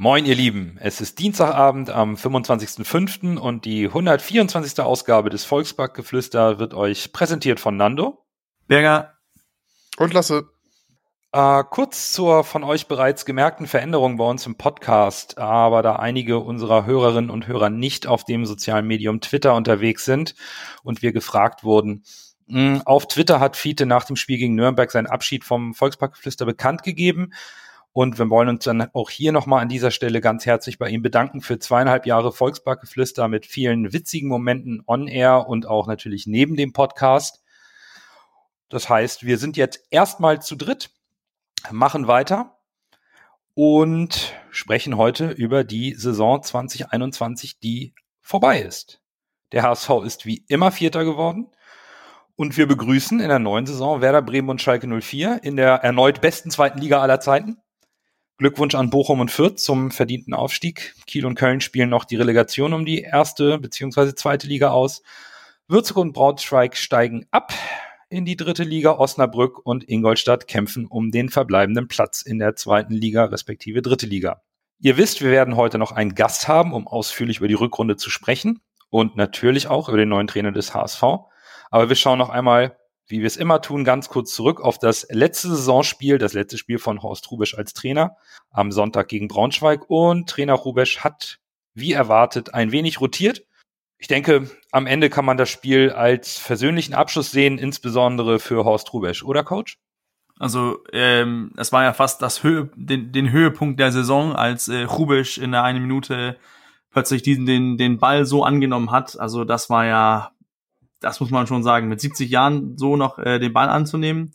Moin, 0.00 0.26
ihr 0.26 0.36
Lieben. 0.36 0.78
Es 0.80 1.00
ist 1.00 1.18
Dienstagabend 1.18 1.90
am 1.90 2.14
25.05. 2.14 3.36
und 3.36 3.64
die 3.64 3.86
124. 3.86 4.78
Ausgabe 4.78 5.28
des 5.28 5.44
Volksparkgeflüster 5.44 6.60
wird 6.60 6.72
euch 6.72 7.12
präsentiert 7.12 7.58
von 7.58 7.76
Nando. 7.76 8.24
Berger. 8.68 9.14
Und 9.96 10.14
Lasse. 10.14 10.50
Äh, 11.32 11.64
kurz 11.68 12.12
zur 12.12 12.44
von 12.44 12.62
euch 12.62 12.86
bereits 12.86 13.24
gemerkten 13.24 13.66
Veränderung 13.66 14.18
bei 14.18 14.24
uns 14.24 14.46
im 14.46 14.54
Podcast, 14.54 15.36
aber 15.36 15.82
da 15.82 15.96
einige 15.96 16.38
unserer 16.38 16.86
Hörerinnen 16.86 17.30
und 17.30 17.48
Hörer 17.48 17.68
nicht 17.68 18.06
auf 18.06 18.22
dem 18.22 18.46
sozialen 18.46 18.86
Medium 18.86 19.20
Twitter 19.20 19.56
unterwegs 19.56 20.04
sind 20.04 20.36
und 20.84 21.02
wir 21.02 21.10
gefragt 21.10 21.64
wurden, 21.64 22.04
mh, 22.46 22.60
hm, 22.60 22.82
auf 22.84 23.08
Twitter 23.08 23.40
hat 23.40 23.56
Fiete 23.56 23.84
nach 23.84 24.04
dem 24.04 24.14
Spiel 24.14 24.38
gegen 24.38 24.54
Nürnberg 24.54 24.92
seinen 24.92 25.08
Abschied 25.08 25.42
vom 25.42 25.74
Volksparkgeflüster 25.74 26.46
bekannt 26.46 26.84
gegeben. 26.84 27.32
Und 27.98 28.16
wir 28.16 28.30
wollen 28.30 28.48
uns 28.48 28.62
dann 28.62 28.88
auch 28.92 29.10
hier 29.10 29.32
nochmal 29.32 29.60
an 29.60 29.68
dieser 29.68 29.90
Stelle 29.90 30.20
ganz 30.20 30.46
herzlich 30.46 30.78
bei 30.78 30.88
ihm 30.88 31.02
bedanken 31.02 31.40
für 31.40 31.58
zweieinhalb 31.58 32.06
Jahre 32.06 32.30
Volksparkgeflüster 32.30 33.26
mit 33.26 33.44
vielen 33.44 33.92
witzigen 33.92 34.28
Momenten 34.28 34.84
on 34.86 35.08
air 35.08 35.48
und 35.48 35.66
auch 35.66 35.88
natürlich 35.88 36.24
neben 36.28 36.54
dem 36.54 36.72
Podcast. 36.72 37.42
Das 38.68 38.88
heißt, 38.88 39.26
wir 39.26 39.36
sind 39.36 39.56
jetzt 39.56 39.80
erstmal 39.90 40.40
zu 40.40 40.54
dritt, 40.54 40.90
machen 41.72 42.06
weiter 42.06 42.60
und 43.54 44.32
sprechen 44.52 44.96
heute 44.96 45.30
über 45.30 45.64
die 45.64 45.94
Saison 45.94 46.40
2021, 46.40 47.58
die 47.58 47.96
vorbei 48.20 48.60
ist. 48.60 49.00
Der 49.50 49.64
HSV 49.64 49.90
ist 50.04 50.24
wie 50.24 50.44
immer 50.46 50.70
Vierter 50.70 51.04
geworden. 51.04 51.48
Und 52.36 52.56
wir 52.56 52.68
begrüßen 52.68 53.18
in 53.18 53.28
der 53.28 53.40
neuen 53.40 53.66
Saison 53.66 54.00
Werder 54.00 54.22
Bremen 54.22 54.50
und 54.50 54.62
Schalke 54.62 54.86
04 54.86 55.40
in 55.42 55.56
der 55.56 55.82
erneut 55.82 56.20
besten 56.20 56.52
zweiten 56.52 56.78
Liga 56.78 57.02
aller 57.02 57.18
Zeiten. 57.18 57.60
Glückwunsch 58.38 58.76
an 58.76 58.88
Bochum 58.88 59.18
und 59.18 59.32
Fürth 59.32 59.58
zum 59.58 59.90
verdienten 59.90 60.32
Aufstieg. 60.32 60.94
Kiel 61.08 61.26
und 61.26 61.34
Köln 61.34 61.60
spielen 61.60 61.90
noch 61.90 62.04
die 62.04 62.14
Relegation 62.14 62.72
um 62.72 62.86
die 62.86 63.00
erste 63.00 63.58
bzw. 63.58 64.14
zweite 64.14 64.46
Liga 64.46 64.70
aus. 64.70 65.02
Würzburg 65.66 66.04
und 66.04 66.12
Braunschweig 66.12 66.76
steigen 66.76 67.26
ab 67.32 67.52
in 68.10 68.24
die 68.24 68.36
dritte 68.36 68.62
Liga. 68.62 68.92
Osnabrück 68.92 69.66
und 69.66 69.88
Ingolstadt 69.88 70.46
kämpfen 70.46 70.86
um 70.86 71.10
den 71.10 71.30
verbleibenden 71.30 71.88
Platz 71.88 72.22
in 72.22 72.38
der 72.38 72.54
zweiten 72.54 72.94
Liga 72.94 73.24
respektive 73.24 73.82
dritte 73.82 74.06
Liga. 74.06 74.42
Ihr 74.78 74.96
wisst, 74.96 75.20
wir 75.20 75.32
werden 75.32 75.56
heute 75.56 75.76
noch 75.76 75.90
einen 75.90 76.14
Gast 76.14 76.46
haben, 76.46 76.72
um 76.72 76.86
ausführlich 76.86 77.38
über 77.38 77.48
die 77.48 77.54
Rückrunde 77.54 77.96
zu 77.96 78.08
sprechen 78.08 78.60
und 78.88 79.16
natürlich 79.16 79.66
auch 79.66 79.88
über 79.88 79.98
den 79.98 80.10
neuen 80.10 80.28
Trainer 80.28 80.52
des 80.52 80.72
HSV. 80.72 81.02
Aber 81.72 81.88
wir 81.88 81.96
schauen 81.96 82.18
noch 82.18 82.30
einmal 82.30 82.78
wie 83.08 83.20
wir 83.20 83.26
es 83.26 83.36
immer 83.36 83.60
tun, 83.60 83.84
ganz 83.84 84.08
kurz 84.08 84.34
zurück 84.34 84.60
auf 84.60 84.78
das 84.78 85.06
letzte 85.10 85.48
Saisonspiel, 85.48 86.18
das 86.18 86.34
letzte 86.34 86.58
Spiel 86.58 86.78
von 86.78 87.02
Horst 87.02 87.30
Rubesch 87.30 87.54
als 87.54 87.72
Trainer 87.72 88.16
am 88.50 88.70
Sonntag 88.70 89.08
gegen 89.08 89.28
Braunschweig. 89.28 89.88
Und 89.88 90.28
Trainer 90.28 90.54
Rubesch 90.54 91.00
hat, 91.00 91.38
wie 91.74 91.92
erwartet, 91.92 92.54
ein 92.54 92.70
wenig 92.70 93.00
rotiert. 93.00 93.44
Ich 93.96 94.08
denke, 94.08 94.50
am 94.70 94.86
Ende 94.86 95.10
kann 95.10 95.24
man 95.24 95.36
das 95.36 95.48
Spiel 95.48 95.90
als 95.90 96.36
versöhnlichen 96.36 96.94
Abschluss 96.94 97.30
sehen, 97.30 97.58
insbesondere 97.58 98.38
für 98.38 98.64
Horst 98.64 98.92
Rubesch, 98.92 99.24
oder 99.24 99.42
Coach? 99.42 99.78
Also 100.38 100.84
ähm, 100.92 101.52
es 101.56 101.72
war 101.72 101.82
ja 101.82 101.92
fast 101.92 102.22
das 102.22 102.44
Höhe, 102.44 102.70
den, 102.76 103.10
den 103.10 103.32
Höhepunkt 103.32 103.80
der 103.80 103.90
Saison, 103.90 104.36
als 104.36 104.68
äh, 104.68 104.82
Rubisch 104.82 105.38
in 105.38 105.50
der 105.50 105.64
einen 105.64 105.82
Minute 105.82 106.36
plötzlich 106.90 107.22
diesen 107.22 107.44
den 107.44 107.76
den 107.76 107.98
Ball 107.98 108.24
so 108.24 108.44
angenommen 108.44 108.90
hat. 108.92 109.18
Also 109.18 109.44
das 109.44 109.68
war 109.68 109.84
ja 109.84 110.30
das 111.00 111.20
muss 111.20 111.30
man 111.30 111.46
schon 111.46 111.62
sagen, 111.62 111.88
mit 111.88 112.00
70 112.00 112.30
Jahren 112.30 112.76
so 112.76 112.96
noch 112.96 113.18
äh, 113.18 113.38
den 113.38 113.52
Ball 113.52 113.68
anzunehmen, 113.68 114.32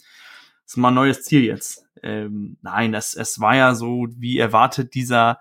ist 0.66 0.78
mal 0.78 0.90
ein 0.90 0.96
neues 0.96 1.24
Ziel 1.24 1.44
jetzt. 1.44 1.86
Ähm, 2.02 2.58
nein, 2.62 2.94
es, 2.94 3.16
es 3.16 3.40
war 3.40 3.56
ja 3.56 3.76
so, 3.76 4.08
wie 4.18 4.38
erwartet, 4.38 4.94
dieser 4.94 5.40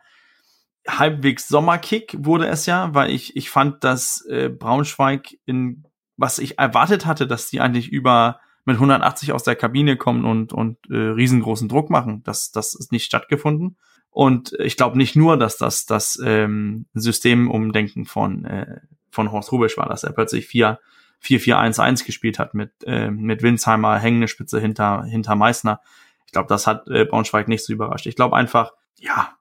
halbwegs 0.87 1.49
Sommerkick 1.49 2.16
wurde 2.19 2.47
es 2.47 2.66
ja, 2.66 2.94
weil 2.94 3.10
ich, 3.10 3.37
ich 3.37 3.50
fand, 3.50 3.84
dass 3.84 4.25
äh, 4.27 4.49
Braunschweig 4.49 5.37
in, 5.47 5.84
was 6.16 6.38
ich 6.38 6.59
erwartet 6.59 7.06
hatte, 7.06 7.27
dass 7.27 7.50
die 7.50 7.60
eigentlich 7.60 7.89
über 7.91 8.41
mit 8.65 8.77
180 8.77 9.33
aus 9.33 9.43
der 9.43 9.56
Kabine 9.56 9.97
kommen 9.97 10.25
und, 10.25 10.53
und 10.53 10.78
äh, 10.89 10.97
riesengroßen 10.97 11.69
Druck 11.69 11.91
machen. 11.91 12.22
Das, 12.25 12.53
das 12.53 12.75
ist 12.75 12.93
nicht 12.93 13.04
stattgefunden. 13.04 13.77
Und 14.10 14.53
ich 14.59 14.77
glaube 14.77 14.99
nicht 14.99 15.16
nur, 15.16 15.37
dass 15.37 15.56
das 15.56 15.87
das 15.87 16.21
ähm, 16.25 16.87
Systemumdenken 16.94 18.04
von, 18.04 18.44
äh, 18.44 18.81
von 19.10 19.33
Horst 19.33 19.50
Rubisch 19.53 19.77
war, 19.77 19.89
dass 19.89 20.04
er 20.04 20.12
plötzlich 20.12 20.47
vier 20.47 20.78
4-4-1-1 21.22 22.05
gespielt 22.05 22.38
hat 22.38 22.55
mit, 22.55 22.72
äh, 22.84 23.10
mit 23.10 23.43
Winsheimer, 23.43 23.99
hängende 23.99 24.28
Spitze 24.28 24.60
hinter, 24.60 25.05
hinter 25.05 25.34
Meißner. 25.34 25.81
Ich 26.27 26.33
glaube, 26.33 26.49
das 26.49 26.66
hat 26.66 26.88
äh, 26.88 27.05
Braunschweig 27.05 27.49
nicht 27.49 27.65
so 27.65 27.72
überrascht. 27.72 28.06
Ich 28.06 28.16
glaube 28.16 28.37
einfach, 28.37 28.72
ja, 28.99 29.37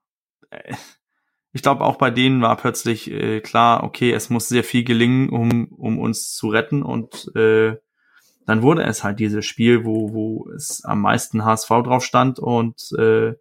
äh, 0.50 0.76
ich 1.54 1.62
glaube 1.62 1.84
auch 1.84 1.98
bei 1.98 2.12
denen 2.12 2.42
war 2.42 2.56
plötzlich 2.56 3.12
äh, 3.12 3.42
klar, 3.42 3.84
okay, 3.84 4.12
es 4.12 4.30
muss 4.30 4.48
sehr 4.48 4.64
viel 4.64 4.84
gelingen, 4.84 5.30
um, 5.30 5.68
um 5.70 6.00
uns 6.00 6.34
zu 6.34 6.50
retten 6.50 6.84
und 6.84 7.36
äh, 7.36 7.76
dann 8.46 8.62
wurde 8.62 8.84
es 8.84 9.04
halt 9.04 9.20
dieses 9.20 9.46
Spiel, 9.46 9.86
wo, 9.86 10.14
wo 10.14 10.50
es 10.52 10.84
am 10.84 11.02
meisten 11.02 11.46
HSV 11.46 11.70
drauf 11.70 12.04
stand 12.04 12.40
und 12.40 12.92
äh, 12.98 13.36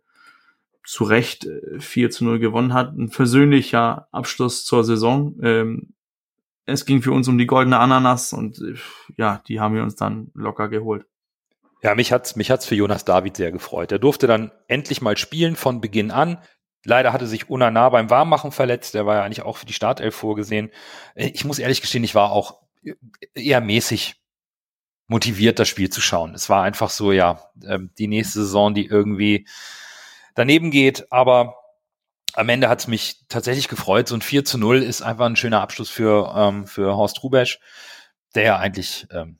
zu 0.84 1.04
Recht 1.04 1.48
4 1.78 2.06
äh, 2.06 2.10
zu 2.10 2.24
0 2.24 2.38
gewonnen 2.38 2.74
hat. 2.74 2.96
Ein 2.96 3.10
versöhnlicher 3.10 4.08
Abschluss 4.12 4.64
zur 4.64 4.84
Saison. 4.84 5.36
Ähm, 5.42 5.94
es 6.70 6.86
ging 6.86 7.02
für 7.02 7.12
uns 7.12 7.28
um 7.28 7.38
die 7.38 7.46
goldene 7.46 7.78
Ananas 7.78 8.32
und 8.32 8.62
ja, 9.16 9.42
die 9.48 9.60
haben 9.60 9.74
wir 9.74 9.82
uns 9.82 9.96
dann 9.96 10.30
locker 10.34 10.68
geholt. 10.68 11.06
Ja, 11.82 11.94
mich 11.94 12.12
hat's, 12.12 12.36
mich 12.36 12.50
hat's 12.50 12.66
für 12.66 12.74
Jonas 12.74 13.04
David 13.04 13.36
sehr 13.36 13.52
gefreut. 13.52 13.90
Er 13.92 13.98
durfte 13.98 14.26
dann 14.26 14.52
endlich 14.68 15.00
mal 15.00 15.16
spielen 15.16 15.56
von 15.56 15.80
Beginn 15.80 16.10
an. 16.10 16.38
Leider 16.84 17.12
hatte 17.12 17.26
sich 17.26 17.48
Unana 17.48 17.88
beim 17.88 18.10
Warmmachen 18.10 18.52
verletzt. 18.52 18.94
Der 18.94 19.06
war 19.06 19.16
ja 19.16 19.22
eigentlich 19.22 19.42
auch 19.42 19.56
für 19.56 19.66
die 19.66 19.72
Startelf 19.72 20.14
vorgesehen. 20.14 20.70
Ich 21.14 21.44
muss 21.44 21.58
ehrlich 21.58 21.80
gestehen, 21.80 22.04
ich 22.04 22.14
war 22.14 22.32
auch 22.32 22.60
eher 23.34 23.60
mäßig 23.60 24.16
motiviert, 25.06 25.58
das 25.58 25.68
Spiel 25.68 25.90
zu 25.90 26.00
schauen. 26.00 26.34
Es 26.34 26.48
war 26.48 26.62
einfach 26.62 26.90
so, 26.90 27.12
ja, 27.12 27.42
ähm, 27.66 27.90
die 27.98 28.06
nächste 28.06 28.40
Saison, 28.40 28.74
die 28.74 28.86
irgendwie 28.86 29.46
daneben 30.34 30.70
geht. 30.70 31.10
Aber 31.10 31.56
am 32.34 32.48
Ende 32.48 32.68
hat 32.68 32.80
es 32.80 32.86
mich 32.86 33.26
tatsächlich 33.28 33.68
gefreut. 33.68 34.08
So 34.08 34.14
ein 34.14 34.22
4 34.22 34.44
zu 34.44 34.58
0 34.58 34.82
ist 34.82 35.02
einfach 35.02 35.26
ein 35.26 35.36
schöner 35.36 35.60
Abschluss 35.60 35.90
für, 35.90 36.32
ähm, 36.36 36.66
für 36.66 36.96
Horst 36.96 37.22
Rubesch, 37.22 37.60
der 38.34 38.42
ja 38.42 38.56
eigentlich 38.56 39.06
ähm, 39.10 39.38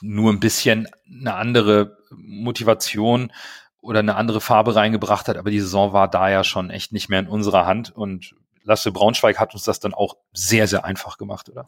nur 0.00 0.32
ein 0.32 0.40
bisschen 0.40 0.88
eine 1.06 1.34
andere 1.34 1.98
Motivation 2.10 3.32
oder 3.80 4.00
eine 4.00 4.16
andere 4.16 4.40
Farbe 4.40 4.74
reingebracht 4.74 5.28
hat, 5.28 5.36
aber 5.36 5.50
die 5.50 5.60
Saison 5.60 5.92
war 5.92 6.08
da 6.08 6.28
ja 6.30 6.44
schon 6.44 6.70
echt 6.70 6.92
nicht 6.92 7.08
mehr 7.08 7.20
in 7.20 7.28
unserer 7.28 7.66
Hand 7.66 7.90
und 7.90 8.34
Lasse 8.64 8.92
Braunschweig 8.92 9.40
hat 9.40 9.54
uns 9.54 9.64
das 9.64 9.80
dann 9.80 9.92
auch 9.92 10.16
sehr, 10.32 10.68
sehr 10.68 10.84
einfach 10.84 11.18
gemacht, 11.18 11.48
oder? 11.48 11.66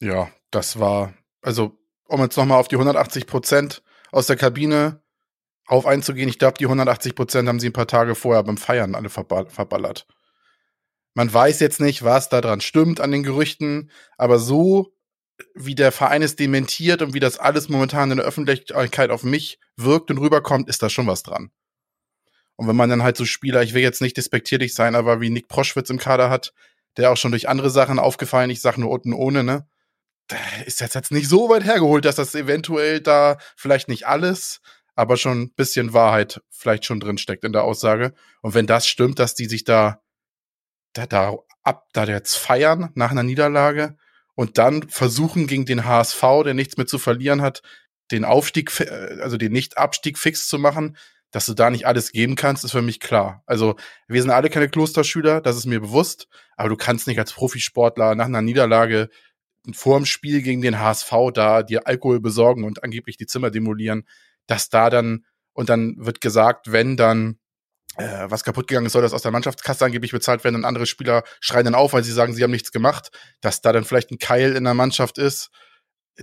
Ja, 0.00 0.28
das 0.50 0.80
war, 0.80 1.14
also 1.42 1.78
um 2.08 2.20
jetzt 2.20 2.36
nochmal 2.36 2.58
auf 2.58 2.66
die 2.68 2.74
180 2.74 3.26
Prozent 3.26 3.82
aus 4.10 4.26
der 4.26 4.36
Kabine 4.36 5.00
auf 5.66 5.86
einzugehen. 5.86 6.28
Ich 6.28 6.38
glaube, 6.38 6.58
die 6.58 6.66
180 6.66 7.14
Prozent 7.14 7.48
haben 7.48 7.60
sie 7.60 7.68
ein 7.68 7.72
paar 7.72 7.88
Tage 7.88 8.14
vorher 8.14 8.42
beim 8.42 8.56
Feiern 8.56 8.94
alle 8.94 9.08
verballert. 9.08 10.06
Man 11.14 11.32
weiß 11.32 11.60
jetzt 11.60 11.80
nicht, 11.80 12.04
was 12.04 12.28
daran 12.28 12.60
stimmt 12.60 13.00
an 13.00 13.10
den 13.10 13.22
Gerüchten, 13.22 13.90
aber 14.16 14.38
so 14.38 14.92
wie 15.54 15.74
der 15.74 15.92
Verein 15.92 16.22
es 16.22 16.36
dementiert 16.36 17.02
und 17.02 17.14
wie 17.14 17.20
das 17.20 17.38
alles 17.38 17.68
momentan 17.68 18.10
in 18.10 18.16
der 18.18 18.26
Öffentlichkeit 18.26 19.10
auf 19.10 19.22
mich 19.22 19.58
wirkt 19.76 20.10
und 20.10 20.18
rüberkommt, 20.18 20.68
ist 20.68 20.82
da 20.82 20.88
schon 20.88 21.06
was 21.06 21.22
dran. 21.22 21.50
Und 22.56 22.68
wenn 22.68 22.76
man 22.76 22.88
dann 22.88 23.02
halt 23.02 23.18
so 23.18 23.26
Spieler, 23.26 23.62
ich 23.62 23.74
will 23.74 23.82
jetzt 23.82 24.00
nicht 24.00 24.16
despektierlich 24.16 24.74
sein, 24.74 24.94
aber 24.94 25.20
wie 25.20 25.28
Nick 25.30 25.48
Proschwitz 25.48 25.90
im 25.90 25.98
Kader 25.98 26.30
hat, 26.30 26.54
der 26.96 27.10
auch 27.10 27.16
schon 27.16 27.32
durch 27.32 27.48
andere 27.48 27.68
Sachen 27.68 27.98
aufgefallen, 27.98 28.48
ich 28.48 28.62
sag 28.62 28.78
nur 28.78 28.90
unten 28.90 29.12
ohne, 29.12 29.44
ne? 29.44 29.66
Da 30.28 30.36
ist 30.64 30.80
das 30.80 30.94
jetzt 30.94 31.12
nicht 31.12 31.28
so 31.28 31.48
weit 31.50 31.64
hergeholt, 31.64 32.04
dass 32.04 32.16
das 32.16 32.34
eventuell 32.34 33.00
da 33.00 33.36
vielleicht 33.56 33.88
nicht 33.88 34.06
alles, 34.06 34.60
aber 34.96 35.16
schon 35.16 35.42
ein 35.42 35.54
bisschen 35.54 35.92
Wahrheit 35.92 36.40
vielleicht 36.50 36.86
schon 36.86 36.98
drin 36.98 37.18
steckt 37.18 37.44
in 37.44 37.52
der 37.52 37.64
Aussage. 37.64 38.14
Und 38.40 38.54
wenn 38.54 38.66
das 38.66 38.88
stimmt, 38.88 39.18
dass 39.18 39.34
die 39.34 39.44
sich 39.44 39.62
da, 39.62 40.00
da, 40.94 41.06
da 41.06 41.36
ab, 41.62 41.86
da 41.92 42.04
jetzt 42.04 42.36
feiern 42.36 42.90
nach 42.94 43.10
einer 43.10 43.22
Niederlage 43.22 43.96
und 44.34 44.58
dann 44.58 44.88
versuchen 44.88 45.46
gegen 45.46 45.66
den 45.66 45.84
HSV, 45.84 46.22
der 46.44 46.54
nichts 46.54 46.78
mehr 46.78 46.86
zu 46.86 46.98
verlieren 46.98 47.42
hat, 47.42 47.62
den 48.10 48.24
Aufstieg, 48.24 48.80
äh, 48.80 49.20
also 49.20 49.36
den 49.36 49.52
Nicht-Abstieg 49.52 50.18
fix 50.18 50.48
zu 50.48 50.58
machen, 50.58 50.96
dass 51.30 51.44
du 51.44 51.52
da 51.52 51.68
nicht 51.68 51.86
alles 51.86 52.12
geben 52.12 52.34
kannst, 52.34 52.64
ist 52.64 52.70
für 52.70 52.80
mich 52.80 52.98
klar. 52.98 53.42
Also 53.44 53.76
wir 54.08 54.22
sind 54.22 54.30
alle 54.30 54.48
keine 54.48 54.70
Klosterschüler, 54.70 55.42
das 55.42 55.56
ist 55.56 55.66
mir 55.66 55.80
bewusst, 55.80 56.28
aber 56.56 56.70
du 56.70 56.76
kannst 56.76 57.06
nicht 57.06 57.18
als 57.18 57.34
Profisportler 57.34 58.14
nach 58.14 58.26
einer 58.26 58.42
Niederlage 58.42 59.10
vor 59.72 59.98
dem 59.98 60.06
Spiel 60.06 60.40
gegen 60.40 60.62
den 60.62 60.78
HSV 60.78 61.12
da 61.34 61.62
dir 61.62 61.86
Alkohol 61.86 62.20
besorgen 62.20 62.64
und 62.64 62.82
angeblich 62.82 63.18
die 63.18 63.26
Zimmer 63.26 63.50
demolieren, 63.50 64.06
dass 64.46 64.68
da 64.68 64.90
dann 64.90 65.24
und 65.52 65.68
dann 65.68 65.96
wird 65.98 66.20
gesagt, 66.20 66.70
wenn 66.70 66.96
dann 66.96 67.38
äh, 67.96 68.30
was 68.30 68.44
kaputt 68.44 68.68
gegangen 68.68 68.86
ist, 68.86 68.92
soll 68.92 69.02
das 69.02 69.14
aus 69.14 69.22
der 69.22 69.32
Mannschaftskasse 69.32 69.84
angeblich 69.84 70.12
bezahlt 70.12 70.44
werden 70.44 70.56
und 70.56 70.64
andere 70.64 70.86
Spieler 70.86 71.24
schreien 71.40 71.64
dann 71.64 71.74
auf, 71.74 71.92
weil 71.92 72.04
sie 72.04 72.12
sagen, 72.12 72.34
sie 72.34 72.42
haben 72.42 72.50
nichts 72.50 72.72
gemacht, 72.72 73.10
dass 73.40 73.62
da 73.62 73.72
dann 73.72 73.84
vielleicht 73.84 74.10
ein 74.10 74.18
Keil 74.18 74.54
in 74.54 74.64
der 74.64 74.74
Mannschaft 74.74 75.18
ist. 75.18 75.50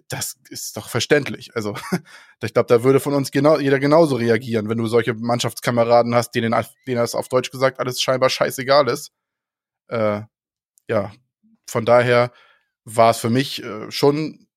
Das 0.07 0.37
ist 0.49 0.77
doch 0.77 0.89
verständlich. 0.89 1.55
Also, 1.55 1.75
ich 2.43 2.53
glaube, 2.53 2.67
da 2.67 2.83
würde 2.83 2.99
von 2.99 3.13
uns 3.13 3.31
genau, 3.31 3.59
jeder 3.59 3.79
genauso 3.79 4.15
reagieren, 4.15 4.69
wenn 4.69 4.77
du 4.77 4.87
solche 4.87 5.13
Mannschaftskameraden 5.13 6.15
hast, 6.15 6.31
denen, 6.31 6.53
denen 6.87 6.97
das 6.97 7.15
auf 7.15 7.27
Deutsch 7.27 7.51
gesagt 7.51 7.79
alles 7.79 8.01
scheinbar 8.01 8.29
scheißegal 8.29 8.87
ist. 8.87 9.11
Äh, 9.87 10.21
ja, 10.87 11.11
von 11.67 11.85
daher 11.85 12.31
war 12.85 13.11
es 13.11 13.17
für 13.17 13.29
mich 13.29 13.63
äh, 13.63 13.89
schon 13.91 14.47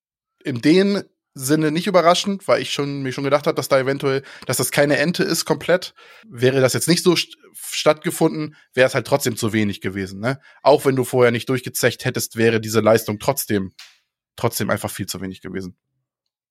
in 0.43 0.61
den 0.61 1.03
Sinne 1.39 1.71
nicht 1.71 1.87
überraschend, 1.87 2.49
weil 2.49 2.63
ich 2.63 2.73
schon 2.73 3.03
mir 3.03 3.13
schon 3.13 3.25
gedacht 3.25 3.47
habe, 3.47 3.55
dass 3.55 3.69
da 3.69 3.79
eventuell, 3.79 4.23
dass 4.47 4.57
das 4.57 4.71
keine 4.71 4.97
Ente 4.97 5.23
ist 5.23 5.45
komplett. 5.45 5.95
Wäre 6.29 6.61
das 6.61 6.73
jetzt 6.73 6.89
nicht 6.89 7.03
so 7.03 7.15
st 7.15 7.37
stattgefunden, 7.55 8.57
wäre 8.75 8.87
es 8.87 8.95
halt 8.95 9.07
trotzdem 9.07 9.37
zu 9.37 9.53
wenig 9.53 9.81
gewesen. 9.81 10.21
Ne? 10.21 10.41
Auch 10.63 10.85
wenn 10.85 10.97
du 10.97 11.05
vorher 11.05 11.33
nicht 11.33 11.49
durchgezecht 11.49 12.05
hättest, 12.05 12.37
wäre 12.37 12.61
diese 12.61 12.81
Leistung 12.81 13.19
trotzdem 13.19 13.73
trotzdem 14.37 14.71
einfach 14.71 14.91
viel 14.91 15.07
zu 15.07 15.21
wenig 15.21 15.41
gewesen. 15.41 15.77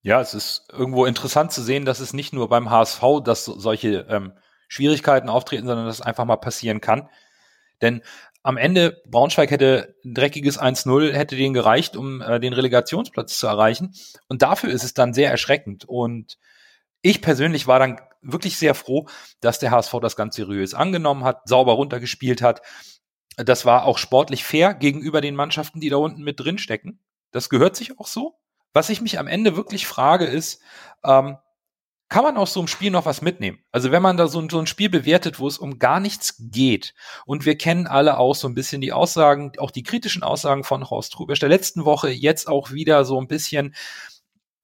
Ja, 0.02 0.22
es 0.22 0.34
ist 0.34 0.68
irgendwo 0.72 1.06
interessant 1.06 1.52
zu 1.52 1.64
sehen, 1.64 1.86
dass 1.86 2.00
es 2.00 2.14
nicht 2.14 2.34
nur 2.34 2.50
beim 2.50 2.70
HSV, 2.70 3.02
dass 3.24 3.46
solche 3.46 4.06
ähm, 4.10 4.34
Schwierigkeiten 4.68 5.30
auftreten, 5.30 5.68
sondern 5.68 5.86
dass 5.86 6.00
es 6.00 6.06
einfach 6.06 6.26
mal 6.26 6.36
passieren 6.36 6.82
kann. 6.82 7.10
Denn 7.82 8.02
am 8.45 8.57
Ende, 8.57 9.01
Braunschweig 9.07 9.50
hätte 9.50 9.95
ein 10.06 10.13
dreckiges 10.13 10.62
1-0, 10.62 11.12
hätte 11.13 11.36
denen 11.36 11.56
gereicht, 11.56 11.95
um 11.95 12.21
äh, 12.21 12.39
den 12.39 12.53
Relegationsplatz 12.53 13.39
zu 13.39 13.47
erreichen. 13.47 13.95
Und 14.27 14.44
dafür 14.44 14.69
ist 14.69 14.83
es 14.83 14.94
dann 14.94 15.15
sehr 15.15 15.31
erschreckend. 15.31 15.86
Und 15.86 16.38
ich 17.01 17.24
persönlich 17.24 17.65
war 17.65 17.80
dann 17.80 18.00
wirklich 18.21 18.57
sehr 18.57 18.75
froh, 18.75 19.07
dass 19.39 19.57
der 19.57 19.71
HSV 19.71 19.95
das 20.00 20.15
ganz 20.15 20.36
seriös 20.36 20.75
angenommen 20.75 21.24
hat, 21.24 21.50
sauber 21.50 21.74
runtergespielt 21.74 22.44
hat. 22.44 22.62
Das 23.36 23.65
war 23.65 23.86
auch 23.86 23.97
sportlich 23.97 24.44
fair 24.44 24.75
gegenüber 24.75 25.21
den 25.21 25.36
Mannschaften, 25.36 25.80
die 25.80 25.89
da 25.89 25.98
unten 25.98 26.21
mit 26.21 26.39
drin 26.39 26.59
stecken. 26.59 27.00
Das 27.31 27.50
gehört 27.50 27.75
sich 27.75 28.00
auch 28.00 28.07
so. 28.07 28.38
Was 28.74 28.89
ich 28.89 29.01
mich 29.01 29.18
am 29.18 29.25
Ende 29.25 29.56
wirklich 29.56 29.88
frage, 29.88 30.25
ist, 30.25 30.62
ähm, 31.03 31.38
kann 32.07 32.24
man 32.24 32.38
aus 32.38 32.54
so 32.54 32.60
einem 32.60 32.68
Spiel 32.68 32.92
noch 32.92 33.06
was 33.06 33.22
mitnehmen. 33.22 33.60
Also 33.72 33.92
wenn 33.92 34.02
man 34.02 34.18
da 34.18 34.28
so, 34.28 34.48
so 34.50 34.60
ein 34.60 34.68
Spiel 34.68 34.90
bewertet, 34.90 35.40
wo 35.40 35.48
es 35.48 35.57
um 35.57 35.80
gar 35.80 36.00
nichts 36.00 36.36
geht 36.40 36.94
und 37.25 37.46
wir 37.46 37.57
kennen 37.57 37.88
alle 37.88 38.18
auch 38.18 38.36
so 38.36 38.48
ein 38.48 38.54
bisschen 38.54 38.81
die 38.81 38.94
Aussagen, 38.94 39.54
auch 39.57 39.72
die 39.72 39.84
kritischen 39.84 40.24
Aussagen 40.24 40.63
von 40.63 40.90
Horst 40.90 41.19
Rubisch 41.19 41.40
der 41.40 41.50
letzten 41.50 41.84
Woche, 41.86 42.10
jetzt 42.10 42.48
auch 42.48 42.72
wieder 42.72 43.06
so 43.06 43.19
ein 43.19 43.28
bisschen 43.28 43.74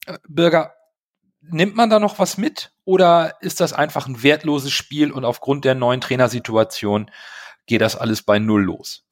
äh, 0.05 0.17
Bürger, 0.27 0.73
nimmt 1.41 1.75
man 1.75 1.89
da 1.89 1.99
noch 1.99 2.19
was 2.19 2.37
mit 2.37 2.71
oder 2.85 3.35
ist 3.41 3.59
das 3.59 3.73
einfach 3.73 4.07
ein 4.07 4.21
wertloses 4.21 4.71
Spiel 4.71 5.11
und 5.11 5.25
aufgrund 5.25 5.65
der 5.65 5.75
neuen 5.75 6.01
Trainersituation 6.01 7.09
geht 7.65 7.81
das 7.81 7.95
alles 7.95 8.21
bei 8.21 8.37
Null 8.37 8.63
los? 8.63 9.05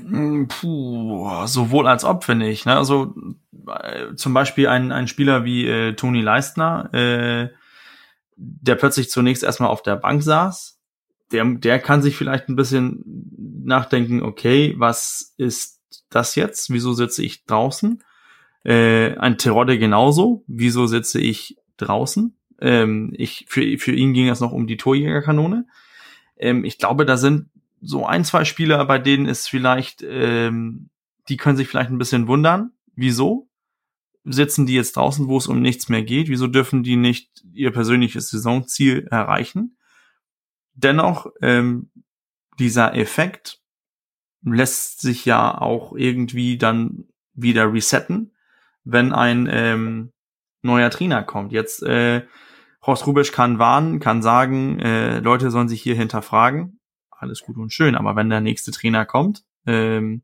Hm, 0.00 0.48
puh, 0.48 1.46
sowohl 1.46 1.86
als 1.88 2.04
ob, 2.04 2.24
finde 2.24 2.48
ich. 2.48 2.64
Ne? 2.64 2.76
Also 2.76 3.14
äh, 3.66 4.14
zum 4.14 4.34
Beispiel 4.34 4.68
ein, 4.68 4.92
ein 4.92 5.08
Spieler 5.08 5.44
wie 5.44 5.66
äh, 5.66 5.94
Toni 5.94 6.20
Leistner, 6.20 6.92
äh, 6.92 7.48
der 8.38 8.76
plötzlich 8.76 9.10
zunächst 9.10 9.42
erstmal 9.42 9.68
auf 9.68 9.82
der 9.82 9.96
Bank 9.96 10.22
saß, 10.22 10.78
der, 11.32 11.44
der 11.44 11.78
kann 11.78 12.02
sich 12.02 12.16
vielleicht 12.16 12.48
ein 12.48 12.56
bisschen 12.56 13.02
nachdenken, 13.64 14.22
okay, 14.22 14.74
was 14.78 15.34
ist 15.36 15.80
das 16.08 16.34
jetzt? 16.36 16.70
Wieso 16.70 16.92
sitze 16.94 17.22
ich 17.22 17.44
draußen? 17.44 18.02
Äh, 18.64 19.16
ein 19.16 19.38
Terodde 19.38 19.78
genauso. 19.78 20.44
Wieso 20.46 20.86
sitze 20.86 21.20
ich 21.20 21.58
draußen? 21.76 22.36
Ähm, 22.60 23.12
ich, 23.16 23.46
für, 23.48 23.78
für 23.78 23.92
ihn 23.92 24.14
ging 24.14 24.28
es 24.28 24.40
noch 24.40 24.52
um 24.52 24.66
die 24.66 24.76
Torjägerkanone. 24.76 25.66
Ähm, 26.38 26.64
ich 26.64 26.78
glaube, 26.78 27.04
da 27.04 27.16
sind 27.16 27.50
so 27.80 28.06
ein, 28.06 28.24
zwei 28.24 28.44
Spieler, 28.44 28.84
bei 28.86 28.98
denen 28.98 29.26
ist 29.26 29.48
vielleicht, 29.48 30.02
ähm, 30.02 30.88
die 31.28 31.36
können 31.36 31.56
sich 31.56 31.68
vielleicht 31.68 31.90
ein 31.90 31.98
bisschen 31.98 32.26
wundern. 32.26 32.72
Wieso? 32.94 33.47
Sitzen 34.28 34.66
die 34.66 34.74
jetzt 34.74 34.96
draußen, 34.96 35.28
wo 35.28 35.38
es 35.38 35.46
um 35.46 35.60
nichts 35.60 35.88
mehr 35.88 36.02
geht? 36.02 36.28
Wieso 36.28 36.46
dürfen 36.46 36.82
die 36.82 36.96
nicht 36.96 37.44
ihr 37.52 37.72
persönliches 37.72 38.30
Saisonziel 38.30 39.06
erreichen? 39.10 39.76
Dennoch, 40.74 41.26
ähm, 41.40 41.90
dieser 42.58 42.94
Effekt 42.94 43.60
lässt 44.42 45.00
sich 45.00 45.24
ja 45.24 45.58
auch 45.60 45.94
irgendwie 45.94 46.58
dann 46.58 47.08
wieder 47.34 47.72
resetten, 47.72 48.34
wenn 48.84 49.12
ein 49.12 49.48
ähm, 49.50 50.12
neuer 50.62 50.90
Trainer 50.90 51.22
kommt. 51.22 51.52
Jetzt 51.52 51.82
äh, 51.82 52.22
Horst 52.82 53.06
Rubisch 53.06 53.32
kann 53.32 53.58
warnen, 53.58 54.00
kann 54.00 54.22
sagen, 54.22 54.78
äh, 54.80 55.18
Leute 55.20 55.50
sollen 55.50 55.68
sich 55.68 55.82
hier 55.82 55.94
hinterfragen. 55.94 56.80
Alles 57.10 57.42
gut 57.42 57.56
und 57.56 57.72
schön, 57.72 57.96
aber 57.96 58.14
wenn 58.14 58.30
der 58.30 58.40
nächste 58.40 58.70
Trainer 58.70 59.04
kommt, 59.04 59.44
ähm, 59.66 60.22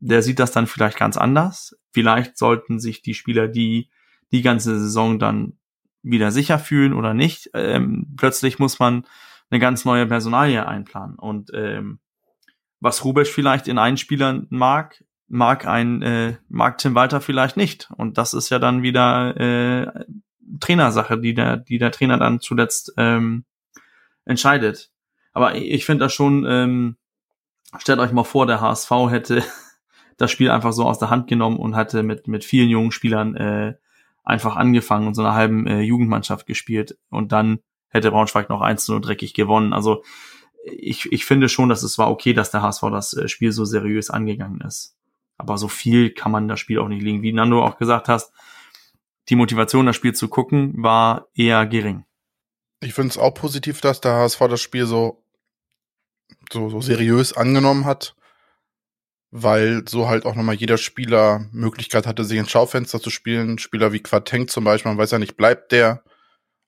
der 0.00 0.22
sieht 0.22 0.38
das 0.38 0.52
dann 0.52 0.66
vielleicht 0.66 0.98
ganz 0.98 1.16
anders. 1.16 1.76
Vielleicht 1.92 2.36
sollten 2.36 2.78
sich 2.78 3.02
die 3.02 3.14
Spieler, 3.14 3.48
die 3.48 3.90
die 4.32 4.42
ganze 4.42 4.78
Saison 4.78 5.18
dann 5.18 5.54
wieder 6.02 6.30
sicher 6.30 6.58
fühlen 6.58 6.92
oder 6.92 7.14
nicht. 7.14 7.50
Ähm, 7.54 8.14
plötzlich 8.16 8.58
muss 8.58 8.78
man 8.78 9.06
eine 9.50 9.60
ganz 9.60 9.84
neue 9.84 10.06
Personalie 10.06 10.66
einplanen. 10.66 11.16
Und 11.16 11.50
ähm, 11.54 12.00
was 12.80 13.04
Rubesch 13.04 13.30
vielleicht 13.30 13.68
in 13.68 13.78
einen 13.78 13.96
Spielern 13.96 14.46
mag, 14.50 15.04
mag 15.28 15.66
ein 15.66 16.02
äh, 16.02 16.36
mag 16.48 16.78
Tim 16.78 16.94
Walter 16.94 17.20
vielleicht 17.20 17.56
nicht. 17.56 17.90
Und 17.96 18.18
das 18.18 18.34
ist 18.34 18.50
ja 18.50 18.58
dann 18.58 18.82
wieder 18.82 19.36
äh, 19.38 20.04
Trainersache, 20.60 21.18
die 21.18 21.34
der 21.34 21.56
die 21.56 21.78
der 21.78 21.92
Trainer 21.92 22.18
dann 22.18 22.40
zuletzt 22.40 22.92
ähm, 22.98 23.44
entscheidet. 24.24 24.90
Aber 25.32 25.54
ich 25.54 25.86
finde 25.86 26.04
das 26.04 26.12
schon. 26.12 26.44
Ähm, 26.46 26.96
stellt 27.78 27.98
euch 27.98 28.12
mal 28.12 28.24
vor, 28.24 28.46
der 28.46 28.60
HSV 28.60 28.90
hätte 29.08 29.42
das 30.16 30.30
Spiel 30.30 30.50
einfach 30.50 30.72
so 30.72 30.84
aus 30.84 30.98
der 30.98 31.10
Hand 31.10 31.28
genommen 31.28 31.58
und 31.58 31.76
hatte 31.76 32.02
mit, 32.02 32.28
mit 32.28 32.44
vielen 32.44 32.68
jungen 32.68 32.92
Spielern 32.92 33.34
äh, 33.36 33.74
einfach 34.22 34.56
angefangen 34.56 35.06
und 35.06 35.14
so 35.14 35.22
einer 35.22 35.34
halben 35.34 35.66
äh, 35.66 35.80
Jugendmannschaft 35.80 36.46
gespielt 36.46 36.96
und 37.10 37.32
dann 37.32 37.60
hätte 37.88 38.10
Braunschweig 38.10 38.48
noch 38.48 38.60
eins 38.60 38.88
nur 38.88 39.00
dreckig 39.00 39.34
gewonnen. 39.34 39.72
Also 39.72 40.02
ich, 40.64 41.12
ich 41.12 41.24
finde 41.24 41.48
schon, 41.48 41.68
dass 41.68 41.82
es 41.82 41.98
war 41.98 42.10
okay, 42.10 42.32
dass 42.32 42.50
der 42.50 42.62
HSV 42.62 42.82
das 42.90 43.14
äh, 43.14 43.28
Spiel 43.28 43.52
so 43.52 43.64
seriös 43.64 44.10
angegangen 44.10 44.60
ist. 44.62 44.96
Aber 45.36 45.58
so 45.58 45.68
viel 45.68 46.10
kann 46.10 46.32
man 46.32 46.48
das 46.48 46.60
Spiel 46.60 46.78
auch 46.78 46.88
nicht 46.88 47.02
liegen. 47.02 47.22
Wie 47.22 47.32
Nando 47.32 47.62
auch 47.62 47.76
gesagt 47.76 48.08
hast, 48.08 48.32
die 49.28 49.36
Motivation, 49.36 49.86
das 49.86 49.96
Spiel 49.96 50.14
zu 50.14 50.28
gucken, 50.28 50.74
war 50.76 51.28
eher 51.34 51.66
gering. 51.66 52.04
Ich 52.80 52.94
finde 52.94 53.10
es 53.10 53.18
auch 53.18 53.32
positiv, 53.32 53.80
dass 53.80 54.00
der 54.00 54.14
HSV 54.14 54.38
das 54.48 54.60
Spiel 54.60 54.86
so, 54.86 55.22
so, 56.52 56.68
so 56.68 56.80
seriös 56.80 57.32
angenommen 57.32 57.84
hat 57.84 58.14
weil 59.36 59.82
so 59.88 60.08
halt 60.08 60.26
auch 60.26 60.36
nochmal 60.36 60.54
jeder 60.54 60.78
Spieler 60.78 61.48
Möglichkeit 61.50 62.06
hatte, 62.06 62.22
sich 62.22 62.38
ins 62.38 62.52
Schaufenster 62.52 63.00
zu 63.00 63.10
spielen. 63.10 63.58
Spieler 63.58 63.92
wie 63.92 63.98
Quateng 63.98 64.46
zum 64.46 64.62
Beispiel, 64.62 64.92
man 64.92 64.98
weiß 64.98 65.10
ja 65.10 65.18
nicht, 65.18 65.36
bleibt 65.36 65.72
der. 65.72 66.04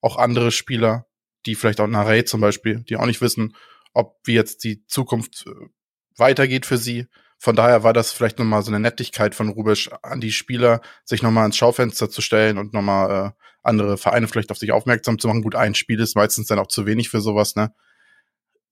Auch 0.00 0.16
andere 0.16 0.50
Spieler, 0.50 1.06
die 1.46 1.54
vielleicht 1.54 1.78
auch 1.80 1.86
Narey 1.86 2.24
zum 2.24 2.40
Beispiel, 2.40 2.80
die 2.80 2.96
auch 2.96 3.06
nicht 3.06 3.20
wissen, 3.20 3.54
ob 3.92 4.18
wie 4.24 4.34
jetzt 4.34 4.64
die 4.64 4.84
Zukunft 4.86 5.44
äh, 5.46 5.68
weitergeht 6.16 6.66
für 6.66 6.76
sie. 6.76 7.06
Von 7.38 7.54
daher 7.54 7.84
war 7.84 7.92
das 7.92 8.10
vielleicht 8.10 8.40
nochmal 8.40 8.62
so 8.62 8.72
eine 8.72 8.80
Nettigkeit 8.80 9.36
von 9.36 9.48
Rubisch 9.48 9.88
an 10.02 10.20
die 10.20 10.32
Spieler, 10.32 10.80
sich 11.04 11.22
nochmal 11.22 11.46
ins 11.46 11.56
Schaufenster 11.56 12.10
zu 12.10 12.20
stellen 12.20 12.58
und 12.58 12.74
nochmal 12.74 13.28
äh, 13.28 13.30
andere 13.62 13.96
Vereine 13.96 14.26
vielleicht 14.26 14.50
auf 14.50 14.58
sich 14.58 14.72
aufmerksam 14.72 15.20
zu 15.20 15.28
machen. 15.28 15.42
Gut, 15.42 15.54
ein 15.54 15.76
Spiel 15.76 16.00
ist 16.00 16.16
meistens 16.16 16.48
dann 16.48 16.58
auch 16.58 16.66
zu 16.66 16.84
wenig 16.84 17.10
für 17.10 17.20
sowas, 17.20 17.54
ne? 17.54 17.72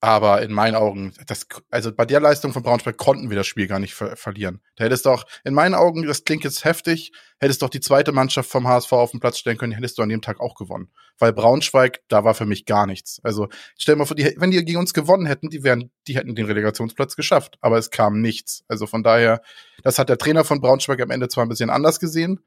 Aber 0.04 0.42
in 0.42 0.52
meinen 0.52 0.74
Augen, 0.74 1.14
das, 1.28 1.46
also 1.70 1.90
bei 1.90 2.04
der 2.04 2.20
Leistung 2.20 2.52
von 2.52 2.62
Braunschweig 2.62 2.98
konnten 2.98 3.30
wir 3.30 3.38
das 3.38 3.46
Spiel 3.46 3.66
gar 3.66 3.78
nicht 3.78 3.94
ver 3.94 4.16
verlieren. 4.16 4.60
Da 4.76 4.84
hättest 4.84 5.06
du 5.06 5.10
auch, 5.10 5.24
in 5.44 5.54
meinen 5.54 5.74
Augen, 5.74 6.02
das 6.02 6.24
klingt 6.24 6.44
jetzt 6.44 6.66
heftig, 6.66 7.10
hättest 7.38 7.62
doch 7.62 7.70
die 7.70 7.80
zweite 7.80 8.12
Mannschaft 8.12 8.50
vom 8.50 8.68
HSV 8.68 8.92
auf 8.92 9.12
den 9.12 9.20
Platz 9.20 9.38
stellen 9.38 9.56
können, 9.56 9.72
hättest 9.72 9.96
du 9.96 10.02
an 10.02 10.10
dem 10.10 10.20
Tag 10.20 10.40
auch 10.40 10.56
gewonnen. 10.56 10.90
Weil 11.18 11.32
Braunschweig, 11.32 12.02
da 12.08 12.22
war 12.22 12.34
für 12.34 12.44
mich 12.44 12.66
gar 12.66 12.86
nichts. 12.86 13.18
Also 13.22 13.48
stell 13.78 13.94
dir 13.94 14.00
mal 14.00 14.04
vor, 14.04 14.14
die, 14.14 14.34
wenn 14.36 14.50
die 14.50 14.62
gegen 14.62 14.78
uns 14.78 14.92
gewonnen 14.92 15.24
hätten, 15.24 15.48
die 15.48 15.64
wären, 15.64 15.90
die 16.06 16.16
hätten 16.16 16.34
den 16.34 16.44
Relegationsplatz 16.44 17.16
geschafft. 17.16 17.56
Aber 17.62 17.78
es 17.78 17.88
kam 17.88 18.20
nichts. 18.20 18.62
Also 18.68 18.86
von 18.86 19.02
daher, 19.02 19.40
das 19.84 19.98
hat 19.98 20.10
der 20.10 20.18
Trainer 20.18 20.44
von 20.44 20.60
Braunschweig 20.60 21.00
am 21.00 21.12
Ende 21.12 21.28
zwar 21.28 21.46
ein 21.46 21.48
bisschen 21.48 21.70
anders 21.70 21.98
gesehen, 21.98 22.40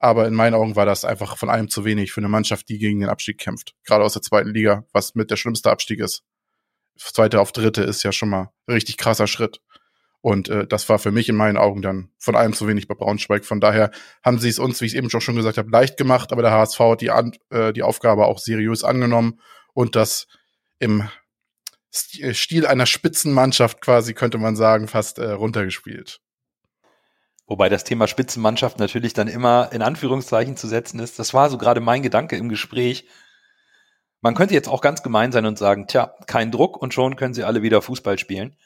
aber 0.00 0.28
in 0.28 0.34
meinen 0.34 0.52
Augen 0.52 0.76
war 0.76 0.84
das 0.84 1.06
einfach 1.06 1.38
von 1.38 1.48
allem 1.48 1.70
zu 1.70 1.86
wenig 1.86 2.12
für 2.12 2.20
eine 2.20 2.28
Mannschaft, 2.28 2.68
die 2.68 2.76
gegen 2.76 3.00
den 3.00 3.08
Abstieg 3.08 3.38
kämpft. 3.38 3.74
Gerade 3.86 4.04
aus 4.04 4.12
der 4.12 4.20
zweiten 4.20 4.50
Liga, 4.50 4.84
was 4.92 5.14
mit 5.14 5.30
der 5.30 5.36
schlimmste 5.36 5.70
Abstieg 5.70 6.00
ist 6.00 6.24
zweite 7.00 7.40
auf 7.40 7.52
dritte 7.52 7.82
ist 7.82 8.02
ja 8.02 8.12
schon 8.12 8.28
mal 8.28 8.52
richtig 8.68 8.96
krasser 8.96 9.26
Schritt. 9.26 9.60
Und 10.22 10.50
äh, 10.50 10.66
das 10.66 10.88
war 10.88 10.98
für 10.98 11.10
mich 11.10 11.28
in 11.28 11.36
meinen 11.36 11.56
Augen 11.56 11.80
dann 11.80 12.10
von 12.18 12.36
allem 12.36 12.52
zu 12.52 12.68
wenig 12.68 12.88
bei 12.88 12.94
Braunschweig. 12.94 13.44
Von 13.44 13.60
daher 13.60 13.90
haben 14.22 14.38
sie 14.38 14.50
es 14.50 14.58
uns, 14.58 14.80
wie 14.80 14.86
ich 14.86 14.92
es 14.92 14.98
eben 14.98 15.08
schon 15.08 15.36
gesagt 15.36 15.56
habe, 15.56 15.70
leicht 15.70 15.96
gemacht, 15.96 16.32
aber 16.32 16.42
der 16.42 16.52
HSV 16.52 16.78
hat 16.78 17.00
die, 17.00 17.10
An 17.10 17.32
äh, 17.50 17.72
die 17.72 17.82
Aufgabe 17.82 18.26
auch 18.26 18.38
seriös 18.38 18.84
angenommen 18.84 19.40
und 19.72 19.96
das 19.96 20.26
im 20.78 21.08
äh, 22.20 22.34
Stil 22.34 22.66
einer 22.66 22.86
Spitzenmannschaft 22.86 23.80
quasi, 23.80 24.12
könnte 24.12 24.38
man 24.38 24.56
sagen, 24.56 24.88
fast 24.88 25.18
äh, 25.18 25.30
runtergespielt. 25.30 26.20
Wobei 27.46 27.68
das 27.68 27.82
Thema 27.82 28.06
Spitzenmannschaft 28.06 28.78
natürlich 28.78 29.12
dann 29.12 29.26
immer 29.26 29.70
in 29.72 29.82
Anführungszeichen 29.82 30.56
zu 30.56 30.68
setzen 30.68 31.00
ist. 31.00 31.18
Das 31.18 31.34
war 31.34 31.50
so 31.50 31.58
gerade 31.58 31.80
mein 31.80 32.02
Gedanke 32.02 32.36
im 32.36 32.48
Gespräch. 32.48 33.06
Man 34.20 34.34
könnte 34.34 34.54
jetzt 34.54 34.68
auch 34.68 34.82
ganz 34.82 35.02
gemein 35.02 35.32
sein 35.32 35.46
und 35.46 35.58
sagen, 35.58 35.86
tja, 35.86 36.14
kein 36.26 36.50
Druck 36.50 36.76
und 36.76 36.92
schon 36.92 37.16
können 37.16 37.34
sie 37.34 37.44
alle 37.44 37.62
wieder 37.62 37.80
Fußball 37.80 38.18
spielen. 38.18 38.56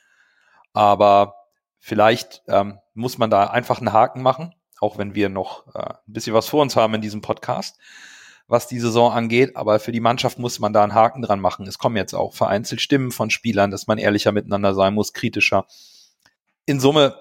Aber 0.73 1.37
vielleicht 1.78 2.42
ähm, 2.49 2.78
muss 2.94 3.18
man 3.18 3.30
da 3.30 3.46
einfach 3.46 3.78
einen 3.78 3.92
Haken 3.92 4.23
machen, 4.23 4.54
auch 4.80 4.99
wenn 4.99 5.14
wir 5.14 5.28
noch 5.28 5.75
äh, 5.75 5.80
ein 5.80 6.12
bisschen 6.12 6.34
was 6.34 6.49
vor 6.49 6.62
uns 6.62 6.75
haben 6.75 6.94
in 6.94 7.00
diesem 7.00 7.20
Podcast, 7.20 7.78
was 8.49 8.66
die 8.66 8.80
Saison 8.80 9.12
angeht. 9.12 9.56
Aber 9.56 9.78
für 9.78 9.92
die 9.92 10.00
Mannschaft 10.00 10.38
muss 10.38 10.58
man 10.58 10.73
da 10.73 10.82
einen 10.82 10.94
Haken 10.94 11.23
dran 11.23 11.40
machen. 11.40 11.66
Es 11.68 11.78
kommen 11.78 11.96
jetzt 11.96 12.14
auch 12.14 12.34
vereinzelt 12.34 12.80
Stimmen 12.80 13.12
von 13.12 13.30
Spielern, 13.30 13.70
dass 13.70 13.87
man 13.87 13.99
ehrlicher 13.99 14.32
miteinander 14.32 14.75
sein 14.75 14.94
muss, 14.94 15.12
kritischer. 15.12 15.66
In 16.66 16.80
Summe 16.80 17.16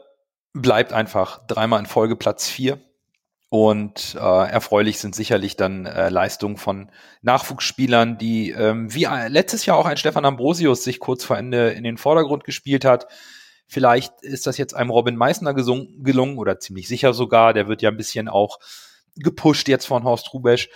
bleibt 0.53 0.93
einfach 0.93 1.45
dreimal 1.45 1.79
in 1.79 1.85
Folge 1.85 2.15
Platz 2.15 2.49
vier 2.49 2.79
und 3.53 4.15
äh, 4.15 4.50
erfreulich 4.50 4.98
sind 4.98 5.13
sicherlich 5.13 5.55
dann 5.55 5.86
äh, 5.86 6.10
Leistungen 6.10 6.57
von 6.57 6.89
Nachwuchsspielern, 7.22 8.17
die 8.17 8.50
ähm, 8.50 8.91
wie 8.91 9.03
äh, 9.03 9.27
letztes 9.27 9.67
Jahr 9.67 9.77
auch 9.77 9.86
ein 9.86 9.98
Stefan 9.98 10.25
Ambrosius 10.25 10.83
sich 10.83 11.00
kurz 11.00 11.24
vor 11.24 11.38
Ende 11.38 11.69
in 11.69 11.83
den 11.83 11.98
Vordergrund 11.98 12.45
gespielt 12.45 12.83
hat. 12.83 13.05
Vielleicht 13.67 14.24
ist 14.24 14.48
das 14.48 14.57
jetzt 14.57 14.74
einem 14.74 14.89
Robin 14.89 15.15
Meissner 15.15 15.53
gelungen 15.53 16.39
oder 16.39 16.60
ziemlich 16.60 16.88
sicher 16.88 17.13
sogar. 17.13 17.53
Der 17.53 17.67
wird 17.67 17.83
ja 17.83 17.91
ein 17.91 17.95
bisschen 17.98 18.27
auch 18.27 18.57
gepusht 19.17 19.67
jetzt 19.67 19.86
von 19.86 20.03
Horst 20.03 20.33
Rubesch 20.33 20.69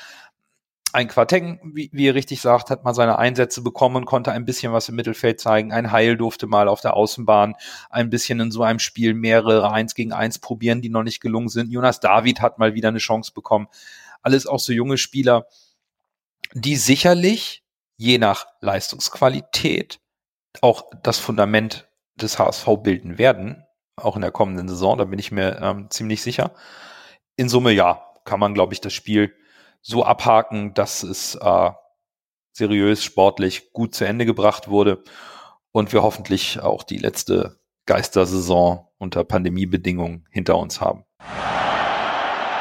ein 0.94 1.08
Quarteng, 1.08 1.60
wie, 1.74 1.90
wie 1.92 2.06
ihr 2.06 2.16
richtig 2.16 2.42
sagt, 2.42 2.70
hat 2.70 2.84
mal 2.84 2.94
seine 2.94 3.20
Einsätze 3.20 3.62
bekommen 3.62 4.06
konnte 4.06 4.32
ein 4.32 4.46
bisschen 4.46 4.72
was 4.72 4.90
im 4.90 4.96
Mittelfeld 4.96 5.40
zeigen. 5.40 5.72
Ein 5.72 5.92
Heil 5.92 6.18
durfte 6.18 6.48
mal 6.48 6.68
auf 6.68 6.82
der 6.82 6.96
Außenbahn 6.96 7.56
ein 7.90 8.10
bisschen 8.10 8.40
in 8.40 8.52
so 8.52 8.64
einem 8.64 8.80
Spiel 8.80 9.14
mehrere 9.14 9.70
Eins 9.72 9.96
gegen 9.96 10.14
Eins 10.14 10.40
probieren, 10.40 10.82
die 10.82 10.90
noch 10.90 11.04
nicht 11.04 11.20
gelungen 11.20 11.50
sind. 11.50 11.72
Jonas 11.72 12.00
David 12.00 12.42
hat 12.42 12.58
mal 12.58 12.74
wieder 12.74 12.90
eine 12.90 13.00
Chance 13.00 13.34
bekommen. 13.34 13.68
Alles 14.22 14.48
auch 14.48 14.60
so 14.60 14.74
junge 14.74 14.98
Spieler, 14.98 15.48
die 16.54 16.78
sicherlich 16.78 17.64
je 17.98 18.18
nach 18.18 18.48
Leistungsqualität 18.62 20.00
auch 20.62 20.86
das 21.04 21.20
Fundament 21.20 21.90
des 22.16 22.40
HSV 22.40 22.66
bilden 22.82 23.18
werden, 23.18 23.64
auch 23.96 24.16
in 24.16 24.22
der 24.22 24.32
kommenden 24.32 24.68
Saison, 24.68 24.98
da 24.98 25.06
bin 25.06 25.20
ich 25.20 25.32
mir 25.32 25.60
ähm, 25.62 25.90
ziemlich 25.90 26.22
sicher. 26.22 26.54
In 27.36 27.50
Summe 27.50 27.72
ja, 27.72 28.04
kann 28.24 28.40
man, 28.40 28.54
glaube 28.54 28.74
ich, 28.74 28.82
das 28.82 28.94
Spiel 28.94 29.34
so 29.88 30.04
abhaken, 30.04 30.74
dass 30.74 31.02
es 31.02 31.36
äh, 31.36 31.72
seriös, 32.52 33.04
sportlich 33.04 33.72
gut 33.72 33.96
zu 33.96 34.06
Ende 34.06 34.26
gebracht 34.26 34.68
wurde 34.68 35.04
und 35.72 35.94
wir 35.94 36.04
hoffentlich 36.04 36.60
auch 36.60 36.84
die 36.84 36.98
letzte 36.98 37.60
Geistersaison 37.86 38.86
unter 38.98 39.24
Pandemiebedingungen 39.24 40.28
hinter 40.30 40.58
uns 40.58 40.82
haben. 40.82 41.06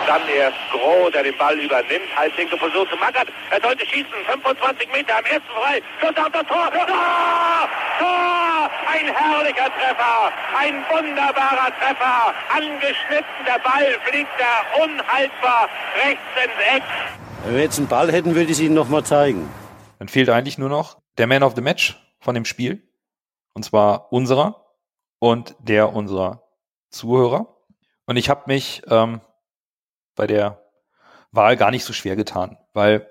Dann 0.06 0.22
erst 0.28 0.56
Groh, 0.70 1.10
der 1.10 1.25
den 1.25 1.36
Ball 1.36 1.58
übernimmt, 1.58 2.08
halblinke 2.16 2.56
Position 2.56 2.88
zu 2.88 2.96
Mackert. 2.96 3.28
Er 3.50 3.60
sollte 3.60 3.84
schießen, 3.86 4.12
25 4.26 4.88
Meter 4.92 5.18
am 5.18 5.25
ersten 5.25 5.48
frei. 5.48 5.82
Schuss 6.00 6.16
auf 6.16 6.30
das 6.32 6.46
Tor. 6.46 6.70
Tor! 6.70 7.68
Tor! 7.98 8.70
Ein 8.88 9.12
herrlicher 9.12 9.66
Treffer, 9.75 10.32
ein 10.56 10.84
wunderbarer 10.88 11.72
Treffer. 11.78 12.34
Angeschnitten, 12.54 13.44
der 13.46 13.58
Ball 13.58 13.98
fliegt 14.04 14.30
da 14.38 14.84
unhaltbar 14.84 15.68
rechts 16.04 16.22
ins 16.44 16.76
Eck. 16.76 16.82
Wenn 17.44 17.54
wir 17.54 17.62
jetzt 17.62 17.78
einen 17.78 17.88
Ball 17.88 18.10
hätten, 18.12 18.34
würde 18.34 18.44
ich 18.44 18.52
es 18.52 18.60
Ihnen 18.60 18.75
nochmal 18.75 19.04
zeigen. 19.04 19.48
Dann 19.98 20.08
fehlt 20.08 20.30
eigentlich 20.30 20.58
nur 20.58 20.68
noch 20.68 20.98
der 21.18 21.26
Man 21.26 21.42
of 21.42 21.54
the 21.56 21.62
Match 21.62 21.96
von 22.20 22.34
dem 22.34 22.44
Spiel. 22.44 22.82
Und 23.54 23.64
zwar 23.64 24.12
unserer 24.12 24.66
und 25.18 25.56
der 25.58 25.92
unserer 25.92 26.42
Zuhörer. 26.90 27.56
Und 28.06 28.16
ich 28.16 28.28
habe 28.28 28.44
mich 28.46 28.82
ähm, 28.88 29.20
bei 30.16 30.26
der 30.26 30.62
Wahl 31.30 31.56
gar 31.56 31.70
nicht 31.70 31.85
so 31.85 31.92
schwer 31.92 32.16
getan, 32.16 32.58
weil 32.73 33.08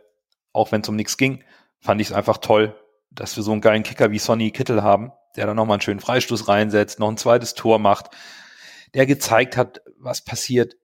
auch 0.51 0.71
wenn 0.71 0.81
es 0.81 0.89
um 0.89 0.95
nichts 0.95 1.17
ging, 1.17 1.43
fand 1.79 2.01
ich 2.01 2.07
es 2.07 2.13
einfach 2.13 2.37
toll, 2.37 2.77
dass 3.11 3.35
wir 3.35 3.43
so 3.43 3.51
einen 3.51 3.61
geilen 3.61 3.83
Kicker 3.83 4.11
wie 4.11 4.19
Sonny 4.19 4.51
Kittel 4.51 4.83
haben, 4.83 5.11
der 5.35 5.45
dann 5.45 5.55
nochmal 5.55 5.75
einen 5.75 5.81
schönen 5.81 5.99
Freistoß 5.99 6.47
reinsetzt, 6.47 6.99
noch 6.99 7.09
ein 7.09 7.17
zweites 7.17 7.53
Tor 7.53 7.79
macht, 7.79 8.09
der 8.93 9.05
gezeigt 9.05 9.57
hat, 9.57 9.81
was 9.97 10.23
passiert, 10.23 10.75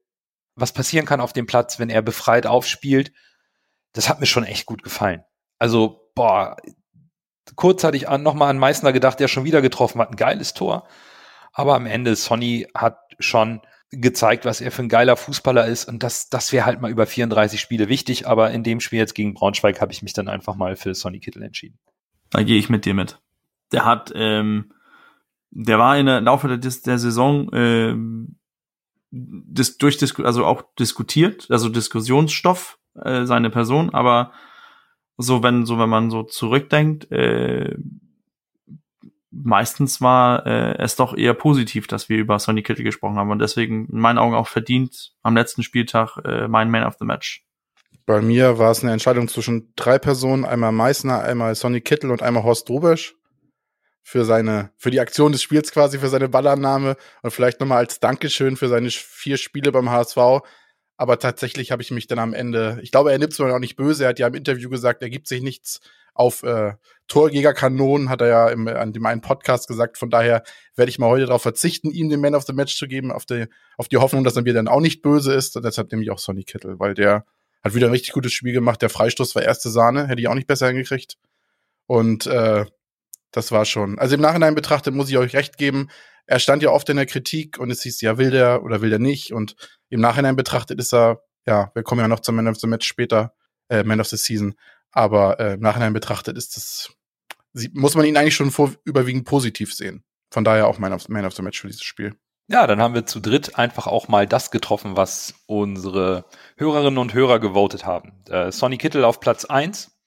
was 0.56 0.74
passieren 0.74 1.06
kann 1.06 1.22
auf 1.22 1.34
dem 1.34 1.48
Platz, 1.48 1.80
wenn 1.80 1.90
er 1.90 2.02
befreit 2.02 2.46
aufspielt. 2.46 3.12
Das 3.94 4.10
hat 4.10 4.20
mir 4.20 4.26
schon 4.26 4.44
echt 4.44 4.66
gut 4.66 4.84
gefallen. 4.84 5.24
Also, 5.60 6.12
boah, 6.16 6.58
kurz 7.56 7.84
hatte 7.84 7.98
ich 7.98 8.10
an, 8.10 8.24
nochmal 8.24 8.50
an 8.50 8.58
Meißner 8.58 8.94
gedacht, 8.94 9.20
der 9.20 9.28
schon 9.28 9.46
wieder 9.46 9.62
getroffen 9.62 10.02
hat. 10.02 10.12
Ein 10.12 10.16
geiles 10.18 10.54
Tor. 10.54 10.88
Aber 11.54 11.76
am 11.76 11.86
Ende, 11.86 12.16
Sonny 12.16 12.68
hat 12.76 13.00
schon 13.20 13.62
gezeigt, 13.92 14.46
was 14.46 14.62
er 14.62 14.72
für 14.72 14.84
ein 14.84 14.90
geiler 14.90 15.18
Fußballer 15.18 15.68
ist. 15.68 15.86
Und 15.86 16.04
das, 16.04 16.30
das 16.30 16.52
wäre 16.54 16.66
halt 16.66 16.82
mal 16.82 16.92
über 16.92 17.06
34 17.06 17.60
Spiele 17.60 17.90
wichtig. 17.90 18.28
Aber 18.28 18.52
in 18.52 18.64
dem 18.64 18.80
Spiel 18.80 19.00
jetzt 19.00 19.16
gegen 19.16 19.34
Braunschweig 19.34 19.82
habe 19.82 19.92
ich 19.92 20.02
mich 20.02 20.14
dann 20.14 20.28
einfach 20.28 20.56
mal 20.56 20.76
für 20.76 20.96
Sonny 20.96 21.20
Kittel 21.20 21.44
entschieden. 21.44 21.78
Da 22.30 22.44
gehe 22.44 22.58
ich 22.58 22.70
mit 22.70 22.86
dir 22.86 22.94
mit. 22.94 23.20
Der 23.72 23.86
hat, 23.86 24.12
ähm, 24.16 24.74
der 25.50 25.78
war 25.78 25.98
in 25.98 26.06
der 26.06 26.22
Laufe 26.22 26.48
der, 26.48 26.58
der 26.58 26.98
Saison 26.98 27.50
ähm, 27.54 28.38
dis, 29.12 29.78
durch 29.78 29.98
also 30.20 30.46
auch 30.46 30.64
diskutiert, 30.80 31.48
also 31.50 31.70
Diskussionsstoff 31.70 32.80
äh, 32.96 33.26
seine 33.26 33.50
Person, 33.50 33.90
aber 33.94 34.32
so 35.18 35.44
wenn 35.44 35.66
so 35.66 35.78
wenn 35.78 35.90
man 35.90 36.10
so 36.10 36.24
zurückdenkt, 36.24 37.12
äh, 37.12 37.76
meistens 39.32 40.02
war 40.02 40.46
äh, 40.46 40.78
es 40.78 40.96
doch 40.96 41.16
eher 41.16 41.34
positiv, 41.34 41.88
dass 41.88 42.10
wir 42.10 42.18
über 42.18 42.38
Sonny 42.40 42.62
Kittel 42.64 42.84
gesprochen 42.84 43.16
haben 43.16 43.32
und 43.32 43.40
deswegen 43.40 43.88
in 43.88 44.00
meinen 44.00 44.18
Augen 44.18 44.36
auch 44.36 44.48
verdient 44.48 45.14
am 45.24 45.36
letzten 45.36 45.64
Spieltag 45.64 46.18
äh, 46.26 46.48
mein 46.48 46.70
Man 46.70 46.84
of 46.84 46.96
the 47.00 47.06
Match. 47.06 47.46
Bei 48.06 48.22
mir 48.22 48.58
war 48.58 48.72
es 48.72 48.84
eine 48.84 48.92
Entscheidung 48.92 49.28
zwischen 49.28 49.74
drei 49.76 49.98
Personen, 49.98 50.44
einmal 50.44 50.72
Meißner, 50.72 51.22
einmal 51.24 51.56
Sonny 51.56 51.82
Kittel 51.82 52.12
und 52.12 52.22
einmal 52.22 52.44
Horst 52.44 52.70
Rubesch 52.70 53.16
für 54.04 54.26
seine, 54.26 54.72
für 54.78 54.92
die 54.92 55.00
Aktion 55.00 55.32
des 55.32 55.44
Spiels 55.44 55.72
quasi, 55.72 56.00
für 56.00 56.10
seine 56.10 56.28
Ballannahme 56.28 56.98
und 57.22 57.32
vielleicht 57.32 57.60
nochmal 57.60 57.78
als 57.78 58.00
Dankeschön 58.00 58.58
für 58.58 58.68
seine 58.68 58.90
vier 58.90 59.38
Spiele 59.38 59.72
beim 59.72 59.90
HSV. 59.90 60.18
Aber 60.98 61.20
tatsächlich 61.20 61.72
habe 61.72 61.82
ich 61.82 61.92
mich 61.92 62.08
dann 62.08 62.20
am 62.20 62.34
Ende, 62.34 62.80
ich 62.82 62.92
glaube, 62.92 63.12
er 63.12 63.18
nimmt 63.18 63.34
es 63.34 63.40
mir 63.40 63.54
auch 63.54 63.60
nicht 63.60 63.76
böse, 63.76 64.04
er 64.04 64.10
hat 64.10 64.20
ja 64.20 64.28
im 64.28 64.36
Interview 64.36 64.70
gesagt, 64.70 65.02
er 65.02 65.10
gibt 65.10 65.28
sich 65.28 65.42
nichts 65.42 65.80
auf 66.14 66.44
äh, 66.44 66.74
Torjägerkanonen, 67.12 68.08
hat 68.08 68.22
er 68.22 68.28
ja 68.28 68.50
im, 68.50 68.70
an 68.70 68.94
dem 68.94 69.06
einen 69.06 69.20
Podcast 69.20 69.68
gesagt. 69.68 69.98
Von 69.98 70.10
daher 70.10 70.44
werde 70.78 70.90
ich 70.90 70.98
mal 70.98 71.10
heute 71.10 71.26
darauf 71.26 71.42
verzichten, 71.42 71.92
ihm 71.92 72.08
den 72.08 72.22
Man 72.22 72.36
of 72.36 72.46
the 72.46 72.54
Match 72.54 72.78
zu 72.78 72.88
geben, 72.88 73.12
auf 73.12 73.26
die, 73.26 73.48
auf 73.78 73.90
die 73.90 73.98
Hoffnung, 73.98 74.24
dass 74.24 74.38
er 74.38 74.44
mir 74.44 74.54
dann 74.54 74.70
auch 74.70 74.80
nicht 74.80 75.02
böse 75.02 75.34
ist. 75.34 75.58
Und 75.58 75.66
deshalb 75.66 75.92
nehme 75.92 76.04
ich 76.04 76.10
auch 76.10 76.20
Sonny 76.20 76.46
Kittel, 76.46 76.80
weil 76.80 76.94
der 76.94 77.26
hat 77.66 77.76
wieder 77.76 77.88
ein 77.88 77.92
richtig 77.92 78.14
gutes 78.14 78.32
Spiel 78.32 78.54
gemacht. 78.54 78.82
Der 78.82 78.90
Freistoß 78.90 79.36
war 79.36 79.44
erste 79.44 79.70
Sahne, 79.70 80.08
hätte 80.08 80.22
ich 80.22 80.30
auch 80.30 80.36
nicht 80.36 80.48
besser 80.48 80.68
hingekriegt. 80.68 81.18
Und 81.86 82.28
äh, 82.28 82.66
das 83.32 83.52
war 83.52 83.66
schon. 83.66 84.00
Also 84.00 84.16
im 84.16 84.22
Nachhinein 84.22 84.56
betrachtet 84.56 84.94
muss 84.94 85.10
ich 85.10 85.18
euch 85.18 85.36
recht 85.36 85.58
geben. 85.58 85.90
Er 86.28 86.40
stand 86.40 86.64
ja 86.64 86.70
oft 86.70 86.88
in 86.88 86.96
der 86.96 87.08
Kritik 87.08 87.60
und 87.60 87.72
es 87.72 87.82
hieß 87.82 88.00
ja, 88.00 88.18
will 88.18 88.32
der 88.32 88.64
oder 88.64 88.82
will 88.82 88.90
der 88.90 89.00
nicht. 89.00 89.34
Und 89.34 89.58
im 89.90 90.00
Nachhinein 90.00 90.38
betrachtet 90.38 90.80
ist 90.80 90.94
er, 90.94 91.24
ja, 91.46 91.72
wir 91.74 91.84
kommen 91.84 92.00
ja 92.00 92.08
noch 92.08 92.22
zum 92.22 92.38
Man 92.38 92.48
of 92.48 92.58
the 92.58 92.68
Match 92.68 92.88
später, 92.88 93.34
äh, 93.68 93.84
Man 93.84 94.00
of 94.00 94.08
the 94.08 94.16
Season. 94.16 94.56
Aber 94.92 95.42
äh, 95.42 95.56
im 95.56 95.60
Nachhinein 95.60 95.92
betrachtet 95.92 96.38
ist 96.38 96.56
das, 96.56 96.94
muss 97.74 97.96
man 97.96 98.06
ihn 98.06 98.18
eigentlich 98.18 98.36
schon 98.36 98.52
vor, 98.52 98.72
überwiegend 98.86 99.26
positiv 99.26 99.74
sehen. 99.74 100.04
Von 100.30 100.44
daher 100.44 100.68
auch 100.68 100.80
of, 100.80 101.10
Man 101.10 101.26
of 101.26 101.34
the 101.34 101.42
Match 101.42 101.60
für 101.60 101.68
dieses 101.68 101.84
Spiel. 101.84 102.16
Ja, 102.48 102.68
dann 102.68 102.82
haben 102.82 102.94
wir 102.94 103.06
zu 103.06 103.20
dritt 103.20 103.58
einfach 103.58 103.88
auch 103.88 104.08
mal 104.08 104.28
das 104.28 104.52
getroffen, 104.52 104.98
was 104.98 105.34
unsere 105.46 106.26
Hörerinnen 106.58 106.98
und 106.98 107.14
Hörer 107.14 107.40
gewotet 107.40 107.86
haben. 107.86 108.24
Äh, 108.30 108.52
Sonny 108.52 108.78
Kittel 108.78 109.06
auf 109.06 109.20
Platz 109.20 109.46
eins, 109.46 109.98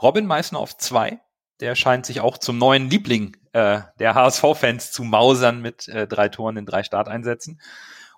Robin 0.00 0.26
Meissner 0.26 0.58
auf 0.58 0.76
zwei. 0.76 1.20
Der 1.60 1.74
scheint 1.74 2.06
sich 2.06 2.20
auch 2.20 2.38
zum 2.38 2.56
neuen 2.56 2.88
Liebling 2.88 3.36
äh, 3.52 3.80
der 3.98 4.14
HSV-Fans 4.14 4.92
zu 4.92 5.04
mausern 5.04 5.60
mit 5.60 5.88
äh, 5.88 6.06
drei 6.06 6.28
Toren 6.30 6.56
in 6.56 6.64
drei 6.64 6.82
Starteinsätzen. 6.82 7.60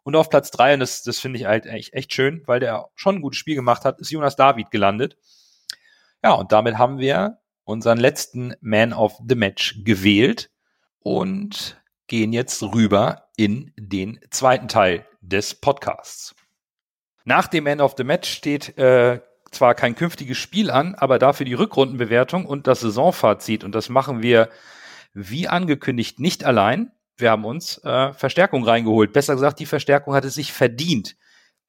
Und 0.04 0.16
auf 0.16 0.30
Platz 0.30 0.50
drei, 0.50 0.74
und 0.74 0.80
das, 0.80 1.02
das 1.02 1.18
finde 1.18 1.38
ich 1.38 1.46
halt 1.46 1.66
echt, 1.66 1.92
echt 1.92 2.12
schön, 2.12 2.42
weil 2.46 2.60
der 2.60 2.88
schon 2.94 3.16
ein 3.16 3.22
gutes 3.22 3.38
Spiel 3.38 3.54
gemacht 3.54 3.84
hat, 3.84 4.00
ist 4.00 4.10
Jonas 4.10 4.36
David 4.36 4.70
gelandet. 4.70 5.16
Ja, 6.22 6.34
und 6.34 6.52
damit 6.52 6.78
haben 6.78 6.98
wir 6.98 7.38
unseren 7.64 7.98
letzten 7.98 8.54
Man 8.60 8.92
of 8.92 9.20
the 9.26 9.34
Match 9.34 9.82
gewählt 9.84 10.50
und 11.00 11.80
gehen 12.06 12.32
jetzt 12.32 12.62
rüber 12.62 13.28
in 13.36 13.72
den 13.76 14.20
zweiten 14.30 14.68
Teil 14.68 15.06
des 15.20 15.54
Podcasts. 15.54 16.34
Nach 17.24 17.46
dem 17.46 17.64
Man 17.64 17.80
of 17.80 17.94
the 17.96 18.04
Match 18.04 18.30
steht 18.30 18.76
äh, 18.78 19.20
zwar 19.50 19.74
kein 19.74 19.94
künftiges 19.94 20.38
Spiel 20.38 20.70
an, 20.70 20.94
aber 20.94 21.18
dafür 21.18 21.46
die 21.46 21.54
Rückrundenbewertung 21.54 22.46
und 22.46 22.66
das 22.66 22.80
Saisonfazit. 22.80 23.64
Und 23.64 23.74
das 23.74 23.88
machen 23.88 24.22
wir 24.22 24.48
wie 25.14 25.46
angekündigt 25.46 26.18
nicht 26.20 26.44
allein, 26.44 26.90
wir 27.16 27.30
haben 27.30 27.44
uns 27.44 27.78
äh, 27.84 28.12
Verstärkung 28.12 28.64
reingeholt. 28.64 29.12
Besser 29.12 29.34
gesagt, 29.34 29.60
die 29.60 29.66
Verstärkung 29.66 30.14
hat 30.14 30.24
es 30.24 30.34
sich 30.34 30.52
verdient. 30.52 31.16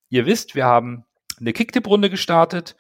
Ihr 0.10 0.26
wisst, 0.26 0.56
wir 0.56 0.66
haben 0.66 1.06
eine 1.40 1.54
Kicktipp-Runde 1.54 2.10
gestartet, 2.10 2.76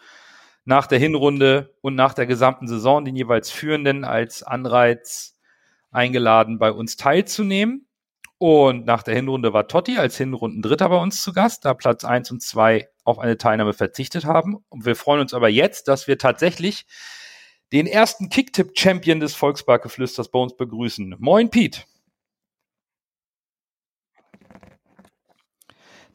nach 0.65 0.88
der 0.88 1.00
Hinrunde 1.00 1.75
und 1.82 1.96
nach 1.96 2.13
der 2.13 2.25
gesamten 2.25 2.67
Saison 2.67 3.03
den 3.03 3.15
jeweils 3.15 3.50
Führenden 3.50 4.05
als 4.05 4.43
Anreiz 4.43 5.38
eingeladen, 5.91 6.58
bei 6.58 6.72
uns 6.72 6.96
teilzunehmen. 6.96 7.88
Und 8.38 8.86
nach 8.86 9.03
der 9.03 9.15
Hinrunde 9.15 9.53
war 9.53 9.67
Totti 9.67 9.98
als 9.98 10.17
Hinrundendritter 10.17 10.89
bei 10.89 10.98
uns 10.98 11.24
zu 11.24 11.32
Gast, 11.34 11.65
da 11.65 11.74
Platz 11.74 12.03
eins 12.03 12.29
und 12.32 12.41
zwei 12.41 12.89
auf 13.03 13.20
eine 13.20 13.38
Teilnahme 13.38 13.74
verzichtet 13.74 14.25
haben. 14.25 14.58
Und 14.70 14.86
wir 14.86 14.96
freuen 14.96 15.22
uns 15.22 15.34
aber 15.34 15.50
jetzt, 15.50 15.88
dass 15.88 16.08
wir 16.08 16.17
tatsächlich 16.17 16.86
den 17.72 17.88
ersten 17.88 18.29
Kicktipp-Champion 18.29 19.20
des 19.20 19.36
Volksparkgeflüsters 19.36 20.29
bei 20.29 20.39
uns 20.39 20.55
begrüßen. 20.58 21.15
Moin, 21.20 21.50
Pete. 21.50 21.84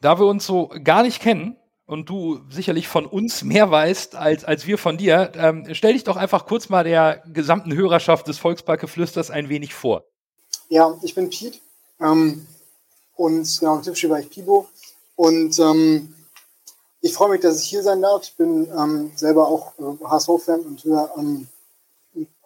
Da 0.01 0.19
wir 0.19 0.25
uns 0.25 0.45
so 0.45 0.69
gar 0.83 1.03
nicht 1.03 1.21
kennen 1.21 1.57
und 1.89 2.07
du 2.07 2.39
sicherlich 2.51 2.87
von 2.87 3.07
uns 3.07 3.43
mehr 3.43 3.71
weißt 3.71 4.13
als, 4.15 4.45
als 4.45 4.67
wir 4.67 4.77
von 4.77 4.97
dir, 4.97 5.31
ähm, 5.35 5.65
stell 5.71 5.93
dich 5.93 6.03
doch 6.03 6.17
einfach 6.17 6.45
kurz 6.45 6.69
mal 6.69 6.83
der 6.83 7.23
gesamten 7.33 7.73
Hörerschaft 7.73 8.27
des 8.27 8.37
Volksparkgeflüsters 8.37 9.31
ein 9.31 9.49
wenig 9.49 9.73
vor. 9.73 10.03
Ja, 10.69 10.95
ich 11.01 11.15
bin 11.15 11.31
Pete 11.31 11.57
ähm, 11.99 12.45
und 13.15 13.59
genau, 13.59 13.79
typisch 13.79 14.07
war 14.07 14.19
ich 14.19 14.29
Pibo 14.29 14.69
und 15.15 15.57
ähm, 15.57 16.13
ich 17.01 17.11
freue 17.11 17.31
mich, 17.31 17.41
dass 17.41 17.59
ich 17.59 17.69
hier 17.69 17.81
sein 17.81 18.03
darf. 18.03 18.21
Ich 18.21 18.35
bin 18.35 18.71
ähm, 18.71 19.11
selber 19.15 19.47
auch 19.47 19.73
äh, 19.79 20.05
HSV-Fan 20.05 20.59
und 20.59 20.83
höre 20.83 21.11
ähm, 21.17 21.47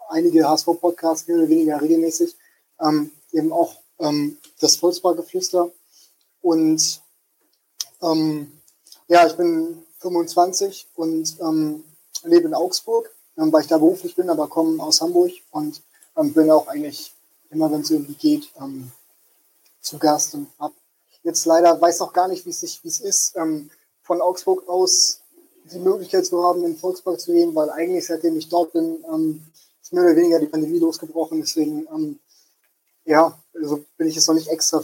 einige 0.08 0.48
HSV-Podcasts 0.48 1.28
mehr 1.28 1.38
oder 1.40 1.50
weniger 1.50 1.82
regelmäßig. 1.82 2.34
Ähm, 2.80 3.12
eben 3.34 3.52
auch 3.52 3.76
das 4.60 4.76
Volksparkgeflüster. 4.76 5.70
Und 6.42 7.02
ähm, 8.02 8.52
ja, 9.08 9.28
ich 9.28 9.36
bin 9.36 9.84
25 10.00 10.88
und 10.96 11.38
ähm, 11.40 11.84
lebe 12.24 12.48
in 12.48 12.54
Augsburg, 12.54 13.10
ähm, 13.38 13.52
weil 13.52 13.62
ich 13.62 13.68
da 13.68 13.78
beruflich 13.78 14.16
bin, 14.16 14.30
aber 14.30 14.48
komme 14.48 14.82
aus 14.82 15.02
Hamburg 15.02 15.32
und 15.52 15.82
ähm, 16.18 16.34
bin 16.34 16.52
auch 16.52 16.68
eigentlich 16.68 17.14
immer, 17.50 17.72
wenn 17.72 17.82
es 17.82 17.92
irgendwie 17.92 18.14
geht, 18.14 18.50
ähm, 18.60 18.92
zu 19.82 19.98
Gast 19.98 20.34
und 20.36 20.48
hab 20.60 20.74
jetzt 21.24 21.46
leider 21.46 21.80
weiß 21.80 22.02
auch 22.02 22.14
gar 22.14 22.28
nicht, 22.28 22.46
wie 22.46 22.50
es 22.50 23.00
ist, 23.00 23.36
ähm, 23.36 23.70
von 24.02 24.22
Augsburg 24.22 24.68
aus 24.68 25.20
die 25.66 25.80
Möglichkeit 25.80 26.26
zu 26.26 26.44
haben, 26.44 26.64
in 26.64 26.74
den 26.74 26.78
Volkspark 26.78 27.20
zu 27.20 27.32
gehen, 27.32 27.56
weil 27.56 27.70
eigentlich 27.70 28.06
seitdem 28.06 28.38
ich 28.38 28.50
dort 28.50 28.74
bin, 28.74 29.04
ähm, 29.12 29.42
ist 29.82 29.94
mehr 29.94 30.04
oder 30.04 30.16
weniger 30.16 30.40
die 30.40 30.48
Pandemie 30.48 30.80
losgebrochen. 30.80 31.40
Deswegen, 31.40 32.20
ja, 33.06 33.38
also 33.54 33.84
bin 33.98 34.08
ich 34.08 34.16
jetzt 34.16 34.28
noch 34.28 34.36
nicht 34.36 34.50
extra, 34.50 34.84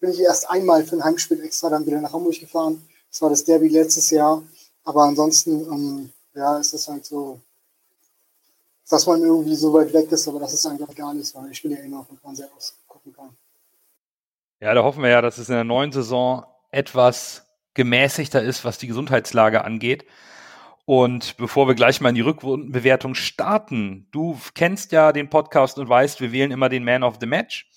bin 0.00 0.10
ich 0.10 0.20
erst 0.20 0.50
einmal 0.50 0.84
für 0.84 0.96
ein 0.96 1.04
Heimspiel 1.04 1.42
extra 1.42 1.70
dann 1.70 1.86
wieder 1.86 2.00
nach 2.00 2.12
Hamburg 2.12 2.38
gefahren. 2.38 2.86
Das 3.14 3.22
war 3.22 3.30
das 3.30 3.44
Derby 3.44 3.68
letztes 3.68 4.10
Jahr. 4.10 4.42
Aber 4.82 5.04
ansonsten, 5.04 5.52
ähm, 5.72 6.12
ja, 6.34 6.58
ist 6.58 6.74
es 6.74 6.88
halt 6.88 7.04
so, 7.04 7.40
dass 8.90 9.06
man 9.06 9.22
irgendwie 9.22 9.54
so 9.54 9.72
weit 9.72 9.92
weg 9.92 10.10
ist, 10.10 10.26
aber 10.26 10.40
das 10.40 10.52
ist 10.52 10.66
eigentlich 10.66 10.96
gar 10.96 11.14
nichts, 11.14 11.32
weil 11.32 11.48
ich 11.52 11.62
bin 11.62 11.70
ja 11.70 11.78
immer 11.78 12.04
von 12.04 12.18
Fernseher 12.18 12.48
aus 12.56 12.76
gucken 12.88 13.12
kann. 13.12 13.30
Ja, 14.58 14.74
da 14.74 14.82
hoffen 14.82 15.04
wir 15.04 15.10
ja, 15.10 15.22
dass 15.22 15.38
es 15.38 15.48
in 15.48 15.54
der 15.54 15.62
neuen 15.62 15.92
Saison 15.92 16.44
etwas 16.72 17.46
gemäßigter 17.74 18.42
ist, 18.42 18.64
was 18.64 18.78
die 18.78 18.88
Gesundheitslage 18.88 19.64
angeht. 19.64 20.04
Und 20.84 21.36
bevor 21.36 21.68
wir 21.68 21.76
gleich 21.76 22.00
mal 22.00 22.08
in 22.08 22.16
die 22.16 22.20
Rückrundenbewertung 22.20 23.14
starten, 23.14 24.08
du 24.10 24.36
kennst 24.54 24.90
ja 24.90 25.12
den 25.12 25.30
Podcast 25.30 25.78
und 25.78 25.88
weißt, 25.88 26.20
wir 26.20 26.32
wählen 26.32 26.50
immer 26.50 26.68
den 26.68 26.82
Man 26.82 27.04
of 27.04 27.18
the 27.20 27.26
Match. 27.26 27.70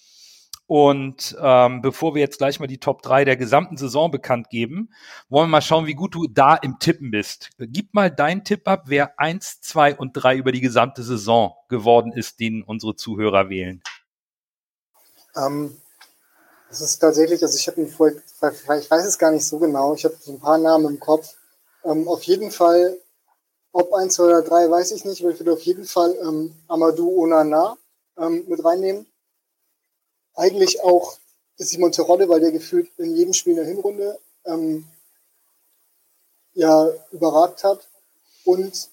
Und 0.67 1.37
ähm, 1.41 1.81
bevor 1.81 2.13
wir 2.13 2.21
jetzt 2.21 2.39
gleich 2.39 2.59
mal 2.59 2.67
die 2.67 2.79
Top 2.79 3.01
3 3.01 3.23
der 3.23 3.37
gesamten 3.37 3.77
Saison 3.77 4.11
bekannt 4.11 4.49
geben, 4.49 4.89
wollen 5.29 5.47
wir 5.47 5.51
mal 5.53 5.61
schauen, 5.61 5.87
wie 5.87 5.93
gut 5.93 6.13
du 6.13 6.27
da 6.27 6.55
im 6.55 6.77
Tippen 6.77 7.09
bist. 7.09 7.51
Gib 7.57 7.93
mal 7.93 8.11
deinen 8.11 8.43
Tipp 8.43 8.67
ab, 8.67 8.83
wer 8.87 9.17
1, 9.17 9.61
2 9.61 9.95
und 9.95 10.11
3 10.11 10.35
über 10.35 10.51
die 10.51 10.59
gesamte 10.59 11.03
Saison 11.03 11.55
geworden 11.69 12.11
ist, 12.11 12.41
den 12.41 12.63
unsere 12.63 12.97
Zuhörer 12.97 13.49
wählen. 13.49 13.81
Ähm, 15.37 15.77
das 16.67 16.81
ist 16.81 16.99
tatsächlich, 16.99 17.41
also 17.41 17.57
ich 17.57 17.67
habe 17.67 17.79
ihn 17.79 17.87
vorher, 17.87 18.21
ich 18.77 18.91
weiß 18.91 19.05
es 19.05 19.17
gar 19.17 19.31
nicht 19.31 19.45
so 19.45 19.59
genau, 19.59 19.93
ich 19.93 20.03
habe 20.03 20.17
so 20.19 20.33
ein 20.33 20.39
paar 20.39 20.57
Namen 20.57 20.85
im 20.85 20.99
Kopf. 20.99 21.35
Ähm, 21.85 22.09
auf 22.09 22.23
jeden 22.23 22.51
Fall, 22.51 22.97
ob 23.71 23.93
eins, 23.93 24.15
zwei 24.15 24.23
oder 24.23 24.41
drei, 24.41 24.69
weiß 24.69 24.91
ich 24.91 25.05
nicht, 25.05 25.21
aber 25.21 25.31
ich 25.31 25.39
würde 25.39 25.53
auf 25.53 25.61
jeden 25.61 25.85
Fall 25.85 26.13
ähm, 26.21 26.53
Amadou 26.67 27.23
Onana 27.23 27.77
ähm, 28.17 28.43
mit 28.49 28.65
reinnehmen. 28.65 29.05
Eigentlich 30.37 30.81
auch 30.81 31.17
Simon 31.57 31.91
Terodde, 31.91 32.29
weil 32.29 32.39
der 32.39 32.51
gefühlt 32.51 32.89
in 32.97 33.15
jedem 33.15 33.33
Spiel 33.33 33.53
in 33.53 33.57
der 33.57 33.65
Hinrunde 33.65 34.19
ähm, 34.45 34.87
ja 36.53 36.89
überragt 37.11 37.63
hat. 37.63 37.87
Und 38.45 38.89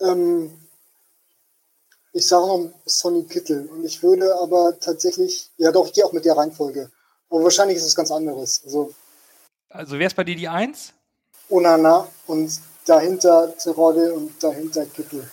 ähm, 0.00 0.52
ich 2.12 2.26
sage 2.26 2.46
noch 2.46 2.70
Sonny 2.84 3.24
Kittel. 3.24 3.68
Und 3.68 3.84
ich 3.84 4.02
würde 4.02 4.36
aber 4.36 4.78
tatsächlich, 4.78 5.50
ja 5.56 5.72
doch, 5.72 5.86
ich 5.86 5.94
gehe 5.94 6.04
auch 6.04 6.12
mit 6.12 6.24
der 6.24 6.36
Reihenfolge. 6.36 6.90
Aber 7.30 7.44
wahrscheinlich 7.44 7.78
ist 7.78 7.84
es 7.84 7.96
ganz 7.96 8.10
anderes. 8.10 8.62
Also, 8.64 8.92
also 9.70 9.98
wer 9.98 10.06
ist 10.06 10.16
bei 10.16 10.24
dir 10.24 10.36
die 10.36 10.48
Eins? 10.48 10.92
Onana 11.48 12.06
und 12.26 12.52
dahinter 12.86 13.56
Terodde 13.56 14.12
und 14.12 14.42
dahinter 14.42 14.84
Kittel. 14.86 15.30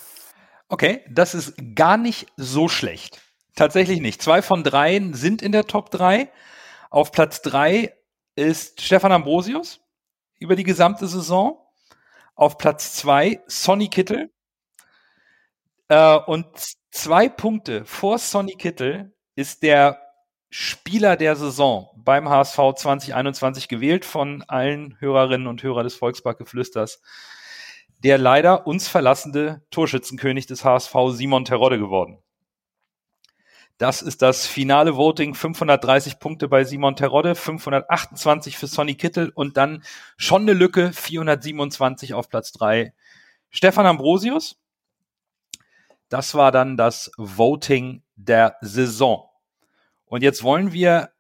Okay, 0.70 1.04
das 1.10 1.34
ist 1.34 1.54
gar 1.76 1.98
nicht 1.98 2.28
so 2.38 2.68
schlecht. 2.68 3.20
Tatsächlich 3.58 4.02
nicht. 4.02 4.22
Zwei 4.22 4.44
von 4.44 4.64
dreien 4.64 5.16
sind 5.16 5.42
in 5.42 5.52
der 5.52 5.66
Top 5.66 5.90
3. 5.90 6.32
Auf 6.92 7.12
Platz 7.12 7.42
3 7.42 7.92
ist 8.36 8.82
Stefan 8.82 9.12
Ambrosius 9.12 9.82
über 10.38 10.56
die 10.56 10.64
gesamte 10.64 11.08
Saison. 11.08 11.58
Auf 12.36 12.60
Platz 12.60 12.94
2 12.94 13.42
Sonny 13.48 13.88
Kittel 13.88 14.30
äh, 15.88 16.18
und 16.18 16.46
zwei 16.92 17.30
Punkte 17.30 17.84
vor 17.86 18.20
Sonny 18.20 18.54
Kittel 18.54 19.12
ist 19.34 19.64
der 19.64 20.04
Spieler 20.52 21.18
der 21.18 21.36
Saison 21.36 21.90
beim 21.96 22.30
HSV 22.30 22.58
2021 22.76 23.68
gewählt 23.70 24.06
von 24.06 24.44
allen 24.44 25.00
Hörerinnen 25.00 25.48
und 25.48 25.64
Hörern 25.64 25.84
des 25.84 25.96
Volksparkgeflüsters. 25.96 27.02
Der 28.04 28.20
leider 28.20 28.68
uns 28.68 28.88
verlassende 28.88 29.64
Torschützenkönig 29.72 30.46
des 30.46 30.64
HSV 30.64 30.94
Simon 31.10 31.44
Terodde 31.44 31.80
geworden. 31.80 32.22
Das 33.78 34.02
ist 34.02 34.22
das 34.22 34.48
finale 34.48 34.96
Voting. 34.96 35.36
530 35.36 36.20
Punkte 36.20 36.48
bei 36.48 36.64
Simon 36.64 36.96
Terodde, 36.96 37.36
528 37.36 38.58
für 38.58 38.68
Sonny 38.68 38.96
Kittel 38.96 39.30
und 39.30 39.58
dann 39.58 39.84
schon 40.18 40.44
eine 40.44 40.54
Lücke, 40.54 40.92
427 40.92 42.14
auf 42.14 42.30
Platz 42.30 42.52
3. 42.54 42.94
Stefan 43.50 43.86
Ambrosius, 43.86 44.60
das 46.10 46.34
war 46.36 46.52
dann 46.52 46.78
das 46.78 47.12
Voting 47.18 48.02
der 48.16 48.58
Saison. 48.62 49.30
Und 50.06 50.24
jetzt 50.24 50.44
wollen 50.44 50.74
wir 50.74 51.12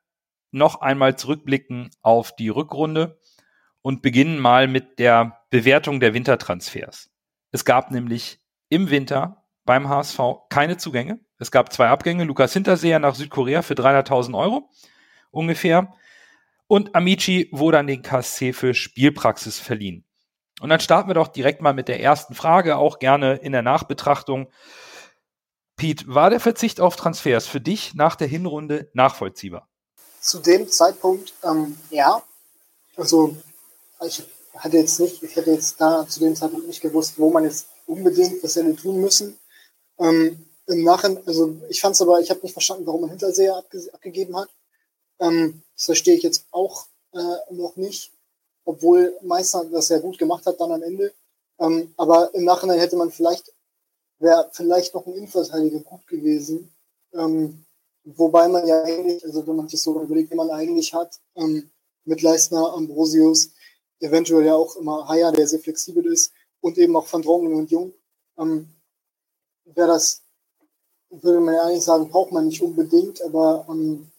noch 0.52 0.82
einmal 0.82 1.18
zurückblicken 1.18 1.92
auf 2.02 2.36
die 2.36 2.50
Rückrunde 2.50 3.20
und 3.82 4.02
beginnen 4.02 4.40
mal 4.40 4.68
mit 4.68 4.98
der 4.98 5.42
Bewertung 5.50 6.00
der 6.00 6.14
Wintertransfers. 6.14 7.10
Es 7.52 7.66
gab 7.66 7.92
nämlich 7.92 8.40
im 8.70 8.90
Winter 8.90 9.46
beim 9.66 9.90
HSV 9.90 10.20
keine 10.50 10.78
Zugänge. 10.78 11.20
Es 11.40 11.52
gab 11.52 11.72
zwei 11.72 11.88
Abgänge. 11.88 12.24
Lukas 12.24 12.54
Hinterseher 12.54 13.00
nach 13.00 13.16
Südkorea 13.16 13.62
für 13.62 13.76
300.000 13.76 14.38
Euro 14.38 14.70
ungefähr. 15.32 15.94
Und 16.68 16.96
Amici 16.96 17.50
wurde 17.52 17.80
an 17.80 17.88
den 17.88 18.02
KSC 18.02 18.54
für 18.54 18.74
Spielpraxis 18.74 19.60
verliehen. 19.60 20.04
Und 20.60 20.70
dann 20.70 20.80
starten 20.80 21.10
wir 21.10 21.14
doch 21.14 21.28
direkt 21.28 21.62
mal 21.62 21.74
mit 21.74 21.88
der 21.88 22.02
ersten 22.02 22.34
Frage, 22.34 22.78
auch 22.78 23.00
gerne 23.00 23.36
in 23.36 23.52
der 23.52 23.62
Nachbetrachtung. 23.62 24.52
Pete, 25.76 26.06
war 26.08 26.32
der 26.32 26.40
Verzicht 26.40 26.82
auf 26.82 26.96
Transfers 26.96 27.46
für 27.46 27.62
dich 27.62 27.94
nach 27.94 28.16
der 28.16 28.28
Hinrunde 28.28 28.90
nachvollziehbar? 28.94 29.70
Zu 30.20 30.40
dem 30.40 30.68
Zeitpunkt, 30.68 31.34
ähm, 31.44 31.78
ja. 31.92 32.22
Also, 32.98 33.38
ich 34.06 34.24
hatte 34.58 34.78
jetzt 34.78 35.00
nicht, 35.00 35.22
ich 35.22 35.36
hätte 35.36 35.52
jetzt 35.52 35.80
da 35.80 36.08
zu 36.08 36.20
dem 36.20 36.36
Zeitpunkt 36.36 36.68
nicht 36.68 36.82
gewusst, 36.82 37.20
wo 37.20 37.30
man 37.30 37.44
jetzt 37.44 37.68
unbedingt 37.86 38.44
was 38.44 38.56
hätte 38.56 38.76
tun 38.76 39.00
müssen. 39.00 39.38
Ähm, 40.00 40.47
Im 40.68 40.84
Nachhinein, 40.84 41.26
also 41.26 41.56
ich 41.70 41.82
fand 41.82 41.96
es 41.96 42.02
aber, 42.02 42.20
ich 42.20 42.30
habe 42.30 42.42
nicht 42.44 42.54
verstanden, 42.54 42.86
warum 42.86 43.02
man 43.02 43.10
Hinterseher 43.10 43.56
abge 43.56 43.90
abgegeben 43.94 44.36
hat. 44.36 44.50
Ähm, 45.20 45.64
das 45.76 45.86
verstehe 45.86 46.16
ich 46.16 46.24
jetzt 46.24 46.46
auch 46.52 46.86
äh, 47.14 47.54
noch 47.54 47.76
nicht 47.78 48.12
obwohl 48.68 49.18
Meister 49.22 49.66
das 49.72 49.88
sehr 49.88 50.02
gut 50.02 50.18
gemacht 50.18 50.46
hat 50.46 50.60
dann 50.60 50.74
am 50.74 50.84
Ende. 50.84 51.14
Ähm, 51.60 51.94
aber 51.96 52.34
im 52.36 52.44
Nachhinein 52.44 52.80
hätte 52.80 52.98
man 52.98 53.12
vielleicht, 53.12 53.54
wäre 54.20 54.50
vielleicht 54.52 54.94
noch 54.94 55.08
ein 55.08 55.14
Innenverteidiger 55.14 55.80
gut 55.80 56.06
gewesen. 56.06 56.70
Ähm, 57.14 57.64
wobei 58.04 58.50
man 58.50 58.68
ja 58.68 58.84
eigentlich, 58.84 59.24
also 59.24 59.48
wenn 59.48 59.56
man 59.56 59.70
sich 59.70 59.82
so 59.82 60.00
überlegt, 60.00 60.32
wie 60.32 60.36
man 60.36 60.52
eigentlich 60.52 60.94
hat, 60.94 61.18
ähm, 61.36 61.70
mit 62.04 62.22
Leistner, 62.22 62.74
Ambrosius, 62.74 63.52
eventuell 64.02 64.46
ja 64.46 64.56
auch 64.56 64.76
immer 64.76 65.08
Haya, 65.08 65.32
der 65.32 65.48
sehr 65.48 65.60
flexibel 65.60 66.06
ist, 66.06 66.34
und 66.60 66.78
eben 66.78 66.96
auch 66.98 67.12
Van 67.12 67.22
Drongen 67.22 67.54
und 67.54 67.72
Jung, 67.72 67.94
ähm, 68.38 68.68
wäre 69.64 69.88
das, 69.88 70.24
würde 71.10 71.40
man 71.40 71.56
ja 71.56 71.64
eigentlich 71.64 71.84
sagen, 71.84 72.10
braucht 72.10 72.32
man 72.32 72.48
nicht 72.48 72.62
unbedingt, 72.62 73.22
aber 73.24 73.66
ähm, 73.70 74.12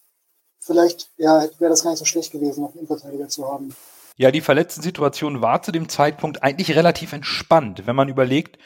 vielleicht 0.60 1.10
ja, 1.16 1.48
wäre 1.58 1.70
das 1.70 1.82
gar 1.82 1.90
nicht 1.90 1.98
so 1.98 2.04
schlecht 2.04 2.32
gewesen, 2.32 2.62
noch 2.62 2.70
einen 2.70 2.78
Innenverteidiger 2.78 3.28
zu 3.28 3.50
haben. 3.50 3.74
Ja, 4.16 4.30
die 4.30 4.40
verletzten 4.40 4.82
Situation 4.82 5.42
war 5.42 5.62
zu 5.62 5.70
dem 5.70 5.88
Zeitpunkt 5.88 6.42
eigentlich 6.42 6.74
relativ 6.74 7.12
entspannt, 7.12 7.86
wenn 7.86 7.96
man 7.96 8.08
überlegt, 8.08 8.58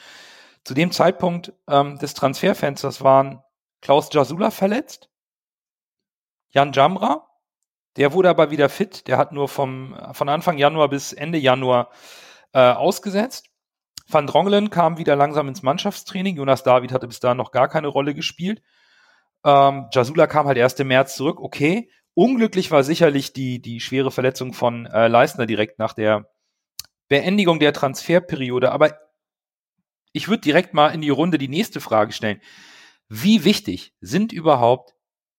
zu 0.64 0.74
dem 0.74 0.92
Zeitpunkt 0.92 1.52
ähm, 1.68 1.98
des 1.98 2.14
Transferfensters 2.14 3.02
waren 3.02 3.42
Klaus 3.80 4.08
Jasula 4.12 4.50
verletzt, 4.50 5.10
Jan 6.50 6.72
Jamra, 6.72 7.28
der 7.96 8.12
wurde 8.12 8.30
aber 8.30 8.50
wieder 8.50 8.68
fit, 8.68 9.06
der 9.08 9.18
hat 9.18 9.32
nur 9.32 9.48
vom, 9.48 9.96
von 10.12 10.28
Anfang 10.28 10.56
Januar 10.56 10.88
bis 10.88 11.12
Ende 11.12 11.38
Januar 11.38 11.90
äh, 12.52 12.72
ausgesetzt. 12.72 13.46
Van 14.08 14.26
Drongelen 14.26 14.70
kam 14.70 14.98
wieder 14.98 15.16
langsam 15.16 15.48
ins 15.48 15.62
Mannschaftstraining. 15.62 16.36
Jonas 16.36 16.62
David 16.62 16.92
hatte 16.92 17.06
bis 17.06 17.20
dahin 17.20 17.38
noch 17.38 17.52
gar 17.52 17.68
keine 17.68 17.88
Rolle 17.88 18.14
gespielt. 18.14 18.62
Ähm, 19.44 19.88
Jasula 19.92 20.26
kam 20.26 20.46
halt 20.46 20.58
erst 20.58 20.80
im 20.80 20.88
März 20.88 21.16
zurück. 21.16 21.40
Okay. 21.40 21.90
Unglücklich 22.14 22.70
war 22.70 22.84
sicherlich 22.84 23.32
die, 23.32 23.60
die 23.62 23.80
schwere 23.80 24.10
Verletzung 24.10 24.52
von 24.52 24.86
äh, 24.86 25.08
Leistner 25.08 25.46
direkt 25.46 25.78
nach 25.78 25.94
der 25.94 26.30
Beendigung 27.08 27.58
der 27.58 27.72
Transferperiode. 27.72 28.70
Aber 28.70 28.98
ich 30.12 30.28
würde 30.28 30.42
direkt 30.42 30.74
mal 30.74 30.88
in 30.88 31.00
die 31.00 31.10
Runde 31.10 31.38
die 31.38 31.48
nächste 31.48 31.80
Frage 31.80 32.12
stellen. 32.12 32.40
Wie 33.08 33.44
wichtig 33.44 33.94
sind 34.00 34.32
überhaupt 34.32 34.94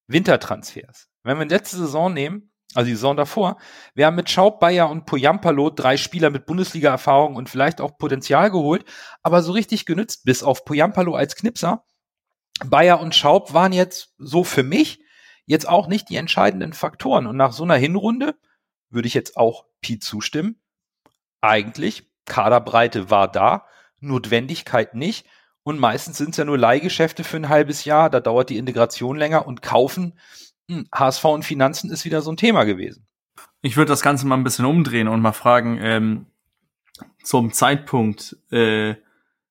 Wintertransfers? 0.07 1.09
Wenn 1.23 1.39
wir 1.39 1.45
letzte 1.45 1.77
Saison 1.77 2.13
nehmen, 2.13 2.52
also 2.73 2.87
die 2.87 2.95
Saison 2.95 3.15
davor, 3.15 3.57
wir 3.93 4.05
haben 4.05 4.15
mit 4.15 4.29
Schaub, 4.29 4.59
Bayer 4.59 4.89
und 4.89 5.05
Poyampalo 5.05 5.69
drei 5.69 5.97
Spieler 5.97 6.29
mit 6.29 6.45
Bundesliga-Erfahrung 6.45 7.35
und 7.35 7.49
vielleicht 7.49 7.81
auch 7.81 7.97
Potenzial 7.97 8.49
geholt, 8.49 8.85
aber 9.21 9.43
so 9.43 9.51
richtig 9.51 9.85
genützt, 9.85 10.25
bis 10.25 10.43
auf 10.43 10.65
Poyampalo 10.65 11.15
als 11.15 11.35
Knipser. 11.35 11.85
Bayer 12.65 12.99
und 12.99 13.15
Schaub 13.15 13.53
waren 13.53 13.73
jetzt 13.73 14.13
so 14.17 14.43
für 14.43 14.63
mich 14.63 15.01
jetzt 15.45 15.67
auch 15.67 15.87
nicht 15.87 16.09
die 16.09 16.15
entscheidenden 16.15 16.73
Faktoren. 16.73 17.27
Und 17.27 17.37
nach 17.37 17.51
so 17.51 17.63
einer 17.63 17.75
Hinrunde 17.75 18.35
würde 18.89 19.07
ich 19.07 19.13
jetzt 19.13 19.37
auch 19.37 19.65
Pi 19.81 19.99
zustimmen. 19.99 20.61
Eigentlich, 21.41 22.09
Kaderbreite 22.25 23.09
war 23.09 23.29
da, 23.29 23.67
Notwendigkeit 23.99 24.95
nicht. 24.95 25.27
Und 25.63 25.79
meistens 25.79 26.17
sind 26.17 26.31
es 26.31 26.37
ja 26.37 26.45
nur 26.45 26.57
Leihgeschäfte 26.57 27.23
für 27.23 27.37
ein 27.37 27.49
halbes 27.49 27.85
Jahr, 27.85 28.09
da 28.09 28.19
dauert 28.19 28.49
die 28.49 28.57
Integration 28.57 29.17
länger 29.17 29.47
und 29.47 29.61
kaufen 29.61 30.19
HSV 30.69 31.23
hm, 31.23 31.31
und 31.31 31.45
Finanzen 31.45 31.91
ist 31.91 32.05
wieder 32.05 32.21
so 32.21 32.31
ein 32.31 32.37
Thema 32.37 32.63
gewesen. 32.63 33.05
Ich 33.61 33.77
würde 33.77 33.89
das 33.89 34.01
Ganze 34.01 34.27
mal 34.27 34.35
ein 34.35 34.43
bisschen 34.43 34.65
umdrehen 34.65 35.07
und 35.07 35.21
mal 35.21 35.31
fragen, 35.31 35.79
ähm, 35.81 36.25
zum 37.23 37.51
Zeitpunkt, 37.51 38.37
äh, 38.51 38.95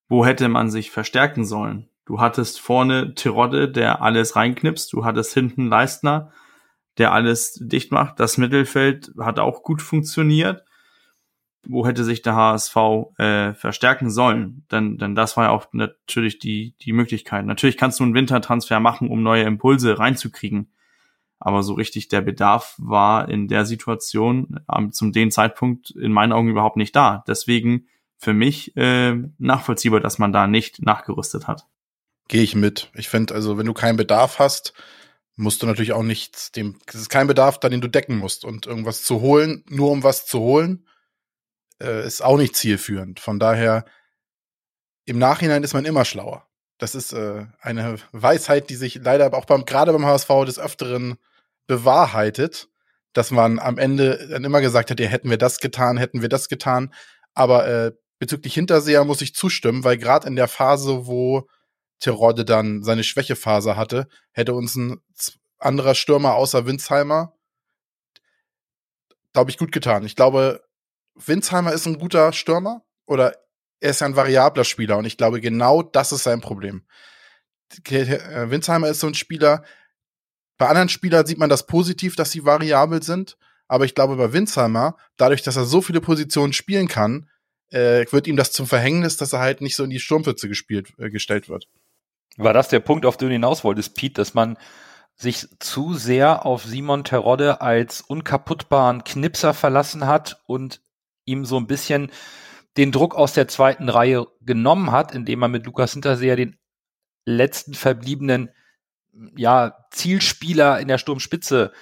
wo 0.09 0.27
hätte 0.27 0.48
man 0.48 0.70
sich 0.70 0.90
verstärken 0.90 1.44
sollen? 1.44 1.88
Du 2.05 2.20
hattest 2.20 2.61
vorne 2.61 3.14
Tirode, 3.14 3.70
der 3.70 4.03
alles 4.03 4.37
reinknipst. 4.37 4.92
Du 4.92 5.05
hattest 5.05 5.33
hinten 5.33 5.68
Leistner, 5.68 6.33
der 6.98 7.12
alles 7.12 7.59
dicht 7.62 7.92
macht. 7.92 8.20
Das 8.20 8.38
Mittelfeld 8.38 9.12
hat 9.18 9.38
auch 9.38 9.62
gut 9.62 9.81
funktioniert. 9.81 10.64
Wo 11.64 11.87
hätte 11.87 12.03
sich 12.05 12.22
der 12.22 12.35
HSV 12.35 12.77
äh, 13.18 13.55
verstärken 13.55 14.11
sollen? 14.11 14.66
Denn, 14.72 14.98
denn 14.98 15.14
das 15.14 15.37
war 15.37 15.44
ja 15.44 15.51
auch 15.51 15.66
natürlich 15.72 16.40
die, 16.40 16.75
die 16.81 16.92
Möglichkeit. 16.92 17.46
Natürlich 17.46 17.77
kannst 17.77 18.01
du 18.01 18.05
einen 18.05 18.14
Wintertransfer 18.14 18.81
machen, 18.81 19.09
um 19.09 19.22
neue 19.22 19.44
Impulse 19.44 19.98
reinzukriegen. 19.98 20.72
Aber 21.44 21.64
so 21.64 21.74
richtig 21.74 22.07
der 22.07 22.20
Bedarf 22.20 22.76
war 22.78 23.28
in 23.28 23.48
der 23.48 23.66
Situation 23.66 24.61
ähm, 24.72 24.92
zum 24.92 25.11
den 25.11 25.33
Zeitpunkt 25.33 25.90
in 25.90 26.12
meinen 26.12 26.33
Augen 26.33 26.48
überhaupt 26.48 26.76
nicht 26.76 26.94
da. 26.94 27.24
Deswegen 27.26 27.88
für 28.16 28.33
mich 28.33 28.76
äh, 28.76 29.16
nachvollziehbar, 29.38 29.98
dass 29.98 30.20
man 30.20 30.33
da 30.33 30.46
nicht 30.46 30.83
nachgerüstet 30.83 31.48
hat. 31.48 31.66
Gehe 32.28 32.44
ich 32.44 32.55
mit. 32.55 32.92
Ich 32.94 33.09
finde, 33.09 33.35
also 33.35 33.59
wenn 33.59 33.66
du 33.66 33.74
keinen 33.74 33.96
Bedarf 33.96 34.38
hast, 34.38 34.72
musst 35.35 35.62
du 35.62 35.66
natürlich 35.66 35.92
auch 35.92 36.05
nichts 36.05 36.52
dem. 36.52 36.78
Es 36.87 36.94
ist 36.94 37.09
kein 37.09 37.26
Bedarf, 37.26 37.59
da 37.59 37.68
den 37.68 37.81
du 37.81 37.88
decken 37.88 38.18
musst. 38.18 38.44
Und 38.44 38.66
irgendwas 38.66 39.02
zu 39.02 39.20
holen, 39.20 39.64
nur 39.68 39.90
um 39.90 40.05
was 40.05 40.26
zu 40.26 40.38
holen, 40.38 40.87
äh, 41.83 42.07
ist 42.07 42.22
auch 42.22 42.38
nicht 42.38 42.55
zielführend. 42.55 43.18
Von 43.18 43.40
daher, 43.40 43.85
im 45.07 45.18
Nachhinein 45.18 45.64
ist 45.64 45.74
man 45.74 45.85
immer 45.85 46.05
schlauer. 46.05 46.46
Das 46.78 46.94
ist 46.94 47.12
äh, 47.12 47.46
eine 47.61 47.96
Weisheit, 48.12 48.70
die 48.70 48.76
sich 48.76 49.00
leider 49.02 49.35
auch 49.35 49.46
beim, 49.46 49.64
gerade 49.64 49.92
beim 49.92 50.07
HSV 50.07 50.28
des 50.46 50.61
Öfteren 50.61 51.18
bewahrheitet, 51.72 52.68
dass 53.12 53.30
man 53.30 53.58
am 53.58 53.78
Ende 53.78 54.28
dann 54.28 54.44
immer 54.44 54.61
gesagt 54.61 54.90
hat, 54.90 55.00
ja, 55.00 55.06
hätten 55.06 55.30
wir 55.30 55.38
das 55.38 55.58
getan, 55.58 55.96
hätten 55.96 56.22
wir 56.22 56.28
das 56.28 56.48
getan. 56.48 56.92
Aber 57.35 57.66
äh, 57.66 57.92
bezüglich 58.18 58.54
Hinterseher 58.54 59.04
muss 59.04 59.22
ich 59.22 59.35
zustimmen, 59.35 59.85
weil 59.85 59.96
gerade 59.96 60.26
in 60.26 60.37
der 60.37 60.48
Phase, 60.48 61.06
wo 61.06 61.48
Terodde 61.98 62.44
dann 62.44 62.82
seine 62.82 63.04
Schwächephase 63.04 63.76
hatte, 63.76 64.08
hätte 64.32 64.54
uns 64.54 64.74
ein 64.76 65.00
anderer 65.58 65.94
Stürmer 65.94 66.35
außer 66.35 66.66
Winsheimer, 66.66 67.35
glaube 69.32 69.50
ich, 69.50 69.58
gut 69.58 69.72
getan. 69.72 70.04
Ich 70.04 70.16
glaube, 70.16 70.62
Winsheimer 71.14 71.72
ist 71.72 71.87
ein 71.87 71.98
guter 71.98 72.32
Stürmer 72.32 72.82
oder 73.06 73.35
er 73.80 73.90
ist 73.90 74.02
ein 74.02 74.16
variabler 74.16 74.64
Spieler 74.64 74.98
und 74.98 75.04
ich 75.04 75.16
glaube, 75.16 75.40
genau 75.40 75.82
das 75.82 76.12
ist 76.12 76.24
sein 76.24 76.40
Problem. 76.40 76.85
Äh, 77.88 78.50
Winsheimer 78.50 78.88
ist 78.88 79.00
so 79.00 79.06
ein 79.06 79.14
Spieler, 79.14 79.64
bei 80.62 80.68
anderen 80.68 80.88
Spielern 80.88 81.27
sieht 81.27 81.38
man 81.38 81.51
das 81.51 81.66
positiv, 81.66 82.14
dass 82.14 82.31
sie 82.31 82.44
variabel 82.44 83.03
sind, 83.03 83.37
aber 83.66 83.85
ich 83.85 83.96
glaube, 83.96 84.14
bei 84.14 84.33
Winsheimer, 84.33 84.96
dadurch, 85.16 85.42
dass 85.42 85.57
er 85.57 85.64
so 85.64 85.83
viele 85.83 86.01
Positionen 86.01 86.53
spielen 86.53 86.87
kann, 86.87 87.29
äh, 87.70 88.07
wird 88.12 88.29
ihm 88.29 88.37
das 88.37 88.53
zum 88.53 88.68
Verhängnis, 88.68 89.16
dass 89.16 89.33
er 89.33 89.40
halt 89.40 89.61
nicht 89.61 89.75
so 89.75 89.83
in 89.83 89.90
die 89.90 89.98
Sturmpfütze 89.98 90.48
gespielt, 90.48 90.92
äh, 90.98 91.11
gestellt 91.11 91.48
wird. 91.48 91.66
War 92.37 92.53
das 92.53 92.68
der 92.68 92.79
Punkt, 92.79 93.07
auf 93.07 93.16
den 93.16 93.27
du 93.27 93.33
hinaus 93.33 93.64
wolltest, 93.64 93.96
Pete, 93.96 94.14
dass 94.14 94.35
man 94.35 94.57
sich 95.16 95.48
zu 95.59 95.94
sehr 95.94 96.46
auf 96.46 96.62
Simon 96.62 97.03
Terodde 97.03 97.61
als 97.61 98.01
unkaputtbaren 98.01 99.03
Knipser 99.03 99.55
verlassen 99.55 100.07
hat 100.07 100.44
und 100.46 100.81
ihm 101.25 101.44
so 101.44 101.57
ein 101.57 101.66
bisschen 101.66 102.12
den 102.77 102.92
Druck 102.92 103.16
aus 103.16 103.33
der 103.33 103.48
zweiten 103.48 103.88
Reihe 103.88 104.29
genommen 104.42 104.92
hat, 104.92 105.12
indem 105.12 105.40
man 105.40 105.51
mit 105.51 105.66
Lukas 105.66 105.94
Hinterseher 105.94 106.37
den 106.37 106.57
letzten 107.25 107.75
verbliebenen 107.75 108.51
ja, 109.37 109.87
Zielspieler 109.90 110.81
in 110.81 110.88
der 110.88 110.98
Sturmspitze 110.98 111.72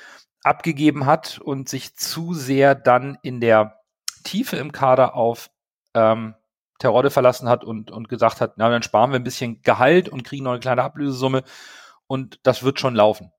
abgegeben 0.42 1.06
hat 1.06 1.38
und 1.38 1.68
sich 1.68 1.96
zu 1.96 2.34
sehr 2.34 2.74
dann 2.74 3.18
in 3.22 3.40
der 3.40 3.80
Tiefe 4.24 4.56
im 4.56 4.72
Kader 4.72 5.14
auf 5.14 5.50
ähm, 5.94 6.34
Terodde 6.78 7.10
verlassen 7.10 7.48
hat 7.48 7.62
und, 7.62 7.90
und 7.90 8.08
gesagt 8.08 8.40
hat, 8.40 8.54
na, 8.56 8.68
dann 8.70 8.82
sparen 8.82 9.10
wir 9.10 9.18
ein 9.18 9.24
bisschen 9.24 9.62
Gehalt 9.62 10.08
und 10.08 10.24
kriegen 10.24 10.44
noch 10.44 10.52
eine 10.52 10.60
kleine 10.60 10.82
Ablösesumme 10.82 11.44
und 12.06 12.40
das 12.42 12.62
wird 12.62 12.80
schon 12.80 12.94
laufen. 12.94 13.30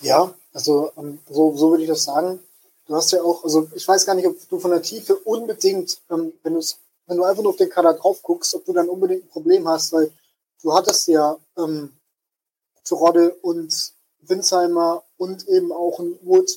Ja, 0.00 0.32
also 0.52 0.92
ähm, 0.96 1.20
so, 1.28 1.56
so 1.56 1.70
würde 1.70 1.84
ich 1.84 1.88
das 1.88 2.04
sagen. 2.04 2.38
Du 2.86 2.94
hast 2.94 3.12
ja 3.12 3.22
auch, 3.22 3.42
also 3.44 3.68
ich 3.74 3.86
weiß 3.88 4.04
gar 4.04 4.14
nicht, 4.14 4.26
ob 4.26 4.36
du 4.48 4.58
von 4.58 4.70
der 4.70 4.82
Tiefe 4.82 5.16
unbedingt, 5.16 6.00
ähm, 6.10 6.32
wenn 6.42 6.54
du 6.54 6.60
wenn 7.06 7.18
du 7.18 7.24
einfach 7.24 7.42
nur 7.42 7.50
auf 7.50 7.56
den 7.56 7.70
Kader 7.70 7.94
drauf 7.94 8.22
guckst, 8.22 8.54
ob 8.54 8.64
du 8.64 8.72
dann 8.72 8.88
unbedingt 8.88 9.24
ein 9.24 9.28
Problem 9.28 9.68
hast, 9.68 9.92
weil 9.92 10.10
du 10.62 10.74
hattest 10.74 11.06
ja 11.08 11.36
ähm, 11.56 11.92
Terodde 12.86 13.34
und 13.42 13.92
Winsheimer 14.20 15.04
und 15.18 15.46
eben 15.48 15.72
auch 15.72 15.98
ein 15.98 16.18
Wood, 16.22 16.50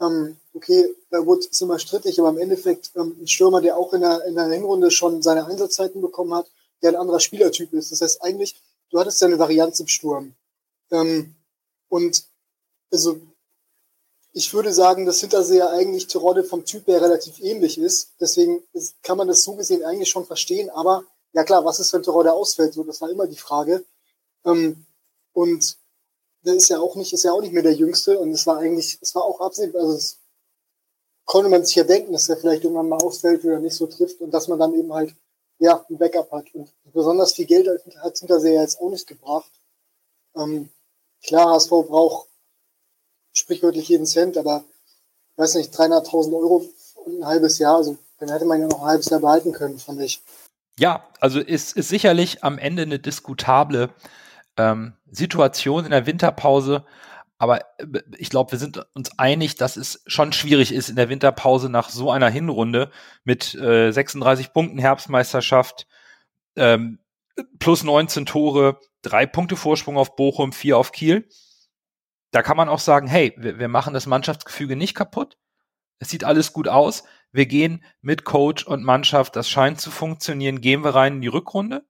ähm, 0.00 0.36
okay, 0.52 0.94
bei 1.10 1.24
Wood 1.24 1.46
ist 1.46 1.62
immer 1.62 1.78
strittig, 1.78 2.18
aber 2.18 2.30
im 2.30 2.38
Endeffekt 2.38 2.90
ähm, 2.96 3.16
ein 3.20 3.26
Stürmer, 3.26 3.60
der 3.60 3.76
auch 3.76 3.92
in 3.92 4.00
der, 4.00 4.24
in 4.24 4.34
der 4.34 4.48
Hinrunde 4.48 4.90
schon 4.90 5.22
seine 5.22 5.46
Einsatzzeiten 5.46 6.00
bekommen 6.00 6.34
hat, 6.34 6.50
der 6.82 6.90
ein 6.90 6.96
anderer 6.96 7.20
Spielertyp 7.20 7.72
ist. 7.72 7.92
Das 7.92 8.00
heißt 8.00 8.22
eigentlich, 8.22 8.60
du 8.90 8.98
hattest 8.98 9.20
ja 9.20 9.28
eine 9.28 9.38
Varianz 9.38 9.80
im 9.80 9.88
Sturm. 9.88 10.34
Ähm, 10.90 11.34
und 11.88 12.24
also 12.92 13.20
ich 14.32 14.52
würde 14.52 14.72
sagen, 14.72 15.06
dass 15.06 15.20
Hinterseher 15.20 15.70
eigentlich 15.70 16.08
Terodde 16.08 16.42
vom 16.42 16.64
Typ 16.64 16.88
her 16.88 17.00
relativ 17.00 17.38
ähnlich 17.40 17.78
ist. 17.78 18.10
Deswegen 18.20 18.62
ist, 18.72 19.00
kann 19.02 19.16
man 19.16 19.28
das 19.28 19.44
so 19.44 19.54
gesehen 19.54 19.84
eigentlich 19.84 20.08
schon 20.08 20.26
verstehen. 20.26 20.70
Aber 20.70 21.04
ja 21.32 21.44
klar, 21.44 21.64
was 21.64 21.78
ist, 21.78 21.92
wenn 21.92 22.02
Terodde 22.02 22.32
ausfällt? 22.32 22.74
So, 22.74 22.82
das 22.82 23.00
war 23.00 23.10
immer 23.10 23.28
die 23.28 23.36
Frage. 23.36 23.84
Ähm, 24.44 24.84
und 25.34 25.76
der 26.44 26.54
ist 26.54 26.68
ja 26.68 26.78
auch 26.78 26.96
nicht, 26.96 27.12
ist 27.12 27.24
ja 27.24 27.32
auch 27.32 27.42
nicht 27.42 27.52
mehr 27.52 27.62
der 27.62 27.74
Jüngste 27.74 28.18
und 28.18 28.30
es 28.30 28.46
war 28.46 28.58
eigentlich, 28.58 28.98
es 29.00 29.14
war 29.14 29.24
auch 29.24 29.40
absehbar, 29.40 29.82
also 29.82 29.94
es 29.94 30.18
konnte 31.24 31.50
man 31.50 31.64
sich 31.64 31.74
ja 31.76 31.84
denken, 31.84 32.12
dass 32.12 32.28
er 32.28 32.36
vielleicht 32.36 32.64
irgendwann 32.64 32.88
mal 32.88 33.02
ausfällt 33.02 33.44
oder 33.44 33.58
nicht 33.58 33.74
so 33.74 33.86
trifft 33.86 34.20
und 34.20 34.30
dass 34.30 34.48
man 34.48 34.58
dann 34.58 34.74
eben 34.74 34.92
halt, 34.92 35.14
ja, 35.58 35.84
ein 35.88 35.98
Backup 35.98 36.30
hat. 36.32 36.52
Und 36.54 36.70
besonders 36.92 37.32
viel 37.32 37.46
Geld 37.46 37.68
hat 37.96 38.18
Hinterseher 38.18 38.60
jetzt 38.60 38.80
auch 38.80 38.90
nicht 38.90 39.06
gebracht. 39.06 39.50
Ähm, 40.36 40.68
klar, 41.22 41.54
HSV 41.54 41.70
braucht 41.70 42.28
sprichwörtlich 43.32 43.88
jeden 43.88 44.06
Cent, 44.06 44.36
aber 44.36 44.64
weiß 45.36 45.54
nicht, 45.54 45.72
300.000 45.74 46.36
Euro 46.36 46.68
und 47.04 47.20
ein 47.20 47.26
halbes 47.26 47.58
Jahr, 47.58 47.76
also 47.76 47.96
dann 48.18 48.30
hätte 48.30 48.44
man 48.44 48.60
ja 48.60 48.66
noch 48.66 48.80
ein 48.80 48.86
halbes 48.86 49.08
Jahr 49.10 49.20
behalten 49.20 49.52
können, 49.52 49.78
fand 49.78 50.00
ich. 50.00 50.22
Ja, 50.78 51.06
also 51.20 51.40
ist, 51.40 51.76
ist 51.76 51.88
sicherlich 51.88 52.42
am 52.44 52.58
Ende 52.58 52.82
eine 52.82 52.98
diskutable 52.98 53.90
ähm, 54.56 54.94
Situation 55.10 55.84
in 55.84 55.90
der 55.90 56.06
Winterpause. 56.06 56.84
Aber 57.38 57.60
äh, 57.78 58.02
ich 58.18 58.30
glaube, 58.30 58.52
wir 58.52 58.58
sind 58.58 58.84
uns 58.94 59.18
einig, 59.18 59.56
dass 59.56 59.76
es 59.76 60.02
schon 60.06 60.32
schwierig 60.32 60.72
ist 60.72 60.88
in 60.88 60.96
der 60.96 61.08
Winterpause 61.08 61.68
nach 61.68 61.90
so 61.90 62.10
einer 62.10 62.28
Hinrunde 62.28 62.90
mit 63.24 63.54
äh, 63.54 63.90
36 63.90 64.52
Punkten 64.52 64.78
Herbstmeisterschaft, 64.78 65.86
ähm, 66.56 66.98
plus 67.58 67.82
19 67.82 68.26
Tore, 68.26 68.80
drei 69.02 69.26
Punkte 69.26 69.56
Vorsprung 69.56 69.96
auf 69.96 70.16
Bochum, 70.16 70.52
vier 70.52 70.78
auf 70.78 70.92
Kiel. 70.92 71.28
da 72.30 72.42
kann 72.42 72.56
man 72.56 72.68
auch 72.68 72.80
sagen, 72.80 73.06
hey, 73.06 73.32
wir, 73.36 73.58
wir 73.58 73.68
machen 73.68 73.94
das 73.94 74.06
Mannschaftsgefüge 74.06 74.76
nicht 74.76 74.94
kaputt. 74.94 75.36
Es 76.00 76.08
sieht 76.10 76.24
alles 76.24 76.52
gut 76.52 76.68
aus. 76.68 77.04
Wir 77.32 77.46
gehen 77.46 77.84
mit 78.00 78.24
Coach 78.24 78.64
und 78.64 78.84
Mannschaft, 78.84 79.36
das 79.36 79.48
scheint 79.48 79.80
zu 79.80 79.90
funktionieren, 79.90 80.60
gehen 80.60 80.84
wir 80.84 80.94
rein 80.94 81.14
in 81.14 81.20
die 81.20 81.28
Rückrunde. 81.28 81.84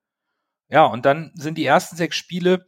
Ja, 0.69 0.87
und 0.87 1.05
dann 1.05 1.33
sind 1.35 1.59
die 1.59 1.67
ersten 1.67 1.97
sechs 1.97 2.17
Spiele 2.17 2.67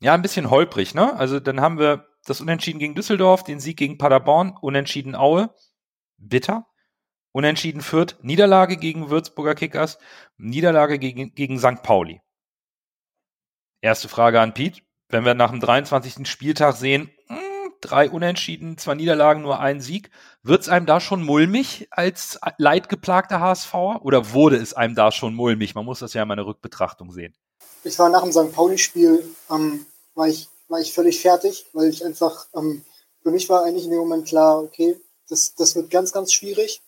ja 0.00 0.14
ein 0.14 0.22
bisschen 0.22 0.50
holprig, 0.50 0.94
ne? 0.94 1.14
Also 1.16 1.40
dann 1.40 1.60
haben 1.60 1.78
wir 1.78 2.06
das 2.24 2.40
Unentschieden 2.40 2.78
gegen 2.78 2.94
Düsseldorf, 2.94 3.42
den 3.42 3.60
Sieg 3.60 3.76
gegen 3.76 3.98
Paderborn, 3.98 4.56
Unentschieden 4.60 5.14
Aue, 5.14 5.54
bitter. 6.16 6.66
Unentschieden 7.32 7.82
Fürth, 7.82 8.16
Niederlage 8.22 8.76
gegen 8.76 9.10
Würzburger 9.10 9.54
Kickers, 9.54 9.98
Niederlage 10.38 10.98
gegen, 10.98 11.34
gegen 11.34 11.58
St. 11.58 11.82
Pauli. 11.82 12.20
Erste 13.80 14.08
Frage 14.08 14.40
an 14.40 14.54
Pete. 14.54 14.82
Wenn 15.08 15.24
wir 15.24 15.34
nach 15.34 15.50
dem 15.50 15.60
23. 15.60 16.26
Spieltag 16.28 16.74
sehen, 16.74 17.10
drei 17.80 18.10
Unentschieden, 18.10 18.78
zwei 18.78 18.94
Niederlagen, 18.94 19.42
nur 19.42 19.60
ein 19.60 19.80
Sieg, 19.80 20.10
wird's 20.42 20.68
einem 20.68 20.86
da 20.86 21.00
schon 21.00 21.22
mulmig 21.22 21.88
als 21.90 22.38
leidgeplagter 22.58 23.40
HSVer? 23.40 24.00
Oder 24.02 24.32
wurde 24.32 24.56
es 24.56 24.74
einem 24.74 24.94
da 24.94 25.12
schon 25.12 25.34
mulmig? 25.34 25.74
Man 25.74 25.84
muss 25.84 26.00
das 26.00 26.14
ja 26.14 26.22
in 26.22 26.28
meiner 26.28 26.46
Rückbetrachtung 26.46 27.12
sehen. 27.12 27.34
Ich 27.84 27.98
war 27.98 28.08
nach 28.08 28.22
dem 28.22 28.32
St. 28.32 28.52
Pauli-Spiel, 28.52 29.24
ähm, 29.50 29.86
war, 30.14 30.28
ich, 30.28 30.48
war 30.68 30.80
ich 30.80 30.92
völlig 30.92 31.20
fertig, 31.20 31.66
weil 31.72 31.88
ich 31.88 32.04
einfach, 32.04 32.46
ähm, 32.54 32.84
für 33.22 33.30
mich 33.30 33.48
war 33.48 33.64
eigentlich 33.64 33.84
in 33.84 33.90
dem 33.90 34.00
Moment 34.00 34.26
klar, 34.26 34.62
okay, 34.62 35.00
das, 35.28 35.54
das 35.54 35.76
wird 35.76 35.90
ganz, 35.90 36.12
ganz 36.12 36.32
schwierig. 36.32 36.82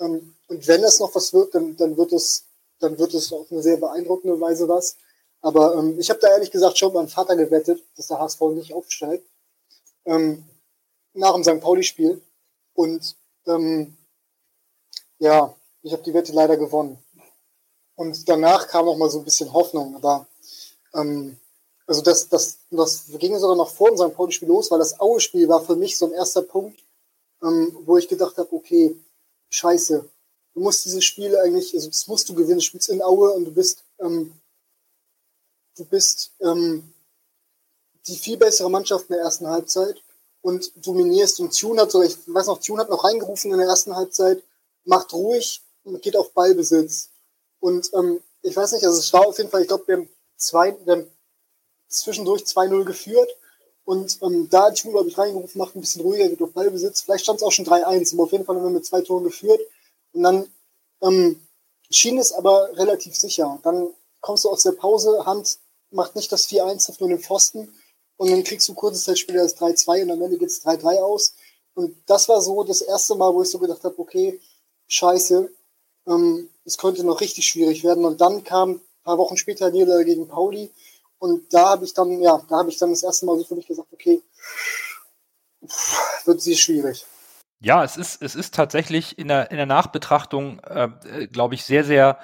Ähm, 0.00 0.34
und 0.46 0.66
wenn 0.66 0.84
es 0.84 1.00
noch 1.00 1.14
was 1.14 1.32
wird, 1.32 1.54
dann, 1.54 1.76
dann 1.76 1.96
wird 1.96 2.12
es, 2.12 2.44
dann 2.78 2.98
wird 2.98 3.14
es 3.14 3.32
auf 3.32 3.50
eine 3.50 3.62
sehr 3.62 3.76
beeindruckende 3.76 4.40
Weise 4.40 4.68
was. 4.68 4.96
Aber 5.40 5.76
ähm, 5.76 5.98
ich 5.98 6.10
habe 6.10 6.20
da 6.20 6.28
ehrlich 6.28 6.50
gesagt 6.50 6.78
schon 6.78 6.88
mit 6.88 6.96
meinem 6.96 7.08
Vater 7.08 7.36
gewettet, 7.36 7.82
dass 7.96 8.08
der 8.08 8.18
HSV 8.18 8.40
nicht 8.54 8.72
aufsteigt. 8.72 9.26
Ähm, 10.08 10.44
nach 11.14 11.34
dem 11.34 11.44
St. 11.44 11.60
Pauli-Spiel. 11.60 12.20
Und 12.74 13.16
ähm, 13.46 13.96
ja, 15.18 15.54
ich 15.82 15.92
habe 15.92 16.02
die 16.02 16.14
Wette 16.14 16.32
leider 16.32 16.56
gewonnen. 16.56 16.98
Und 17.94 18.28
danach 18.28 18.68
kam 18.68 18.86
noch 18.86 18.96
mal 18.96 19.10
so 19.10 19.18
ein 19.18 19.24
bisschen 19.24 19.52
Hoffnung. 19.52 19.96
Aber 19.96 20.26
ähm, 20.94 21.36
also 21.86 22.02
das, 22.02 22.28
das, 22.28 22.58
das 22.70 23.06
ging 23.18 23.36
sogar 23.38 23.56
noch 23.56 23.70
vor 23.70 23.88
dem 23.88 23.96
St. 23.96 24.14
Pauli-Spiel 24.14 24.48
los, 24.48 24.70
weil 24.70 24.78
das 24.78 25.00
Aue-Spiel 25.00 25.48
war 25.48 25.64
für 25.64 25.74
mich 25.76 25.96
so 25.96 26.06
ein 26.06 26.12
erster 26.12 26.42
Punkt, 26.42 26.84
ähm, 27.42 27.76
wo 27.84 27.96
ich 27.96 28.08
gedacht 28.08 28.36
habe, 28.36 28.52
okay, 28.52 28.94
scheiße, 29.50 30.08
du 30.54 30.60
musst 30.60 30.84
dieses 30.84 31.04
Spiel 31.04 31.36
eigentlich, 31.36 31.74
also 31.74 31.88
das 31.88 32.06
musst 32.06 32.28
du 32.28 32.34
gewinnen, 32.34 32.58
du 32.58 32.64
spielst 32.64 32.90
in 32.90 33.02
Aue 33.02 33.30
und 33.32 33.46
du 33.46 33.52
bist, 33.52 33.84
ähm, 34.00 34.32
du 35.76 35.84
bist 35.86 36.32
ähm, 36.40 36.92
die 38.08 38.16
viel 38.16 38.36
bessere 38.36 38.70
Mannschaft 38.70 39.08
in 39.08 39.14
der 39.16 39.24
ersten 39.24 39.46
Halbzeit 39.46 40.02
und 40.42 40.72
dominierst 40.86 41.40
und 41.40 41.58
Tune 41.58 41.80
hat 41.80 41.90
so, 41.90 42.02
ich 42.02 42.16
weiß 42.26 42.46
noch, 42.46 42.60
Tune 42.60 42.80
hat 42.80 42.90
noch 42.90 43.04
reingerufen 43.04 43.52
in 43.52 43.58
der 43.58 43.68
ersten 43.68 43.94
Halbzeit, 43.94 44.42
macht 44.84 45.12
ruhig 45.12 45.62
und 45.84 46.00
geht 46.02 46.16
auf 46.16 46.32
Ballbesitz. 46.32 47.10
Und 47.60 47.90
ähm, 47.94 48.20
ich 48.42 48.56
weiß 48.56 48.72
nicht, 48.72 48.84
also 48.84 48.98
es 48.98 49.12
war 49.12 49.26
auf 49.26 49.38
jeden 49.38 49.50
Fall, 49.50 49.62
ich 49.62 49.68
glaube, 49.68 49.86
wir 49.86 49.96
haben 49.96 50.08
zwei, 50.36 50.76
wir 50.84 50.92
haben 50.92 51.10
zwischendurch 51.88 52.42
2-0 52.42 52.84
geführt 52.84 53.30
und 53.84 54.18
ähm, 54.22 54.48
da 54.50 54.66
hat 54.66 54.76
Tune, 54.78 54.92
glaube 54.92 55.08
ich, 55.08 55.18
reingerufen, 55.18 55.58
macht 55.58 55.74
ein 55.74 55.80
bisschen 55.80 56.02
ruhiger, 56.02 56.28
geht 56.28 56.42
auf 56.42 56.52
Ballbesitz. 56.52 57.02
Vielleicht 57.02 57.24
stand 57.24 57.38
es 57.38 57.42
auch 57.42 57.52
schon 57.52 57.66
3-1, 57.66 58.14
aber 58.14 58.24
auf 58.24 58.32
jeden 58.32 58.44
Fall 58.44 58.56
haben 58.56 58.64
wir 58.64 58.70
mit 58.70 58.86
zwei 58.86 59.00
Toren 59.00 59.24
geführt. 59.24 59.60
Und 60.12 60.22
dann 60.22 60.46
ähm, 61.02 61.40
schien 61.90 62.18
es 62.18 62.32
aber 62.32 62.76
relativ 62.76 63.16
sicher. 63.16 63.58
Dann 63.62 63.88
kommst 64.20 64.44
du 64.44 64.50
aus 64.50 64.62
der 64.62 64.72
Pause, 64.72 65.24
Hand 65.24 65.58
macht 65.90 66.16
nicht 66.16 66.30
das 66.30 66.48
4-1 66.48 66.90
auf 66.90 67.00
nur 67.00 67.08
den 67.08 67.18
Pfosten 67.18 67.74
und 68.18 68.30
dann 68.30 68.44
kriegst 68.44 68.68
du 68.68 68.74
kurze 68.74 69.00
Zeit 69.00 69.18
später 69.18 69.38
das 69.38 69.56
3-2 69.56 70.02
und 70.02 70.10
am 70.10 70.22
Ende 70.22 70.36
geht 70.36 70.48
es 70.48 70.64
3-3 70.64 70.98
aus. 70.98 71.34
Und 71.74 71.96
das 72.06 72.28
war 72.28 72.42
so 72.42 72.64
das 72.64 72.82
erste 72.82 73.14
Mal, 73.14 73.32
wo 73.32 73.42
ich 73.42 73.50
so 73.50 73.58
gedacht 73.58 73.82
habe, 73.84 73.98
okay, 73.98 74.40
scheiße, 74.88 75.48
ähm, 76.08 76.50
es 76.64 76.76
könnte 76.76 77.04
noch 77.04 77.20
richtig 77.20 77.46
schwierig 77.46 77.84
werden. 77.84 78.04
Und 78.04 78.20
dann 78.20 78.42
kam 78.42 78.70
ein 78.70 78.80
paar 79.04 79.18
Wochen 79.18 79.36
später 79.36 79.70
Niederlage 79.70 80.04
gegen 80.04 80.26
Pauli 80.26 80.70
und 81.18 81.52
da 81.54 81.70
habe 81.70 81.84
ich 81.84 81.94
dann, 81.94 82.20
ja, 82.20 82.42
da 82.48 82.58
habe 82.58 82.70
ich 82.70 82.78
dann 82.78 82.90
das 82.90 83.04
erste 83.04 83.24
Mal 83.24 83.38
so 83.38 83.44
für 83.44 83.54
mich 83.54 83.66
gesagt, 83.66 83.88
okay, 83.92 84.20
wird 86.24 86.40
sie 86.40 86.56
schwierig. 86.56 87.06
Ja, 87.60 87.84
es 87.84 87.96
ist, 87.96 88.20
es 88.20 88.34
ist 88.34 88.54
tatsächlich 88.54 89.16
in 89.16 89.28
der, 89.28 89.50
in 89.50 89.56
der 89.56 89.66
Nachbetrachtung, 89.66 90.60
äh, 90.60 91.28
glaube 91.28 91.54
ich, 91.54 91.64
sehr, 91.64 91.84
sehr 91.84 92.18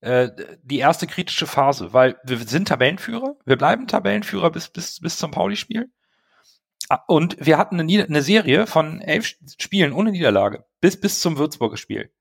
äh, 0.00 0.30
die 0.62 0.78
erste 0.78 1.06
kritische 1.06 1.46
Phase, 1.46 1.92
weil 1.92 2.16
wir 2.24 2.38
sind 2.38 2.68
Tabellenführer, 2.68 3.36
wir 3.44 3.56
bleiben 3.56 3.86
Tabellenführer 3.86 4.50
bis, 4.50 4.68
bis, 4.68 5.00
bis 5.00 5.16
zum 5.16 5.30
Pauli-Spiel. 5.30 5.90
Ah, 6.88 7.02
und 7.08 7.36
wir 7.44 7.58
hatten 7.58 7.80
eine, 7.80 8.04
eine, 8.04 8.22
Serie 8.22 8.66
von 8.66 9.00
elf 9.00 9.34
Spielen 9.58 9.92
ohne 9.92 10.12
Niederlage 10.12 10.64
bis, 10.80 11.00
bis 11.00 11.20
zum 11.20 11.38
Würzburger 11.38 11.76
Spiel. 11.76 12.12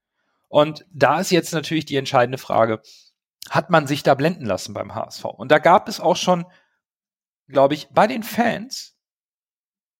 Und 0.48 0.86
da 0.92 1.20
ist 1.20 1.32
jetzt 1.32 1.54
natürlich 1.54 1.86
die 1.86 1.98
entscheidende 1.98 2.38
Frage, 2.38 2.82
hat 3.50 3.70
man 3.70 3.86
sich 3.86 4.02
da 4.02 4.16
blenden 4.16 4.46
lassen 4.46 4.74
beim 4.74 4.96
HSV. 4.96 5.26
Und 5.26 5.52
da 5.52 5.60
gab 5.60 5.88
es 5.88 6.00
auch 6.00 6.16
schon, 6.16 6.46
glaube 7.48 7.76
ich, 7.76 7.90
bei 7.92 8.08
den 8.08 8.24
Fans 8.24 8.98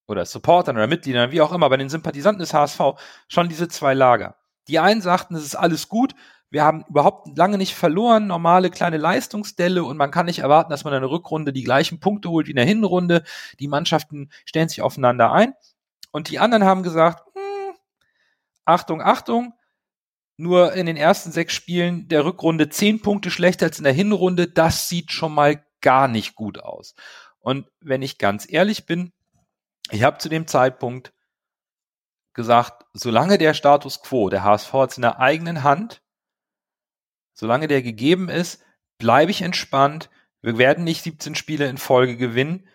oder 0.08 0.26
Supportern 0.26 0.78
oder 0.78 0.88
Mitgliedern, 0.88 1.32
wie 1.32 1.42
auch 1.42 1.52
immer, 1.52 1.70
bei 1.70 1.78
den 1.78 1.90
Sympathisanten 1.90 2.40
des 2.40 2.54
HSV 2.54 2.80
schon 3.28 3.50
diese 3.50 3.68
zwei 3.68 3.94
Lager. 3.94 4.38
Die 4.68 4.80
einen 4.80 5.02
sagten, 5.02 5.36
es 5.36 5.44
ist 5.44 5.56
alles 5.56 5.90
gut, 5.90 6.16
wir 6.56 6.64
haben 6.64 6.86
überhaupt 6.88 7.38
lange 7.38 7.58
nicht 7.58 7.76
verloren, 7.76 8.28
normale 8.28 8.70
kleine 8.70 8.96
Leistungsdelle 8.96 9.84
und 9.84 9.98
man 9.98 10.10
kann 10.10 10.26
nicht 10.26 10.40
erwarten, 10.40 10.70
dass 10.70 10.86
man 10.86 10.94
in 10.94 11.02
der 11.02 11.12
Rückrunde 11.12 11.52
die 11.52 11.66
gleichen 11.66 12.00
Punkte 12.00 12.30
holt 12.30 12.48
wie 12.48 12.52
in 12.52 12.56
der 12.56 12.66
Hinrunde. 12.66 13.24
Die 13.60 13.68
Mannschaften 13.68 14.30
stellen 14.46 14.70
sich 14.70 14.82
aufeinander 14.82 15.34
ein. 15.34 15.54
Und 16.14 16.30
die 16.30 16.40
anderen 16.40 16.64
haben 16.64 16.82
gesagt, 16.82 17.26
hm, 17.34 17.76
Achtung, 18.64 19.02
Achtung, 19.02 19.54
nur 20.38 20.72
in 20.72 20.86
den 20.86 20.96
ersten 20.96 21.30
sechs 21.30 21.54
Spielen 21.54 22.08
der 22.08 22.24
Rückrunde 22.24 22.70
zehn 22.70 23.02
Punkte 23.02 23.32
schlechter 23.32 23.66
als 23.66 23.80
in 23.80 23.84
der 23.84 23.92
Hinrunde. 23.92 24.48
Das 24.48 24.88
sieht 24.88 25.12
schon 25.12 25.34
mal 25.34 25.62
gar 25.82 26.08
nicht 26.08 26.36
gut 26.36 26.60
aus. 26.60 26.96
Und 27.40 27.68
wenn 27.82 28.02
ich 28.02 28.18
ganz 28.18 28.50
ehrlich 28.50 28.86
bin, 28.86 29.12
ich 29.92 30.04
habe 30.04 30.20
zu 30.20 30.30
dem 30.30 30.48
Zeitpunkt 30.48 31.12
gesagt, 32.34 32.86
solange 32.94 33.38
der 33.38 33.54
Status 33.54 34.02
quo, 34.02 34.30
der 34.30 34.46
HSV 34.46 34.72
hat 34.72 34.96
in 34.96 35.02
der 35.02 35.20
eigenen 35.20 35.64
Hand, 35.64 36.02
solange 37.36 37.68
der 37.68 37.84
gegeben 37.84 38.30
ist, 38.30 38.64
bleibe 38.98 39.30
ich 39.30 39.44
entspannt. 39.44 40.10
Wir 40.42 40.58
werden 40.58 40.84
nicht 40.84 41.04
17 41.04 41.36
Spiele 41.36 41.68
in 41.68 41.78
Folge 41.78 42.18
gewinnen. 42.18 42.68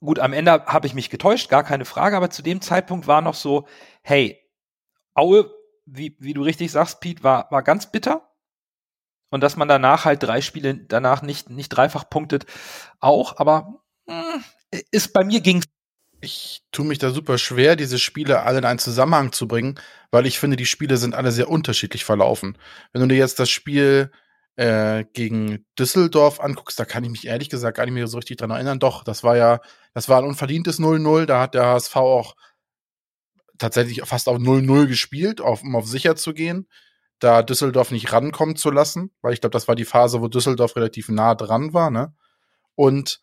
Gut, 0.00 0.18
am 0.18 0.32
Ende 0.32 0.66
habe 0.66 0.86
ich 0.86 0.94
mich 0.94 1.10
getäuscht, 1.10 1.48
gar 1.48 1.64
keine 1.64 1.84
Frage, 1.84 2.16
aber 2.16 2.30
zu 2.30 2.42
dem 2.42 2.60
Zeitpunkt 2.60 3.06
war 3.06 3.22
noch 3.22 3.34
so, 3.34 3.66
hey, 4.02 4.38
Aue, 5.14 5.50
wie, 5.84 6.16
wie 6.20 6.34
du 6.34 6.42
richtig 6.42 6.70
sagst, 6.70 7.00
Pete, 7.00 7.22
war, 7.22 7.50
war 7.50 7.62
ganz 7.62 7.90
bitter. 7.90 8.30
Und 9.30 9.42
dass 9.42 9.56
man 9.56 9.68
danach 9.68 10.04
halt 10.04 10.22
drei 10.22 10.40
Spiele 10.40 10.74
danach 10.74 11.22
nicht, 11.22 11.50
nicht 11.50 11.68
dreifach 11.68 12.08
punktet, 12.08 12.46
auch, 12.98 13.38
aber 13.38 13.82
mh, 14.06 14.34
hm, 14.34 14.44
ist 14.90 15.12
bei 15.12 15.24
mir 15.24 15.40
ging's. 15.40 15.66
Ich 16.20 16.62
tue 16.70 16.84
mich 16.84 16.98
da 16.98 17.10
super 17.10 17.38
schwer, 17.38 17.76
diese 17.76 17.98
Spiele 17.98 18.42
alle 18.42 18.58
in 18.58 18.64
einen 18.64 18.78
Zusammenhang 18.78 19.32
zu 19.32 19.48
bringen, 19.48 19.80
weil 20.10 20.26
ich 20.26 20.38
finde, 20.38 20.56
die 20.56 20.66
Spiele 20.66 20.98
sind 20.98 21.14
alle 21.14 21.32
sehr 21.32 21.48
unterschiedlich 21.48 22.04
verlaufen. 22.04 22.58
Wenn 22.92 23.00
du 23.02 23.08
dir 23.08 23.16
jetzt 23.16 23.38
das 23.38 23.48
Spiel 23.48 24.10
äh, 24.56 25.04
gegen 25.14 25.64
Düsseldorf 25.78 26.40
anguckst, 26.40 26.78
da 26.78 26.84
kann 26.84 27.04
ich 27.04 27.10
mich 27.10 27.26
ehrlich 27.26 27.48
gesagt 27.48 27.78
gar 27.78 27.86
nicht 27.86 27.94
mehr 27.94 28.06
so 28.06 28.18
richtig 28.18 28.36
dran 28.36 28.50
erinnern. 28.50 28.78
Doch, 28.78 29.02
das 29.02 29.24
war 29.24 29.36
ja, 29.36 29.60
das 29.94 30.10
war 30.10 30.18
ein 30.18 30.28
unverdientes 30.28 30.78
0-0, 30.78 31.24
da 31.24 31.40
hat 31.40 31.54
der 31.54 31.64
HSV 31.64 31.96
auch 31.96 32.36
tatsächlich 33.56 34.02
fast 34.04 34.28
auf 34.28 34.36
0-0 34.38 34.86
gespielt, 34.86 35.40
auf, 35.40 35.62
um 35.62 35.76
auf 35.76 35.86
sicher 35.86 36.16
zu 36.16 36.34
gehen, 36.34 36.68
da 37.18 37.42
Düsseldorf 37.42 37.90
nicht 37.90 38.12
rankommen 38.12 38.56
zu 38.56 38.70
lassen, 38.70 39.10
weil 39.22 39.32
ich 39.32 39.40
glaube, 39.40 39.52
das 39.52 39.68
war 39.68 39.76
die 39.76 39.84
Phase, 39.84 40.20
wo 40.20 40.28
Düsseldorf 40.28 40.76
relativ 40.76 41.08
nah 41.08 41.34
dran 41.34 41.72
war, 41.72 41.90
ne? 41.90 42.14
Und 42.74 43.22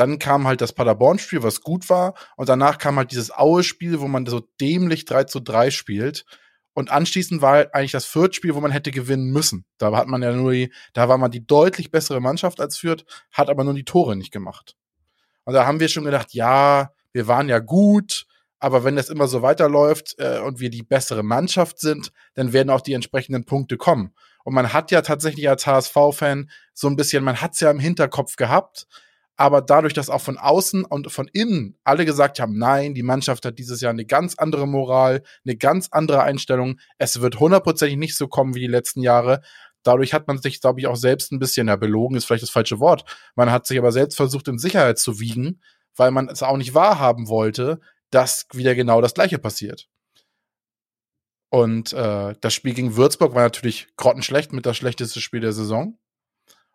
dann 0.00 0.18
kam 0.18 0.46
halt 0.46 0.62
das 0.62 0.72
Paderborn-Spiel, 0.72 1.42
was 1.42 1.60
gut 1.60 1.90
war, 1.90 2.14
und 2.36 2.48
danach 2.48 2.78
kam 2.78 2.96
halt 2.96 3.12
dieses 3.12 3.30
Aue-Spiel, 3.30 4.00
wo 4.00 4.08
man 4.08 4.24
so 4.24 4.40
dämlich 4.60 5.04
3 5.04 5.24
zu 5.24 5.40
3 5.40 5.70
spielt. 5.70 6.24
Und 6.72 6.90
anschließend 6.90 7.42
war 7.42 7.52
halt 7.52 7.74
eigentlich 7.74 7.92
das 7.92 8.06
Fürth-Spiel, 8.06 8.54
wo 8.54 8.60
man 8.60 8.70
hätte 8.70 8.92
gewinnen 8.92 9.30
müssen. 9.30 9.66
Da 9.76 9.94
hat 9.94 10.06
man 10.06 10.22
ja 10.22 10.32
nur 10.32 10.52
die, 10.52 10.72
da 10.94 11.08
war 11.08 11.18
man 11.18 11.30
die 11.30 11.46
deutlich 11.46 11.90
bessere 11.90 12.20
Mannschaft 12.20 12.60
als 12.60 12.78
Fürth, 12.78 13.04
hat 13.30 13.50
aber 13.50 13.62
nur 13.62 13.74
die 13.74 13.84
Tore 13.84 14.16
nicht 14.16 14.32
gemacht. 14.32 14.74
Und 15.44 15.52
da 15.52 15.66
haben 15.66 15.80
wir 15.80 15.88
schon 15.88 16.04
gedacht, 16.04 16.32
ja, 16.32 16.92
wir 17.12 17.26
waren 17.26 17.48
ja 17.50 17.58
gut, 17.58 18.26
aber 18.58 18.84
wenn 18.84 18.96
das 18.96 19.10
immer 19.10 19.28
so 19.28 19.42
weiterläuft 19.42 20.14
äh, 20.18 20.38
und 20.38 20.60
wir 20.60 20.70
die 20.70 20.82
bessere 20.82 21.22
Mannschaft 21.22 21.78
sind, 21.78 22.12
dann 22.34 22.54
werden 22.54 22.70
auch 22.70 22.80
die 22.80 22.94
entsprechenden 22.94 23.44
Punkte 23.44 23.76
kommen. 23.76 24.14
Und 24.44 24.54
man 24.54 24.72
hat 24.72 24.90
ja 24.90 25.02
tatsächlich 25.02 25.48
als 25.48 25.66
HSV-Fan 25.66 26.50
so 26.72 26.88
ein 26.88 26.96
bisschen, 26.96 27.22
man 27.22 27.42
hat 27.42 27.52
es 27.52 27.60
ja 27.60 27.70
im 27.70 27.80
Hinterkopf 27.80 28.36
gehabt, 28.36 28.86
aber 29.40 29.62
dadurch, 29.62 29.94
dass 29.94 30.10
auch 30.10 30.20
von 30.20 30.36
außen 30.36 30.84
und 30.84 31.10
von 31.10 31.26
innen 31.32 31.74
alle 31.82 32.04
gesagt 32.04 32.40
haben, 32.40 32.58
nein, 32.58 32.92
die 32.92 33.02
Mannschaft 33.02 33.46
hat 33.46 33.58
dieses 33.58 33.80
Jahr 33.80 33.90
eine 33.90 34.04
ganz 34.04 34.34
andere 34.34 34.68
Moral, 34.68 35.22
eine 35.46 35.56
ganz 35.56 35.88
andere 35.92 36.22
Einstellung, 36.22 36.78
es 36.98 37.22
wird 37.22 37.40
hundertprozentig 37.40 37.96
nicht 37.96 38.18
so 38.18 38.28
kommen 38.28 38.54
wie 38.54 38.60
die 38.60 38.66
letzten 38.66 39.00
Jahre, 39.00 39.40
dadurch 39.82 40.12
hat 40.12 40.28
man 40.28 40.42
sich, 40.42 40.60
glaube 40.60 40.80
ich, 40.80 40.88
auch 40.88 40.96
selbst 40.96 41.32
ein 41.32 41.38
bisschen, 41.38 41.68
ja, 41.68 41.76
belogen 41.76 42.16
ist 42.16 42.26
vielleicht 42.26 42.42
das 42.42 42.50
falsche 42.50 42.80
Wort. 42.80 43.06
Man 43.34 43.50
hat 43.50 43.66
sich 43.66 43.78
aber 43.78 43.92
selbst 43.92 44.16
versucht, 44.16 44.46
in 44.46 44.58
Sicherheit 44.58 44.98
zu 44.98 45.20
wiegen, 45.20 45.62
weil 45.96 46.10
man 46.10 46.28
es 46.28 46.42
auch 46.42 46.58
nicht 46.58 46.74
wahrhaben 46.74 47.28
wollte, 47.28 47.80
dass 48.10 48.46
wieder 48.52 48.74
genau 48.74 49.00
das 49.00 49.14
Gleiche 49.14 49.38
passiert. 49.38 49.88
Und 51.48 51.94
äh, 51.94 52.34
das 52.42 52.52
Spiel 52.52 52.74
gegen 52.74 52.94
Würzburg 52.94 53.34
war 53.34 53.44
natürlich 53.44 53.88
grottenschlecht 53.96 54.52
mit 54.52 54.66
das 54.66 54.76
schlechteste 54.76 55.22
Spiel 55.22 55.40
der 55.40 55.54
Saison. 55.54 55.98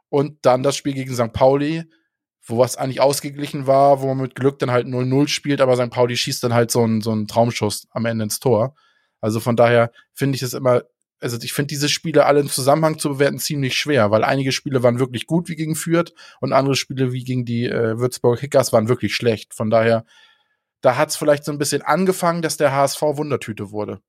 Und 0.10 0.43
dann 0.47 0.63
das 0.63 0.75
Spiel 0.75 0.93
gegen 0.93 1.13
St. 1.13 1.32
Pauli, 1.32 1.84
wo 2.45 2.58
was 2.60 2.77
eigentlich 2.77 3.01
ausgeglichen 3.01 3.67
war, 3.67 4.01
wo 4.01 4.08
man 4.08 4.17
mit 4.17 4.36
Glück 4.36 4.60
dann 4.60 4.71
halt 4.71 4.88
0-0 4.88 5.27
spielt, 5.27 5.62
aber 5.62 5.75
St. 5.75 5.89
Pauli 5.89 6.15
schießt 6.15 6.43
dann 6.43 6.53
halt 6.53 6.71
so 6.71 6.84
einen, 6.84 7.01
so 7.01 7.12
einen 7.12 7.27
Traumschuss 7.27 7.88
am 7.91 8.05
Ende 8.05 8.23
ins 8.23 8.39
Tor. 8.39 8.75
Also 9.19 9.39
von 9.39 9.55
daher 9.55 9.91
finde 10.13 10.36
ich 10.36 10.43
es 10.43 10.53
immer, 10.53 10.84
also 11.19 11.38
ich 11.41 11.53
finde 11.53 11.69
diese 11.69 11.89
Spiele 11.89 12.25
alle 12.25 12.41
im 12.41 12.49
Zusammenhang 12.49 12.99
zu 12.99 13.10
bewerten 13.10 13.39
ziemlich 13.39 13.75
schwer, 13.75 14.12
weil 14.12 14.23
einige 14.23 14.51
Spiele 14.51 14.84
waren 14.84 14.99
wirklich 14.99 15.25
gut 15.25 15.49
wie 15.49 15.55
gegen 15.55 15.75
Fürth 15.75 16.13
und 16.39 16.53
andere 16.53 16.75
Spiele 16.75 17.12
wie 17.12 17.23
gegen 17.23 17.45
die 17.45 17.65
äh, 17.65 17.97
Würzburg 17.97 18.39
Hickers 18.39 18.71
waren 18.71 18.88
wirklich 18.88 19.15
schlecht. 19.15 19.55
Von 19.55 19.71
daher, 19.71 20.05
da 20.81 20.97
hat 20.97 21.10
es 21.10 21.15
vielleicht 21.15 21.45
so 21.45 21.51
ein 21.51 21.58
bisschen 21.58 21.81
angefangen, 21.81 22.43
dass 22.43 22.58
der 22.58 22.73
HSV 22.73 23.01
Wundertüte 23.01 23.71
wurde. 23.71 24.01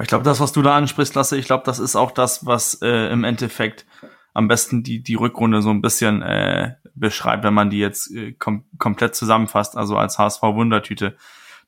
Ich 0.00 0.08
glaube, 0.08 0.24
das, 0.24 0.40
was 0.40 0.52
du 0.52 0.60
da 0.60 0.76
ansprichst, 0.76 1.14
Lasse, 1.14 1.38
ich 1.38 1.46
glaube, 1.46 1.64
das 1.64 1.78
ist 1.78 1.96
auch 1.96 2.10
das, 2.10 2.44
was 2.44 2.78
äh, 2.82 3.10
im 3.12 3.24
Endeffekt 3.24 3.86
am 4.34 4.48
besten 4.48 4.82
die, 4.82 5.02
die 5.02 5.14
Rückrunde 5.14 5.62
so 5.62 5.70
ein 5.70 5.82
bisschen 5.82 6.22
äh, 6.22 6.74
beschreibt, 6.94 7.44
wenn 7.44 7.54
man 7.54 7.70
die 7.70 7.78
jetzt 7.78 8.14
äh, 8.14 8.32
kom 8.32 8.64
komplett 8.78 9.14
zusammenfasst, 9.14 9.76
also 9.76 9.96
als 9.96 10.18
HSV-Wundertüte. 10.18 11.16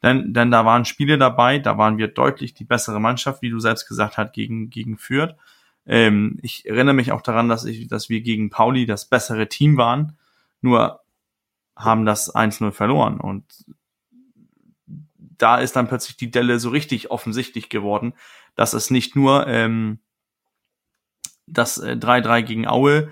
Denn, 0.03 0.35
denn 0.35 0.50
da 0.50 0.64
waren 0.64 0.85
Spiele 0.85 1.18
dabei, 1.18 1.59
da 1.59 1.79
waren 1.79 1.98
wir 1.98 2.09
deutlich 2.09 2.55
die 2.55 2.64
bessere 2.64 3.00
Mannschaft, 3.00 3.42
wie 3.42 3.50
du 3.50 3.59
selbst 3.59 3.88
gesagt 3.88 4.18
hast, 4.18 4.33
gegen, 4.33 4.70
gegen 4.70 4.98
Fürth. 4.98 5.35
Ähm, 5.87 6.38
ich 6.42 6.66
erinnere 6.66 6.94
mich 6.94 7.12
auch 7.12 7.22
daran, 7.22 7.48
dass, 7.48 7.64
ich, 7.64 7.88
dass 7.88 8.09
wir 8.09 8.20
gegen 8.20 8.50
Pauli 8.50 8.87
das 8.87 9.09
bessere 9.09 9.48
Team 9.48 9.77
waren, 9.77 10.16
nur 10.61 11.00
haben 11.77 12.07
das 12.07 12.35
1-0 12.35 12.70
verloren. 12.72 13.20
Und 13.20 13.44
da 15.20 15.57
ist 15.59 15.77
dann 15.77 15.88
plötzlich 15.88 16.16
die 16.16 16.31
Delle 16.31 16.59
so 16.59 16.70
richtig 16.70 17.11
offensichtlich 17.11 17.68
geworden, 17.68 18.14
dass 18.55 18.72
es 18.72 18.90
nicht 18.90 19.16
nur 19.16 19.46
ähm, 19.46 19.98
das 21.46 21.78
äh, 21.78 21.96
3-3 21.98 22.42
gegen 22.42 22.66
Aue, 22.66 23.09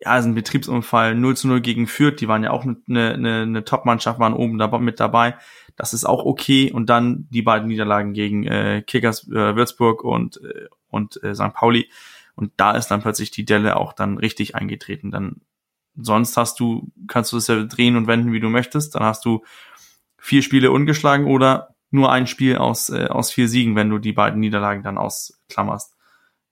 ja, 0.00 0.16
ist 0.16 0.26
ein 0.26 0.34
Betriebsunfall, 0.34 1.14
0 1.14 1.36
zu 1.36 1.48
0 1.48 1.60
gegen 1.60 1.86
Fürth, 1.86 2.20
die 2.20 2.28
waren 2.28 2.44
ja 2.44 2.50
auch 2.50 2.64
eine, 2.64 2.78
eine, 2.86 3.42
eine 3.42 3.64
Top-Mannschaft, 3.64 4.20
waren 4.20 4.34
oben 4.34 4.58
da, 4.58 4.66
mit 4.78 5.00
dabei. 5.00 5.36
Das 5.76 5.92
ist 5.92 6.04
auch 6.04 6.24
okay. 6.24 6.70
Und 6.70 6.88
dann 6.88 7.26
die 7.30 7.42
beiden 7.42 7.68
Niederlagen 7.68 8.12
gegen 8.12 8.46
äh, 8.46 8.82
Kickers 8.86 9.28
äh, 9.28 9.56
Würzburg 9.56 10.04
und, 10.04 10.40
äh, 10.42 10.66
und 10.88 11.22
äh, 11.22 11.34
St. 11.34 11.52
Pauli. 11.54 11.90
Und 12.36 12.52
da 12.56 12.72
ist 12.72 12.88
dann 12.88 13.02
plötzlich 13.02 13.32
die 13.32 13.44
Delle 13.44 13.76
auch 13.76 13.92
dann 13.92 14.18
richtig 14.18 14.54
eingetreten. 14.54 15.10
Dann 15.10 15.40
sonst 15.96 16.36
hast 16.36 16.60
du, 16.60 16.92
kannst 17.08 17.32
du 17.32 17.36
es 17.38 17.48
ja 17.48 17.64
drehen 17.64 17.96
und 17.96 18.06
wenden, 18.06 18.32
wie 18.32 18.40
du 18.40 18.48
möchtest. 18.48 18.94
Dann 18.94 19.02
hast 19.02 19.24
du 19.24 19.42
vier 20.16 20.42
Spiele 20.42 20.70
ungeschlagen 20.70 21.26
oder 21.26 21.74
nur 21.90 22.12
ein 22.12 22.26
Spiel 22.28 22.56
aus, 22.56 22.90
äh, 22.90 23.06
aus 23.06 23.32
vier 23.32 23.48
Siegen, 23.48 23.74
wenn 23.74 23.90
du 23.90 23.98
die 23.98 24.12
beiden 24.12 24.38
Niederlagen 24.40 24.82
dann 24.84 24.98
ausklammerst. 24.98 25.96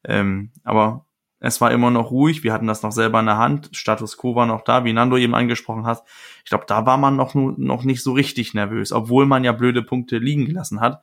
Ähm, 0.05 0.51
aber 0.65 1.06
es 1.47 1.61
war 1.61 1.71
immer 1.71 1.91
noch 1.91 2.11
ruhig, 2.11 2.43
wir 2.43 2.53
hatten 2.53 2.67
das 2.67 2.83
noch 2.83 2.91
selber 2.91 3.21
in 3.21 3.27
der 3.27 3.39
Hand, 3.39 3.71
Status 3.73 4.17
quo 4.17 4.35
war 4.35 4.47
noch 4.47 4.63
da, 4.63 4.85
wie 4.85 4.93
Nando 4.93 5.17
eben 5.17 5.35
angesprochen 5.35 5.87
hat. 5.87 6.03
Ich 6.45 6.51
glaube, 6.51 6.65
da 6.67 6.87
war 6.87 6.97
man 6.97 7.15
noch, 7.15 7.35
noch 7.35 7.85
nicht 7.85 8.03
so 8.03 8.13
richtig 8.13 8.53
nervös, 8.53 8.93
obwohl 8.93 9.27
man 9.27 9.45
ja 9.45 9.53
blöde 9.53 9.83
Punkte 9.83 10.19
liegen 10.19 10.47
gelassen 10.47 10.81
hat. 10.81 11.03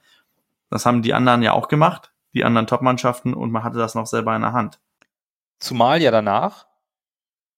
Das 0.69 0.85
haben 0.85 1.01
die 1.01 1.13
anderen 1.13 1.43
ja 1.43 1.53
auch 1.53 1.69
gemacht, 1.69 2.11
die 2.33 2.43
anderen 2.43 2.67
Top-Mannschaften, 2.67 3.33
und 3.33 3.51
man 3.51 3.63
hatte 3.63 3.77
das 3.77 3.95
noch 3.95 4.05
selber 4.05 4.35
in 4.35 4.41
der 4.41 4.51
Hand. 4.51 4.79
Zumal 5.59 6.01
ja 6.01 6.11
danach, 6.11 6.67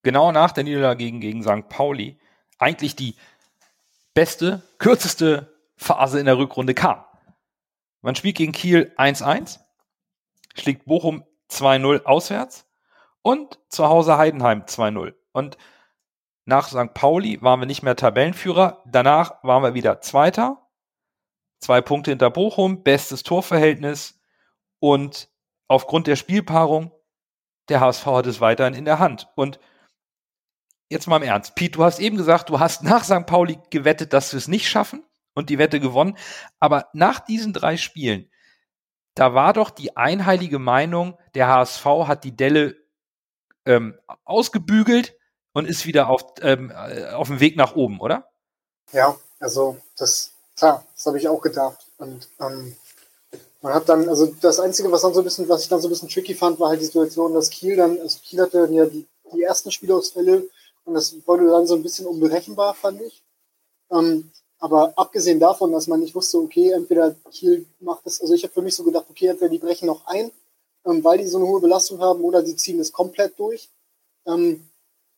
genau 0.02 0.30
nach 0.30 0.52
der 0.52 0.64
Niederlage 0.64 0.98
gegen, 0.98 1.20
gegen 1.20 1.42
St. 1.42 1.68
Pauli, 1.68 2.18
eigentlich 2.58 2.94
die 2.94 3.16
beste, 4.14 4.62
kürzeste 4.78 5.52
Phase 5.76 6.20
in 6.20 6.26
der 6.26 6.38
Rückrunde 6.38 6.74
kam. 6.74 7.04
Man 8.00 8.14
spielt 8.14 8.36
gegen 8.36 8.52
Kiel 8.52 8.92
1-1, 8.96 9.58
schlägt 10.54 10.84
Bochum 10.84 11.24
2-0 11.50 12.04
auswärts 12.04 12.65
und 13.26 13.58
zu 13.70 13.88
Hause 13.88 14.18
Heidenheim 14.18 14.66
2-0. 14.66 15.12
Und 15.32 15.58
nach 16.44 16.68
St. 16.68 16.94
Pauli 16.94 17.42
waren 17.42 17.58
wir 17.58 17.66
nicht 17.66 17.82
mehr 17.82 17.96
Tabellenführer. 17.96 18.84
Danach 18.86 19.42
waren 19.42 19.64
wir 19.64 19.74
wieder 19.74 20.00
Zweiter. 20.00 20.68
Zwei 21.58 21.80
Punkte 21.80 22.12
hinter 22.12 22.30
Bochum, 22.30 22.84
bestes 22.84 23.24
Torverhältnis. 23.24 24.20
Und 24.78 25.28
aufgrund 25.66 26.06
der 26.06 26.14
Spielpaarung, 26.14 26.92
der 27.68 27.80
HSV 27.80 28.06
hat 28.06 28.26
es 28.28 28.40
weiterhin 28.40 28.74
in 28.74 28.84
der 28.84 29.00
Hand. 29.00 29.26
Und 29.34 29.58
jetzt 30.88 31.08
mal 31.08 31.16
im 31.16 31.24
Ernst. 31.24 31.56
Pete, 31.56 31.78
du 31.78 31.82
hast 31.82 31.98
eben 31.98 32.16
gesagt, 32.16 32.48
du 32.48 32.60
hast 32.60 32.84
nach 32.84 33.02
St. 33.02 33.26
Pauli 33.26 33.58
gewettet, 33.70 34.12
dass 34.12 34.32
wir 34.34 34.38
es 34.38 34.46
nicht 34.46 34.68
schaffen 34.68 35.02
und 35.34 35.50
die 35.50 35.58
Wette 35.58 35.80
gewonnen. 35.80 36.16
Aber 36.60 36.90
nach 36.92 37.18
diesen 37.18 37.52
drei 37.52 37.76
Spielen, 37.76 38.30
da 39.16 39.34
war 39.34 39.52
doch 39.52 39.70
die 39.70 39.96
einheilige 39.96 40.60
Meinung, 40.60 41.18
der 41.34 41.48
HSV 41.48 41.84
hat 42.06 42.22
die 42.22 42.36
Delle 42.36 42.85
ähm, 43.66 43.98
ausgebügelt 44.24 45.14
und 45.52 45.66
ist 45.66 45.86
wieder 45.86 46.08
auf, 46.08 46.24
ähm, 46.40 46.70
äh, 46.70 47.10
auf 47.10 47.28
dem 47.28 47.40
Weg 47.40 47.56
nach 47.56 47.76
oben, 47.76 48.00
oder? 48.00 48.28
Ja, 48.92 49.16
also 49.40 49.76
das, 49.96 50.32
klar, 50.56 50.84
das 50.94 51.06
habe 51.06 51.18
ich 51.18 51.28
auch 51.28 51.40
gedacht. 51.40 51.86
Und 51.98 52.28
ähm, 52.40 52.76
man 53.62 53.74
hat 53.74 53.88
dann, 53.88 54.08
also 54.08 54.26
das 54.40 54.60
Einzige, 54.60 54.90
was 54.92 55.02
dann 55.02 55.14
so 55.14 55.20
ein 55.20 55.24
bisschen, 55.24 55.48
was 55.48 55.62
ich 55.62 55.68
dann 55.68 55.80
so 55.80 55.88
ein 55.88 55.90
bisschen 55.90 56.08
tricky 56.08 56.34
fand, 56.34 56.60
war 56.60 56.70
halt 56.70 56.80
die 56.80 56.86
Situation, 56.86 57.34
dass 57.34 57.50
Kiel 57.50 57.76
dann, 57.76 57.98
also 58.00 58.18
Kiel 58.20 58.40
hatte 58.40 58.62
dann 58.62 58.72
ja 58.72 58.86
die, 58.86 59.06
die 59.32 59.42
ersten 59.42 59.70
Spielausfälle 59.70 60.48
und 60.84 60.94
das 60.94 61.16
wurde 61.26 61.48
dann 61.48 61.66
so 61.66 61.74
ein 61.74 61.82
bisschen 61.82 62.06
unberechenbar, 62.06 62.74
fand 62.74 63.00
ich. 63.02 63.22
Ähm, 63.90 64.30
aber 64.58 64.92
abgesehen 64.96 65.40
davon, 65.40 65.72
dass 65.72 65.86
man 65.86 66.00
nicht 66.00 66.14
wusste, 66.14 66.38
okay, 66.38 66.70
entweder 66.70 67.14
Kiel 67.30 67.66
macht 67.80 68.06
das, 68.06 68.20
also 68.20 68.34
ich 68.34 68.42
habe 68.42 68.54
für 68.54 68.62
mich 68.62 68.74
so 68.74 68.84
gedacht, 68.84 69.06
okay, 69.10 69.26
entweder 69.26 69.50
die 69.50 69.58
brechen 69.58 69.86
noch 69.86 70.06
ein 70.06 70.30
ähm, 70.86 71.02
weil 71.04 71.18
die 71.18 71.26
so 71.26 71.38
eine 71.38 71.46
hohe 71.46 71.60
Belastung 71.60 72.00
haben, 72.00 72.22
oder 72.22 72.44
sie 72.44 72.56
ziehen 72.56 72.80
es 72.80 72.92
komplett 72.92 73.38
durch. 73.38 73.68
Ähm, 74.26 74.68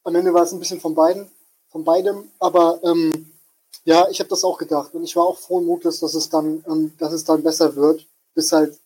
am 0.04 0.14
Ende 0.14 0.32
war 0.32 0.42
es 0.42 0.52
ein 0.52 0.58
bisschen 0.58 0.80
von 0.80 0.94
beiden, 0.94 1.30
von 1.68 1.84
beidem, 1.84 2.30
aber 2.38 2.80
ähm, 2.82 3.32
ja, 3.84 4.08
ich 4.08 4.20
habe 4.20 4.30
das 4.30 4.44
auch 4.44 4.58
gedacht 4.58 4.94
und 4.94 5.04
ich 5.04 5.16
war 5.16 5.24
auch 5.24 5.38
frohen 5.38 5.66
Mutes, 5.66 6.00
dass 6.00 6.14
es 6.14 6.28
dann, 6.28 6.64
ähm, 6.66 6.92
dass 6.98 7.12
es 7.12 7.24
dann 7.24 7.42
besser 7.42 7.76
wird, 7.76 8.06
bis 8.34 8.52
halt 8.52 8.78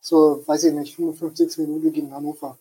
zur, 0.00 0.46
weiß 0.46 0.64
ich 0.64 0.72
nicht, 0.72 0.96
55 0.96 1.58
Minuten 1.58 1.92
gegen 1.92 2.12
Hannover. 2.12 2.58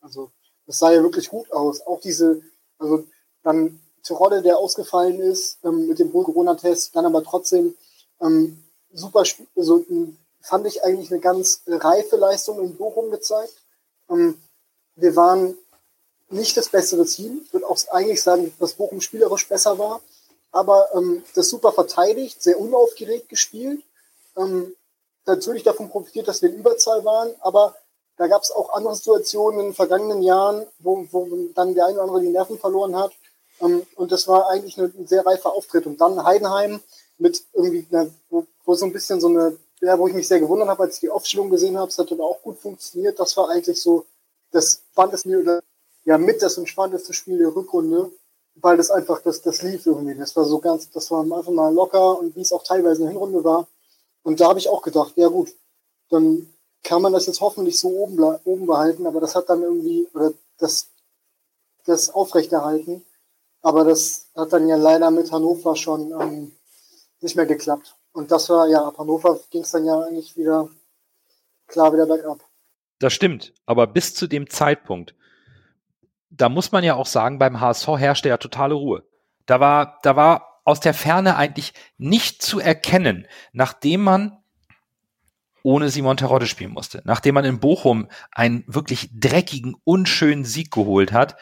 Also 0.00 0.30
das 0.66 0.78
sah 0.78 0.92
ja 0.92 1.02
wirklich 1.02 1.28
gut 1.28 1.50
aus. 1.52 1.86
Auch 1.86 2.00
diese, 2.00 2.42
also 2.78 3.04
dann 3.42 3.80
Rolle, 4.10 4.42
der 4.42 4.58
ausgefallen 4.58 5.20
ist 5.20 5.58
ähm, 5.64 5.88
mit 5.88 5.98
dem 5.98 6.12
Corona-Test, 6.12 6.94
dann 6.94 7.06
aber 7.06 7.24
trotzdem 7.24 7.74
ähm, 8.20 8.62
super, 8.92 9.24
also 9.56 9.84
ein 9.88 10.18
fand 10.44 10.66
ich 10.66 10.84
eigentlich 10.84 11.10
eine 11.10 11.20
ganz 11.20 11.62
reife 11.66 12.16
Leistung 12.16 12.60
in 12.60 12.76
Bochum 12.76 13.10
gezeigt. 13.10 13.54
Ähm, 14.10 14.40
wir 14.94 15.16
waren 15.16 15.56
nicht 16.28 16.56
das 16.56 16.68
bessere 16.68 17.06
Team. 17.06 17.40
Ich 17.44 17.52
würde 17.52 17.66
auch 17.66 17.78
eigentlich 17.90 18.22
sagen, 18.22 18.54
dass 18.58 18.74
Bochum 18.74 19.00
spielerisch 19.00 19.48
besser 19.48 19.78
war. 19.78 20.00
Aber 20.52 20.88
ähm, 20.94 21.24
das 21.34 21.48
super 21.48 21.72
verteidigt, 21.72 22.42
sehr 22.42 22.60
unaufgeregt 22.60 23.28
gespielt. 23.28 23.82
Ähm, 24.36 24.76
natürlich 25.24 25.62
davon 25.62 25.88
profitiert, 25.88 26.28
dass 26.28 26.42
wir 26.42 26.50
in 26.50 26.58
Überzahl 26.58 27.04
waren. 27.04 27.34
Aber 27.40 27.74
da 28.18 28.26
gab 28.26 28.42
es 28.42 28.50
auch 28.50 28.74
andere 28.74 28.94
Situationen 28.94 29.60
in 29.60 29.66
den 29.68 29.74
vergangenen 29.74 30.22
Jahren, 30.22 30.66
wo, 30.78 31.06
wo 31.10 31.26
dann 31.54 31.74
der 31.74 31.86
eine 31.86 31.94
oder 31.94 32.02
andere 32.02 32.20
die 32.20 32.28
Nerven 32.28 32.58
verloren 32.58 32.96
hat. 32.96 33.12
Ähm, 33.60 33.86
und 33.96 34.12
das 34.12 34.28
war 34.28 34.50
eigentlich 34.50 34.76
ein 34.76 35.06
sehr 35.06 35.24
reifer 35.24 35.54
Auftritt. 35.54 35.86
Und 35.86 36.00
dann 36.02 36.22
Heidenheim 36.22 36.80
mit 37.16 37.44
irgendwie, 37.54 37.86
einer, 37.90 38.10
wo, 38.28 38.46
wo 38.66 38.74
so 38.74 38.84
ein 38.84 38.92
bisschen 38.92 39.20
so 39.22 39.28
eine 39.28 39.56
ja, 39.80 39.98
wo 39.98 40.08
ich 40.08 40.14
mich 40.14 40.28
sehr 40.28 40.40
gewundert 40.40 40.68
habe, 40.68 40.84
als 40.84 40.94
ich 40.94 41.00
die 41.00 41.10
Aufstellung 41.10 41.50
gesehen 41.50 41.76
habe, 41.78 41.88
es 41.88 41.98
hat 41.98 42.10
dann 42.10 42.20
auch 42.20 42.40
gut 42.42 42.58
funktioniert. 42.58 43.18
Das 43.18 43.36
war 43.36 43.50
eigentlich 43.50 43.80
so 43.80 44.06
das 44.50 44.82
spannendste 44.92 45.40
oder 45.40 45.62
ja 46.04 46.18
mit 46.18 46.42
das 46.42 46.58
entspannteste 46.58 47.12
Spiel 47.12 47.38
der 47.38 47.54
Rückrunde, 47.54 48.10
weil 48.56 48.76
das 48.76 48.90
einfach 48.90 49.20
das 49.22 49.42
das 49.42 49.62
lief 49.62 49.86
irgendwie. 49.86 50.14
Das 50.14 50.36
war 50.36 50.44
so 50.44 50.58
ganz, 50.58 50.90
das 50.90 51.10
war 51.10 51.22
einfach 51.22 51.52
mal 51.52 51.72
locker 51.72 52.18
und 52.18 52.36
wie 52.36 52.40
es 52.40 52.52
auch 52.52 52.62
teilweise 52.62 53.02
in 53.02 53.06
der 53.06 53.12
Hinrunde 53.12 53.44
war. 53.44 53.66
Und 54.22 54.40
da 54.40 54.48
habe 54.48 54.58
ich 54.58 54.68
auch 54.68 54.82
gedacht, 54.82 55.12
ja 55.16 55.28
gut, 55.28 55.52
dann 56.10 56.48
kann 56.82 57.02
man 57.02 57.12
das 57.12 57.26
jetzt 57.26 57.40
hoffentlich 57.40 57.78
so 57.78 57.88
oben, 57.88 58.22
oben 58.44 58.66
behalten, 58.66 59.06
aber 59.06 59.20
das 59.20 59.34
hat 59.34 59.48
dann 59.48 59.62
irgendwie 59.62 60.08
oder 60.14 60.32
das 60.58 60.88
das 61.86 62.10
aufrechterhalten. 62.10 63.04
Aber 63.62 63.84
das 63.84 64.26
hat 64.34 64.52
dann 64.52 64.68
ja 64.68 64.76
leider 64.76 65.10
mit 65.10 65.32
Hannover 65.32 65.76
schon 65.76 66.12
ähm, 66.20 66.52
nicht 67.20 67.36
mehr 67.36 67.46
geklappt. 67.46 67.96
Und 68.14 68.30
das 68.30 68.48
war 68.48 68.68
ja, 68.68 68.86
ab 68.86 68.96
Hannover 68.96 69.38
ging 69.50 69.62
es 69.62 69.72
dann 69.72 69.84
ja 69.84 70.00
eigentlich 70.00 70.36
wieder 70.36 70.68
klar 71.66 71.92
wieder 71.92 72.06
bergab. 72.06 72.38
Das 73.00 73.12
stimmt, 73.12 73.52
aber 73.66 73.88
bis 73.88 74.14
zu 74.14 74.28
dem 74.28 74.48
Zeitpunkt, 74.48 75.14
da 76.30 76.48
muss 76.48 76.70
man 76.70 76.84
ja 76.84 76.94
auch 76.94 77.06
sagen, 77.06 77.38
beim 77.38 77.60
HSV 77.60 77.88
herrschte 77.98 78.28
ja 78.28 78.36
totale 78.38 78.74
Ruhe. 78.74 79.02
Da 79.46 79.58
war, 79.58 79.98
da 80.02 80.14
war 80.14 80.60
aus 80.64 80.78
der 80.78 80.94
Ferne 80.94 81.36
eigentlich 81.36 81.74
nicht 81.98 82.40
zu 82.40 82.60
erkennen, 82.60 83.26
nachdem 83.52 84.02
man 84.02 84.38
ohne 85.64 85.88
Simon 85.90 86.16
Terodde 86.16 86.46
spielen 86.46 86.72
musste. 86.72 87.02
Nachdem 87.04 87.34
man 87.34 87.44
in 87.44 87.58
Bochum 87.58 88.08
einen 88.30 88.64
wirklich 88.68 89.10
dreckigen, 89.12 89.74
unschönen 89.82 90.44
Sieg 90.44 90.70
geholt 90.70 91.12
hat, 91.12 91.36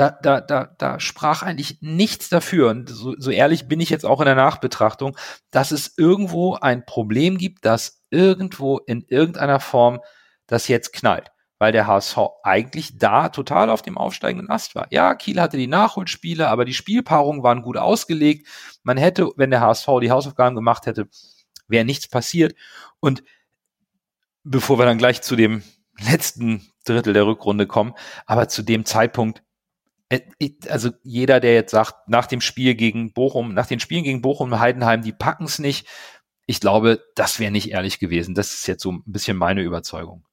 da, 0.00 0.10
da, 0.10 0.40
da, 0.40 0.74
da 0.78 0.98
sprach 0.98 1.42
eigentlich 1.42 1.78
nichts 1.82 2.30
dafür. 2.30 2.70
Und 2.70 2.88
so, 2.88 3.14
so 3.18 3.30
ehrlich 3.30 3.68
bin 3.68 3.80
ich 3.80 3.90
jetzt 3.90 4.06
auch 4.06 4.20
in 4.20 4.24
der 4.24 4.34
Nachbetrachtung, 4.34 5.14
dass 5.50 5.72
es 5.72 5.92
irgendwo 5.98 6.54
ein 6.54 6.86
Problem 6.86 7.36
gibt, 7.36 7.66
dass 7.66 8.02
irgendwo 8.08 8.78
in 8.78 9.02
irgendeiner 9.02 9.60
Form 9.60 10.00
das 10.46 10.68
jetzt 10.68 10.94
knallt. 10.94 11.30
Weil 11.58 11.72
der 11.72 11.86
HSV 11.86 12.16
eigentlich 12.42 12.96
da 12.96 13.28
total 13.28 13.68
auf 13.68 13.82
dem 13.82 13.98
aufsteigenden 13.98 14.48
Ast 14.48 14.74
war. 14.74 14.86
Ja, 14.90 15.14
Kiel 15.14 15.38
hatte 15.38 15.58
die 15.58 15.66
Nachholspiele, 15.66 16.48
aber 16.48 16.64
die 16.64 16.72
Spielpaarungen 16.72 17.42
waren 17.42 17.60
gut 17.60 17.76
ausgelegt. 17.76 18.48
Man 18.82 18.96
hätte, 18.96 19.28
wenn 19.36 19.50
der 19.50 19.60
HSV 19.60 19.86
die 20.00 20.10
Hausaufgaben 20.10 20.56
gemacht 20.56 20.86
hätte, 20.86 21.08
wäre 21.68 21.84
nichts 21.84 22.08
passiert. 22.08 22.54
Und 23.00 23.22
bevor 24.44 24.78
wir 24.78 24.86
dann 24.86 24.96
gleich 24.96 25.20
zu 25.20 25.36
dem 25.36 25.62
letzten 25.98 26.66
Drittel 26.86 27.12
der 27.12 27.26
Rückrunde 27.26 27.66
kommen, 27.66 27.92
aber 28.24 28.48
zu 28.48 28.62
dem 28.62 28.86
Zeitpunkt 28.86 29.42
also 30.68 30.90
jeder, 31.02 31.40
der 31.40 31.54
jetzt 31.54 31.70
sagt, 31.70 32.08
nach 32.08 32.26
dem 32.26 32.40
Spiel 32.40 32.74
gegen 32.74 33.12
Bochum, 33.12 33.54
nach 33.54 33.66
den 33.66 33.80
Spielen 33.80 34.04
gegen 34.04 34.22
Bochum 34.22 34.52
und 34.52 34.58
Heidenheim, 34.58 35.02
die 35.02 35.12
packen 35.12 35.44
es 35.44 35.58
nicht. 35.58 35.86
Ich 36.46 36.60
glaube, 36.60 37.00
das 37.14 37.38
wäre 37.38 37.52
nicht 37.52 37.70
ehrlich 37.70 38.00
gewesen. 38.00 38.34
Das 38.34 38.52
ist 38.52 38.66
jetzt 38.66 38.82
so 38.82 38.92
ein 38.92 39.02
bisschen 39.06 39.36
meine 39.36 39.62
Überzeugung. 39.62 40.24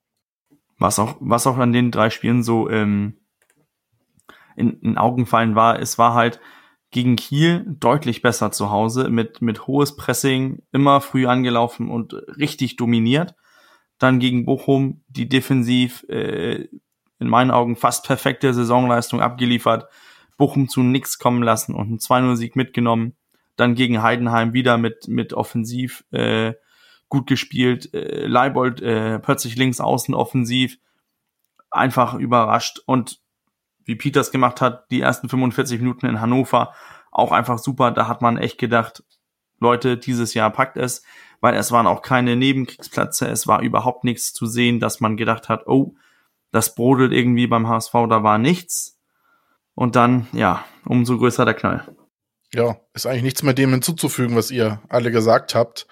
Was 0.80 0.98
auch, 1.00 1.16
was 1.20 1.46
auch 1.46 1.58
an 1.58 1.74
den 1.74 1.92
drei 1.92 2.10
Spielen 2.10 2.44
so 2.44 2.70
ähm, 2.70 3.20
in, 4.56 4.80
in 4.82 4.98
Augen 4.98 5.26
fallen 5.28 5.56
war, 5.56 5.80
es 5.80 5.98
war 5.98 6.14
halt 6.14 6.40
gegen 6.90 7.16
Kiel 7.16 7.66
deutlich 7.80 8.22
besser 8.22 8.52
zu 8.52 8.72
Hause, 8.72 9.10
mit, 9.10 9.42
mit 9.42 9.68
hohes 9.68 9.96
Pressing, 9.96 10.64
immer 10.72 11.02
früh 11.02 11.28
angelaufen 11.28 11.90
und 11.90 12.14
richtig 12.14 12.78
dominiert. 12.78 13.36
Dann 14.00 14.20
gegen 14.20 14.46
Bochum, 14.46 15.04
die 15.08 15.28
defensiv 15.28 16.04
äh, 16.08 16.68
in 17.20 17.28
meinen 17.28 17.52
Augen 17.52 17.76
fast 17.76 18.06
perfekte 18.06 18.54
Saisonleistung 18.54 19.22
abgeliefert, 19.22 19.88
Bochum 20.38 20.70
zu 20.70 20.82
nix 20.82 21.18
kommen 21.18 21.42
lassen 21.42 21.74
und 21.74 21.88
einen 21.88 21.98
2-0-Sieg 22.00 22.56
mitgenommen. 22.56 23.16
Dann 23.56 23.74
gegen 23.74 24.04
Heidenheim 24.04 24.54
wieder 24.54 24.78
mit, 24.78 25.08
mit 25.08 25.34
offensiv 25.34 26.04
äh, 26.12 26.54
gut 27.10 27.28
gespielt. 27.28 27.94
Äh, 27.94 28.28
Leibold 28.28 28.82
äh, 28.82 29.20
plötzlich 29.20 29.56
links 29.56 29.80
außen 29.80 30.14
offensiv. 30.14 30.78
Einfach 31.72 32.14
überrascht. 32.14 32.80
Und 32.86 33.20
wie 33.84 33.96
Peters 33.96 34.32
gemacht 34.32 34.62
hat, 34.62 34.92
die 34.92 35.02
ersten 35.02 35.28
45 35.28 35.80
Minuten 35.80 36.06
in 36.06 36.22
Hannover 36.22 36.74
auch 37.12 37.32
einfach 37.32 37.58
super. 37.58 37.92
Da 37.92 38.08
hat 38.08 38.22
man 38.22 38.38
echt 38.38 38.60
gedacht, 38.60 39.04
Leute, 39.60 39.98
dieses 39.98 40.34
Jahr 40.36 40.52
packt 40.52 40.78
es, 40.78 41.02
weil 41.42 41.56
es 41.56 41.72
waren 41.72 41.88
auch 41.88 42.04
keine 42.04 42.36
Nebenkriegsplätze. 42.36 43.28
Es 43.28 43.48
war 43.48 43.62
überhaupt 43.62 44.04
nichts 44.04 44.34
zu 44.34 44.46
sehen, 44.46 44.80
dass 44.80 45.00
man 45.00 45.18
gedacht 45.18 45.50
hat, 45.50 45.66
oh, 45.66 45.96
das 46.52 46.76
brodelt 46.76 47.12
irgendwie 47.12 47.48
beim 47.48 47.68
HSV, 47.68 47.94
da 48.10 48.24
war 48.24 48.38
nichts. 48.38 49.00
Und 49.76 49.96
dann, 49.96 50.28
ja, 50.32 50.66
umso 50.86 51.18
größer 51.18 51.46
der 51.46 51.54
Knall. 51.54 51.96
Ja, 52.54 52.78
ist 52.94 53.06
eigentlich 53.06 53.24
nichts 53.24 53.44
mehr 53.44 53.54
dem 53.54 53.72
hinzuzufügen, 53.72 54.36
was 54.36 54.52
ihr 54.52 54.82
alle 54.90 55.12
gesagt 55.12 55.54
habt. 55.54 55.88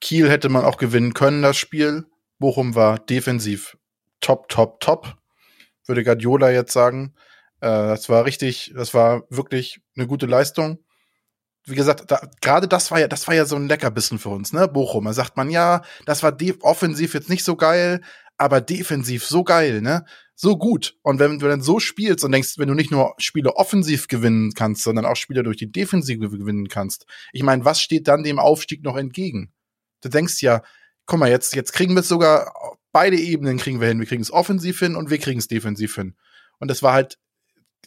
Kiel 0.00 0.30
hätte 0.30 0.48
man 0.48 0.64
auch 0.64 0.78
gewinnen 0.78 1.14
können, 1.14 1.42
das 1.42 1.56
Spiel. 1.56 2.06
Bochum 2.38 2.74
war 2.74 2.98
defensiv 2.98 3.76
top, 4.20 4.48
top, 4.48 4.80
top. 4.80 5.16
Würde 5.86 6.04
Guardiola 6.04 6.50
jetzt 6.50 6.72
sagen. 6.72 7.14
Äh, 7.60 7.68
das 7.68 8.08
war 8.08 8.24
richtig, 8.24 8.72
das 8.74 8.94
war 8.94 9.24
wirklich 9.28 9.80
eine 9.96 10.06
gute 10.06 10.26
Leistung. 10.26 10.78
Wie 11.66 11.74
gesagt, 11.74 12.10
da, 12.10 12.20
gerade 12.40 12.68
das 12.68 12.90
war 12.90 13.00
ja, 13.00 13.08
das 13.08 13.28
war 13.28 13.34
ja 13.34 13.44
so 13.44 13.56
ein 13.56 13.68
Leckerbissen 13.68 14.18
für 14.18 14.30
uns, 14.30 14.52
ne? 14.52 14.66
Bochum. 14.68 15.04
Da 15.04 15.12
sagt 15.12 15.36
man, 15.36 15.50
ja, 15.50 15.82
das 16.06 16.22
war 16.22 16.34
offensiv 16.62 17.12
jetzt 17.12 17.28
nicht 17.28 17.44
so 17.44 17.56
geil, 17.56 18.00
aber 18.40 18.62
defensiv 18.62 19.26
so 19.26 19.44
geil, 19.44 19.82
ne? 19.82 20.06
So 20.34 20.56
gut. 20.56 20.96
Und 21.02 21.18
wenn 21.18 21.38
du 21.38 21.46
dann 21.46 21.60
so 21.60 21.78
spielst 21.78 22.24
und 22.24 22.32
denkst, 22.32 22.54
wenn 22.56 22.68
du 22.68 22.74
nicht 22.74 22.90
nur 22.90 23.14
Spiele 23.18 23.56
offensiv 23.56 24.08
gewinnen 24.08 24.54
kannst, 24.54 24.82
sondern 24.82 25.04
auch 25.04 25.16
Spiele 25.16 25.42
durch 25.42 25.58
die 25.58 25.70
Defensive 25.70 26.26
gewinnen 26.26 26.68
kannst, 26.68 27.04
ich 27.32 27.42
meine, 27.42 27.66
was 27.66 27.82
steht 27.82 28.08
dann 28.08 28.22
dem 28.22 28.38
Aufstieg 28.38 28.82
noch 28.82 28.96
entgegen? 28.96 29.52
Du 30.00 30.08
denkst 30.08 30.40
ja, 30.40 30.62
guck 31.04 31.18
mal, 31.18 31.28
jetzt, 31.28 31.54
jetzt 31.54 31.74
kriegen 31.74 31.92
wir 31.92 32.00
es 32.00 32.08
sogar, 32.08 32.54
beide 32.92 33.18
Ebenen 33.18 33.58
kriegen 33.58 33.78
wir 33.78 33.88
hin. 33.88 34.00
Wir 34.00 34.06
kriegen 34.06 34.22
es 34.22 34.32
offensiv 34.32 34.78
hin 34.78 34.96
und 34.96 35.10
wir 35.10 35.18
kriegen 35.18 35.38
es 35.38 35.48
defensiv 35.48 35.94
hin. 35.94 36.16
Und 36.58 36.70
das 36.70 36.82
war 36.82 36.94
halt, 36.94 37.18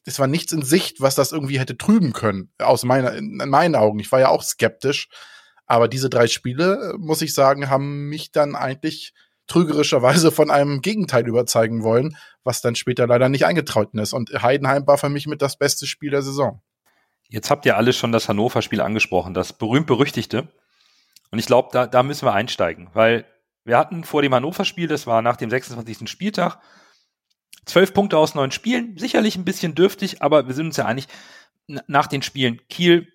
das 0.06 0.20
war 0.20 0.28
nichts 0.28 0.51
in 0.51 0.62
Sicht, 0.62 1.01
was 1.01 1.16
das 1.16 1.32
irgendwie 1.32 1.60
hätte 1.60 1.78
trüben 1.80 2.14
können, 2.14 2.51
aus 2.60 2.84
meiner, 2.84 3.14
in 3.14 3.38
meinen 3.38 3.76
Augen. 3.76 3.97
Ich 3.97 4.12
war 4.12 4.20
ja 4.20 4.30
auch 4.30 4.43
skeptisch. 4.43 5.10
Aber 5.66 5.88
diese 5.88 6.12
drei 6.12 6.28
Spiele, 6.28 6.93
muss 6.99 7.24
ich 7.24 7.34
sagen, 7.34 7.72
haben 7.72 8.10
mich 8.10 8.32
dann 8.32 8.56
eigentlich 8.56 9.14
trügerischerweise 9.48 10.32
von 10.32 10.50
einem 10.50 10.82
Gegenteil 10.82 11.28
überzeugen 11.28 11.84
wollen, 11.84 12.18
was 12.44 12.62
dann 12.62 12.76
später 12.76 13.08
leider 13.08 13.30
nicht 13.30 13.46
eingetreten 13.46 14.00
ist. 14.00 14.14
Und 14.14 14.30
Heidenheim 14.41 14.88
war 14.88 14.98
für 14.98 15.10
mich 15.10 15.28
mit 15.28 15.41
das 15.41 15.58
beste 15.58 15.86
Spiel 15.86 16.12
der 16.12 16.22
Saison. 16.22 16.62
Jetzt 17.30 17.50
habt 17.50 17.66
ihr 17.66 17.78
alle 17.78 17.94
schon 17.94 18.12
das 18.12 18.30
Hannover-Spiel 18.30 18.82
angesprochen, 18.82 19.34
das 19.34 19.54
berühmt-berüchtigte. 19.54 20.48
Und 21.32 21.39
ich 21.39 21.48
glaube, 21.48 21.70
da, 21.72 21.88
da 21.88 22.04
müssen 22.04 22.28
wir 22.28 22.34
einsteigen, 22.34 22.89
weil 22.94 23.26
wir 23.66 23.78
hatten 23.78 24.04
vor 24.04 24.22
dem 24.22 24.34
Hannover-Spiel, 24.34 24.88
das 24.88 25.08
war 25.08 25.22
nach 25.22 25.38
dem 25.38 25.50
26. 25.50 26.10
Spieltag, 26.10 26.60
zwölf 27.66 27.94
Punkte 27.94 28.18
aus 28.18 28.36
neun 28.36 28.52
Spielen, 28.52 28.98
sicherlich 28.98 29.36
ein 29.36 29.46
bisschen 29.46 29.74
dürftig, 29.74 30.22
aber 30.22 30.48
wir 30.48 30.54
sind 30.54 30.68
uns 30.68 30.78
ja 30.78 30.86
einig, 30.86 31.08
nach 31.88 32.08
den 32.08 32.22
Spielen 32.22 32.60
Kiel 32.68 33.08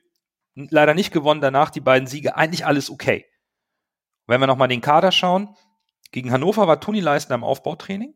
leider 0.54 0.94
nicht 0.94 1.12
gewonnen, 1.12 1.40
danach 1.40 1.70
die 1.70 1.80
beiden 1.80 2.08
Siege, 2.08 2.36
eigentlich 2.36 2.66
alles 2.66 2.90
okay. 2.90 3.26
Wenn 4.26 4.40
wir 4.40 4.46
nochmal 4.46 4.68
den 4.68 4.80
Kader 4.80 5.12
schauen, 5.12 5.54
gegen 6.10 6.32
Hannover 6.32 6.66
war 6.66 6.80
Toni 6.80 7.00
Leistner 7.00 7.34
im 7.34 7.44
Aufbautraining. 7.44 8.14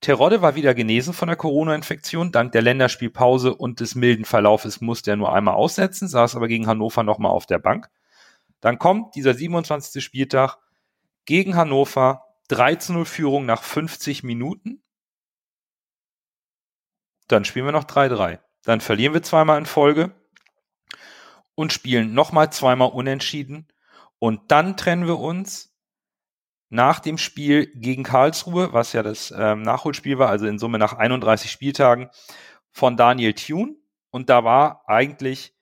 Terodde 0.00 0.42
war 0.42 0.54
wieder 0.54 0.74
genesen 0.74 1.12
von 1.12 1.28
der 1.28 1.36
Corona-Infektion. 1.36 2.30
Dank 2.30 2.52
der 2.52 2.62
Länderspielpause 2.62 3.54
und 3.54 3.80
des 3.80 3.94
milden 3.94 4.24
Verlaufes 4.24 4.80
musste 4.80 5.10
er 5.10 5.16
nur 5.16 5.32
einmal 5.32 5.54
aussetzen, 5.54 6.08
saß 6.08 6.36
aber 6.36 6.46
gegen 6.46 6.66
Hannover 6.66 7.02
nochmal 7.02 7.32
auf 7.32 7.46
der 7.46 7.58
Bank. 7.58 7.90
Dann 8.60 8.78
kommt 8.78 9.14
dieser 9.16 9.34
27. 9.34 10.02
Spieltag 10.02 10.58
gegen 11.24 11.56
Hannover, 11.56 12.24
13-0 12.50 13.04
Führung 13.04 13.44
nach 13.44 13.62
50 13.62 14.22
Minuten. 14.22 14.82
Dann 17.26 17.44
spielen 17.44 17.66
wir 17.66 17.72
noch 17.72 17.84
3-3. 17.84 18.38
Dann 18.64 18.80
verlieren 18.80 19.14
wir 19.14 19.22
zweimal 19.22 19.58
in 19.58 19.66
Folge 19.66 20.12
und 21.54 21.72
spielen 21.72 22.14
nochmal 22.14 22.50
zweimal 22.52 22.90
unentschieden. 22.90 23.66
Und 24.18 24.50
dann 24.50 24.76
trennen 24.76 25.06
wir 25.06 25.18
uns 25.18 25.76
nach 26.70 27.00
dem 27.00 27.18
Spiel 27.18 27.66
gegen 27.74 28.02
Karlsruhe, 28.02 28.72
was 28.72 28.92
ja 28.92 29.02
das 29.02 29.32
ähm, 29.36 29.62
Nachholspiel 29.62 30.18
war, 30.18 30.28
also 30.28 30.46
in 30.46 30.58
Summe 30.58 30.78
nach 30.78 30.92
31 30.92 31.50
Spieltagen, 31.50 32.10
von 32.70 32.96
Daniel 32.96 33.32
Thune. 33.34 33.76
Und 34.10 34.28
da 34.28 34.44
war 34.44 34.84
eigentlich 34.86 35.54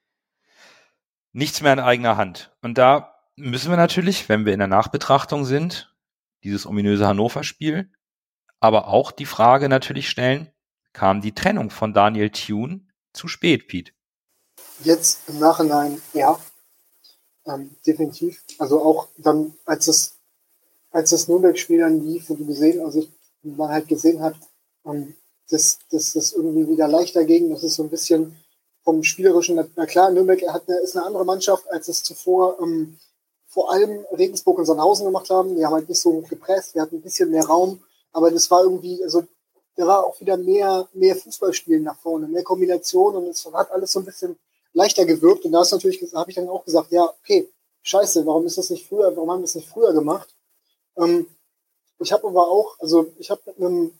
nichts 1.32 1.60
mehr 1.60 1.72
in 1.72 1.80
eigener 1.80 2.16
Hand. 2.16 2.54
Und 2.62 2.78
da 2.78 3.14
müssen 3.36 3.70
wir 3.70 3.76
natürlich, 3.76 4.28
wenn 4.28 4.46
wir 4.46 4.52
in 4.52 4.58
der 4.58 4.68
Nachbetrachtung 4.68 5.44
sind, 5.44 5.94
dieses 6.42 6.66
ominöse 6.66 7.06
Hannover-Spiel, 7.06 7.92
aber 8.60 8.88
auch 8.88 9.12
die 9.12 9.26
Frage 9.26 9.68
natürlich 9.68 10.08
stellen, 10.08 10.50
kam 10.92 11.20
die 11.20 11.34
Trennung 11.34 11.70
von 11.70 11.92
Daniel 11.92 12.30
Thune 12.30 12.86
zu 13.12 13.28
spät, 13.28 13.68
Pete? 13.68 13.92
Jetzt 14.82 15.28
im 15.28 15.38
Nachhinein, 15.38 16.00
ja, 16.14 16.38
ähm, 17.46 17.76
definitiv. 17.86 18.42
Also 18.58 18.82
auch 18.82 19.08
dann, 19.18 19.54
als 19.64 19.88
es 19.88 20.15
als 20.96 21.10
das 21.10 21.28
Nürnberg-Spiel 21.28 21.80
dann 21.80 22.00
lief 22.00 22.30
und 22.30 22.40
du 22.40 22.46
gesehen, 22.46 22.80
also 22.80 23.00
ich, 23.00 23.10
man 23.42 23.68
halt 23.68 23.86
gesehen 23.86 24.22
hat, 24.22 24.34
um, 24.82 25.14
dass, 25.50 25.78
dass 25.90 26.14
das 26.14 26.32
irgendwie 26.32 26.66
wieder 26.68 26.88
leichter 26.88 27.24
ging, 27.24 27.50
das 27.50 27.62
ist 27.62 27.74
so 27.74 27.82
ein 27.82 27.90
bisschen 27.90 28.34
vom 28.82 29.02
Spielerischen, 29.02 29.62
na 29.76 29.84
klar, 29.84 30.10
Nürnberg 30.10 30.40
hat 30.48 30.62
eine, 30.66 30.78
ist 30.78 30.96
eine 30.96 31.04
andere 31.04 31.26
Mannschaft, 31.26 31.70
als 31.70 31.88
es 31.88 32.02
zuvor 32.02 32.58
ähm, 32.62 32.98
vor 33.46 33.70
allem 33.70 34.06
Regensburg 34.16 34.58
und 34.58 34.64
Sandhausen 34.64 35.04
gemacht 35.04 35.28
haben. 35.28 35.54
Die 35.54 35.66
haben 35.66 35.74
halt 35.74 35.88
nicht 35.88 36.00
so 36.00 36.22
gepresst, 36.22 36.74
wir 36.74 36.80
hatten 36.80 36.96
ein 36.96 37.02
bisschen 37.02 37.30
mehr 37.30 37.44
Raum, 37.44 37.82
aber 38.12 38.30
das 38.30 38.50
war 38.50 38.62
irgendwie, 38.62 39.02
also 39.02 39.22
da 39.76 39.86
war 39.86 40.06
auch 40.06 40.18
wieder 40.18 40.38
mehr, 40.38 40.88
mehr 40.94 41.14
Fußballspielen 41.14 41.82
nach 41.82 41.98
vorne, 41.98 42.26
mehr 42.26 42.42
Kombination 42.42 43.16
und 43.16 43.28
es 43.28 43.44
hat 43.52 43.70
alles 43.70 43.92
so 43.92 43.98
ein 43.98 44.06
bisschen 44.06 44.38
leichter 44.72 45.04
gewirkt. 45.04 45.44
Und 45.44 45.52
da 45.52 45.60
ist 45.60 45.72
natürlich, 45.72 46.02
habe 46.14 46.30
ich 46.30 46.36
dann 46.36 46.48
auch 46.48 46.64
gesagt, 46.64 46.90
ja, 46.90 47.04
okay, 47.04 47.50
scheiße, 47.82 48.24
warum 48.24 48.46
ist 48.46 48.56
das 48.56 48.70
nicht 48.70 48.88
früher, 48.88 49.14
warum 49.14 49.30
haben 49.30 49.40
wir 49.40 49.42
das 49.42 49.56
nicht 49.56 49.68
früher 49.68 49.92
gemacht? 49.92 50.35
Ähm, 50.96 51.26
ich 51.98 52.12
habe 52.12 52.26
aber 52.26 52.48
auch, 52.48 52.78
also 52.78 53.12
ich 53.18 53.30
habe 53.30 53.40
mit 53.46 53.56
einem 53.58 53.98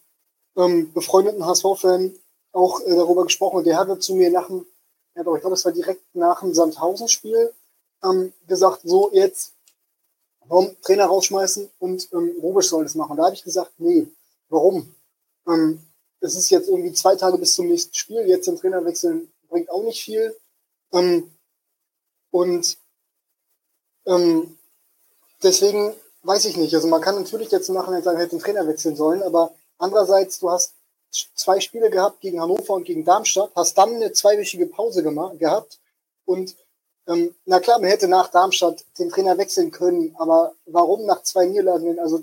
ähm, 0.57 0.92
befreundeten 0.92 1.44
HSV-Fan 1.44 2.14
auch 2.53 2.80
äh, 2.80 2.94
darüber 2.94 3.24
gesprochen 3.24 3.59
und 3.59 3.66
der 3.66 3.78
hatte 3.78 3.99
zu 3.99 4.14
mir 4.14 4.30
nach 4.30 4.47
dem, 4.47 4.66
ja 5.14 5.22
doch, 5.22 5.34
ich 5.34 5.40
glaube, 5.40 5.55
es 5.55 5.64
war 5.64 5.72
direkt 5.72 6.03
nach 6.14 6.40
dem 6.40 6.55
Sandhausen-Spiel 6.55 7.53
ähm, 8.05 8.32
gesagt, 8.47 8.80
so 8.84 9.11
jetzt 9.12 9.53
warum 10.49 10.76
Trainer 10.82 11.07
rausschmeißen 11.07 11.70
und 11.78 12.09
ähm, 12.12 12.36
Rubisch 12.40 12.68
soll 12.68 12.84
das 12.84 12.94
machen. 12.94 13.16
Da 13.16 13.24
habe 13.24 13.34
ich 13.34 13.44
gesagt, 13.44 13.72
nee, 13.78 14.07
warum? 14.49 14.94
Ähm, 15.47 15.80
es 16.20 16.34
ist 16.34 16.51
jetzt 16.51 16.68
irgendwie 16.68 16.92
zwei 16.92 17.16
Tage 17.16 17.38
bis 17.38 17.55
zum 17.55 17.66
nächsten 17.66 17.94
Spiel, 17.94 18.26
jetzt 18.26 18.47
den 18.47 18.57
Trainer 18.57 18.84
wechseln 18.84 19.30
bringt 19.49 19.70
auch 19.70 19.82
nicht 19.82 20.03
viel. 20.03 20.36
Ähm, 20.92 21.30
und 22.30 22.78
ähm, 24.07 24.59
deswegen 25.42 25.94
weiß 26.27 26.45
ich 26.47 26.57
nicht. 26.57 26.74
Also 26.74 26.89
man 26.89 27.01
kann 27.01 27.14
natürlich 27.14 27.51
jetzt 27.51 27.68
im 27.68 27.77
Nachhinein 27.77 28.03
sagen, 28.03 28.18
hätte 28.18 28.37
den 28.37 28.41
Trainer 28.41 28.66
wechseln 28.66 28.97
sollen, 28.97 29.22
aber 29.22 29.55
andererseits, 29.79 30.39
du 30.41 30.51
hast 30.51 30.74
zwei 31.35 31.61
Spiele 31.61 31.89
gehabt 31.91 32.20
gegen 32.20 32.41
Hannover 32.41 32.74
und 32.74 32.85
gegen 32.85 33.05
Darmstadt, 33.05 33.51
hast 33.55 33.79
dann 33.79 33.95
eine 33.95 34.12
zweiwöchige 34.12 34.66
Pause 34.66 35.03
gehabt 35.03 35.79
und 36.24 36.57
ähm, 37.07 37.35
na 37.45 37.61
klar, 37.61 37.79
man 37.79 37.89
hätte 37.89 38.09
nach 38.09 38.29
Darmstadt 38.29 38.85
den 38.99 39.11
Trainer 39.11 39.39
wechseln 39.39 39.70
können, 39.70 40.14
aber 40.18 40.55
warum 40.66 41.07
nach 41.07 41.22
zwei 41.22 41.47
Niederlagen? 41.47 41.99
Also 42.01 42.22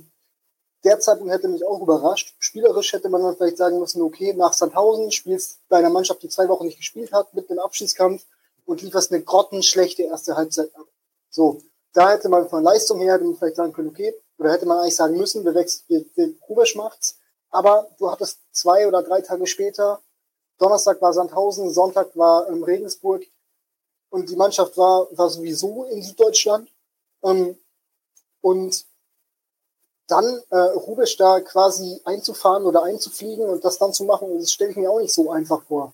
der 0.84 1.00
Zeitpunkt 1.00 1.32
hätte 1.32 1.48
mich 1.48 1.66
auch 1.66 1.82
überrascht. 1.82 2.36
Spielerisch 2.40 2.92
hätte 2.92 3.08
man 3.08 3.24
dann 3.24 3.38
vielleicht 3.38 3.56
sagen 3.56 3.80
müssen, 3.80 4.02
okay, 4.02 4.34
nach 4.34 4.52
Sandhausen 4.52 5.12
spielst 5.12 5.60
bei 5.70 5.78
einer 5.78 5.90
Mannschaft, 5.90 6.22
die 6.22 6.28
zwei 6.28 6.50
Wochen 6.50 6.66
nicht 6.66 6.78
gespielt 6.78 7.14
hat, 7.14 7.34
mit 7.34 7.50
dem 7.50 7.60
Abschiedskampf 7.60 8.26
und 8.66 8.82
lieferst 8.82 9.14
eine 9.14 9.24
grottenschlechte 9.24 10.04
erste 10.04 10.36
Halbzeit 10.36 10.76
ab. 10.76 10.88
So, 11.30 11.62
da 11.94 12.12
hätte 12.12 12.28
man 12.28 12.50
von 12.50 12.64
Leistung 12.64 13.00
her 13.00 13.14
hätte 13.14 13.24
man 13.24 13.36
vielleicht 13.36 13.56
sagen 13.56 13.74
können, 13.74 13.90
okay, 13.90 14.14
oder 14.38 14.52
hätte 14.52 14.66
man 14.66 14.80
eigentlich 14.80 14.96
sagen 14.96 15.16
müssen, 15.16 15.46
wir 15.46 15.54
wechseln, 15.54 16.06
wir, 16.16 16.34
Rubisch 16.50 16.76
macht's. 16.76 17.18
Aber 17.50 17.88
du 18.00 18.10
hattest 18.10 18.40
zwei 18.52 18.88
oder 18.88 19.04
drei 19.04 19.22
Tage 19.22 19.46
später, 19.46 20.02
Donnerstag 20.58 21.02
war 21.02 21.14
Sandhausen, 21.14 21.72
Sonntag 21.72 22.16
war 22.16 22.48
ähm, 22.48 22.64
Regensburg 22.64 23.24
und 24.10 24.30
die 24.30 24.36
Mannschaft 24.36 24.76
war, 24.78 25.08
war 25.12 25.30
sowieso 25.30 25.86
in 25.86 26.02
Süddeutschland. 26.02 26.70
Ähm, 27.24 27.58
und 28.42 28.86
dann 30.08 30.42
äh, 30.50 30.58
Rubisch 30.58 31.16
da 31.18 31.40
quasi 31.40 32.02
einzufahren 32.04 32.66
oder 32.66 32.84
einzufliegen 32.84 33.46
und 33.46 33.64
das 33.64 33.78
dann 33.78 33.94
zu 33.94 34.04
machen, 34.04 34.40
das 34.40 34.52
stelle 34.52 34.72
ich 34.72 34.78
mir 34.78 34.90
auch 34.90 35.00
nicht 35.00 35.14
so 35.14 35.32
einfach 35.32 35.64
vor. 35.64 35.94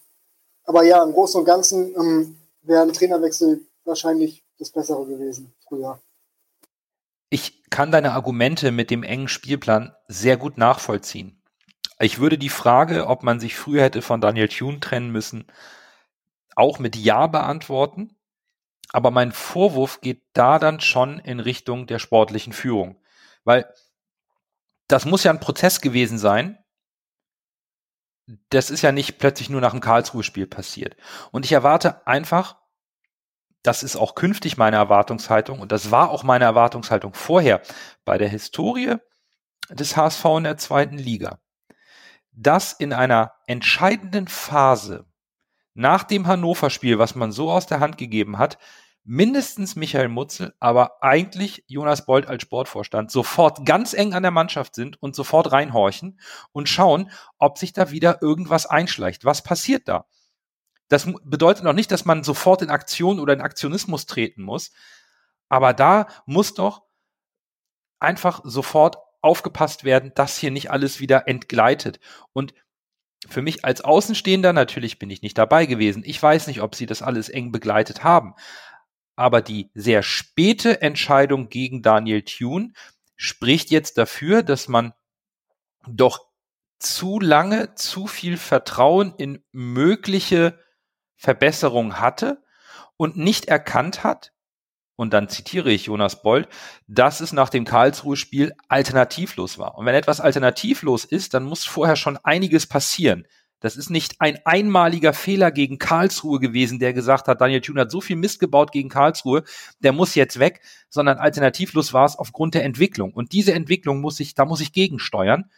Aber 0.64 0.84
ja, 0.84 1.04
im 1.04 1.14
Großen 1.14 1.40
und 1.40 1.46
Ganzen 1.46 1.96
ähm, 1.96 2.40
wäre 2.62 2.84
ein 2.84 2.94
Trainerwechsel 2.94 3.66
wahrscheinlich 3.86 4.44
das 4.60 4.72
Bessere 4.72 5.06
gewesen 5.06 5.54
früher. 5.68 6.00
Ich 7.30 7.70
kann 7.70 7.92
deine 7.92 8.12
Argumente 8.12 8.72
mit 8.72 8.90
dem 8.92 9.04
engen 9.04 9.28
Spielplan 9.28 9.96
sehr 10.08 10.38
gut 10.38 10.58
nachvollziehen. 10.58 11.42
Ich 12.00 12.20
würde 12.20 12.38
die 12.38 12.50
Frage, 12.50 13.08
ob 13.08 13.24
man 13.24 13.40
sich 13.40 13.56
früher 13.56 13.84
hätte 13.84 14.02
von 14.02 14.22
Daniel 14.22 14.48
Thune 14.48 14.80
trennen 14.80 15.12
müssen, 15.12 15.48
auch 16.56 16.80
mit 16.80 16.96
Ja 16.96 17.28
beantworten. 17.28 18.16
Aber 18.92 19.12
mein 19.12 19.32
Vorwurf 19.32 20.02
geht 20.02 20.24
da 20.34 20.58
dann 20.58 20.80
schon 20.80 21.20
in 21.20 21.40
Richtung 21.40 21.86
der 21.86 22.00
sportlichen 22.00 22.54
Führung. 22.54 23.00
Weil 23.44 23.72
das 24.88 25.06
muss 25.06 25.24
ja 25.24 25.32
ein 25.32 25.40
Prozess 25.40 25.82
gewesen 25.82 26.18
sein. 26.18 26.58
Das 28.50 28.72
ist 28.72 28.82
ja 28.82 28.92
nicht 28.92 29.20
plötzlich 29.20 29.50
nur 29.50 29.62
nach 29.62 29.72
dem 29.72 29.80
Karlsruhe-Spiel 29.80 30.48
passiert. 30.48 30.96
Und 31.32 31.46
ich 31.46 31.52
erwarte 31.52 32.08
einfach, 32.08 32.60
das 33.64 33.84
ist 33.84 33.96
auch 33.96 34.16
künftig 34.16 34.58
meine 34.58 34.78
Erwartungshaltung 34.78 35.60
und 35.60 35.72
das 35.72 35.92
war 35.92 36.12
auch 36.12 36.24
meine 36.24 36.46
Erwartungshaltung 36.46 37.14
vorher 37.14 37.62
bei 38.06 38.18
der 38.18 38.30
Historie 38.30 38.96
des 39.70 39.96
HSV 39.96 40.26
in 40.38 40.44
der 40.46 40.58
zweiten 40.58 40.98
Liga, 40.98 41.40
dass 42.32 42.74
in 42.74 42.94
einer 42.94 43.34
entscheidenden 43.48 44.28
Phase 44.28 45.06
nach 45.74 46.04
dem 46.04 46.28
Hannover-Spiel, 46.28 47.00
was 47.00 47.16
man 47.16 47.32
so 47.32 47.52
aus 47.52 47.68
der 47.68 47.80
Hand 47.80 47.98
gegeben 47.98 48.38
hat, 48.38 48.58
mindestens 49.04 49.76
Michael 49.76 50.10
Mutzel, 50.10 50.54
aber 50.60 51.02
eigentlich 51.02 51.64
Jonas 51.68 52.06
Bold 52.06 52.28
als 52.28 52.44
Sportvorstand 52.44 53.12
sofort 53.12 53.66
ganz 53.66 53.94
eng 53.94 54.14
an 54.14 54.24
der 54.24 54.32
Mannschaft 54.32 54.76
sind 54.76 55.02
und 55.02 55.16
sofort 55.16 55.52
reinhorchen 55.52 56.20
und 56.52 56.70
schauen, 56.70 57.10
ob 57.38 57.58
sich 57.58 57.74
da 57.74 57.92
wieder 57.92 58.22
irgendwas 58.22 58.66
einschleicht. 58.66 59.26
Was 59.26 59.42
passiert 59.42 59.88
da? 59.88 60.06
Das 60.90 61.08
bedeutet 61.24 61.64
noch 61.64 61.74
nicht, 61.74 61.92
dass 61.92 62.06
man 62.06 62.24
sofort 62.24 62.62
in 62.62 62.70
Aktion 62.70 63.20
oder 63.20 63.34
in 63.34 63.42
Aktionismus 63.42 64.06
treten 64.06 64.42
muss. 64.42 64.72
Aber 65.48 65.74
da 65.74 66.08
muss 66.26 66.54
doch 66.54 66.84
einfach 68.00 68.42
sofort 68.44 68.98
aufgepasst 69.22 69.84
werden, 69.84 70.12
dass 70.16 70.38
hier 70.38 70.52
nicht 70.52 70.72
alles 70.72 71.00
wieder 71.00 71.28
entgleitet. 71.28 72.00
Und 72.34 72.54
für 73.28 73.42
mich 73.42 73.66
als 73.66 73.82
Außenstehender, 73.82 74.54
natürlich 74.54 74.98
bin 74.98 75.10
ich 75.10 75.22
nicht 75.22 75.38
dabei 75.38 75.66
gewesen. 75.66 76.04
Ich 76.06 76.22
weiß 76.22 76.48
nicht, 76.48 76.62
ob 76.62 76.76
sie 76.76 76.86
das 76.86 77.02
alles 77.02 77.30
eng 77.30 77.52
begleitet 77.52 78.04
haben. 78.04 78.34
Aber 79.16 79.42
die 79.42 79.70
sehr 79.74 80.02
späte 80.02 80.82
Entscheidung 80.82 81.50
gegen 81.50 81.82
Daniel 81.82 82.24
Thune 82.24 82.72
spricht 83.18 83.70
jetzt 83.70 83.98
dafür, 83.98 84.44
dass 84.44 84.70
man 84.70 84.94
doch 85.88 86.28
zu 86.80 87.20
lange 87.20 87.76
zu 87.76 88.08
viel 88.08 88.38
Vertrauen 88.38 89.14
in 89.18 89.44
mögliche 89.52 90.58
Verbesserung 91.20 92.00
hatte 92.00 92.42
und 92.98 93.18
nicht 93.18 93.46
erkannt 93.46 94.04
hat, 94.04 94.32
und 94.96 95.14
dann 95.14 95.30
zitiere 95.30 95.72
ich 95.72 95.86
Jonas 95.86 96.24
Bold, 96.24 96.50
dass 96.88 97.22
es 97.22 97.32
nach 97.32 97.48
dem 97.48 97.64
Karlsruhe-Spiel 97.64 98.54
alternativlos 98.68 99.58
war. 99.58 99.78
Und 99.78 99.86
wenn 99.86 99.96
etwas 99.96 100.20
alternativlos 100.20 101.06
ist, 101.06 101.34
dann 101.34 101.46
muss 101.46 101.64
vorher 101.64 101.96
schon 101.96 102.18
einiges 102.18 102.68
passieren. 102.68 103.26
Das 103.62 103.78
ist 103.78 103.90
nicht 103.90 104.16
ein 104.20 104.40
einmaliger 104.44 105.14
Fehler 105.14 105.52
gegen 105.52 105.80
Karlsruhe 105.80 106.42
gewesen, 106.42 106.80
der 106.80 106.92
gesagt 106.92 107.30
hat, 107.30 107.40
Daniel 107.40 107.62
Thune 107.62 107.80
hat 107.80 107.92
so 107.92 108.02
viel 108.02 108.18
Mist 108.18 108.42
gebaut 108.42 108.74
gegen 108.74 108.90
Karlsruhe, 108.90 109.44
der 109.80 109.94
muss 109.94 110.16
jetzt 110.16 110.38
weg, 110.38 110.60
sondern 110.90 111.18
alternativlos 111.18 111.94
war 111.94 112.06
es 112.06 112.18
aufgrund 112.18 112.54
der 112.54 112.66
Entwicklung. 112.66 113.14
Und 113.14 113.32
diese 113.32 113.54
Entwicklung 113.54 114.02
muss 114.02 114.20
ich, 114.20 114.34
da 114.34 114.44
muss 114.44 114.60
ich 114.60 114.74
gegensteuern. 114.74 115.50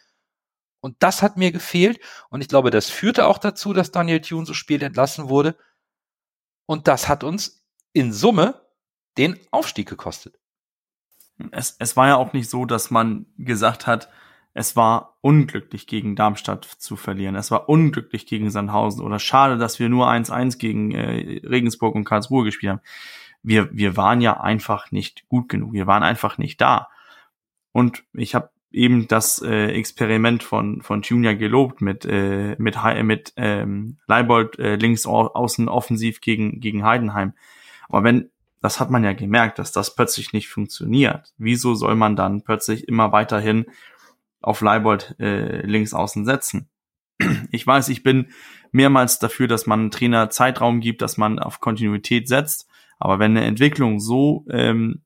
Und 0.82 0.96
das 0.98 1.22
hat 1.22 1.36
mir 1.36 1.52
gefehlt. 1.52 2.00
Und 2.28 2.40
ich 2.40 2.48
glaube, 2.48 2.70
das 2.70 2.90
führte 2.90 3.26
auch 3.26 3.38
dazu, 3.38 3.72
dass 3.72 3.92
Daniel 3.92 4.20
Thune 4.20 4.44
so 4.44 4.52
spät 4.52 4.82
entlassen 4.82 5.28
wurde. 5.28 5.56
Und 6.66 6.88
das 6.88 7.08
hat 7.08 7.22
uns 7.22 7.64
in 7.92 8.12
Summe 8.12 8.66
den 9.16 9.38
Aufstieg 9.52 9.88
gekostet. 9.88 10.38
Es, 11.52 11.76
es 11.78 11.96
war 11.96 12.08
ja 12.08 12.16
auch 12.16 12.32
nicht 12.32 12.50
so, 12.50 12.64
dass 12.64 12.90
man 12.90 13.26
gesagt 13.38 13.86
hat, 13.86 14.08
es 14.54 14.74
war 14.74 15.16
unglücklich 15.20 15.86
gegen 15.86 16.16
Darmstadt 16.16 16.64
zu 16.64 16.96
verlieren. 16.96 17.36
Es 17.36 17.52
war 17.52 17.68
unglücklich 17.68 18.26
gegen 18.26 18.50
Sandhausen 18.50 19.04
oder 19.04 19.20
schade, 19.20 19.58
dass 19.58 19.78
wir 19.78 19.88
nur 19.88 20.08
1-1 20.08 20.58
gegen 20.58 20.90
äh, 20.90 21.46
Regensburg 21.46 21.94
und 21.94 22.04
Karlsruhe 22.04 22.44
gespielt 22.44 22.72
haben. 22.72 22.82
Wir, 23.44 23.68
wir 23.72 23.96
waren 23.96 24.20
ja 24.20 24.40
einfach 24.40 24.90
nicht 24.90 25.28
gut 25.28 25.48
genug. 25.48 25.72
Wir 25.72 25.86
waren 25.86 26.02
einfach 26.02 26.38
nicht 26.38 26.60
da. 26.60 26.88
Und 27.70 28.04
ich 28.12 28.34
habe 28.34 28.50
eben 28.72 29.08
das 29.08 29.42
äh, 29.42 29.68
Experiment 29.68 30.42
von 30.42 30.82
von 30.82 31.02
Junior 31.02 31.34
gelobt 31.34 31.80
mit 31.80 32.04
äh, 32.04 32.56
mit 32.58 32.76
mit 33.02 33.32
ähm, 33.36 33.98
Leibold 34.06 34.58
äh, 34.58 34.76
links 34.76 35.06
außen 35.06 35.68
offensiv 35.68 36.20
gegen 36.20 36.60
gegen 36.60 36.84
Heidenheim. 36.84 37.34
Aber 37.88 38.04
wenn 38.04 38.30
das 38.62 38.78
hat 38.78 38.90
man 38.90 39.02
ja 39.02 39.12
gemerkt, 39.12 39.58
dass 39.58 39.72
das 39.72 39.96
plötzlich 39.96 40.32
nicht 40.32 40.48
funktioniert. 40.48 41.34
Wieso 41.36 41.74
soll 41.74 41.96
man 41.96 42.14
dann 42.14 42.42
plötzlich 42.42 42.86
immer 42.86 43.10
weiterhin 43.10 43.66
auf 44.40 44.60
Leibold 44.60 45.16
äh, 45.18 45.66
links 45.66 45.92
außen 45.92 46.24
setzen? 46.24 46.68
Ich 47.50 47.66
weiß, 47.66 47.88
ich 47.88 48.02
bin 48.02 48.28
mehrmals 48.70 49.18
dafür, 49.18 49.46
dass 49.46 49.66
man 49.66 49.90
Trainer 49.90 50.30
Zeitraum 50.30 50.80
gibt, 50.80 51.02
dass 51.02 51.16
man 51.18 51.38
auf 51.38 51.60
Kontinuität 51.60 52.28
setzt. 52.28 52.68
Aber 52.98 53.18
wenn 53.18 53.36
eine 53.36 53.46
Entwicklung 53.46 54.00
so 54.00 54.46
ähm, 54.48 55.02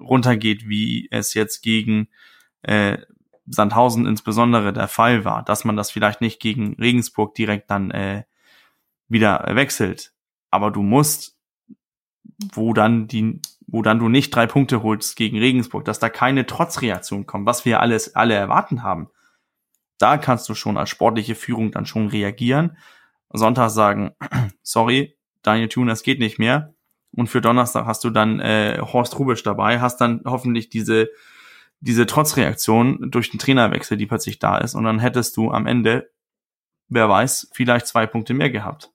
runtergeht, 0.00 0.68
wie 0.68 1.08
es 1.10 1.34
jetzt 1.34 1.60
gegen 1.60 2.08
äh, 2.62 2.98
Sandhausen 3.46 4.06
insbesondere 4.06 4.72
der 4.72 4.88
Fall 4.88 5.24
war, 5.24 5.42
dass 5.42 5.64
man 5.64 5.76
das 5.76 5.90
vielleicht 5.90 6.20
nicht 6.20 6.40
gegen 6.40 6.74
Regensburg 6.74 7.34
direkt 7.34 7.70
dann 7.70 7.90
äh, 7.90 8.24
wieder 9.08 9.44
wechselt. 9.54 10.12
Aber 10.50 10.70
du 10.70 10.82
musst, 10.82 11.38
wo 12.52 12.72
dann 12.72 13.08
die, 13.08 13.40
wo 13.66 13.82
dann 13.82 13.98
du 13.98 14.08
nicht 14.08 14.34
drei 14.34 14.46
Punkte 14.46 14.82
holst 14.82 15.16
gegen 15.16 15.38
Regensburg, 15.38 15.84
dass 15.84 15.98
da 15.98 16.08
keine 16.08 16.46
Trotzreaktion 16.46 17.26
kommt, 17.26 17.46
was 17.46 17.64
wir 17.64 17.80
alles 17.80 18.14
alle 18.14 18.34
erwarten 18.34 18.82
haben. 18.82 19.08
Da 19.98 20.16
kannst 20.16 20.48
du 20.48 20.54
schon 20.54 20.78
als 20.78 20.90
sportliche 20.90 21.34
Führung 21.34 21.72
dann 21.72 21.86
schon 21.86 22.08
reagieren. 22.08 22.76
Sonntag 23.32 23.70
sagen, 23.70 24.12
sorry, 24.62 25.16
Daniel 25.42 25.68
Thune, 25.68 25.90
das 25.90 26.02
geht 26.02 26.20
nicht 26.20 26.38
mehr. 26.38 26.74
Und 27.12 27.28
für 27.28 27.40
Donnerstag 27.40 27.86
hast 27.86 28.04
du 28.04 28.10
dann 28.10 28.40
äh, 28.40 28.78
Horst 28.80 29.18
Rubisch 29.18 29.42
dabei, 29.42 29.80
hast 29.80 30.00
dann 30.00 30.22
hoffentlich 30.24 30.68
diese 30.70 31.08
diese 31.80 32.06
Trotzreaktion 32.06 33.10
durch 33.10 33.30
den 33.30 33.38
Trainerwechsel, 33.38 33.96
die 33.96 34.06
plötzlich 34.06 34.38
da 34.38 34.58
ist. 34.58 34.74
Und 34.74 34.84
dann 34.84 34.98
hättest 34.98 35.36
du 35.36 35.50
am 35.50 35.66
Ende, 35.66 36.10
wer 36.88 37.08
weiß, 37.08 37.50
vielleicht 37.52 37.86
zwei 37.86 38.06
Punkte 38.06 38.34
mehr 38.34 38.50
gehabt. 38.50 38.90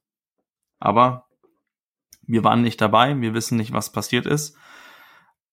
Aber 0.80 1.28
wir 2.22 2.44
waren 2.44 2.62
nicht 2.62 2.80
dabei, 2.82 3.20
wir 3.20 3.34
wissen 3.34 3.58
nicht, 3.58 3.74
was 3.74 3.92
passiert 3.92 4.26
ist. 4.26 4.56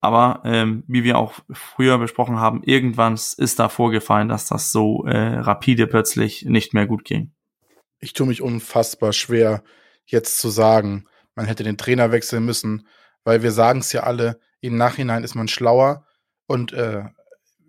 Aber 0.00 0.42
ähm, 0.44 0.82
wie 0.88 1.04
wir 1.04 1.16
auch 1.16 1.34
früher 1.52 1.96
besprochen 1.96 2.38
haben, 2.38 2.62
irgendwann 2.64 3.14
ist 3.14 3.58
da 3.58 3.68
vorgefallen, 3.68 4.28
dass 4.28 4.46
das 4.46 4.72
so 4.72 5.06
äh, 5.06 5.38
rapide 5.38 5.86
plötzlich 5.86 6.44
nicht 6.44 6.74
mehr 6.74 6.86
gut 6.86 7.04
ging. 7.04 7.32
Ich 8.00 8.12
tue 8.12 8.26
mich 8.26 8.42
unfassbar 8.42 9.12
schwer, 9.12 9.62
jetzt 10.04 10.38
zu 10.38 10.48
sagen, 10.48 11.06
man 11.36 11.46
hätte 11.46 11.62
den 11.62 11.78
Trainer 11.78 12.10
wechseln 12.10 12.44
müssen, 12.44 12.88
weil 13.22 13.44
wir 13.44 13.52
sagen 13.52 13.78
es 13.78 13.92
ja 13.92 14.02
alle, 14.02 14.40
im 14.60 14.76
Nachhinein 14.76 15.22
ist 15.22 15.36
man 15.36 15.46
schlauer 15.46 16.04
und 16.46 16.72
äh, 16.72 17.04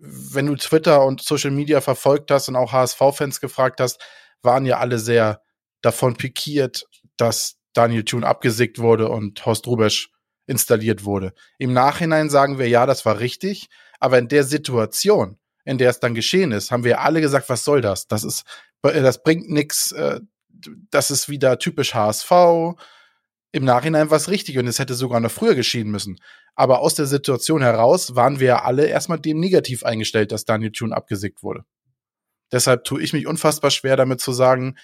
wenn 0.06 0.46
du 0.46 0.56
Twitter 0.56 1.04
und 1.04 1.22
Social 1.22 1.50
Media 1.50 1.80
verfolgt 1.80 2.30
hast 2.30 2.48
und 2.48 2.56
auch 2.56 2.72
HSV-Fans 2.72 3.40
gefragt 3.40 3.80
hast, 3.80 4.00
waren 4.42 4.66
ja 4.66 4.78
alle 4.78 4.98
sehr 4.98 5.40
davon 5.80 6.16
pikiert, 6.16 6.86
dass 7.16 7.56
Daniel 7.72 8.04
Thune 8.04 8.26
abgesickt 8.26 8.78
wurde 8.78 9.08
und 9.08 9.44
Horst 9.44 9.66
Rubesch 9.66 10.10
installiert 10.46 11.04
wurde. 11.04 11.32
Im 11.58 11.72
Nachhinein 11.72 12.28
sagen 12.30 12.58
wir, 12.58 12.68
ja, 12.68 12.86
das 12.86 13.04
war 13.04 13.20
richtig, 13.20 13.68
Aber 14.00 14.18
in 14.18 14.28
der 14.28 14.44
Situation, 14.44 15.38
in 15.64 15.78
der 15.78 15.88
es 15.88 16.00
dann 16.00 16.14
geschehen 16.14 16.52
ist, 16.52 16.70
haben 16.70 16.84
wir 16.84 17.00
alle 17.00 17.22
gesagt, 17.22 17.48
was 17.48 17.64
soll 17.64 17.80
das? 17.80 18.06
Das 18.06 18.22
ist, 18.22 18.44
das 18.82 19.22
bringt 19.22 19.48
nix. 19.48 19.92
Äh, 19.92 20.20
das 20.90 21.10
ist 21.10 21.28
wieder 21.28 21.58
typisch 21.58 21.94
HSV. 21.94 22.30
Im 23.54 23.64
Nachhinein 23.64 24.10
war 24.10 24.16
es 24.16 24.28
richtig 24.28 24.58
und 24.58 24.66
es 24.66 24.80
hätte 24.80 24.94
sogar 24.94 25.20
noch 25.20 25.30
früher 25.30 25.54
geschehen 25.54 25.88
müssen. 25.88 26.18
Aber 26.56 26.80
aus 26.80 26.96
der 26.96 27.06
Situation 27.06 27.62
heraus 27.62 28.16
waren 28.16 28.40
wir 28.40 28.64
alle 28.64 28.86
erstmal 28.86 29.20
dem 29.20 29.38
negativ 29.38 29.84
eingestellt, 29.84 30.32
dass 30.32 30.44
Daniel 30.44 30.72
Thune 30.72 30.92
abgesickt 30.92 31.44
wurde. 31.44 31.64
Deshalb 32.50 32.82
tue 32.82 33.00
ich 33.00 33.12
mich 33.12 33.28
unfassbar 33.28 33.70
schwer 33.70 33.96
damit 33.96 34.20
zu 34.20 34.32
sagen, 34.32 34.74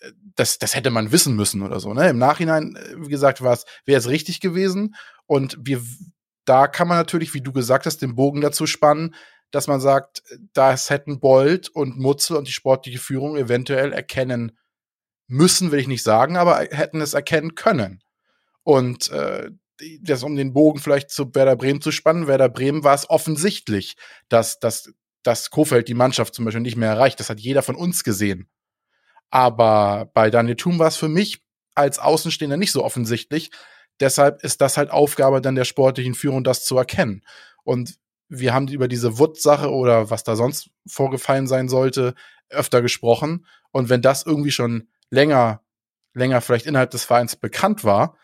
äh, 0.00 0.12
das, 0.34 0.58
das 0.58 0.74
hätte 0.74 0.88
man 0.88 1.12
wissen 1.12 1.36
müssen 1.36 1.60
oder 1.60 1.78
so. 1.78 1.92
Ne? 1.92 2.08
Im 2.08 2.16
Nachhinein, 2.16 2.74
äh, 2.74 2.94
wie 2.96 3.10
gesagt, 3.10 3.42
wäre 3.42 3.58
es 3.84 4.08
richtig 4.08 4.40
gewesen. 4.40 4.94
Und 5.26 5.58
wir, 5.60 5.82
da 6.46 6.68
kann 6.68 6.88
man 6.88 6.96
natürlich, 6.96 7.34
wie 7.34 7.42
du 7.42 7.52
gesagt 7.52 7.84
hast, 7.84 7.98
den 7.98 8.14
Bogen 8.14 8.40
dazu 8.40 8.66
spannen, 8.66 9.14
dass 9.50 9.66
man 9.66 9.82
sagt, 9.82 10.22
das 10.54 10.88
hätten 10.88 11.20
Bold 11.20 11.68
und 11.68 11.98
Mutzel 11.98 12.38
und 12.38 12.48
die 12.48 12.52
sportliche 12.52 12.98
Führung 12.98 13.36
eventuell 13.36 13.92
erkennen 13.92 14.52
müssen, 15.30 15.70
will 15.70 15.78
ich 15.78 15.88
nicht 15.88 16.02
sagen, 16.02 16.36
aber 16.36 16.58
hätten 16.70 17.00
es 17.00 17.14
erkennen 17.14 17.54
können. 17.54 18.02
Und 18.62 19.10
äh, 19.10 19.50
das, 20.02 20.22
um 20.22 20.36
den 20.36 20.52
Bogen 20.52 20.80
vielleicht 20.80 21.10
zu 21.10 21.34
Werder 21.34 21.56
Bremen 21.56 21.80
zu 21.80 21.92
spannen, 21.92 22.26
Werder 22.26 22.48
Bremen 22.48 22.84
war 22.84 22.94
es 22.94 23.08
offensichtlich, 23.08 23.96
dass, 24.28 24.58
dass, 24.58 24.92
dass 25.22 25.50
Kofeld 25.50 25.88
die 25.88 25.94
Mannschaft 25.94 26.34
zum 26.34 26.44
Beispiel 26.44 26.60
nicht 26.60 26.76
mehr 26.76 26.90
erreicht. 26.90 27.20
Das 27.20 27.30
hat 27.30 27.40
jeder 27.40 27.62
von 27.62 27.76
uns 27.76 28.04
gesehen. 28.04 28.48
Aber 29.30 30.10
bei 30.12 30.30
Daniel 30.30 30.56
Thum 30.56 30.78
war 30.78 30.88
es 30.88 30.96
für 30.96 31.08
mich 31.08 31.42
als 31.74 31.98
Außenstehender 31.98 32.56
nicht 32.56 32.72
so 32.72 32.84
offensichtlich. 32.84 33.50
Deshalb 34.00 34.42
ist 34.42 34.60
das 34.60 34.76
halt 34.76 34.90
Aufgabe 34.90 35.40
dann 35.40 35.54
der 35.54 35.64
sportlichen 35.64 36.14
Führung, 36.14 36.42
das 36.42 36.64
zu 36.64 36.76
erkennen. 36.76 37.22
Und 37.62 37.94
wir 38.28 38.52
haben 38.52 38.68
über 38.68 38.88
diese 38.88 39.18
Wood-Sache 39.18 39.70
oder 39.70 40.10
was 40.10 40.24
da 40.24 40.36
sonst 40.36 40.70
vorgefallen 40.86 41.46
sein 41.46 41.68
sollte, 41.68 42.14
öfter 42.48 42.82
gesprochen. 42.82 43.46
Und 43.70 43.88
wenn 43.88 44.02
das 44.02 44.26
irgendwie 44.26 44.50
schon 44.50 44.88
länger, 45.10 45.62
länger 46.14 46.40
vielleicht 46.40 46.66
innerhalb 46.66 46.90
des 46.90 47.04
Vereins 47.04 47.36
bekannt 47.36 47.84
war, 47.84 48.16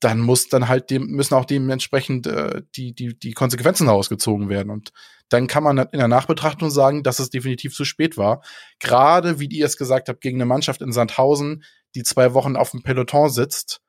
dann 0.00 0.20
muss 0.20 0.48
dann 0.48 0.68
halt 0.68 0.90
dem, 0.90 1.08
müssen 1.08 1.34
auch 1.34 1.44
dementsprechend 1.44 2.26
äh, 2.26 2.62
die, 2.76 2.94
die, 2.94 3.18
die 3.18 3.32
Konsequenzen 3.32 3.88
herausgezogen 3.88 4.48
werden. 4.48 4.70
Und 4.70 4.92
dann 5.28 5.48
kann 5.48 5.64
man 5.64 5.78
in 5.78 5.98
der 5.98 6.08
Nachbetrachtung 6.08 6.70
sagen, 6.70 7.02
dass 7.02 7.18
es 7.18 7.30
definitiv 7.30 7.74
zu 7.74 7.84
spät 7.84 8.16
war. 8.16 8.42
Gerade, 8.78 9.40
wie 9.40 9.46
ihr 9.46 9.66
es 9.66 9.76
gesagt 9.76 10.08
habt, 10.08 10.20
gegen 10.20 10.38
eine 10.38 10.46
Mannschaft 10.46 10.82
in 10.82 10.92
Sandhausen, 10.92 11.64
die 11.94 12.04
zwei 12.04 12.32
Wochen 12.34 12.56
auf 12.56 12.70
dem 12.70 12.82
Peloton 12.82 13.28
sitzt 13.28 13.80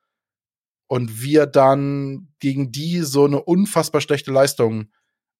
und 0.88 1.22
wir 1.22 1.46
dann 1.46 2.28
gegen 2.40 2.72
die 2.72 3.00
so 3.02 3.24
eine 3.24 3.40
unfassbar 3.40 4.00
schlechte 4.00 4.32
Leistung 4.32 4.90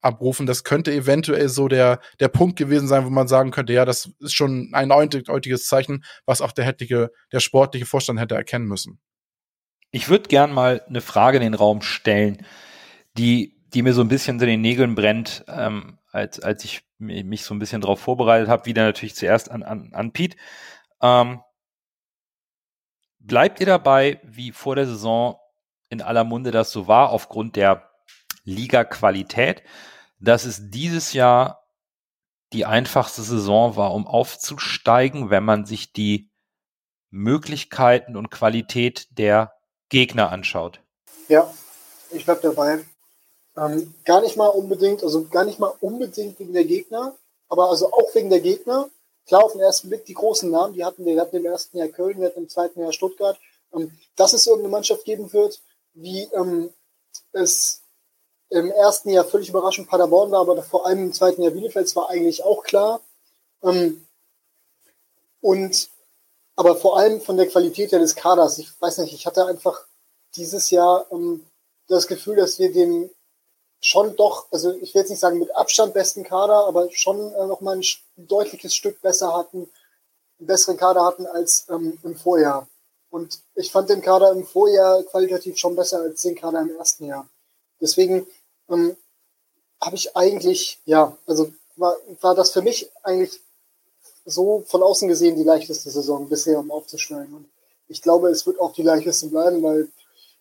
abrufen. 0.01 0.47
Das 0.47 0.65
könnte 0.65 0.93
eventuell 0.93 1.49
so 1.49 1.69
der, 1.69 2.01
der 2.19 2.29
Punkt 2.29 2.57
gewesen 2.57 2.89
sein, 2.89 3.05
wo 3.05 3.11
man 3.11 3.29
sagen 3.29 3.51
könnte, 3.51 3.73
ja, 3.73 3.85
das 3.85 4.11
ist 4.21 4.35
schon 4.35 4.71
ein 4.73 4.93
eindeutiges 4.93 5.67
Zeichen, 5.67 6.05
was 6.27 6.41
auch 6.41 6.53
der, 6.53 6.65
hätte, 6.65 7.11
der 7.33 7.41
sportliche 7.41 7.87
Vorstand 7.87 8.21
hätte 8.21 8.35
erkennen 8.35 8.67
müssen. 8.67 9.01
Ich 9.91 10.09
würde 10.09 10.29
gern 10.29 10.53
mal 10.53 10.83
eine 10.89 11.01
Frage 11.01 11.39
in 11.39 11.43
den 11.43 11.55
Raum 11.55 11.83
stellen, 11.83 12.47
die, 13.17 13.61
die 13.75 13.83
mir 13.83 13.93
so 13.93 14.03
ein 14.03 14.09
bisschen 14.09 14.41
in 14.41 14.47
den 14.47 14.61
Nägeln 14.61 14.95
brennt, 14.95 15.45
ähm, 15.49 15.99
als, 16.13 16.41
als 16.41 16.65
ich 16.65 16.83
mich 16.99 17.45
so 17.45 17.55
ein 17.55 17.59
bisschen 17.59 17.81
darauf 17.81 18.01
vorbereitet 18.01 18.49
habe, 18.49 18.67
wieder 18.67 18.85
natürlich 18.85 19.15
zuerst 19.15 19.51
an, 19.51 19.63
an, 19.63 19.91
an 19.93 20.13
Pete. 20.13 20.37
Ähm, 21.03 21.41
bleibt 23.19 23.61
ihr 23.61 23.67
dabei, 23.67 24.21
wie 24.23 24.53
vor 24.53 24.77
der 24.77 24.87
Saison 24.87 25.37
in 25.89 26.03
aller 26.03 26.25
Munde 26.25 26.51
das 26.51 26.71
so 26.71 26.87
war, 26.87 27.11
aufgrund 27.11 27.57
der 27.57 27.90
Liga-Qualität, 28.45 29.63
dass 30.19 30.45
es 30.45 30.71
dieses 30.71 31.13
Jahr 31.13 31.65
die 32.53 32.67
einfachste 32.67 33.23
Saison 33.23 33.77
war, 33.77 33.95
um 33.95 34.07
aufzusteigen, 34.07 35.31
wenn 35.31 35.45
man 35.45 35.67
sich 35.67 35.93
die 35.93 36.31
Möglichkeiten 37.11 38.17
und 38.17 38.31
Qualität 38.31 39.07
der 39.19 39.53
Gegner 39.89 40.31
anschaut. 40.31 40.81
Ja, 41.29 41.53
ich 42.11 42.25
bleib 42.25 42.43
dabei. 42.43 42.85
Ähm, 43.57 43.95
gar 44.05 44.21
nicht 44.21 44.37
mal 44.37 44.49
unbedingt, 44.49 45.03
also 45.03 45.27
gar 45.27 45.45
nicht 45.45 45.59
mal 45.59 45.73
unbedingt 45.81 46.39
wegen 46.39 46.53
der 46.53 46.65
Gegner, 46.65 47.15
aber 47.49 47.69
also 47.69 47.93
auch 47.93 48.15
wegen 48.15 48.31
der 48.31 48.41
Gegner. 48.41 48.89
Klar, 49.27 49.45
auf 49.45 49.53
den 49.53 49.61
ersten 49.61 49.89
Blick 49.89 50.05
die 50.07 50.15
großen 50.15 50.51
Namen, 50.51 50.75
die 50.75 50.85
hatten 50.85 51.05
wir, 51.05 51.15
wir 51.15 51.21
hatten 51.21 51.37
im 51.37 51.47
ersten 51.47 51.79
Jahr 51.79 51.89
Köln, 51.89 52.19
wir 52.21 52.29
hatten 52.29 52.41
im 52.41 52.49
zweiten 52.49 52.81
Jahr 52.81 52.93
Stuttgart. 52.93 53.39
Ähm, 53.73 53.93
dass 54.17 54.33
es 54.33 54.47
irgendeine 54.47 54.73
Mannschaft 54.73 55.05
geben 55.05 55.33
wird, 55.33 55.61
wie 55.95 56.23
ähm, 56.35 56.71
es 57.33 57.80
im 58.51 58.71
ersten 58.71 59.11
Jahr 59.11 59.25
völlig 59.25 59.49
überraschend 59.49 59.89
Paderborn 59.89 60.31
war, 60.33 60.41
aber 60.41 60.63
vor 60.63 60.87
allem 60.87 61.05
im 61.07 61.13
zweiten 61.13 61.43
Jahr 61.43 61.53
Bielefeld 61.53 61.95
war 61.97 62.11
eigentlich 62.11 62.45
auch 62.45 62.63
klar. 62.65 63.01
Ähm, 63.63 64.07
und 65.41 65.89
aber 66.57 66.77
vor 66.77 66.99
allem 66.99 67.21
von 67.21 67.37
der 67.37 67.47
Qualität 67.47 67.93
des 67.93 68.15
Kaders. 68.15 68.59
Ich 68.59 68.69
weiß 68.81 68.99
nicht, 68.99 69.15
ich 69.15 69.27
hatte 69.27 69.47
einfach 69.47 69.87
dieses 70.35 70.71
Jahr 70.71 71.07
ähm, 71.11 71.47
das 71.89 72.07
Gefühl, 72.07 72.37
dass 72.37 72.59
wir 72.59 72.73
den 72.73 73.11
schon 73.81 74.15
doch, 74.17 74.47
also 74.51 74.73
ich 74.73 74.95
will 74.95 75.01
jetzt 75.01 75.11
nicht 75.11 75.21
sagen 75.21 75.39
mit 75.39 75.55
Abstand 75.57 75.95
besten 75.95 76.23
Kader, 76.23 76.67
aber 76.67 76.91
schon 76.93 77.33
äh, 77.33 77.47
noch 77.47 77.61
mal 77.61 77.77
ein, 77.77 77.85
ein, 78.19 78.27
deutliches 78.27 78.75
Stück 78.75 79.01
besser 79.01 79.35
hatten, 79.35 79.71
einen 80.39 80.47
besseren 80.47 80.77
Kader 80.77 81.05
hatten 81.05 81.27
als 81.27 81.67
ähm, 81.71 81.99
im 82.03 82.17
Vorjahr. 82.17 82.69
Und 83.11 83.41
ich 83.55 83.73
fand 83.73 83.89
den 83.89 84.03
Kader 84.03 84.31
im 84.33 84.45
Vorjahr 84.45 85.03
qualitativ 85.05 85.57
schon 85.57 85.75
besser 85.75 86.01
als 86.01 86.23
den 86.23 86.37
Kader 86.37 86.61
im 86.61 86.77
ersten 86.77 87.07
Jahr. 87.07 87.29
Deswegen 87.81 88.27
ähm, 88.71 88.97
habe 89.81 89.97
ich 89.97 90.17
eigentlich, 90.17 90.81
ja, 90.85 91.17
also 91.27 91.53
war, 91.77 91.97
war 92.21 92.35
das 92.35 92.53
für 92.53 92.63
mich 92.63 92.91
eigentlich 93.03 93.41
so 94.25 94.65
von 94.67 94.83
außen 94.83 95.09
gesehen 95.09 95.37
die 95.37 95.45
leichteste 95.45 95.91
Saison 95.91 96.29
bisher, 96.29 96.59
um 96.59 96.71
aufzusteigen. 96.71 97.35
Und 97.35 97.49
ich 97.89 98.03
glaube, 98.03 98.29
es 98.29 98.47
wird 98.47 98.61
auch 98.61 98.73
die 98.73 98.83
leichteste 98.83 99.29
bleiben, 99.29 99.63
weil 99.63 99.89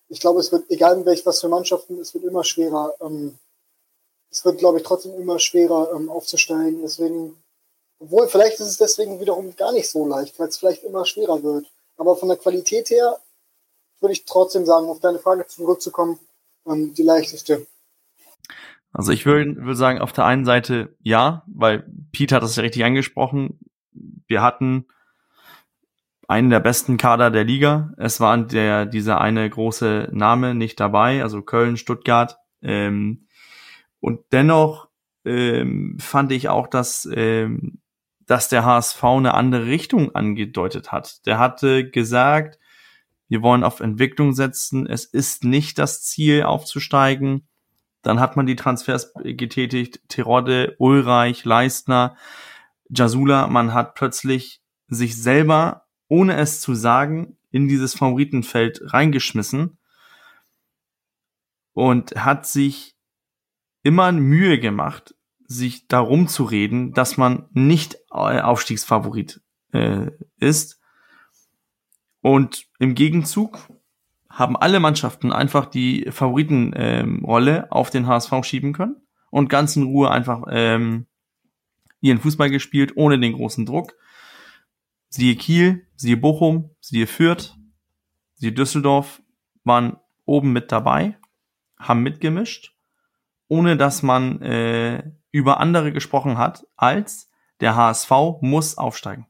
ich 0.10 0.20
glaube, 0.20 0.40
es 0.40 0.52
wird, 0.52 0.70
egal 0.70 0.98
in 0.98 1.06
welch 1.06 1.26
was 1.26 1.40
für 1.40 1.50
Mannschaften, 1.50 2.00
es 2.00 2.14
wird 2.14 2.24
immer 2.24 2.44
schwerer, 2.44 2.94
ähm, 3.02 3.38
es 4.32 4.44
wird, 4.46 4.60
glaube 4.60 4.78
ich, 4.78 4.84
trotzdem 4.84 5.16
immer 5.16 5.40
schwerer 5.40 5.92
ähm, 5.96 6.10
aufzusteigen. 6.10 6.82
Deswegen, 6.82 7.42
obwohl 8.00 8.28
vielleicht 8.28 8.60
ist 8.60 8.68
es 8.68 8.78
deswegen 8.78 9.20
wiederum 9.20 9.56
gar 9.56 9.72
nicht 9.72 9.90
so 9.90 10.06
leicht, 10.06 10.38
weil 10.40 10.50
es 10.50 10.58
vielleicht 10.58 10.84
immer 10.84 11.06
schwerer 11.06 11.42
wird. 11.42 11.66
Aber 11.98 12.16
von 12.16 12.30
der 12.30 12.38
Qualität 12.38 12.90
her 12.90 13.20
würde 14.00 14.14
ich 14.14 14.26
trotzdem 14.26 14.66
sagen, 14.66 14.88
auf 14.88 15.00
deine 15.00 15.20
Frage 15.20 15.48
zurückzukommen, 15.48 16.20
ähm, 16.66 16.94
die 16.94 17.04
leichteste. 17.04 17.66
Also 18.92 19.12
ich 19.12 19.26
würde 19.26 19.56
würd 19.58 19.78
sagen, 19.78 20.00
auf 20.00 20.14
der 20.14 20.26
einen 20.26 20.46
Seite 20.46 20.96
ja, 21.02 21.44
weil 21.48 21.86
Pete 22.12 22.36
hat 22.36 22.44
das 22.44 22.56
ja 22.56 22.64
richtig 22.64 22.84
angesprochen. 22.84 23.60
Wir 24.28 24.42
hatten 24.42 24.86
einen 26.28 26.50
der 26.50 26.60
besten 26.60 26.98
Kader 26.98 27.32
der 27.32 27.44
Liga. 27.44 27.92
Es 27.98 28.20
war 28.20 28.38
der, 28.38 28.86
dieser 28.86 29.20
eine 29.20 29.50
große 29.50 30.10
Name 30.12 30.54
nicht 30.54 30.80
dabei, 30.80 31.24
also 31.24 31.42
Köln, 31.42 31.78
Stuttgart. 31.78 32.38
Ähm, 32.62 33.26
und 34.00 34.22
dennoch 34.32 34.90
ähm, 35.26 35.98
fand 36.00 36.32
ich 36.32 36.50
auch, 36.50 36.68
dass, 36.68 37.10
ähm, 37.12 37.82
dass 38.26 38.48
der 38.48 38.64
HSV 38.64 39.04
eine 39.04 39.34
andere 39.34 39.66
Richtung 39.66 40.14
angedeutet 40.14 40.92
hat. 40.92 41.26
Der 41.26 41.40
hatte 41.40 41.90
gesagt, 41.90 42.60
wir 43.28 43.42
wollen 43.42 43.64
auf 43.64 43.80
Entwicklung 43.80 44.34
setzen. 44.34 44.88
Es 44.88 45.06
ist 45.06 45.44
nicht 45.44 45.78
das 45.80 46.04
Ziel, 46.04 46.44
aufzusteigen. 46.44 47.48
Dann 48.02 48.20
hat 48.20 48.36
man 48.36 48.46
die 48.46 48.56
Transfers 48.56 49.14
getätigt. 49.24 50.02
Terodde, 50.08 50.76
Ulreich, 50.80 51.46
Leistner, 51.46 52.16
Jasula. 52.90 53.48
Man 53.48 53.74
hat 53.74 53.96
plötzlich 53.96 54.62
sich 54.88 55.22
selber, 55.22 55.86
ohne 56.08 56.38
es 56.38 56.62
zu 56.62 56.74
sagen, 56.74 57.38
in 57.52 57.68
dieses 57.68 57.96
Favoritenfeld 57.96 58.82
reingeschmissen 58.94 59.78
und 61.74 62.16
hat 62.16 62.46
sich 62.46 62.96
immer 63.84 64.12
Mühe 64.12 64.60
gemacht, 64.60 65.16
sich 65.46 65.88
darum 65.88 66.28
zu 66.28 66.44
reden, 66.44 66.94
dass 66.94 67.18
man 67.18 67.48
nicht 67.52 67.98
Aufstiegsfavorit 68.12 69.42
äh, 69.72 70.12
ist. 70.38 70.80
Und 72.22 72.68
im 72.80 72.96
Gegenzug 72.96 73.70
haben 74.30 74.56
alle 74.56 74.80
Mannschaften 74.80 75.32
einfach 75.32 75.66
die 75.66 76.08
Favoritenrolle 76.12 77.58
ähm, 77.58 77.66
auf 77.72 77.90
den 77.90 78.08
HSV 78.08 78.32
schieben 78.44 78.74
können 78.74 78.98
und 79.32 79.50
ganz 79.50 79.76
in 79.76 79.84
Ruhe 79.84 80.12
einfach 80.12 80.44
ähm, 80.50 81.08
ihren 82.02 82.20
Fußball 82.20 82.50
gespielt, 82.50 82.94
ohne 82.96 83.20
den 83.20 83.34
großen 83.34 83.66
Druck. 83.66 83.96
Siehe 85.10 85.36
Kiel, 85.36 85.88
siehe 85.96 86.18
Bochum, 86.18 86.70
siehe 86.80 87.08
Fürth, 87.08 87.58
siehe 88.36 88.52
Düsseldorf 88.52 89.22
waren 89.64 89.98
oben 90.26 90.54
mit 90.54 90.72
dabei, 90.72 91.18
haben 91.78 92.04
mitgemischt, 92.04 92.76
ohne 93.48 93.78
dass 93.78 94.04
man 94.04 94.42
äh, 94.42 95.12
über 95.32 95.60
andere 95.60 95.92
gesprochen 95.92 96.38
hat, 96.38 96.66
als 96.78 97.32
der 97.60 97.76
HSV 97.76 98.12
muss 98.42 98.78
aufsteigen. 98.78 99.26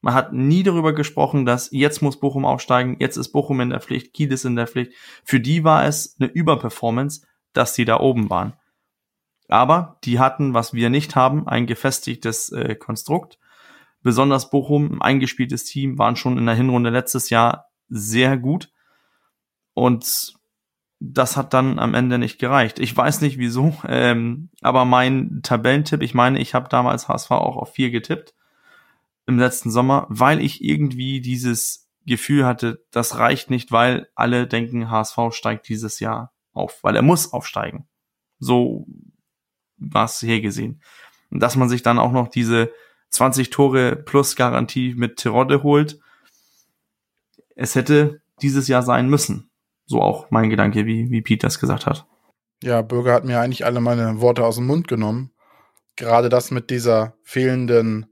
Man 0.00 0.14
hat 0.14 0.32
nie 0.32 0.62
darüber 0.62 0.94
gesprochen, 0.94 1.44
dass 1.44 1.70
jetzt 1.72 2.00
muss 2.00 2.18
Bochum 2.18 2.44
aufsteigen, 2.46 2.96
jetzt 3.00 3.16
ist 3.16 3.32
Bochum 3.32 3.60
in 3.60 3.70
der 3.70 3.80
Pflicht, 3.80 4.14
Kiel 4.14 4.32
ist 4.32 4.44
in 4.44 4.56
der 4.56 4.66
Pflicht. 4.66 4.92
Für 5.24 5.40
die 5.40 5.62
war 5.62 5.84
es 5.84 6.16
eine 6.18 6.30
Überperformance, 6.30 7.26
dass 7.52 7.74
sie 7.74 7.84
da 7.84 8.00
oben 8.00 8.30
waren. 8.30 8.54
Aber 9.48 9.98
die 10.04 10.18
hatten, 10.18 10.54
was 10.54 10.72
wir 10.72 10.88
nicht 10.90 11.16
haben, 11.16 11.46
ein 11.46 11.66
gefestigtes 11.66 12.50
äh, 12.52 12.76
Konstrukt. 12.76 13.38
Besonders 14.02 14.48
Bochum, 14.48 14.92
ein 14.92 15.02
eingespieltes 15.02 15.64
Team, 15.64 15.98
waren 15.98 16.16
schon 16.16 16.38
in 16.38 16.46
der 16.46 16.54
Hinrunde 16.54 16.88
letztes 16.88 17.28
Jahr 17.28 17.66
sehr 17.88 18.38
gut. 18.38 18.72
Und 19.74 20.34
das 21.00 21.36
hat 21.36 21.52
dann 21.52 21.78
am 21.78 21.94
Ende 21.94 22.18
nicht 22.18 22.38
gereicht. 22.38 22.78
Ich 22.78 22.96
weiß 22.96 23.20
nicht 23.20 23.38
wieso, 23.38 23.74
ähm, 23.88 24.48
aber 24.62 24.86
mein 24.86 25.40
Tabellentipp, 25.42 26.00
ich 26.00 26.14
meine, 26.14 26.38
ich 26.38 26.54
habe 26.54 26.70
damals 26.70 27.08
HSV 27.08 27.30
auch 27.32 27.56
auf 27.56 27.74
vier 27.74 27.90
getippt 27.90 28.34
im 29.26 29.38
letzten 29.38 29.70
Sommer, 29.70 30.06
weil 30.08 30.40
ich 30.40 30.62
irgendwie 30.62 31.20
dieses 31.20 31.88
Gefühl 32.06 32.46
hatte, 32.46 32.84
das 32.90 33.18
reicht 33.18 33.50
nicht, 33.50 33.72
weil 33.72 34.08
alle 34.14 34.46
denken, 34.46 34.90
HSV 34.90 35.18
steigt 35.32 35.68
dieses 35.68 36.00
Jahr 36.00 36.32
auf, 36.52 36.82
weil 36.82 36.96
er 36.96 37.02
muss 37.02 37.32
aufsteigen. 37.32 37.88
So 38.38 38.86
war 39.76 40.06
es 40.06 40.20
hier 40.20 40.40
gesehen. 40.40 40.82
Und 41.30 41.40
dass 41.40 41.56
man 41.56 41.68
sich 41.68 41.82
dann 41.82 41.98
auch 41.98 42.12
noch 42.12 42.28
diese 42.28 42.70
20 43.10 43.50
Tore 43.50 43.96
plus 43.96 44.36
Garantie 44.36 44.94
mit 44.94 45.16
Terodde 45.16 45.62
holt, 45.62 46.00
es 47.54 47.74
hätte 47.74 48.22
dieses 48.42 48.68
Jahr 48.68 48.82
sein 48.82 49.08
müssen. 49.08 49.50
So 49.86 50.00
auch 50.00 50.30
mein 50.30 50.50
Gedanke, 50.50 50.86
wie, 50.86 51.10
wie 51.10 51.20
Pete 51.20 51.46
das 51.46 51.58
gesagt 51.58 51.86
hat. 51.86 52.06
Ja, 52.62 52.82
Bürger 52.82 53.12
hat 53.12 53.24
mir 53.24 53.40
eigentlich 53.40 53.64
alle 53.64 53.80
meine 53.80 54.20
Worte 54.20 54.44
aus 54.44 54.56
dem 54.56 54.66
Mund 54.66 54.88
genommen. 54.88 55.32
Gerade 55.96 56.28
das 56.28 56.50
mit 56.50 56.70
dieser 56.70 57.14
fehlenden, 57.22 58.06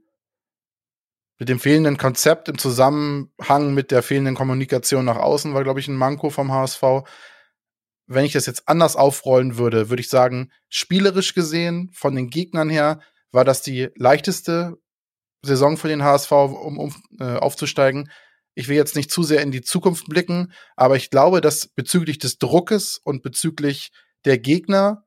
mit 1.39 1.47
dem 1.47 1.59
fehlenden 1.59 1.97
Konzept 1.97 2.49
im 2.49 2.57
Zusammenhang 2.57 3.73
mit 3.73 3.91
der 3.91 4.03
fehlenden 4.03 4.35
Kommunikation 4.35 5.05
nach 5.05 5.15
außen 5.15 5.53
war, 5.53 5.63
glaube 5.63 5.79
ich, 5.79 5.87
ein 5.87 5.95
Manko 5.95 6.29
vom 6.29 6.51
HSV. 6.51 6.83
Wenn 8.07 8.25
ich 8.25 8.33
das 8.33 8.45
jetzt 8.45 8.67
anders 8.67 8.97
aufrollen 8.97 9.57
würde, 9.57 9.89
würde 9.89 10.01
ich 10.01 10.09
sagen, 10.09 10.51
spielerisch 10.67 11.33
gesehen, 11.33 11.89
von 11.93 12.13
den 12.13 12.29
Gegnern 12.29 12.69
her, 12.69 12.99
war 13.31 13.45
das 13.45 13.61
die 13.61 13.89
leichteste 13.95 14.77
Saison 15.41 15.77
für 15.77 15.87
den 15.87 16.03
HSV, 16.03 16.31
um, 16.31 16.77
um 16.77 16.95
äh, 17.19 17.35
aufzusteigen. 17.35 18.11
Ich 18.53 18.67
will 18.67 18.75
jetzt 18.75 18.97
nicht 18.97 19.09
zu 19.09 19.23
sehr 19.23 19.41
in 19.41 19.51
die 19.51 19.61
Zukunft 19.61 20.09
blicken, 20.09 20.51
aber 20.75 20.97
ich 20.97 21.09
glaube, 21.09 21.39
dass 21.39 21.67
bezüglich 21.67 22.19
des 22.19 22.37
Druckes 22.37 22.97
und 22.97 23.23
bezüglich 23.23 23.91
der 24.25 24.37
Gegner 24.37 25.05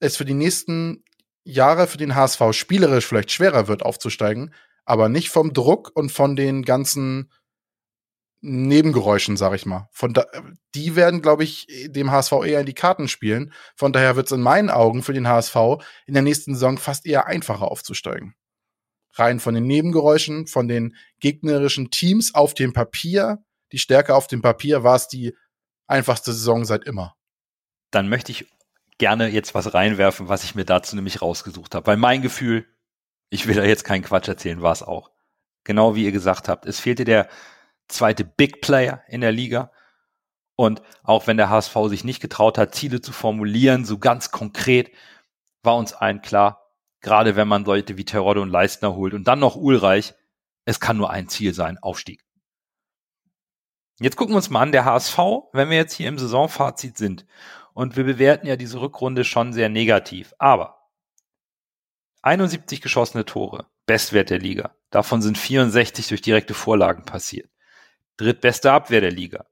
es 0.00 0.16
für 0.16 0.24
die 0.24 0.34
nächsten 0.34 1.04
Jahre 1.44 1.86
für 1.86 1.98
den 1.98 2.16
HSV 2.16 2.42
spielerisch 2.50 3.06
vielleicht 3.06 3.30
schwerer 3.30 3.68
wird, 3.68 3.84
aufzusteigen, 3.84 4.52
aber 4.86 5.10
nicht 5.10 5.28
vom 5.28 5.52
Druck 5.52 5.92
und 5.94 6.10
von 6.10 6.34
den 6.34 6.62
ganzen 6.62 7.30
Nebengeräuschen, 8.40 9.36
sag 9.36 9.54
ich 9.54 9.66
mal. 9.66 9.88
Von 9.92 10.14
da, 10.14 10.24
die 10.74 10.96
werden, 10.96 11.20
glaube 11.20 11.44
ich, 11.44 11.66
dem 11.88 12.10
HSV 12.10 12.32
eher 12.44 12.60
in 12.60 12.66
die 12.66 12.74
Karten 12.74 13.08
spielen. 13.08 13.52
Von 13.74 13.92
daher 13.92 14.16
wird 14.16 14.26
es 14.26 14.32
in 14.32 14.40
meinen 14.40 14.70
Augen 14.70 15.02
für 15.02 15.12
den 15.12 15.28
HSV 15.28 15.56
in 16.06 16.14
der 16.14 16.22
nächsten 16.22 16.54
Saison 16.54 16.78
fast 16.78 17.06
eher 17.06 17.26
einfacher 17.26 17.70
aufzusteigen 17.70 18.34
rein 19.18 19.40
von 19.40 19.54
den 19.54 19.64
Nebengeräuschen, 19.64 20.46
von 20.46 20.68
den 20.68 20.94
gegnerischen 21.20 21.90
Teams 21.90 22.34
auf 22.34 22.54
dem 22.54 22.72
Papier, 22.72 23.42
die 23.72 23.78
Stärke 23.78 24.14
auf 24.14 24.26
dem 24.26 24.42
Papier 24.42 24.84
war 24.84 24.96
es 24.96 25.08
die 25.08 25.34
einfachste 25.86 26.32
Saison 26.32 26.64
seit 26.64 26.84
immer. 26.84 27.14
Dann 27.90 28.08
möchte 28.08 28.32
ich 28.32 28.46
gerne 28.98 29.28
jetzt 29.28 29.54
was 29.54 29.74
reinwerfen, 29.74 30.28
was 30.28 30.44
ich 30.44 30.54
mir 30.54 30.64
dazu 30.64 30.96
nämlich 30.96 31.22
rausgesucht 31.22 31.74
habe. 31.74 31.86
Weil 31.86 31.96
mein 31.96 32.22
Gefühl, 32.22 32.66
ich 33.30 33.46
will 33.46 33.54
da 33.54 33.64
jetzt 33.64 33.84
keinen 33.84 34.02
Quatsch 34.02 34.28
erzählen, 34.28 34.62
war 34.62 34.72
es 34.72 34.82
auch. 34.82 35.10
Genau 35.64 35.94
wie 35.94 36.04
ihr 36.04 36.12
gesagt 36.12 36.48
habt. 36.48 36.66
Es 36.66 36.80
fehlte 36.80 37.04
der 37.04 37.28
zweite 37.88 38.24
Big 38.24 38.60
Player 38.60 39.02
in 39.08 39.20
der 39.20 39.32
Liga. 39.32 39.72
Und 40.54 40.80
auch 41.02 41.26
wenn 41.26 41.36
der 41.36 41.50
HSV 41.50 41.76
sich 41.88 42.04
nicht 42.04 42.20
getraut 42.20 42.56
hat, 42.56 42.74
Ziele 42.74 43.00
zu 43.00 43.12
formulieren, 43.12 43.84
so 43.84 43.98
ganz 43.98 44.30
konkret, 44.30 44.90
war 45.62 45.76
uns 45.76 45.92
allen 45.92 46.22
klar, 46.22 46.66
Gerade 47.06 47.36
wenn 47.36 47.46
man 47.46 47.64
Leute 47.64 47.96
wie 47.96 48.04
Terodde 48.04 48.40
und 48.40 48.50
Leistner 48.50 48.96
holt 48.96 49.14
und 49.14 49.28
dann 49.28 49.38
noch 49.38 49.54
Ulreich, 49.54 50.14
es 50.64 50.80
kann 50.80 50.96
nur 50.96 51.08
ein 51.08 51.28
Ziel 51.28 51.54
sein, 51.54 51.78
Aufstieg. 51.78 52.24
Jetzt 54.00 54.16
gucken 54.16 54.32
wir 54.32 54.38
uns 54.38 54.50
mal 54.50 54.60
an, 54.60 54.72
der 54.72 54.84
HSV, 54.84 55.16
wenn 55.52 55.70
wir 55.70 55.76
jetzt 55.76 55.92
hier 55.92 56.08
im 56.08 56.18
Saisonfazit 56.18 56.98
sind. 56.98 57.24
Und 57.74 57.96
wir 57.96 58.02
bewerten 58.02 58.48
ja 58.48 58.56
diese 58.56 58.80
Rückrunde 58.80 59.22
schon 59.22 59.52
sehr 59.52 59.68
negativ. 59.68 60.34
Aber 60.40 60.75
71 62.26 62.80
geschossene 62.80 63.24
Tore, 63.24 63.68
Bestwert 63.86 64.30
der 64.30 64.40
Liga. 64.40 64.74
Davon 64.90 65.22
sind 65.22 65.38
64 65.38 66.08
durch 66.08 66.22
direkte 66.22 66.54
Vorlagen 66.54 67.04
passiert. 67.04 67.48
Drittbeste 68.16 68.72
Abwehr 68.72 69.00
der 69.00 69.12
Liga. 69.12 69.46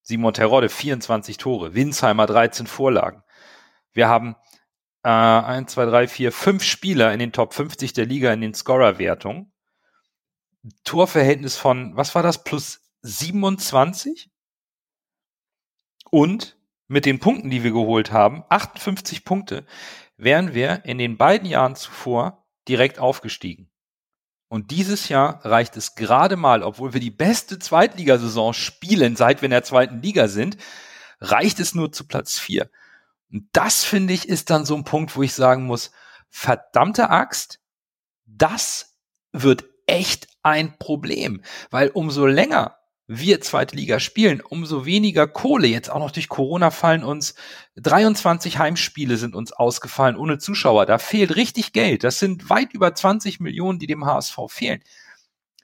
Simon 0.00 0.32
Terodde 0.32 0.70
24 0.70 1.36
Tore, 1.36 1.74
Winsheimer 1.74 2.24
13 2.24 2.66
Vorlagen. 2.66 3.22
Wir 3.92 4.08
haben 4.08 4.34
äh, 5.02 5.10
1, 5.10 5.70
2, 5.72 5.84
3, 5.84 6.08
4, 6.08 6.32
5 6.32 6.64
Spieler 6.64 7.12
in 7.12 7.18
den 7.18 7.32
Top 7.32 7.52
50 7.52 7.92
der 7.92 8.06
Liga 8.06 8.32
in 8.32 8.40
den 8.40 8.54
Scorer-Wertungen. 8.54 9.52
Torverhältnis 10.84 11.58
von, 11.58 11.94
was 11.94 12.14
war 12.14 12.22
das, 12.22 12.44
plus 12.44 12.80
27? 13.02 14.30
Und 16.10 16.56
mit 16.86 17.04
den 17.04 17.18
Punkten, 17.18 17.50
die 17.50 17.62
wir 17.62 17.72
geholt 17.72 18.10
haben, 18.10 18.44
58 18.48 19.26
Punkte, 19.26 19.66
wären 20.18 20.52
wir 20.52 20.84
in 20.84 20.98
den 20.98 21.16
beiden 21.16 21.48
Jahren 21.48 21.76
zuvor 21.76 22.44
direkt 22.68 22.98
aufgestiegen. 22.98 23.70
Und 24.48 24.70
dieses 24.70 25.08
Jahr 25.08 25.44
reicht 25.44 25.76
es 25.76 25.94
gerade 25.94 26.36
mal, 26.36 26.62
obwohl 26.62 26.92
wir 26.92 27.00
die 27.00 27.10
beste 27.10 27.58
Zweitligasaison 27.58 28.54
spielen, 28.54 29.14
seit 29.14 29.40
wir 29.40 29.46
in 29.46 29.52
der 29.52 29.62
zweiten 29.62 30.02
Liga 30.02 30.28
sind, 30.28 30.56
reicht 31.20 31.60
es 31.60 31.74
nur 31.74 31.92
zu 31.92 32.06
Platz 32.06 32.38
4. 32.38 32.70
Und 33.30 33.48
das 33.52 33.84
finde 33.84 34.14
ich 34.14 34.28
ist 34.28 34.50
dann 34.50 34.64
so 34.64 34.74
ein 34.74 34.84
Punkt, 34.84 35.16
wo 35.16 35.22
ich 35.22 35.34
sagen 35.34 35.64
muss, 35.64 35.90
verdammte 36.30 37.10
Axt, 37.10 37.60
das 38.24 38.96
wird 39.32 39.64
echt 39.86 40.28
ein 40.42 40.78
Problem, 40.78 41.42
weil 41.70 41.88
umso 41.88 42.26
länger 42.26 42.77
wir 43.10 43.40
zweite 43.40 43.74
Liga 43.74 44.00
spielen, 44.00 44.42
umso 44.42 44.84
weniger 44.84 45.26
Kohle. 45.26 45.66
Jetzt 45.66 45.90
auch 45.90 45.98
noch 45.98 46.10
durch 46.10 46.28
Corona 46.28 46.70
fallen 46.70 47.02
uns 47.02 47.34
23 47.76 48.58
Heimspiele 48.58 49.16
sind 49.16 49.34
uns 49.34 49.50
ausgefallen 49.50 50.16
ohne 50.16 50.38
Zuschauer. 50.38 50.84
Da 50.84 50.98
fehlt 50.98 51.34
richtig 51.34 51.72
Geld. 51.72 52.04
Das 52.04 52.18
sind 52.18 52.50
weit 52.50 52.74
über 52.74 52.94
20 52.94 53.40
Millionen, 53.40 53.78
die 53.78 53.86
dem 53.86 54.04
HSV 54.04 54.38
fehlen. 54.48 54.84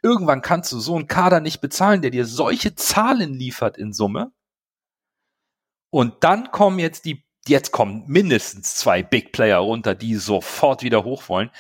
Irgendwann 0.03 0.41
kannst 0.41 0.73
du 0.73 0.81
so 0.81 0.97
einen 0.97 1.07
Kader 1.07 1.41
nicht 1.41 1.61
bezahlen, 1.61 2.01
der 2.01 2.11
dir 2.11 2.25
solche 2.25 2.75
Zahlen 2.77 3.35
liefert 3.35 3.77
in 3.77 3.93
Summe. 3.93 4.33
Und 5.91 6.25
dann 6.25 6.51
kommen 6.51 6.79
jetzt 6.79 7.05
die 7.05 7.25
jetzt 7.47 7.73
kommen 7.73 8.05
mindestens 8.07 8.77
zwei 8.77 9.03
Big 9.03 9.33
Player 9.33 9.59
runter, 9.59 9.95
die 9.95 10.17
sofort 10.17 10.83
wieder 10.83 11.05
hoch 11.05 11.29
wollen. 11.29 11.51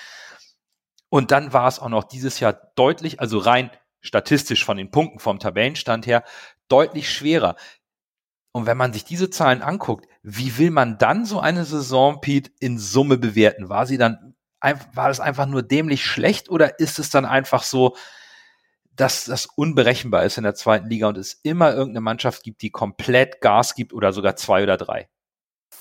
Und 1.10 1.30
dann 1.30 1.52
war 1.52 1.68
es 1.68 1.78
auch 1.78 1.90
noch 1.90 2.04
dieses 2.04 2.40
Jahr 2.40 2.54
deutlich, 2.74 3.20
also 3.20 3.38
rein 3.38 3.70
statistisch 4.04 4.64
von 4.64 4.76
den 4.76 4.90
Punkten 4.90 5.18
vom 5.18 5.40
Tabellenstand 5.40 6.06
her, 6.06 6.22
deutlich 6.68 7.10
schwerer. 7.10 7.56
Und 8.52 8.66
wenn 8.66 8.76
man 8.76 8.92
sich 8.92 9.04
diese 9.04 9.30
Zahlen 9.30 9.62
anguckt, 9.62 10.06
wie 10.22 10.58
will 10.58 10.70
man 10.70 10.98
dann 10.98 11.24
so 11.24 11.40
eine 11.40 11.64
Saison, 11.64 12.20
Pete, 12.20 12.52
in 12.60 12.78
Summe 12.78 13.18
bewerten? 13.18 13.68
War 13.68 13.86
sie 13.86 13.98
dann, 13.98 14.36
war 14.60 15.10
es 15.10 15.18
einfach 15.18 15.46
nur 15.46 15.62
dämlich 15.62 16.04
schlecht 16.04 16.48
oder 16.48 16.78
ist 16.78 17.00
es 17.00 17.10
dann 17.10 17.24
einfach 17.24 17.64
so, 17.64 17.96
dass 18.94 19.24
das 19.24 19.46
unberechenbar 19.46 20.24
ist 20.24 20.38
in 20.38 20.44
der 20.44 20.54
zweiten 20.54 20.88
Liga 20.88 21.08
und 21.08 21.18
es 21.18 21.40
immer 21.42 21.72
irgendeine 21.72 22.02
Mannschaft 22.02 22.44
gibt, 22.44 22.62
die 22.62 22.70
komplett 22.70 23.40
Gas 23.40 23.74
gibt 23.74 23.92
oder 23.92 24.12
sogar 24.12 24.36
zwei 24.36 24.62
oder 24.62 24.76
drei? 24.76 25.08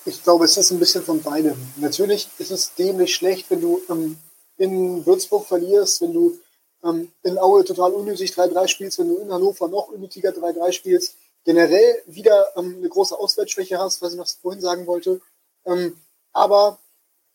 Ich 0.04 0.22
glaube, 0.22 0.44
es 0.44 0.56
ist 0.56 0.72
ein 0.72 0.80
bisschen 0.80 1.04
von 1.04 1.22
beidem. 1.22 1.56
Natürlich 1.76 2.28
ist 2.38 2.50
es 2.50 2.74
dämlich 2.74 3.14
schlecht, 3.14 3.50
wenn 3.50 3.60
du 3.60 3.80
ähm, 3.88 4.16
in 4.56 5.06
Würzburg 5.06 5.46
verlierst, 5.46 6.02
wenn 6.02 6.12
du 6.12 6.38
ähm, 6.84 7.12
in 7.22 7.38
Aue 7.38 7.64
total 7.64 7.92
unnötig 7.92 8.32
3-3 8.32 8.68
spielst, 8.68 8.98
wenn 8.98 9.08
du 9.08 9.18
in 9.18 9.32
Hannover 9.32 9.68
noch 9.68 9.88
unnötiger 9.88 10.30
3-3 10.30 10.72
spielst, 10.72 11.14
generell 11.44 12.02
wieder 12.06 12.56
ähm, 12.56 12.76
eine 12.78 12.88
große 12.88 13.18
Auswärtsschwäche 13.18 13.78
hast, 13.78 14.02
was 14.02 14.12
ich 14.12 14.18
noch 14.18 14.28
vorhin 14.28 14.60
sagen 14.60 14.86
wollte. 14.86 15.20
Ähm, 15.66 15.96
aber 16.32 16.78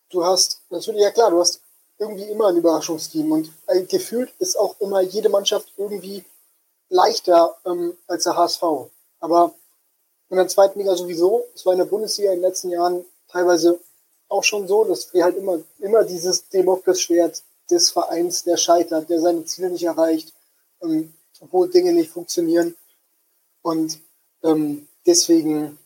du 0.09 0.23
hast 0.23 0.61
natürlich, 0.69 1.01
ja 1.01 1.11
klar, 1.11 1.31
du 1.31 1.39
hast 1.39 1.61
irgendwie 1.97 2.23
immer 2.23 2.47
ein 2.47 2.57
Überraschungsteam 2.57 3.31
und 3.31 3.51
äh, 3.67 3.81
gefühlt 3.83 4.31
ist 4.39 4.57
auch 4.57 4.79
immer 4.79 5.01
jede 5.01 5.29
Mannschaft 5.29 5.73
irgendwie 5.77 6.23
leichter 6.89 7.55
ähm, 7.65 7.97
als 8.07 8.23
der 8.23 8.37
HSV. 8.37 8.63
Aber 9.19 9.53
in 10.29 10.37
der 10.37 10.47
zweiten 10.47 10.79
Liga 10.79 10.95
sowieso. 10.95 11.45
Es 11.55 11.65
war 11.65 11.73
in 11.73 11.79
der 11.79 11.85
Bundesliga 11.85 12.31
in 12.31 12.37
den 12.37 12.49
letzten 12.49 12.69
Jahren 12.69 13.05
teilweise 13.29 13.79
auch 14.27 14.43
schon 14.43 14.67
so, 14.67 14.83
dass 14.83 15.11
wir 15.13 15.23
halt 15.23 15.35
immer, 15.37 15.59
immer 15.79 16.03
dieses 16.03 16.47
Demokles-Schwert 16.49 17.43
des 17.69 17.91
Vereins, 17.91 18.43
der 18.43 18.57
scheitert, 18.57 19.09
der 19.09 19.21
seine 19.21 19.45
Ziele 19.45 19.69
nicht 19.69 19.83
erreicht, 19.83 20.33
ähm, 20.81 21.13
obwohl 21.39 21.69
Dinge 21.69 21.93
nicht 21.93 22.11
funktionieren. 22.11 22.75
Und 23.61 23.99
ähm, 24.43 24.87
deswegen 25.05 25.77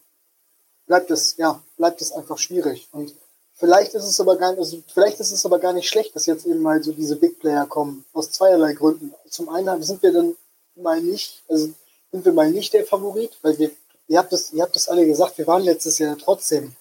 bleibt 0.85 1.11
es, 1.11 1.37
ja, 1.37 1.61
bleibt 1.77 2.01
es 2.01 2.11
einfach 2.11 2.37
schwierig. 2.37 2.87
Und 2.91 3.13
vielleicht 3.55 3.93
ist 3.93 4.05
es 4.05 4.19
aber 4.19 4.37
gar 4.37 4.51
nicht, 4.51 4.59
also 4.59 4.81
vielleicht 4.93 5.19
ist 5.19 5.31
es 5.31 5.45
aber 5.45 5.59
gar 5.59 5.73
nicht 5.73 5.89
schlecht, 5.89 6.15
dass 6.15 6.25
jetzt 6.25 6.45
eben 6.45 6.61
mal 6.61 6.83
so 6.83 6.91
diese 6.91 7.15
Big 7.15 7.39
Player 7.39 7.65
kommen, 7.65 8.05
aus 8.13 8.31
zweierlei 8.31 8.73
Gründen. 8.73 9.13
Zum 9.29 9.49
einen 9.49 9.81
sind 9.83 10.01
wir 10.03 10.11
dann 10.11 10.35
mal 10.75 11.01
nicht, 11.01 11.43
also 11.47 11.69
sind 12.11 12.25
wir 12.25 12.33
mal 12.33 12.51
nicht 12.51 12.73
der 12.73 12.85
Favorit, 12.85 13.37
weil 13.41 13.57
wir 13.57 13.71
ihr 14.07 14.19
habt 14.19 14.33
es, 14.33 14.53
ihr 14.53 14.63
habt 14.63 14.75
es 14.75 14.89
alle 14.89 15.05
gesagt, 15.05 15.37
wir 15.37 15.47
waren 15.47 15.63
letztes 15.63 15.97
Jahr 15.99 16.17
trotzdem 16.17 16.75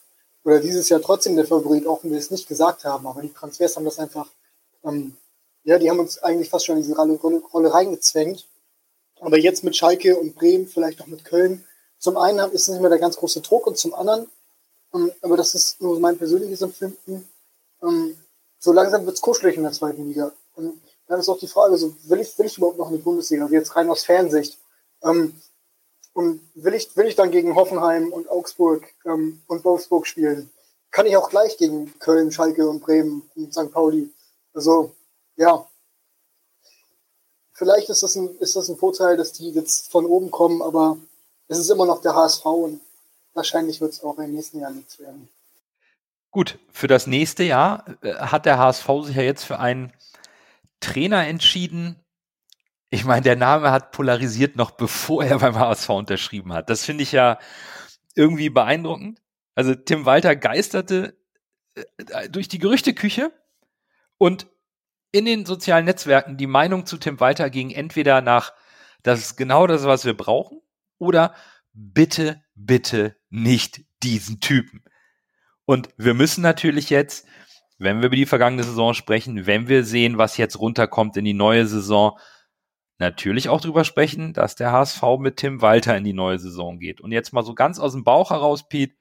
oder 0.44 0.60
dieses 0.60 0.88
Jahr 0.88 1.00
trotzdem 1.00 1.36
der 1.36 1.46
Favorit, 1.46 1.86
auch 1.86 2.02
wenn 2.02 2.10
wir 2.10 2.18
es 2.18 2.30
nicht 2.30 2.48
gesagt 2.48 2.84
haben, 2.84 3.06
aber 3.06 3.22
die 3.22 3.32
Transfers 3.32 3.76
haben 3.76 3.84
das 3.84 3.98
einfach, 3.98 4.28
ähm, 4.84 5.16
ja, 5.64 5.78
die 5.78 5.90
haben 5.90 6.00
uns 6.00 6.18
eigentlich 6.18 6.50
fast 6.50 6.66
schon 6.66 6.76
in 6.76 6.82
diese 6.82 6.96
Rolle, 6.96 7.14
Rolle, 7.14 7.42
Rolle 7.52 7.72
reingezwängt. 7.72 8.46
Aber 9.20 9.38
jetzt 9.38 9.62
mit 9.62 9.76
Schalke 9.76 10.16
und 10.16 10.34
Bremen, 10.34 10.66
vielleicht 10.66 11.00
auch 11.00 11.06
mit 11.06 11.24
Köln, 11.24 11.64
zum 11.98 12.16
einen 12.16 12.50
ist 12.50 12.62
es 12.62 12.68
nicht 12.68 12.80
mehr 12.80 12.90
der 12.90 12.98
ganz 12.98 13.16
große 13.16 13.42
Druck 13.42 13.68
und 13.68 13.78
zum 13.78 13.94
anderen, 13.94 14.26
ähm, 14.92 15.12
aber 15.20 15.36
das 15.36 15.54
ist 15.54 15.80
nur 15.80 16.00
mein 16.00 16.18
persönliches 16.18 16.62
Empfinden, 16.62 17.28
ähm, 17.82 18.16
so 18.58 18.72
langsam 18.72 19.04
wird 19.06 19.16
es 19.16 19.22
kuschelig 19.22 19.56
in 19.56 19.62
der 19.62 19.72
zweiten 19.72 20.06
Liga. 20.06 20.32
Und 20.54 20.80
dann 21.06 21.20
ist 21.20 21.28
auch 21.28 21.38
die 21.38 21.48
Frage, 21.48 21.76
so, 21.76 21.94
will 22.04 22.20
ich, 22.20 22.36
will 22.38 22.46
ich 22.46 22.58
überhaupt 22.58 22.78
noch 22.78 22.90
in 22.90 22.96
die 22.96 23.02
Bundesliga? 23.02 23.44
Also 23.44 23.54
jetzt 23.54 23.74
rein 23.76 23.90
aus 23.90 24.04
Fernsicht. 24.04 24.58
Ähm, 25.02 25.40
und 26.12 26.40
will 26.54 26.74
ich, 26.74 26.96
will 26.96 27.06
ich 27.06 27.16
dann 27.16 27.30
gegen 27.30 27.54
Hoffenheim 27.54 28.12
und 28.12 28.28
Augsburg 28.30 28.86
ähm, 29.04 29.42
und 29.46 29.64
Wolfsburg 29.64 30.06
spielen? 30.06 30.50
Kann 30.90 31.06
ich 31.06 31.16
auch 31.16 31.30
gleich 31.30 31.56
gegen 31.56 31.98
Köln, 31.98 32.30
Schalke 32.30 32.68
und 32.68 32.80
Bremen 32.80 33.28
und 33.34 33.52
St. 33.52 33.72
Pauli? 33.72 34.10
Also, 34.54 34.94
ja. 35.36 35.66
Vielleicht 37.52 37.88
ist 37.90 38.02
das, 38.02 38.16
ein, 38.16 38.36
ist 38.38 38.56
das 38.56 38.68
ein 38.68 38.76
Vorteil, 38.76 39.16
dass 39.16 39.32
die 39.32 39.50
jetzt 39.50 39.90
von 39.90 40.06
oben 40.06 40.30
kommen, 40.30 40.62
aber 40.62 40.96
es 41.48 41.58
ist 41.58 41.70
immer 41.70 41.86
noch 41.86 42.00
der 42.00 42.14
HSV 42.14 42.44
und 42.46 42.80
wahrscheinlich 43.34 43.80
wird 43.80 43.92
es 43.92 44.02
auch 44.02 44.18
im 44.18 44.34
nächsten 44.34 44.58
Jahr 44.58 44.70
nichts 44.70 44.98
werden. 44.98 45.28
Gut, 46.30 46.58
für 46.70 46.86
das 46.86 47.06
nächste 47.06 47.44
Jahr 47.44 47.84
äh, 48.02 48.14
hat 48.14 48.46
der 48.46 48.58
HSV 48.58 48.88
sich 49.04 49.16
ja 49.16 49.22
jetzt 49.22 49.44
für 49.44 49.58
einen 49.58 49.92
Trainer 50.80 51.26
entschieden, 51.26 52.02
ich 52.94 53.06
meine, 53.06 53.22
der 53.22 53.36
Name 53.36 53.70
hat 53.70 53.90
polarisiert 53.92 54.56
noch 54.56 54.70
bevor 54.72 55.24
er 55.24 55.38
beim 55.38 55.58
HSV 55.58 55.88
unterschrieben 55.90 56.52
hat. 56.52 56.68
Das 56.68 56.84
finde 56.84 57.02
ich 57.02 57.12
ja 57.12 57.38
irgendwie 58.14 58.50
beeindruckend. 58.50 59.20
Also 59.54 59.74
Tim 59.74 60.04
Walter 60.04 60.36
geisterte 60.36 61.16
äh, 61.74 62.28
durch 62.28 62.48
die 62.48 62.58
Gerüchteküche 62.58 63.32
und 64.22 64.46
in 65.10 65.24
den 65.24 65.44
sozialen 65.44 65.84
Netzwerken 65.84 66.36
die 66.36 66.46
Meinung 66.46 66.86
zu 66.86 66.96
Tim 66.96 67.18
Walter 67.18 67.50
ging 67.50 67.72
entweder 67.72 68.20
nach, 68.20 68.52
das 69.02 69.18
ist 69.18 69.36
genau 69.36 69.66
das, 69.66 69.82
was 69.82 70.04
wir 70.04 70.16
brauchen, 70.16 70.60
oder 70.98 71.34
bitte, 71.72 72.40
bitte 72.54 73.16
nicht 73.30 73.80
diesen 74.04 74.38
Typen. 74.38 74.84
Und 75.64 75.88
wir 75.96 76.14
müssen 76.14 76.40
natürlich 76.40 76.88
jetzt, 76.88 77.26
wenn 77.78 77.98
wir 77.98 78.06
über 78.06 78.14
die 78.14 78.26
vergangene 78.26 78.62
Saison 78.62 78.94
sprechen, 78.94 79.46
wenn 79.46 79.66
wir 79.66 79.82
sehen, 79.82 80.18
was 80.18 80.36
jetzt 80.36 80.60
runterkommt 80.60 81.16
in 81.16 81.24
die 81.24 81.34
neue 81.34 81.66
Saison, 81.66 82.16
natürlich 82.98 83.48
auch 83.48 83.60
drüber 83.60 83.82
sprechen, 83.82 84.34
dass 84.34 84.54
der 84.54 84.70
HSV 84.70 85.02
mit 85.18 85.38
Tim 85.38 85.62
Walter 85.62 85.96
in 85.96 86.04
die 86.04 86.12
neue 86.12 86.38
Saison 86.38 86.78
geht. 86.78 87.00
Und 87.00 87.10
jetzt 87.10 87.32
mal 87.32 87.42
so 87.42 87.56
ganz 87.56 87.80
aus 87.80 87.90
dem 87.90 88.04
Bauch 88.04 88.30
heraus, 88.30 88.68
Pete, 88.68 88.94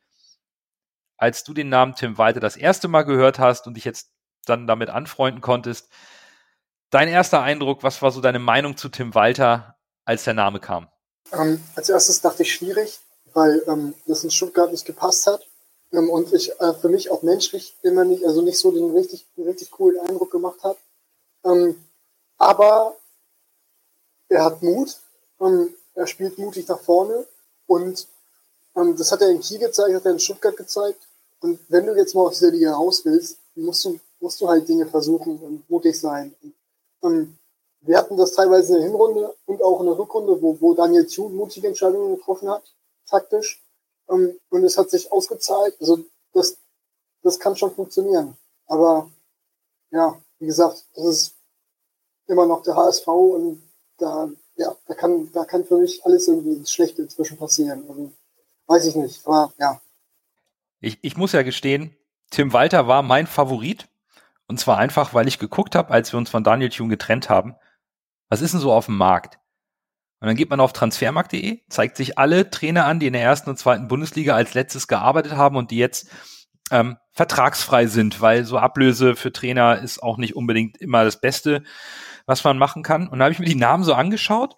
als 1.15 1.43
du 1.43 1.53
den 1.53 1.69
Namen 1.69 1.93
Tim 1.93 2.17
Walter 2.17 2.39
das 2.39 2.57
erste 2.57 2.87
Mal 2.87 3.03
gehört 3.03 3.37
hast 3.37 3.67
und 3.67 3.75
dich 3.75 3.85
jetzt 3.85 4.11
dann 4.45 4.67
damit 4.67 4.89
anfreunden 4.89 5.41
konntest, 5.41 5.87
dein 6.89 7.07
erster 7.07 7.41
Eindruck, 7.41 7.83
was 7.83 8.01
war 8.01 8.11
so 8.11 8.21
deine 8.21 8.39
Meinung 8.39 8.77
zu 8.77 8.89
Tim 8.89 9.15
Walter, 9.15 9.75
als 10.05 10.23
der 10.23 10.33
Name 10.33 10.59
kam? 10.59 10.87
Ähm, 11.31 11.63
als 11.75 11.89
erstes 11.89 12.21
dachte 12.21 12.43
ich 12.43 12.53
schwierig, 12.53 12.99
weil 13.33 13.63
ähm, 13.67 13.93
das 14.05 14.23
in 14.23 14.31
Stuttgart 14.31 14.71
nicht 14.71 14.85
gepasst 14.85 15.27
hat 15.27 15.47
ähm, 15.93 16.09
und 16.09 16.33
ich 16.33 16.51
äh, 16.59 16.73
für 16.73 16.89
mich 16.89 17.09
auch 17.11 17.21
menschlich 17.21 17.75
immer 17.81 18.03
nicht, 18.03 18.25
also 18.25 18.41
nicht 18.41 18.57
so 18.57 18.71
den 18.71 18.91
richtig, 18.91 19.25
richtig 19.37 19.71
coolen 19.71 19.99
Eindruck 20.07 20.31
gemacht 20.31 20.63
hat. 20.63 20.77
Ähm, 21.45 21.75
aber 22.37 22.95
er 24.29 24.43
hat 24.43 24.61
Mut, 24.61 24.97
ähm, 25.39 25.73
er 25.95 26.07
spielt 26.07 26.37
mutig 26.37 26.67
nach 26.67 26.79
vorne 26.79 27.25
und 27.67 28.07
ähm, 28.75 28.95
das 28.95 29.11
hat 29.11 29.21
er 29.21 29.29
in 29.29 29.41
Kiel 29.41 29.59
gezeigt, 29.59 29.93
hat 29.93 30.05
er 30.05 30.11
in 30.11 30.19
Stuttgart 30.19 30.55
gezeigt. 30.55 31.01
Und 31.41 31.59
wenn 31.69 31.85
du 31.85 31.95
jetzt 31.95 32.15
mal 32.15 32.27
aus 32.27 32.39
dieser 32.39 32.51
Liga 32.51 32.73
raus 32.73 33.03
willst, 33.03 33.37
musst 33.55 33.83
du, 33.85 33.99
musst 34.21 34.39
du 34.39 34.47
halt 34.47 34.67
Dinge 34.69 34.85
versuchen 34.85 35.37
und 35.39 35.69
mutig 35.69 35.99
sein. 35.99 36.33
Und, 36.41 36.53
ähm, 37.11 37.37
wir 37.81 37.97
hatten 37.97 38.15
das 38.15 38.33
teilweise 38.33 38.75
in 38.75 38.81
der 38.81 38.89
Hinrunde 38.89 39.35
und 39.45 39.61
auch 39.63 39.79
in 39.79 39.87
der 39.87 39.97
Rückrunde, 39.97 40.39
wo, 40.41 40.59
wo 40.61 40.75
Daniel 40.75 41.07
Thune 41.07 41.35
mutige 41.35 41.67
Entscheidungen 41.67 42.15
getroffen 42.15 42.49
hat, 42.49 42.63
taktisch. 43.09 43.63
Ähm, 44.07 44.39
und 44.49 44.63
es 44.63 44.77
hat 44.77 44.89
sich 44.91 45.11
ausgezahlt. 45.11 45.75
Also 45.79 45.99
das, 46.33 46.57
das 47.23 47.39
kann 47.39 47.55
schon 47.55 47.73
funktionieren. 47.73 48.37
Aber 48.67 49.09
ja, 49.89 50.15
wie 50.39 50.45
gesagt, 50.45 50.85
das 50.95 51.05
ist 51.05 51.35
immer 52.27 52.45
noch 52.45 52.61
der 52.63 52.75
HSV 52.75 53.07
und 53.07 53.63
da, 53.97 54.29
ja, 54.55 54.75
da 54.85 54.93
kann, 54.93 55.31
da 55.33 55.45
kann 55.45 55.65
für 55.65 55.77
mich 55.77 56.05
alles 56.05 56.27
irgendwie 56.27 56.53
ins 56.53 56.71
Schlechte 56.71 57.01
inzwischen 57.01 57.37
passieren. 57.37 57.83
Also, 57.89 58.11
weiß 58.67 58.85
ich 58.85 58.95
nicht, 58.95 59.25
aber 59.27 59.53
ja. 59.57 59.81
Ich, 60.79 60.99
ich 61.01 61.17
muss 61.17 61.33
ja 61.33 61.41
gestehen, 61.41 61.95
Tim 62.29 62.53
Walter 62.53 62.87
war 62.87 63.03
mein 63.03 63.27
Favorit. 63.27 63.87
Und 64.51 64.57
zwar 64.57 64.77
einfach, 64.77 65.13
weil 65.13 65.29
ich 65.29 65.39
geguckt 65.39 65.75
habe, 65.75 65.91
als 65.91 66.13
wir 66.13 66.17
uns 66.17 66.29
von 66.29 66.43
Daniel 66.43 66.69
Thune 66.69 66.89
getrennt 66.89 67.29
haben, 67.29 67.55
was 68.27 68.41
ist 68.41 68.51
denn 68.51 68.59
so 68.59 68.73
auf 68.73 68.87
dem 68.87 68.97
Markt? 68.97 69.39
Und 70.19 70.27
dann 70.27 70.35
geht 70.35 70.49
man 70.49 70.59
auf 70.59 70.73
transfermarkt.de, 70.73 71.61
zeigt 71.69 71.95
sich 71.95 72.17
alle 72.17 72.49
Trainer 72.49 72.85
an, 72.85 72.99
die 72.99 73.07
in 73.07 73.13
der 73.13 73.23
ersten 73.23 73.49
und 73.49 73.57
zweiten 73.57 73.87
Bundesliga 73.87 74.35
als 74.35 74.53
letztes 74.53 74.89
gearbeitet 74.89 75.37
haben 75.37 75.55
und 75.55 75.71
die 75.71 75.77
jetzt 75.77 76.09
ähm, 76.69 76.97
vertragsfrei 77.11 77.87
sind, 77.87 78.19
weil 78.19 78.43
so 78.43 78.57
Ablöse 78.57 79.15
für 79.15 79.31
Trainer 79.31 79.79
ist 79.79 80.03
auch 80.03 80.17
nicht 80.17 80.35
unbedingt 80.35 80.75
immer 80.77 81.05
das 81.05 81.21
Beste 81.21 81.63
was 82.25 82.43
man 82.43 82.57
machen 82.57 82.83
kann. 82.83 83.07
Und 83.07 83.19
da 83.19 83.25
habe 83.25 83.33
ich 83.33 83.39
mir 83.39 83.45
die 83.45 83.55
Namen 83.55 83.83
so 83.83 83.93
angeschaut 83.93 84.57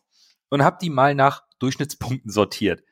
und 0.49 0.63
habe 0.63 0.77
die 0.81 0.89
mal 0.89 1.15
nach 1.15 1.43
Durchschnittspunkten 1.59 2.31
sortiert. 2.31 2.83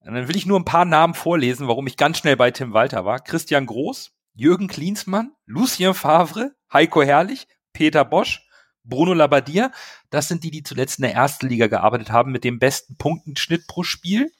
Und 0.00 0.14
dann 0.14 0.28
will 0.28 0.36
ich 0.36 0.46
nur 0.46 0.58
ein 0.60 0.64
paar 0.64 0.84
Namen 0.84 1.14
vorlesen, 1.14 1.66
warum 1.66 1.86
ich 1.86 1.96
ganz 1.96 2.18
schnell 2.18 2.36
bei 2.36 2.50
Tim 2.50 2.72
Walter 2.72 3.04
war. 3.04 3.18
Christian 3.18 3.66
Groß, 3.66 4.15
Jürgen 4.36 4.68
Klinsmann, 4.68 5.32
Lucien 5.46 5.94
Favre, 5.94 6.54
Heiko 6.72 7.02
Herrlich, 7.02 7.48
Peter 7.72 8.04
Bosch, 8.04 8.46
Bruno 8.84 9.14
Labbadia. 9.14 9.72
Das 10.10 10.28
sind 10.28 10.44
die, 10.44 10.50
die 10.50 10.62
zuletzt 10.62 10.98
in 10.98 11.02
der 11.02 11.14
ersten 11.14 11.48
Liga 11.48 11.66
gearbeitet 11.66 12.10
haben 12.10 12.32
mit 12.32 12.44
dem 12.44 12.58
besten 12.58 12.96
Punktenschnitt 12.96 13.66
pro 13.66 13.82
Spiel. 13.82 14.30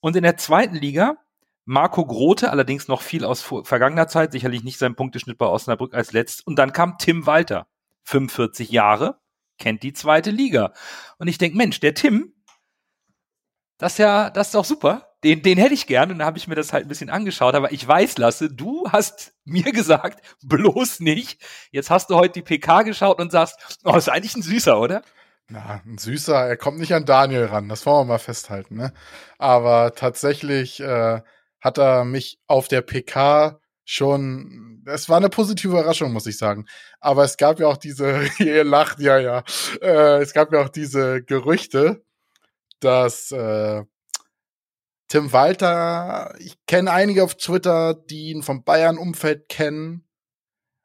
Und 0.00 0.16
in 0.16 0.22
der 0.22 0.36
zweiten 0.36 0.76
Liga 0.76 1.16
Marco 1.64 2.06
Grote, 2.06 2.50
allerdings 2.50 2.88
noch 2.88 3.02
viel 3.02 3.26
aus 3.26 3.42
vergangener 3.42 4.08
Zeit, 4.08 4.32
sicherlich 4.32 4.64
nicht 4.64 4.78
sein 4.78 4.94
Punkteschnitt 4.94 5.36
bei 5.36 5.44
Osnabrück 5.44 5.92
als 5.92 6.12
letzt. 6.12 6.46
Und 6.46 6.58
dann 6.58 6.72
kam 6.72 6.96
Tim 6.96 7.26
Walter, 7.26 7.66
45 8.04 8.70
Jahre, 8.70 9.20
kennt 9.58 9.82
die 9.82 9.92
zweite 9.92 10.30
Liga. 10.30 10.72
Und 11.18 11.28
ich 11.28 11.36
denke, 11.36 11.58
Mensch, 11.58 11.78
der 11.80 11.92
Tim, 11.92 12.32
das 13.76 13.92
ist 13.92 13.98
ja, 13.98 14.30
das 14.30 14.48
ist 14.48 14.54
doch 14.54 14.64
super. 14.64 15.07
Den, 15.24 15.42
den 15.42 15.58
hätte 15.58 15.74
ich 15.74 15.86
gern. 15.86 16.10
Und 16.10 16.18
dann 16.18 16.26
habe 16.26 16.38
ich 16.38 16.46
mir 16.46 16.54
das 16.54 16.72
halt 16.72 16.86
ein 16.86 16.88
bisschen 16.88 17.10
angeschaut. 17.10 17.54
Aber 17.54 17.72
ich 17.72 17.86
weiß, 17.86 18.18
Lasse, 18.18 18.50
du 18.50 18.88
hast 18.90 19.32
mir 19.44 19.72
gesagt, 19.72 20.22
bloß 20.42 21.00
nicht. 21.00 21.40
Jetzt 21.70 21.90
hast 21.90 22.10
du 22.10 22.16
heute 22.16 22.34
die 22.34 22.42
PK 22.42 22.82
geschaut 22.82 23.20
und 23.20 23.32
sagst, 23.32 23.78
oh, 23.84 23.96
ist 23.96 24.08
eigentlich 24.08 24.36
ein 24.36 24.42
Süßer, 24.42 24.78
oder? 24.80 25.02
Na, 25.48 25.80
ein 25.84 25.98
Süßer. 25.98 26.46
Er 26.46 26.56
kommt 26.56 26.78
nicht 26.78 26.94
an 26.94 27.04
Daniel 27.04 27.46
ran. 27.46 27.68
Das 27.68 27.86
wollen 27.86 28.06
wir 28.06 28.12
mal 28.12 28.18
festhalten. 28.18 28.76
Ne? 28.76 28.92
Aber 29.38 29.94
tatsächlich 29.94 30.80
äh, 30.80 31.20
hat 31.60 31.78
er 31.78 32.04
mich 32.04 32.38
auf 32.46 32.68
der 32.68 32.82
PK 32.82 33.60
schon, 33.84 34.84
es 34.86 35.08
war 35.08 35.16
eine 35.16 35.30
positive 35.30 35.72
Überraschung, 35.72 36.12
muss 36.12 36.26
ich 36.26 36.36
sagen. 36.36 36.66
Aber 37.00 37.24
es 37.24 37.38
gab 37.38 37.58
ja 37.58 37.66
auch 37.68 37.78
diese, 37.78 38.28
ihr 38.38 38.62
lacht, 38.62 39.00
ja, 39.00 39.18
ja, 39.18 39.42
äh, 39.80 40.20
es 40.20 40.34
gab 40.34 40.52
ja 40.52 40.60
auch 40.60 40.68
diese 40.68 41.22
Gerüchte, 41.22 42.04
dass 42.80 43.32
äh, 43.32 43.84
Tim 45.08 45.32
Walter, 45.32 46.34
ich 46.38 46.56
kenne 46.66 46.92
einige 46.92 47.24
auf 47.24 47.36
Twitter, 47.36 47.94
die 47.94 48.30
ihn 48.30 48.42
vom 48.42 48.62
Bayern-Umfeld 48.62 49.48
kennen 49.48 50.06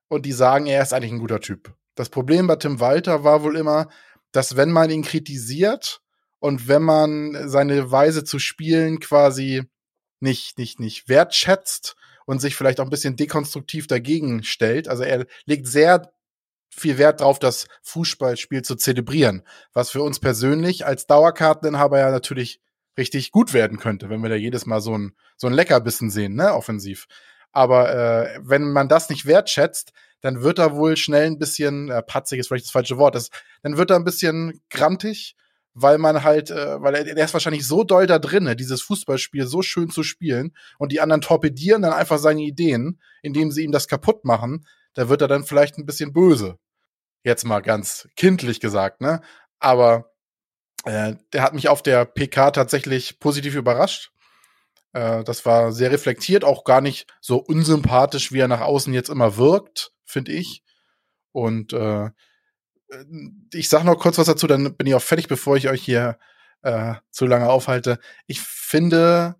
und 0.08 0.26
die 0.26 0.32
sagen, 0.32 0.66
er 0.66 0.82
ist 0.82 0.94
eigentlich 0.94 1.12
ein 1.12 1.20
guter 1.20 1.42
Typ. 1.42 1.74
Das 1.96 2.10
Problem 2.10 2.48
bei 2.48 2.56
Tim 2.56 2.80
Walter 2.80 3.24
war 3.24 3.44
wohl 3.44 3.58
immer, 3.58 3.90
dass 4.32 4.56
wenn 4.56 4.72
man 4.72 4.90
ihn 4.90 5.04
kritisiert 5.04 6.02
und 6.40 6.68
wenn 6.68 6.84
man 6.84 7.50
seine 7.50 7.92
Weise 7.92 8.24
zu 8.24 8.40
spielen 8.40 9.00
quasi 9.00 9.64
nicht, 10.20 10.58
nicht, 10.58 10.80
nicht 10.80 11.10
wertschätzt, 11.10 11.96
und 12.26 12.40
sich 12.40 12.56
vielleicht 12.56 12.80
auch 12.80 12.86
ein 12.86 12.90
bisschen 12.90 13.16
dekonstruktiv 13.16 13.88
dagegen 13.88 14.44
stellt. 14.44 14.88
Also 14.88 15.04
er 15.04 15.26
legt 15.46 15.68
sehr 15.68 16.14
viel 16.70 16.98
Wert 16.98 17.22
darauf, 17.22 17.40
das 17.40 17.68
Fußballspiel 17.84 18.64
zu 18.64 18.76
zelebrieren, 18.76 19.44
was 19.74 19.92
für 19.92 20.02
uns 20.02 20.20
persönlich 20.20 20.86
als 20.86 21.06
Dauerkarteninhaber 21.06 22.00
ja 22.00 22.10
natürlich 22.10 22.60
richtig 22.98 23.32
gut 23.32 23.54
werden 23.54 23.78
könnte, 23.80 24.10
wenn 24.10 24.22
wir 24.22 24.30
da 24.30 24.36
jedes 24.36 24.66
Mal 24.66 24.82
so 24.82 24.98
ein, 24.98 25.14
so 25.38 25.48
ein 25.48 25.54
Leckerbissen 25.54 26.10
sehen, 26.10 26.36
ne, 26.36 26.54
offensiv. 26.54 27.08
Aber 27.52 27.94
äh, 27.94 28.40
wenn 28.42 28.72
man 28.72 28.90
das 28.90 29.10
nicht 29.10 29.26
wertschätzt, 29.26 29.94
dann 30.22 30.42
wird 30.42 30.60
er 30.60 30.76
wohl 30.76 30.98
schnell 30.98 31.28
ein 31.28 31.40
bisschen, 31.40 31.90
äh, 31.90 32.02
patzig 32.02 32.40
ist 32.40 32.48
vielleicht 32.48 32.66
das 32.66 32.72
falsche 32.72 32.98
Wort, 32.98 33.16
das, 33.16 33.30
dann 33.62 33.78
wird 33.78 33.92
er 33.92 33.98
ein 33.98 34.06
bisschen 34.06 34.62
grantig 34.70 35.36
weil 35.74 35.98
man 35.98 36.24
halt, 36.24 36.52
äh, 36.52 36.82
weil 36.82 36.96
er, 36.96 37.04
der 37.04 37.26
ist 37.26 37.34
wahrscheinlich 37.34 37.68
so 37.68 37.84
doll 37.84 38.06
da 38.06 38.20
drin, 38.20 38.54
dieses 38.58 38.82
Fußballspiel 38.84 39.48
so 39.48 39.62
schön 39.62 39.90
zu 39.90 40.04
spielen 40.04 40.56
und 40.78 40.92
die 40.92 41.02
anderen 41.02 41.22
torpedieren 41.22 41.82
dann 41.82 41.94
einfach 41.94 42.20
seine 42.20 42.42
Ideen, 42.42 43.00
indem 43.22 43.52
sie 43.52 43.64
ihm 43.64 43.72
das 43.72 43.88
kaputt 43.88 44.24
machen, 44.24 44.66
da 44.94 45.10
wird 45.10 45.22
er 45.22 45.28
dann 45.28 45.44
vielleicht 45.44 45.78
ein 45.78 45.86
bisschen 45.86 46.14
böse. 46.14 46.58
Jetzt 47.24 47.46
mal 47.46 47.62
ganz 47.62 48.08
kindlich 48.16 48.60
gesagt, 48.60 49.02
ne? 49.02 49.22
Aber 49.60 50.13
äh, 50.84 51.16
der 51.32 51.42
hat 51.42 51.54
mich 51.54 51.70
auf 51.70 51.82
der 51.82 52.06
PK 52.06 52.52
tatsächlich 52.52 53.20
positiv 53.20 53.56
überrascht. 53.56 54.12
Äh, 54.94 55.24
das 55.24 55.46
war 55.46 55.72
sehr 55.72 55.92
reflektiert, 55.92 56.44
auch 56.44 56.64
gar 56.64 56.82
nicht 56.82 57.08
so 57.22 57.38
unsympathisch, 57.38 58.32
wie 58.32 58.40
er 58.40 58.48
nach 58.48 58.62
außen 58.62 58.94
jetzt 58.94 59.10
immer 59.10 59.38
wirkt, 59.38 59.92
finde 60.06 60.32
ich. 60.32 60.64
Und 61.32 61.74
äh, 61.74 62.12
ich 63.54 63.70
sag 63.70 63.84
noch 63.84 63.98
kurz 63.98 64.18
was 64.18 64.28
dazu, 64.28 64.48
dann 64.48 64.76
bin 64.76 64.88
ich 64.88 64.96
auch 64.96 65.02
fertig, 65.02 65.28
bevor 65.28 65.58
ich 65.58 65.70
euch 65.70 65.84
hier 65.84 66.20
äh, 66.62 66.96
zu 67.12 67.26
lange 67.26 67.50
aufhalte. 67.50 68.00
Ich 68.28 68.42
finde 68.42 69.36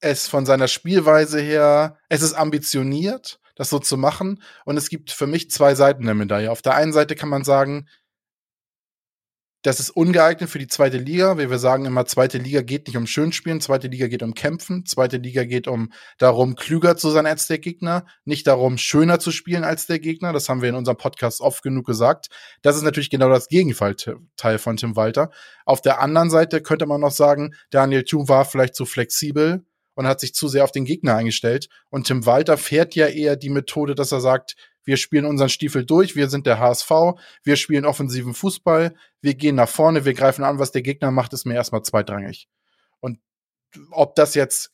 es 0.00 0.28
von 0.28 0.46
seiner 0.46 0.68
Spielweise 0.68 1.40
her, 1.40 1.98
es 2.08 2.22
ist 2.22 2.34
ambitioniert, 2.34 3.40
das 3.56 3.70
so 3.70 3.78
zu 3.78 3.96
machen. 3.96 4.42
Und 4.64 4.76
es 4.76 4.88
gibt 4.88 5.10
für 5.10 5.26
mich 5.26 5.50
zwei 5.50 5.74
Seiten 5.74 6.04
der 6.04 6.14
Medaille. 6.14 6.50
Auf 6.50 6.62
der 6.62 6.74
einen 6.74 6.92
Seite 6.92 7.14
kann 7.14 7.28
man 7.28 7.44
sagen, 7.44 7.88
das 9.66 9.80
ist 9.80 9.90
ungeeignet 9.90 10.48
für 10.48 10.60
die 10.60 10.68
zweite 10.68 10.96
Liga, 10.96 11.38
wie 11.38 11.50
wir 11.50 11.58
sagen 11.58 11.86
immer, 11.86 12.06
zweite 12.06 12.38
Liga 12.38 12.62
geht 12.62 12.86
nicht 12.86 12.96
um 12.96 13.08
Schönspielen, 13.08 13.60
zweite 13.60 13.88
Liga 13.88 14.06
geht 14.06 14.22
um 14.22 14.32
Kämpfen, 14.32 14.86
zweite 14.86 15.16
Liga 15.16 15.42
geht 15.42 15.66
um 15.66 15.90
darum, 16.18 16.54
klüger 16.54 16.96
zu 16.96 17.10
sein 17.10 17.26
als 17.26 17.48
der 17.48 17.58
Gegner, 17.58 18.06
nicht 18.24 18.46
darum, 18.46 18.78
schöner 18.78 19.18
zu 19.18 19.32
spielen 19.32 19.64
als 19.64 19.88
der 19.88 19.98
Gegner. 19.98 20.32
Das 20.32 20.48
haben 20.48 20.62
wir 20.62 20.68
in 20.68 20.76
unserem 20.76 20.96
Podcast 20.96 21.40
oft 21.40 21.64
genug 21.64 21.84
gesagt. 21.84 22.28
Das 22.62 22.76
ist 22.76 22.82
natürlich 22.82 23.10
genau 23.10 23.28
das 23.28 23.48
Gegenteil 23.48 24.58
von 24.58 24.76
Tim 24.76 24.94
Walter. 24.94 25.32
Auf 25.64 25.82
der 25.82 26.00
anderen 26.00 26.30
Seite 26.30 26.62
könnte 26.62 26.86
man 26.86 27.00
noch 27.00 27.10
sagen, 27.10 27.52
Daniel 27.70 28.04
Thun 28.04 28.28
war 28.28 28.44
vielleicht 28.44 28.76
zu 28.76 28.86
flexibel 28.86 29.64
und 29.94 30.06
hat 30.06 30.20
sich 30.20 30.32
zu 30.32 30.46
sehr 30.46 30.62
auf 30.62 30.70
den 30.70 30.84
Gegner 30.84 31.16
eingestellt. 31.16 31.68
Und 31.90 32.06
Tim 32.06 32.24
Walter 32.24 32.56
fährt 32.56 32.94
ja 32.94 33.08
eher 33.08 33.34
die 33.34 33.50
Methode, 33.50 33.96
dass 33.96 34.12
er 34.12 34.20
sagt, 34.20 34.54
wir 34.86 34.96
spielen 34.96 35.26
unseren 35.26 35.50
Stiefel 35.50 35.84
durch, 35.84 36.16
wir 36.16 36.30
sind 36.30 36.46
der 36.46 36.58
HSV, 36.58 36.90
wir 37.42 37.56
spielen 37.56 37.84
offensiven 37.84 38.32
Fußball, 38.32 38.94
wir 39.20 39.34
gehen 39.34 39.56
nach 39.56 39.68
vorne, 39.68 40.06
wir 40.06 40.14
greifen 40.14 40.44
an, 40.44 40.58
was 40.58 40.72
der 40.72 40.82
Gegner 40.82 41.10
macht, 41.10 41.34
ist 41.34 41.44
mir 41.44 41.54
erstmal 41.54 41.82
zweitrangig. 41.82 42.48
Und 43.00 43.18
ob 43.90 44.14
das 44.14 44.34
jetzt 44.34 44.72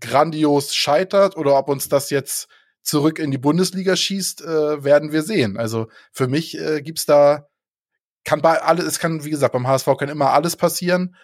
grandios 0.00 0.74
scheitert 0.74 1.36
oder 1.36 1.58
ob 1.58 1.68
uns 1.68 1.90
das 1.90 2.08
jetzt 2.08 2.48
zurück 2.82 3.18
in 3.18 3.30
die 3.30 3.38
Bundesliga 3.38 3.96
schießt, 3.96 4.42
äh, 4.42 4.84
werden 4.84 5.12
wir 5.12 5.22
sehen. 5.22 5.56
Also 5.58 5.88
für 6.12 6.28
mich 6.28 6.58
äh, 6.58 6.80
gibt's 6.80 7.06
da 7.06 7.48
kann 8.24 8.40
bei 8.40 8.60
alles, 8.62 8.86
es 8.86 8.98
kann 8.98 9.24
wie 9.24 9.30
gesagt 9.30 9.52
beim 9.52 9.66
HSV 9.66 9.86
kann 9.98 10.08
immer 10.08 10.32
alles 10.32 10.56
passieren 10.56 11.14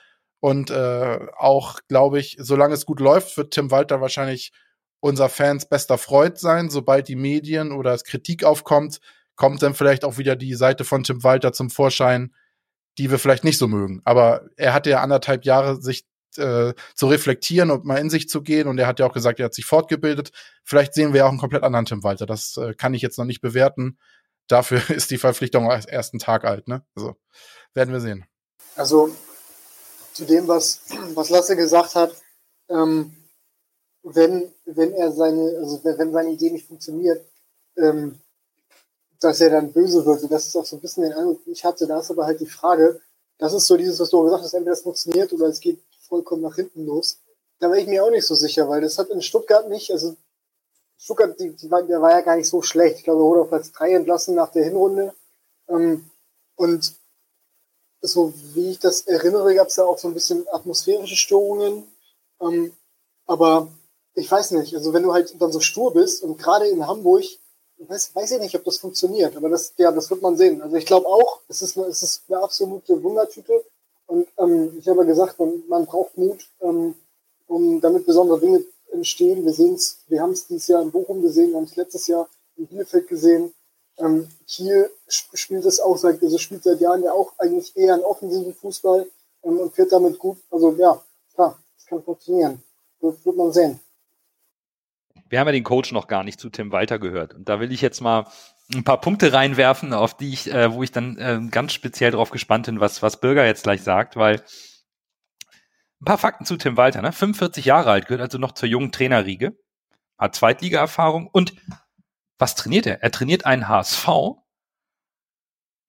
und 0.41 0.71
äh, 0.71 1.19
auch 1.37 1.81
glaube 1.89 2.21
ich, 2.21 2.37
solange 2.39 2.75
es 2.75 2.87
gut 2.87 3.01
läuft, 3.01 3.37
wird 3.37 3.53
Tim 3.53 3.71
Walter 3.71 4.01
wahrscheinlich 4.01 4.53
unser 5.01 5.29
Fans 5.29 5.69
bester 5.69 5.99
Freund 5.99 6.39
sein. 6.39 6.71
Sobald 6.71 7.09
die 7.09 7.17
Medien 7.17 7.73
oder 7.73 7.93
es 7.93 8.05
Kritik 8.05 8.45
aufkommt, 8.45 9.01
kommt 9.37 9.63
dann 9.63 9.75
vielleicht 9.75 10.05
auch 10.05 10.19
wieder 10.19 10.37
die 10.37 10.55
Seite 10.55 10.85
von 10.85 11.03
Tim 11.03 11.25
Walter 11.25 11.53
zum 11.53 11.71
Vorschein, 11.71 12.35
die 12.99 13.11
wir 13.11 13.19
vielleicht 13.19 13.45
nicht 13.45 13.59
so 13.59 13.69
mögen. 13.69 14.03
Aber 14.05 14.43
er 14.57 14.75
hatte 14.75 14.91
ja 14.91 15.01
anderthalb 15.01 15.45
Jahre, 15.45 15.81
sich 15.81 16.07
äh, 16.37 16.75
zu 16.95 17.09
reflektieren 17.09 17.71
und 17.71 17.85
mal 17.85 17.97
in 17.97 18.11
sich 18.11 18.29
zu 18.29 18.43
gehen. 18.43 18.69
Und 18.69 18.79
er 18.79 18.87
hat 18.87 19.01
ja 19.01 19.07
auch 19.07 19.13
gesagt, 19.13 19.41
er 19.41 19.47
hat 19.47 19.55
sich 19.55 19.65
fortgebildet. 19.65 20.31
Vielleicht 20.65 20.95
sehen 20.95 21.13
wir 21.13 21.21
ja 21.21 21.27
auch 21.27 21.31
einen 21.31 21.39
komplett 21.39 21.63
anderen 21.63 21.87
Tim 21.87 22.03
Walter. 22.03 22.27
Das 22.27 22.57
äh, 22.57 22.75
kann 22.75 22.95
ich 22.95 23.03
jetzt 23.03 23.19
noch 23.19 23.25
nicht 23.25 23.41
bewerten. 23.41 23.99
Dafür 24.47 24.83
ist 24.91 25.11
die 25.11 25.19
Verpflichtung 25.19 25.71
erst 25.71 25.89
ersten 25.89 26.19
Tag 26.19 26.45
alt. 26.45 26.69
Ne? 26.69 26.85
Also 26.95 27.17
werden 27.75 27.93
wir 27.93 28.01
sehen. 28.01 28.27
Also 28.77 29.15
zu 30.13 30.25
dem, 30.25 30.49
was, 30.49 30.83
was 31.15 31.31
Lasse 31.31 31.57
gesagt 31.57 31.95
hat, 31.95 32.15
ähm, 32.69 33.17
wenn, 34.03 34.53
wenn 34.65 34.93
er 34.93 35.13
seine, 35.13 35.59
also 35.59 35.81
wenn 35.85 36.13
seine 36.13 36.31
Idee 36.31 36.51
nicht 36.51 36.67
funktioniert, 36.67 37.25
ähm, 37.77 38.19
dass 39.21 39.41
er 39.41 39.51
dann 39.51 39.73
böse 39.73 40.05
wird. 40.05 40.23
Und 40.23 40.33
das 40.33 40.47
ist 40.47 40.57
auch 40.57 40.65
so 40.65 40.77
ein 40.77 40.81
bisschen 40.81 41.03
den 41.03 41.13
Eindruck, 41.13 41.41
ich 41.47 41.65
hatte. 41.65 41.87
Da 41.87 42.01
ist 42.01 42.11
aber 42.11 42.27
halt 42.27 42.41
die 42.41 42.47
Frage, 42.47 43.01
das 43.39 43.53
ist 43.53 43.67
so 43.67 43.77
dieses, 43.77 44.01
was 44.01 44.11
du 44.11 44.23
gesagt 44.23 44.43
hast, 44.43 44.55
entweder 44.55 44.73
das 44.73 44.83
funktioniert 44.83 45.33
oder 45.33 45.47
es 45.47 45.61
geht 45.61 45.81
vollkommen 46.09 46.43
nach 46.43 46.57
hinten 46.57 46.87
los. 46.87 47.19
Da 47.59 47.69
war 47.69 47.77
ich 47.77 47.87
mir 47.87 48.05
auch 48.05 48.11
nicht 48.11 48.27
so 48.27 48.35
sicher, 48.35 48.69
weil 48.69 48.81
das 48.81 48.99
hat 48.99 49.11
in 49.11 49.21
Stuttgart 49.21 49.69
nicht, 49.69 49.91
also 49.93 50.17
Stuttgart, 50.99 51.39
die, 51.39 51.51
die 51.51 51.71
war, 51.71 51.83
der 51.83 52.01
war 52.01 52.11
ja 52.11 52.21
gar 52.21 52.37
nicht 52.37 52.49
so 52.49 52.63
schlecht. 52.63 52.99
Ich 52.99 53.05
glaube, 53.05 53.21
er 53.23 53.25
wurde 53.25 53.41
auf 53.43 53.49
Platz 53.49 53.73
3 53.73 53.95
entlassen 53.95 54.35
nach 54.35 54.51
der 54.51 54.65
Hinrunde. 54.65 55.15
Ähm, 55.69 56.11
und 56.57 56.95
so 58.03 58.33
wie 58.55 58.71
ich 58.71 58.79
das 58.79 59.03
erinnere, 59.03 59.55
gab 59.55 59.69
es 59.69 59.77
da 59.77 59.85
auch 59.85 59.99
so 59.99 60.09
ein 60.09 60.15
bisschen 60.15 60.47
atmosphärische 60.51 61.17
Störungen. 61.17 61.87
Ähm, 62.41 62.73
aber 63.27 63.69
ich 64.15 64.31
weiß 64.31 64.53
nicht, 64.53 64.75
also 64.75 64.93
wenn 64.93 65.03
du 65.03 65.13
halt 65.13 65.41
dann 65.41 65.53
so 65.53 65.61
stur 65.61 65.93
bist 65.93 66.23
und 66.23 66.39
gerade 66.39 66.67
in 66.69 66.87
Hamburg, 66.87 67.25
weiß, 67.79 68.15
weiß 68.15 68.33
ich 68.33 68.41
nicht, 68.41 68.55
ob 68.55 68.65
das 68.65 68.79
funktioniert, 68.79 69.37
aber 69.37 69.49
das, 69.49 69.73
ja, 69.77 69.91
das 69.93 70.11
wird 70.11 70.23
man 70.23 70.37
sehen. 70.37 70.61
Also 70.63 70.77
ich 70.77 70.87
glaube 70.87 71.07
auch, 71.07 71.41
es 71.49 71.63
ist, 71.63 71.79
eine, 71.79 71.87
es 71.87 72.03
ist 72.03 72.23
eine 72.29 72.41
absolute 72.41 73.03
Wundertüte 73.03 73.65
und 74.07 74.27
ähm, 74.39 74.77
ich 74.79 74.89
habe 74.89 75.01
ja 75.01 75.05
gesagt, 75.07 75.39
man, 75.39 75.63
man 75.69 75.87
braucht 75.87 76.17
Mut, 76.19 76.47
ähm, 76.61 76.95
um 77.47 77.81
damit 77.81 78.07
besondere 78.07 78.41
Dinge 78.41 78.65
entstehen. 78.93 79.45
Wir 79.45 79.53
sehen 79.53 79.75
es, 79.75 79.99
wir 80.09 80.21
haben 80.21 80.33
es 80.33 80.47
dieses 80.47 80.69
Jahr 80.69 80.83
in 80.83 80.91
Bochum 80.91 81.23
gesehen, 81.23 81.51
wir 81.51 81.57
haben 81.57 81.65
es 81.65 81.77
letztes 81.77 82.07
Jahr 82.07 82.29
in 82.57 82.67
Bielefeld 82.67 83.09
gesehen. 83.09 83.55
Ähm, 83.99 84.29
Kiel 84.47 84.91
spielt 85.09 85.65
es 85.65 85.79
auch 85.79 85.97
seit, 85.97 86.23
also 86.23 86.39
spielt 86.39 86.65
seit 86.65 86.81
Jahren 86.81 87.03
ja 87.03 87.13
auch 87.13 87.33
eigentlich 87.39 87.77
eher 87.77 87.95
einen 87.95 88.03
offensiven 88.03 88.55
Fußball 88.55 89.07
ähm, 89.45 89.59
und 89.59 89.75
fährt 89.75 89.93
damit 89.93 90.19
gut. 90.19 90.39
Also 90.51 90.73
ja, 90.73 91.03
klar, 91.35 91.59
es 91.79 91.87
kann 91.87 92.03
funktionieren. 92.03 92.63
Das 93.01 93.15
wird 93.25 93.37
man 93.37 93.53
sehen 93.53 93.81
wir 95.31 95.39
haben 95.39 95.47
ja 95.47 95.53
den 95.53 95.65
Coach 95.65 95.93
noch 95.93 96.09
gar 96.09 96.25
nicht 96.25 96.41
zu 96.41 96.51
Tim 96.51 96.73
Walter 96.73 96.99
gehört. 96.99 97.35
Und 97.35 97.49
da 97.49 97.61
will 97.61 97.73
ich 97.73 97.81
jetzt 97.81 98.01
mal 98.01 98.27
ein 98.75 98.85
paar 98.85 99.01
Punkte 99.01 99.33
reinwerfen, 99.33 99.95
auf 99.95 100.17
die 100.17 100.33
ich, 100.33 100.53
äh, 100.53 100.73
wo 100.73 100.83
ich 100.83 100.93
dann 100.93 101.17
äh, 101.19 101.41
ganz 101.51 101.73
speziell 101.73 102.11
drauf 102.11 102.31
gespannt 102.31 102.67
bin, 102.67 102.81
was, 102.81 103.01
was 103.03 103.21
Bürger 103.21 103.47
jetzt 103.47 103.63
gleich 103.63 103.83
sagt, 103.83 104.17
weil 104.17 104.43
ein 106.01 106.05
paar 106.05 106.19
Fakten 106.19 106.45
zu 106.45 106.57
Tim 106.57 106.77
Walter, 106.77 107.01
ne? 107.01 107.13
45 107.13 107.65
Jahre 107.65 107.91
alt, 107.91 108.07
gehört 108.07 108.23
also 108.23 108.39
noch 108.39 108.53
zur 108.53 108.69
jungen 108.69 108.91
Trainerriege, 108.91 109.57
hat 110.19 110.35
Zweitliga-Erfahrung 110.35 111.29
und 111.29 111.55
was 112.39 112.55
trainiert 112.55 112.87
er? 112.87 113.03
Er 113.03 113.11
trainiert 113.11 113.47
einen 113.47 113.69
HSV, 113.69 114.07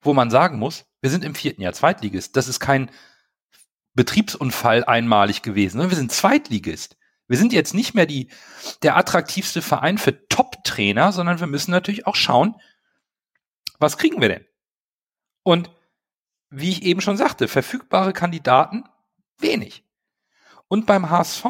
wo 0.02 0.14
man 0.14 0.30
sagen 0.30 0.60
muss, 0.60 0.86
wir 1.02 1.10
sind 1.10 1.24
im 1.24 1.34
vierten 1.34 1.62
Jahr 1.62 1.74
Zweitligist. 1.74 2.36
Das 2.36 2.48
ist 2.48 2.60
kein 2.60 2.92
Betriebsunfall 3.94 4.84
einmalig 4.84 5.42
gewesen. 5.42 5.80
Ne? 5.80 5.89
Wir 5.89 5.98
sind 5.98 6.12
Zweitligist. 6.12 6.98
Wir 7.32 7.38
sind 7.38 7.53
jetzt 7.53 7.73
nicht 7.73 7.93
mehr 7.93 8.05
die, 8.05 8.29
der 8.84 8.97
attraktivste 8.97 9.61
Verein 9.61 9.97
für 9.97 10.27
Top-Trainer, 10.27 11.13
sondern 11.13 11.39
wir 11.39 11.47
müssen 11.47 11.71
natürlich 11.71 12.05
auch 12.05 12.17
schauen, 12.17 12.55
was 13.79 13.97
kriegen 13.97 14.19
wir 14.19 14.27
denn? 14.27 14.45
Und 15.41 15.71
wie 16.49 16.71
ich 16.71 16.84
eben 16.84 16.99
schon 16.99 17.15
sagte, 17.15 17.47
verfügbare 17.47 18.11
Kandidaten 18.11 18.84
wenig. 19.38 19.86
Und 20.67 20.86
beim 20.86 21.09
HSV 21.09 21.45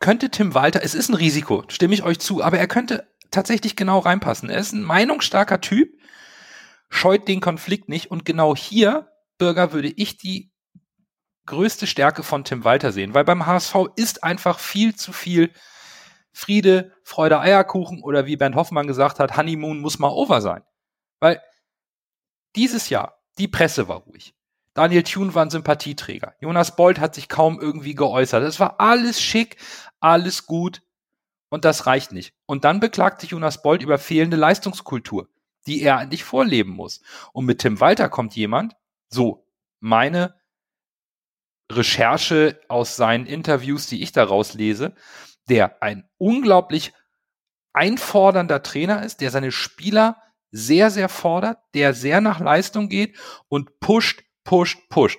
könnte 0.00 0.28
Tim 0.28 0.52
Walter, 0.52 0.82
es 0.82 0.94
ist 0.94 1.08
ein 1.08 1.14
Risiko, 1.14 1.64
stimme 1.68 1.94
ich 1.94 2.02
euch 2.02 2.18
zu, 2.18 2.42
aber 2.42 2.58
er 2.58 2.68
könnte 2.68 3.10
tatsächlich 3.30 3.74
genau 3.74 4.00
reinpassen. 4.00 4.50
Er 4.50 4.58
ist 4.58 4.74
ein 4.74 4.82
meinungsstarker 4.82 5.62
Typ, 5.62 5.98
scheut 6.90 7.26
den 7.26 7.40
Konflikt 7.40 7.88
nicht 7.88 8.10
und 8.10 8.26
genau 8.26 8.54
hier, 8.54 9.10
Bürger, 9.38 9.72
würde 9.72 9.88
ich 9.88 10.18
die 10.18 10.53
größte 11.46 11.86
Stärke 11.86 12.22
von 12.22 12.44
Tim 12.44 12.64
Walter 12.64 12.92
sehen, 12.92 13.14
weil 13.14 13.24
beim 13.24 13.46
HSV 13.46 13.74
ist 13.96 14.24
einfach 14.24 14.58
viel 14.58 14.94
zu 14.94 15.12
viel 15.12 15.50
Friede, 16.32 16.92
Freude, 17.04 17.38
Eierkuchen 17.40 18.02
oder 18.02 18.26
wie 18.26 18.36
Bernd 18.36 18.56
Hoffmann 18.56 18.86
gesagt 18.86 19.20
hat, 19.20 19.36
Honeymoon 19.36 19.80
muss 19.80 19.98
mal 19.98 20.08
over 20.08 20.40
sein. 20.40 20.62
Weil 21.20 21.40
dieses 22.56 22.88
Jahr, 22.88 23.22
die 23.38 23.48
Presse 23.48 23.88
war 23.88 23.98
ruhig. 23.98 24.34
Daniel 24.74 25.04
Thune 25.04 25.34
war 25.34 25.44
ein 25.44 25.50
Sympathieträger. 25.50 26.34
Jonas 26.40 26.74
Bold 26.74 26.98
hat 26.98 27.14
sich 27.14 27.28
kaum 27.28 27.60
irgendwie 27.60 27.94
geäußert. 27.94 28.42
Es 28.42 28.58
war 28.58 28.80
alles 28.80 29.22
schick, 29.22 29.56
alles 30.00 30.46
gut 30.46 30.82
und 31.48 31.64
das 31.64 31.86
reicht 31.86 32.10
nicht. 32.10 32.34
Und 32.46 32.64
dann 32.64 32.80
beklagt 32.80 33.20
sich 33.20 33.30
Jonas 33.30 33.62
Bold 33.62 33.82
über 33.82 33.98
fehlende 33.98 34.36
Leistungskultur, 34.36 35.28
die 35.68 35.82
er 35.82 35.98
eigentlich 35.98 36.24
vorleben 36.24 36.72
muss. 36.72 37.00
Und 37.32 37.44
mit 37.44 37.60
Tim 37.60 37.78
Walter 37.78 38.08
kommt 38.08 38.34
jemand, 38.34 38.74
so 39.08 39.46
meine 39.78 40.34
Recherche 41.70 42.60
aus 42.68 42.96
seinen 42.96 43.26
Interviews, 43.26 43.86
die 43.86 44.02
ich 44.02 44.12
daraus 44.12 44.54
lese, 44.54 44.94
der 45.48 45.82
ein 45.82 46.08
unglaublich 46.18 46.92
einfordernder 47.72 48.62
Trainer 48.62 49.02
ist, 49.02 49.20
der 49.20 49.30
seine 49.30 49.52
Spieler 49.52 50.22
sehr, 50.50 50.90
sehr 50.90 51.08
fordert, 51.08 51.58
der 51.74 51.94
sehr 51.94 52.20
nach 52.20 52.38
Leistung 52.38 52.88
geht 52.88 53.18
und 53.48 53.80
pusht, 53.80 54.22
pusht, 54.44 54.78
pusht. 54.88 55.18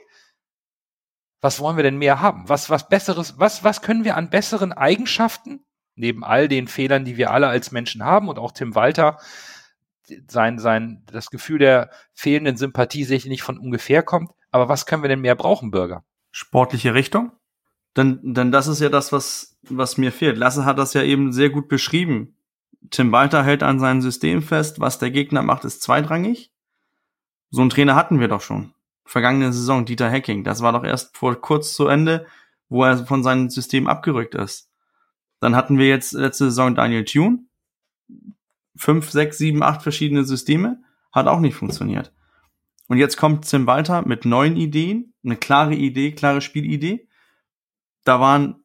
Was 1.41 1.59
wollen 1.59 1.75
wir 1.75 1.83
denn 1.83 1.97
mehr 1.97 2.21
haben? 2.21 2.47
Was, 2.47 2.69
was 2.69 2.87
besseres, 2.87 3.37
was, 3.37 3.63
was 3.63 3.81
können 3.81 4.05
wir 4.05 4.15
an 4.15 4.29
besseren 4.29 4.71
Eigenschaften, 4.71 5.65
neben 5.95 6.23
all 6.23 6.47
den 6.47 6.67
Fehlern, 6.67 7.05
die 7.05 7.17
wir 7.17 7.31
alle 7.31 7.47
als 7.47 7.71
Menschen 7.71 8.03
haben 8.03 8.29
und 8.29 8.39
auch 8.39 8.51
Tim 8.51 8.75
Walter, 8.75 9.17
sein, 10.27 10.59
sein, 10.59 11.03
das 11.11 11.29
Gefühl 11.29 11.59
der 11.59 11.89
fehlenden 12.13 12.57
Sympathie 12.57 13.03
sicher 13.03 13.29
nicht 13.29 13.43
von 13.43 13.57
ungefähr 13.57 14.03
kommt. 14.03 14.31
Aber 14.51 14.69
was 14.69 14.85
können 14.85 15.03
wir 15.03 15.09
denn 15.09 15.21
mehr 15.21 15.35
brauchen, 15.35 15.71
Bürger? 15.71 16.05
Sportliche 16.35 16.93
Richtung. 16.93 17.31
Denn, 17.95 18.19
denn 18.21 18.51
das 18.51 18.67
ist 18.67 18.81
ja 18.81 18.89
das, 18.89 19.13
was, 19.13 19.57
was 19.69 19.97
mir 19.97 20.11
fehlt. 20.11 20.37
Lasse 20.37 20.65
hat 20.65 20.77
das 20.77 20.93
ja 20.93 21.01
eben 21.01 21.31
sehr 21.31 21.49
gut 21.49 21.69
beschrieben. 21.69 22.35
Tim 22.91 23.13
Walter 23.13 23.41
hält 23.41 23.63
an 23.63 23.79
seinem 23.79 24.01
System 24.01 24.41
fest, 24.41 24.81
was 24.81 24.99
der 24.99 25.11
Gegner 25.11 25.43
macht, 25.43 25.63
ist 25.63 25.81
zweitrangig. 25.81 26.51
So 27.51 27.61
einen 27.61 27.69
Trainer 27.69 27.95
hatten 27.95 28.19
wir 28.19 28.27
doch 28.27 28.41
schon. 28.41 28.73
Vergangene 29.05 29.53
Saison, 29.53 29.85
Dieter 29.85 30.09
Hecking. 30.09 30.43
Das 30.43 30.61
war 30.61 30.73
doch 30.73 30.83
erst 30.83 31.15
vor 31.15 31.39
kurz 31.39 31.73
zu 31.73 31.87
Ende, 31.87 32.27
wo 32.67 32.83
er 32.83 32.97
von 33.05 33.23
seinem 33.23 33.49
System 33.49 33.87
abgerückt 33.87 34.35
ist. 34.35 34.69
Dann 35.39 35.55
hatten 35.55 35.77
wir 35.77 35.87
jetzt 35.87 36.11
letzte 36.11 36.45
Saison 36.45 36.75
Daniel 36.75 37.05
Thune. 37.05 37.45
Fünf, 38.75 39.09
sechs, 39.09 39.37
sieben, 39.37 39.63
acht 39.63 39.83
verschiedene 39.83 40.25
Systeme. 40.25 40.83
Hat 41.13 41.27
auch 41.27 41.39
nicht 41.39 41.55
funktioniert. 41.55 42.11
Und 42.87 42.97
jetzt 42.97 43.17
kommt 43.17 43.49
Tim 43.49 43.65
Walter 43.67 44.07
mit 44.07 44.25
neuen 44.25 44.57
Ideen, 44.57 45.13
eine 45.23 45.35
klare 45.35 45.73
Idee, 45.73 46.11
klare 46.11 46.41
Spielidee. 46.41 47.07
Da 48.03 48.19
waren, 48.19 48.63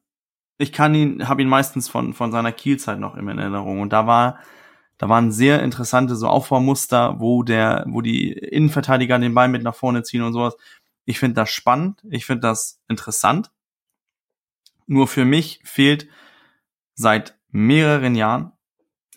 ich 0.57 0.71
kann 0.71 0.93
ihn, 0.93 1.27
habe 1.27 1.41
ihn 1.41 1.49
meistens 1.49 1.89
von, 1.89 2.13
von 2.13 2.31
seiner 2.31 2.51
Kielzeit 2.51 2.99
noch 2.99 3.15
in 3.15 3.27
Erinnerung. 3.27 3.81
Und 3.81 3.93
da 3.93 4.05
war, 4.05 4.39
da 4.97 5.09
waren 5.09 5.31
sehr 5.31 5.63
interessante 5.63 6.15
so 6.15 6.27
Aufbaumuster, 6.27 7.19
wo 7.19 7.41
der, 7.41 7.85
wo 7.87 8.01
die 8.01 8.31
Innenverteidiger 8.31 9.17
den 9.17 9.33
Ball 9.33 9.47
mit 9.47 9.63
nach 9.63 9.75
vorne 9.75 10.03
ziehen 10.03 10.21
und 10.21 10.33
sowas. 10.33 10.55
Ich 11.05 11.17
finde 11.17 11.35
das 11.35 11.49
spannend, 11.49 12.05
ich 12.09 12.25
finde 12.27 12.41
das 12.41 12.79
interessant. 12.87 13.51
Nur 14.85 15.07
für 15.07 15.25
mich 15.25 15.61
fehlt 15.63 16.07
seit 16.93 17.39
mehreren 17.49 18.13
Jahren 18.13 18.51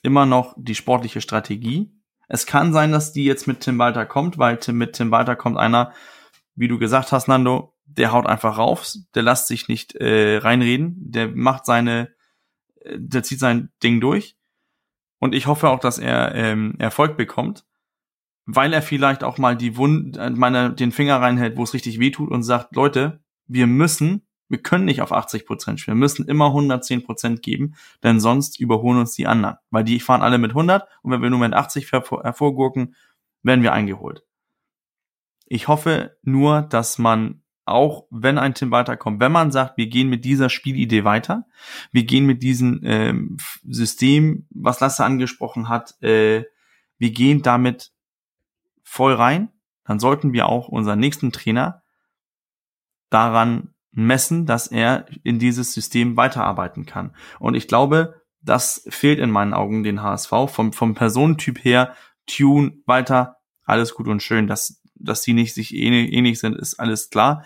immer 0.03 0.27
noch 0.27 0.55
die 0.57 0.75
sportliche 0.75 1.21
Strategie. 1.21 1.94
Es 2.29 2.47
kann 2.47 2.73
sein, 2.73 2.93
dass 2.93 3.13
die 3.13 3.25
jetzt 3.25 3.47
mit 3.47 3.61
Tim 3.61 3.79
Walter 3.79 4.07
kommt, 4.07 4.39
weil 4.39 4.59
Tim, 4.59 4.79
mit 4.79 4.95
Tim 4.95 5.11
Walter 5.11 5.37
kommt 5.37 5.57
einer, 5.57 5.93
wie 6.55 6.69
du 6.69 6.79
gesagt 6.79 7.13
hast, 7.13 7.29
Nando, 7.29 7.75
der 7.85 8.13
haut 8.13 8.27
einfach 8.27 8.59
rauf, 8.59 8.95
der 9.15 9.23
lässt 9.23 9.47
sich 9.47 9.69
nicht 9.69 9.95
äh, 9.97 10.39
reinreden, 10.39 10.97
der 10.99 11.29
macht 11.29 11.67
seine, 11.67 12.15
äh, 12.81 12.97
der 12.99 13.23
zieht 13.23 13.41
sein 13.41 13.71
Ding 13.83 14.01
durch. 14.01 14.37
Und 15.19 15.35
ich 15.35 15.47
hoffe 15.47 15.69
auch, 15.69 15.81
dass 15.81 15.99
er 15.99 16.35
ähm, 16.35 16.75
Erfolg 16.79 17.17
bekommt, 17.17 17.65
weil 18.47 18.73
er 18.73 18.83
vielleicht 18.83 19.25
auch 19.25 19.39
mal 19.39 19.57
die 19.57 19.77
Wund, 19.77 20.17
äh, 20.17 20.31
meine, 20.31 20.73
den 20.73 20.93
Finger 20.93 21.21
reinhält, 21.21 21.57
wo 21.57 21.63
es 21.63 21.75
richtig 21.75 21.99
weh 21.99 22.11
tut 22.11 22.31
und 22.31 22.43
sagt, 22.43 22.75
Leute, 22.75 23.23
wir 23.47 23.67
müssen 23.67 24.24
wir 24.49 24.59
können 24.59 24.85
nicht 24.85 25.01
auf 25.01 25.13
80 25.13 25.47
Prozent 25.47 25.81
spielen. 25.81 25.97
Wir 25.97 26.01
müssen 26.01 26.29
immer 26.29 26.47
110 26.47 27.05
Prozent 27.05 27.43
geben, 27.43 27.75
denn 28.03 28.21
sonst 28.21 28.61
überholen 28.61 28.99
uns 28.99 29.13
die 29.13 29.27
anderen. 29.27 29.57
Weil 29.71 29.85
die 29.85 30.01
fahren 30.01 30.23
alle 30.23 30.39
mit 30.39 30.51
100 30.51 30.87
und 31.03 31.11
wenn 31.11 31.23
wir 31.23 31.31
nur 31.31 31.39
mit 31.39 31.55
80 31.55 31.91
hervorgurken, 31.91 32.95
werden 33.43 33.63
wir 33.63 33.73
eingeholt. 33.73 34.25
Ich 35.47 35.69
hoffe 35.69 36.17
nur, 36.23 36.63
dass 36.63 36.99
man 36.99 37.43
auch, 37.67 38.07
wenn 38.11 38.39
ein 38.39 38.55
Team 38.55 38.71
weiterkommt, 38.71 39.21
wenn 39.21 39.33
man 39.33 39.51
sagt, 39.51 39.77
wir 39.79 39.87
gehen 39.87 40.11
mit 40.11 40.25
dieser 40.25 40.51
Spielidee 40.51 41.05
weiter, 41.05 41.47
wir 41.93 42.05
gehen 42.05 42.27
mit 42.27 42.43
diesem 42.43 42.81
ähm, 42.85 43.37
System, 43.67 44.47
was 44.51 44.81
Lasse 44.81 45.05
angesprochen 45.05 45.69
hat, 45.69 46.01
äh, 46.03 46.45
wir 46.99 47.11
gehen 47.11 47.43
damit 47.43 47.93
voll 48.83 49.15
rein, 49.15 49.51
dann 49.85 49.99
sollten 49.99 50.33
wir 50.33 50.47
auch 50.49 50.69
unseren 50.69 50.99
nächsten 50.99 51.33
Trainer 51.33 51.83
daran 53.11 53.74
messen, 53.95 54.47
dass 54.47 54.67
er 54.67 55.07
in 55.23 55.39
dieses 55.39 55.73
System 55.73 56.17
weiterarbeiten 56.17 56.87
kann. 56.87 57.15
Und 57.39 57.55
ich 57.55 57.69
glaube, 57.69 58.21
das 58.43 58.85
fehlt 58.89 59.19
in 59.19 59.31
meinen 59.31 59.55
Augen 59.55 59.83
den 59.83 60.03
HSV 60.03 60.33
vom, 60.49 60.73
vom 60.73 60.95
Personentyp 60.95 61.65
her. 61.65 61.95
Tune, 62.27 62.79
weiter, 62.87 63.37
alles 63.65 63.95
gut 63.95 64.09
und 64.09 64.23
schön. 64.23 64.47
Dass, 64.47 64.83
dass 64.95 65.23
die 65.23 65.33
nicht 65.33 65.55
sich 65.55 65.75
ähnlich 65.75 66.39
sind, 66.39 66.57
ist 66.57 66.79
alles 66.79 67.11
klar. 67.11 67.45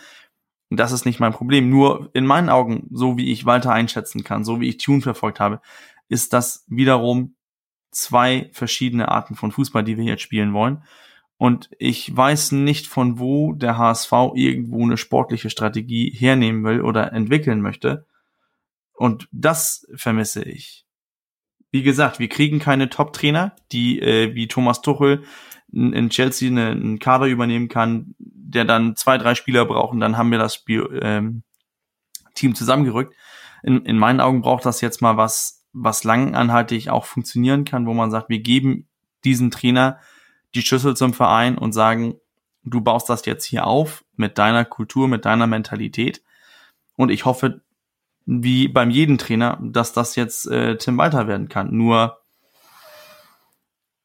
Das 0.70 0.92
ist 0.92 1.06
nicht 1.06 1.20
mein 1.20 1.32
Problem. 1.32 1.70
Nur 1.70 2.10
in 2.14 2.26
meinen 2.26 2.50
Augen, 2.50 2.88
so 2.90 3.16
wie 3.16 3.30
ich 3.32 3.46
Walter 3.46 3.72
einschätzen 3.72 4.24
kann, 4.24 4.44
so 4.44 4.60
wie 4.60 4.68
ich 4.68 4.78
Tune 4.78 5.00
verfolgt 5.00 5.40
habe, 5.40 5.60
ist 6.08 6.32
das 6.32 6.64
wiederum 6.68 7.36
zwei 7.90 8.50
verschiedene 8.52 9.08
Arten 9.08 9.34
von 9.34 9.52
Fußball, 9.52 9.84
die 9.84 9.96
wir 9.96 10.04
jetzt 10.04 10.22
spielen 10.22 10.52
wollen. 10.52 10.82
Und 11.38 11.70
ich 11.78 12.14
weiß 12.14 12.52
nicht, 12.52 12.88
von 12.88 13.20
wo 13.20 13.52
der 13.52 13.78
HSV 13.78 14.12
irgendwo 14.34 14.82
eine 14.82 14.96
sportliche 14.96 15.50
Strategie 15.50 16.10
hernehmen 16.10 16.64
will 16.64 16.82
oder 16.82 17.12
entwickeln 17.12 17.62
möchte. 17.62 18.06
Und 18.92 19.28
das 19.30 19.86
vermisse 19.94 20.42
ich. 20.42 20.84
Wie 21.70 21.82
gesagt, 21.82 22.18
wir 22.18 22.28
kriegen 22.28 22.58
keine 22.58 22.90
Top-Trainer, 22.90 23.54
die 23.70 24.00
äh, 24.00 24.34
wie 24.34 24.48
Thomas 24.48 24.82
Tuchel 24.82 25.22
in 25.70 26.08
Chelsea 26.10 26.50
eine, 26.50 26.70
einen 26.70 26.98
Kader 26.98 27.26
übernehmen 27.26 27.68
kann, 27.68 28.14
der 28.18 28.64
dann 28.64 28.96
zwei, 28.96 29.18
drei 29.18 29.34
Spieler 29.34 29.66
braucht 29.66 29.92
und 29.92 30.00
dann 30.00 30.16
haben 30.16 30.30
wir 30.30 30.38
das 30.38 30.54
Spiel, 30.54 30.98
ähm, 31.02 31.42
Team 32.34 32.54
zusammengerückt. 32.54 33.14
In, 33.62 33.84
in 33.84 33.98
meinen 33.98 34.20
Augen 34.20 34.40
braucht 34.40 34.64
das 34.64 34.80
jetzt 34.80 35.02
mal 35.02 35.16
was, 35.16 35.66
was 35.72 36.04
langanhaltig 36.04 36.88
auch 36.88 37.04
funktionieren 37.04 37.64
kann, 37.64 37.86
wo 37.86 37.92
man 37.92 38.10
sagt, 38.10 38.30
wir 38.30 38.40
geben 38.40 38.88
diesen 39.24 39.50
Trainer 39.50 39.98
die 40.54 40.62
Schlüssel 40.62 40.96
zum 40.96 41.14
Verein 41.14 41.58
und 41.58 41.72
sagen, 41.72 42.14
du 42.64 42.80
baust 42.80 43.08
das 43.08 43.24
jetzt 43.26 43.44
hier 43.44 43.66
auf 43.66 44.04
mit 44.16 44.38
deiner 44.38 44.64
Kultur, 44.64 45.08
mit 45.08 45.24
deiner 45.24 45.46
Mentalität. 45.46 46.22
Und 46.96 47.10
ich 47.10 47.24
hoffe, 47.24 47.62
wie 48.26 48.68
beim 48.68 48.90
jeden 48.90 49.18
Trainer, 49.18 49.58
dass 49.62 49.92
das 49.92 50.16
jetzt 50.16 50.46
äh, 50.46 50.76
Tim 50.76 50.98
Walter 50.98 51.26
werden 51.28 51.48
kann. 51.48 51.74
Nur 51.74 52.20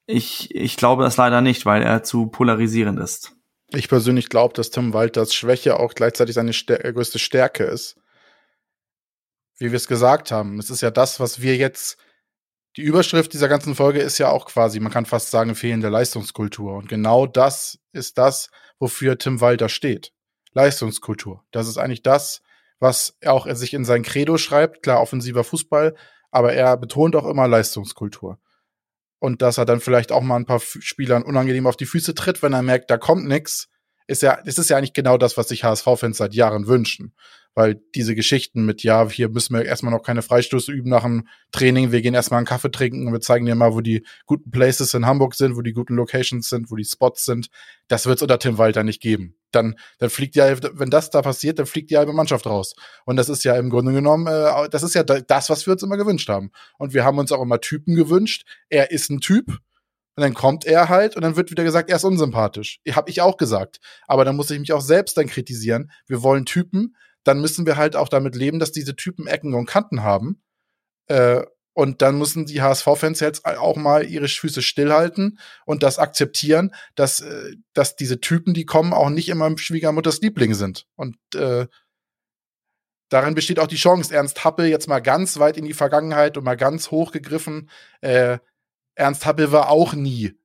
ich, 0.06 0.54
ich 0.54 0.78
glaube 0.78 1.04
das 1.04 1.18
leider 1.18 1.42
nicht, 1.42 1.66
weil 1.66 1.82
er 1.82 2.04
zu 2.04 2.28
polarisierend 2.28 3.00
ist. 3.00 3.36
Ich 3.70 3.90
persönlich 3.90 4.30
glaube, 4.30 4.54
dass 4.54 4.70
Tim 4.70 4.94
Walters 4.94 5.34
Schwäche 5.34 5.80
auch 5.80 5.94
gleichzeitig 5.94 6.36
seine 6.36 6.54
Stär 6.54 6.94
größte 6.94 7.20
Stärke 7.20 7.64
ist. 7.64 8.00
Wie 9.58 9.72
wir 9.72 9.78
es 9.78 9.88
gesagt 9.88 10.32
haben, 10.32 10.60
es 10.60 10.70
ist 10.70 10.82
ja 10.82 10.92
das, 10.92 11.20
was 11.20 11.42
wir 11.42 11.58
jetzt 11.58 11.98
die 12.76 12.82
Überschrift 12.82 13.34
dieser 13.34 13.48
ganzen 13.48 13.76
Folge 13.76 14.00
ist 14.00 14.18
ja 14.18 14.30
auch 14.30 14.46
quasi, 14.46 14.80
man 14.80 14.92
kann 14.92 15.06
fast 15.06 15.30
sagen, 15.30 15.56
fehlende 15.56 15.90
Leistungskultur. 15.90 16.76
Und 16.76 16.90
genau 16.90 17.28
das 17.28 17.80
ist 17.92 18.18
das, 18.18 18.50
wofür 18.80 19.18
Tim 19.18 19.42
Walter 19.42 19.70
steht. 19.70 20.12
Leistungskultur. 20.54 21.44
Das 21.52 21.68
ist 21.68 21.78
eigentlich 21.78 22.02
das, 22.02 22.42
was 22.80 23.16
er 23.20 23.34
auch 23.34 23.48
sich 23.56 23.74
in 23.74 23.86
sein 23.86 24.04
Credo 24.04 24.38
schreibt. 24.38 24.84
Klar, 24.84 25.02
offensiver 25.02 25.44
Fußball, 25.44 25.96
aber 26.32 26.54
er 26.54 26.78
betont 26.78 27.16
auch 27.16 27.26
immer 27.26 27.48
Leistungskultur. 27.48 28.40
Und 29.20 29.42
dass 29.42 29.58
er 29.58 29.66
dann 29.66 29.80
vielleicht 29.80 30.12
auch 30.12 30.22
mal 30.22 30.36
ein 30.36 30.46
paar 30.46 30.60
Spielern 30.60 31.24
unangenehm 31.24 31.68
auf 31.68 31.78
die 31.78 31.86
Füße 31.86 32.14
tritt, 32.16 32.42
wenn 32.44 32.54
er 32.54 32.62
merkt, 32.62 32.92
da 32.92 32.98
kommt 32.98 33.26
nix, 33.26 33.70
ist 34.08 34.22
ja, 34.22 34.34
ist 34.34 34.70
ja 34.70 34.78
eigentlich 34.78 34.94
genau 34.94 35.18
das, 35.18 35.38
was 35.38 35.48
sich 35.48 35.64
HSV-Fans 35.64 36.18
seit 36.18 36.34
Jahren 36.34 36.68
wünschen 36.68 37.14
weil 37.56 37.82
diese 37.96 38.16
Geschichten 38.16 38.66
mit, 38.66 38.84
ja, 38.84 39.08
hier 39.10 39.30
müssen 39.30 39.56
wir 39.56 39.64
erstmal 39.64 39.94
noch 39.94 40.04
keine 40.04 40.22
Freistoße 40.22 40.72
üben 40.72 40.90
nach 40.90 41.04
dem 41.04 41.28
Training, 41.52 41.92
wir 41.92 42.02
gehen 42.02 42.14
erstmal 42.14 42.40
einen 42.40 42.48
Kaffee 42.48 42.72
trinken 42.72 43.08
und 43.08 43.14
wir 43.14 43.22
zeigen 43.22 43.46
dir 43.46 43.56
mal, 43.56 43.74
wo 43.74 43.82
die 43.82 44.06
guten 44.26 44.52
Places 44.52 44.94
in 44.94 45.06
Hamburg 45.06 45.36
sind, 45.36 45.56
wo 45.56 45.62
die 45.62 45.74
guten 45.74 45.96
Locations 45.96 46.48
sind, 46.48 46.72
wo 46.72 46.76
die 46.76 46.86
Spots 46.86 47.26
sind, 47.26 47.50
das 47.88 48.06
wird 48.06 48.18
es 48.18 48.22
unter 48.22 48.40
Tim 48.40 48.58
Walter 48.58 48.84
nicht 48.84 49.02
geben. 49.02 49.36
Dann, 49.52 49.76
dann 50.00 50.10
fliegt 50.10 50.36
ja, 50.36 50.56
wenn 50.74 50.90
das 50.90 51.12
da 51.12 51.22
passiert, 51.22 51.60
dann 51.60 51.68
fliegt 51.68 51.92
die 51.92 51.98
halbe 51.98 52.14
Mannschaft 52.14 52.48
raus. 52.48 52.74
Und 53.06 53.18
das 53.18 53.30
ist 53.30 53.44
ja 53.44 53.56
im 53.56 53.70
Grunde 53.70 53.94
genommen, 53.94 54.26
äh, 54.26 54.70
das 54.70 54.82
ist 54.82 54.96
ja 54.96 55.04
das, 55.04 55.50
was 55.50 55.66
wir 55.68 55.74
uns 55.74 55.84
immer 55.84 55.98
gewünscht 55.98 56.30
haben. 56.30 56.52
Und 56.80 56.94
wir 56.94 57.04
haben 57.04 57.20
uns 57.20 57.32
auch 57.32 57.42
immer 57.42 57.62
Typen 57.62 57.96
gewünscht. 57.96 58.48
Er 58.70 58.90
ist 58.92 59.12
ein 59.12 59.20
Typ, 59.20 59.60
und 60.16 60.22
dann 60.22 60.34
kommt 60.36 60.66
er 60.66 60.90
halt 60.90 61.16
und 61.16 61.24
dann 61.24 61.36
wird 61.36 61.50
wieder 61.50 61.64
gesagt, 61.64 61.90
er 61.90 61.96
ist 61.96 62.04
unsympathisch. 62.04 62.80
Hab 62.92 63.10
ich 63.10 63.22
auch 63.22 63.38
gesagt. 63.38 63.80
Aber 64.08 64.26
dann 64.26 64.36
muss 64.36 64.52
ich 64.52 64.60
mich 64.60 64.72
auch 64.72 64.82
selbst 64.82 65.18
dann 65.18 65.28
kritisieren. 65.28 65.92
Wir 66.06 66.22
wollen 66.22 66.46
Typen, 66.46 66.96
dann 67.24 67.42
müssen 67.42 67.66
wir 67.66 67.78
halt 67.78 67.96
auch 67.96 68.10
damit 68.10 68.36
leben, 68.36 68.60
dass 68.60 68.72
diese 68.72 68.96
Typen 68.96 69.28
Ecken 69.28 69.54
und 69.54 69.66
Kanten 69.66 70.04
haben. 70.04 70.42
Äh, 71.08 71.44
und 71.74 72.04
dann 72.04 72.20
müssen 72.20 72.46
die 72.46 72.62
HSV-Fans 72.62 73.20
jetzt 73.20 73.46
auch 73.46 73.76
mal 73.76 74.06
ihre 74.06 74.28
Füße 74.28 74.62
stillhalten 74.62 75.40
und 75.66 75.82
das 75.82 75.98
akzeptieren, 75.98 76.74
dass, 76.96 77.20
äh, 77.20 77.56
dass 77.74 77.96
diese 77.96 78.22
Typen, 78.22 78.54
die 78.54 78.66
kommen, 78.66 78.94
auch 78.94 79.10
nicht 79.10 79.30
immer 79.30 79.58
Schwiegermutters 79.58 80.22
Liebling 80.22 80.54
sind. 80.54 80.86
Und 80.96 81.18
äh, 81.36 81.68
darin 83.10 83.34
besteht 83.34 83.60
auch 83.60 83.68
die 83.68 83.76
Chance. 83.76 84.14
Ernst 84.14 84.44
Happel 84.44 84.68
jetzt 84.68 84.88
mal 84.88 85.00
ganz 85.00 85.40
weit 85.40 85.58
in 85.58 85.66
die 85.66 85.74
Vergangenheit 85.74 86.38
und 86.38 86.44
mal 86.44 86.58
ganz 86.58 86.92
hoch 86.92 87.12
gegriffen. 87.12 87.70
Äh, 88.02 88.38
Ernst 88.96 89.26
Happel 89.26 89.52
war 89.52 89.70
auch 89.70 89.94
nie 89.94 90.38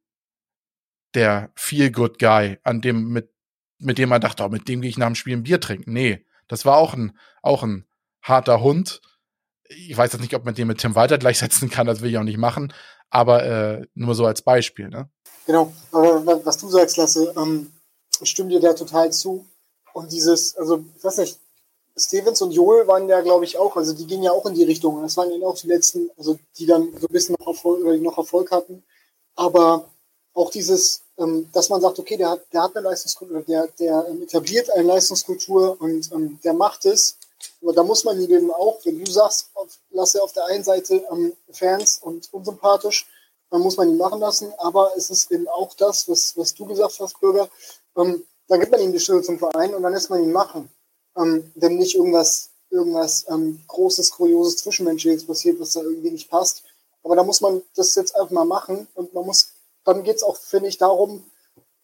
der 1.15 1.51
Feel-Good-Guy, 1.57 2.59
an 2.63 2.81
dem, 2.81 3.09
mit, 3.09 3.31
mit 3.79 3.99
dem 3.99 4.09
man 4.09 4.21
dachte, 4.21 4.45
oh, 4.45 4.49
mit 4.49 4.69
dem 4.69 4.81
gehe 4.81 4.91
ich 4.91 4.99
nach 4.99 5.07
dem 5.07 5.15
Spiel 5.15 5.37
ein 5.37 5.43
Bier 5.43 5.61
trinken. 5.61 5.93
Nee, 5.93 6.25
das 6.49 6.65
war 6.65 6.77
auch 6.77 6.95
ein, 6.95 7.17
auch 7.43 7.63
ein 7.63 7.87
harter 8.23 8.61
Hund. 8.61 9.01
Ich 9.69 9.97
weiß 9.97 10.13
jetzt 10.13 10.23
nicht, 10.23 10.35
ob 10.35 10.45
man 10.45 10.55
den 10.55 10.67
mit 10.67 10.79
Tim 10.79 10.95
Walter 10.95 11.19
gleichsetzen 11.19 11.71
kann, 11.71 11.87
das 11.87 12.01
will 12.01 12.11
ich 12.11 12.19
auch 12.19 12.23
nicht 12.23 12.39
machen, 12.39 12.73
aber 13.11 13.45
äh, 13.45 13.87
nur 13.95 14.15
so 14.15 14.27
als 14.27 14.43
Beispiel. 14.43 14.89
Ne? 14.89 15.11
Genau, 15.47 15.73
aber 15.93 16.45
was 16.45 16.59
du 16.59 16.69
sagst, 16.69 16.97
Lasse, 16.97 17.33
ähm, 17.37 17.73
ich 18.21 18.31
stimme 18.31 18.51
dir 18.51 18.61
da 18.61 18.73
total 18.73 19.13
zu. 19.13 19.47
Und 19.93 20.13
dieses, 20.13 20.57
also, 20.57 20.85
ich 20.97 21.05
weiß 21.05 21.19
nicht, 21.19 21.39
Stevens 21.97 22.41
und 22.43 22.53
Joel 22.53 22.87
waren 22.87 23.09
ja, 23.09 23.21
glaube 23.21 23.45
ich, 23.45 23.59
auch, 23.59 23.77
also 23.77 23.93
die 23.93 24.07
gingen 24.07 24.23
ja 24.23 24.31
auch 24.31 24.47
in 24.47 24.55
die 24.55 24.65
Richtung. 24.65 25.03
Das 25.03 25.17
waren 25.17 25.31
ja 25.31 25.47
auch 25.47 25.57
die 25.57 25.67
letzten, 25.67 26.11
also 26.17 26.39
die 26.57 26.67
dann 26.67 26.93
so 26.99 27.09
ein 27.09 27.13
bisschen 27.13 27.37
noch 27.39 27.49
Erfolg, 27.49 28.03
noch 28.03 28.19
Erfolg 28.19 28.51
hatten. 28.51 28.85
Aber 29.35 29.89
auch 30.35 30.51
dieses, 30.51 31.03
dass 31.53 31.69
man 31.69 31.81
sagt, 31.81 31.99
okay, 31.99 32.17
der 32.17 32.31
hat, 32.31 32.43
der 32.53 32.63
hat 32.63 32.77
eine 32.77 32.89
Leistungskultur, 32.89 33.43
der, 33.43 33.67
der 33.79 34.07
ähm, 34.09 34.23
etabliert 34.23 34.71
eine 34.71 34.85
Leistungskultur 34.85 35.77
und 35.81 36.11
ähm, 36.13 36.39
der 36.45 36.55
macht 36.55 36.87
es. 36.87 37.17
Aber 37.63 37.73
da 37.73 37.83
muss 37.83 38.05
man 38.05 38.21
eben 38.21 38.51
auch, 38.53 38.79
wenn 38.85 39.03
du 39.03 39.11
sagst, 39.11 39.51
auf, 39.55 39.69
lasse 39.91 40.23
auf 40.23 40.33
der 40.33 40.47
einen 40.47 40.65
Seite 40.65 41.05
ähm, 41.11 41.33
Fans 41.51 42.01
und 42.03 42.33
unsympathisch, 42.33 43.07
dann 43.51 43.63
muss 43.63 43.77
man 43.77 43.89
ihn 43.89 43.97
machen 43.97 44.21
lassen. 44.21 44.53
Aber 44.59 44.93
es 44.97 45.11
ist 45.11 45.31
eben 45.31 45.49
auch 45.49 45.75
das, 45.75 46.09
was, 46.09 46.37
was 46.37 46.55
du 46.55 46.67
gesagt 46.67 46.99
hast, 47.01 47.21
Bürger. 47.21 47.49
Ähm, 47.97 48.25
da 48.47 48.57
gibt 48.57 48.73
man 48.73 48.81
ihm 48.81 48.93
die 48.93 49.01
Stelle 49.01 49.23
zum 49.23 49.39
Verein 49.39 49.75
und 49.75 49.83
dann 49.83 49.93
lässt 49.93 50.11
man 50.11 50.23
ihn 50.23 50.33
machen. 50.33 50.69
Ähm, 51.17 51.51
denn 51.57 51.77
nicht 51.77 51.97
irgendwas 51.97 52.51
irgendwas 52.71 53.27
ähm, 53.29 53.61
Großes, 53.67 54.11
Kurioses, 54.13 54.57
Zwischenmenschliches 54.59 55.27
passiert, 55.27 55.61
was 55.61 55.73
da 55.73 55.81
irgendwie 55.81 56.11
nicht 56.11 56.31
passt. 56.31 56.63
Aber 57.03 57.17
da 57.17 57.23
muss 57.23 57.41
man 57.41 57.63
das 57.75 57.95
jetzt 57.95 58.15
einfach 58.17 58.31
mal 58.31 58.45
machen 58.45 58.87
und 58.95 59.15
man 59.15 59.27
muss, 59.27 59.53
dann 59.95 60.05
geht 60.05 60.17
es 60.17 60.23
auch, 60.23 60.37
finde 60.37 60.69
ich, 60.69 60.79
darum, 60.79 61.25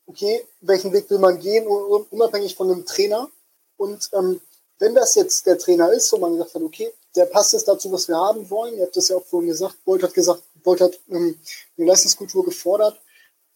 okay, 0.07 0.47
welchen 0.61 0.93
Weg 0.93 1.09
will 1.11 1.19
man 1.19 1.39
gehen, 1.39 1.67
unabhängig 1.67 2.55
von 2.55 2.69
dem 2.69 2.85
Trainer. 2.85 3.31
Und 3.77 4.11
ähm, 4.13 4.41
wenn 4.79 4.95
das 4.95 5.15
jetzt 5.15 5.47
der 5.47 5.59
Trainer 5.59 5.93
ist 5.93 6.13
und 6.13 6.21
man 6.21 6.33
gesagt 6.33 6.55
hat, 6.55 6.63
okay, 6.63 6.93
der 7.17 7.27
passt 7.27 7.53
jetzt 7.53 7.69
dazu, 7.69 7.91
was 7.93 8.09
wir 8.09 8.17
haben 8.17 8.49
wollen, 8.51 8.77
ihr 8.77 8.85
habt 8.85 8.97
das 8.97 9.09
ja 9.09 9.17
auch 9.17 9.25
vorhin 9.25 9.49
gesagt, 9.49 9.83
Bolt 9.85 10.03
hat 10.03 10.15
gesagt, 10.15 10.43
Bolt 10.63 10.81
hat 10.81 10.99
ähm, 11.09 11.39
eine 11.77 11.87
Leistungskultur 11.87 12.45
gefordert, 12.45 13.01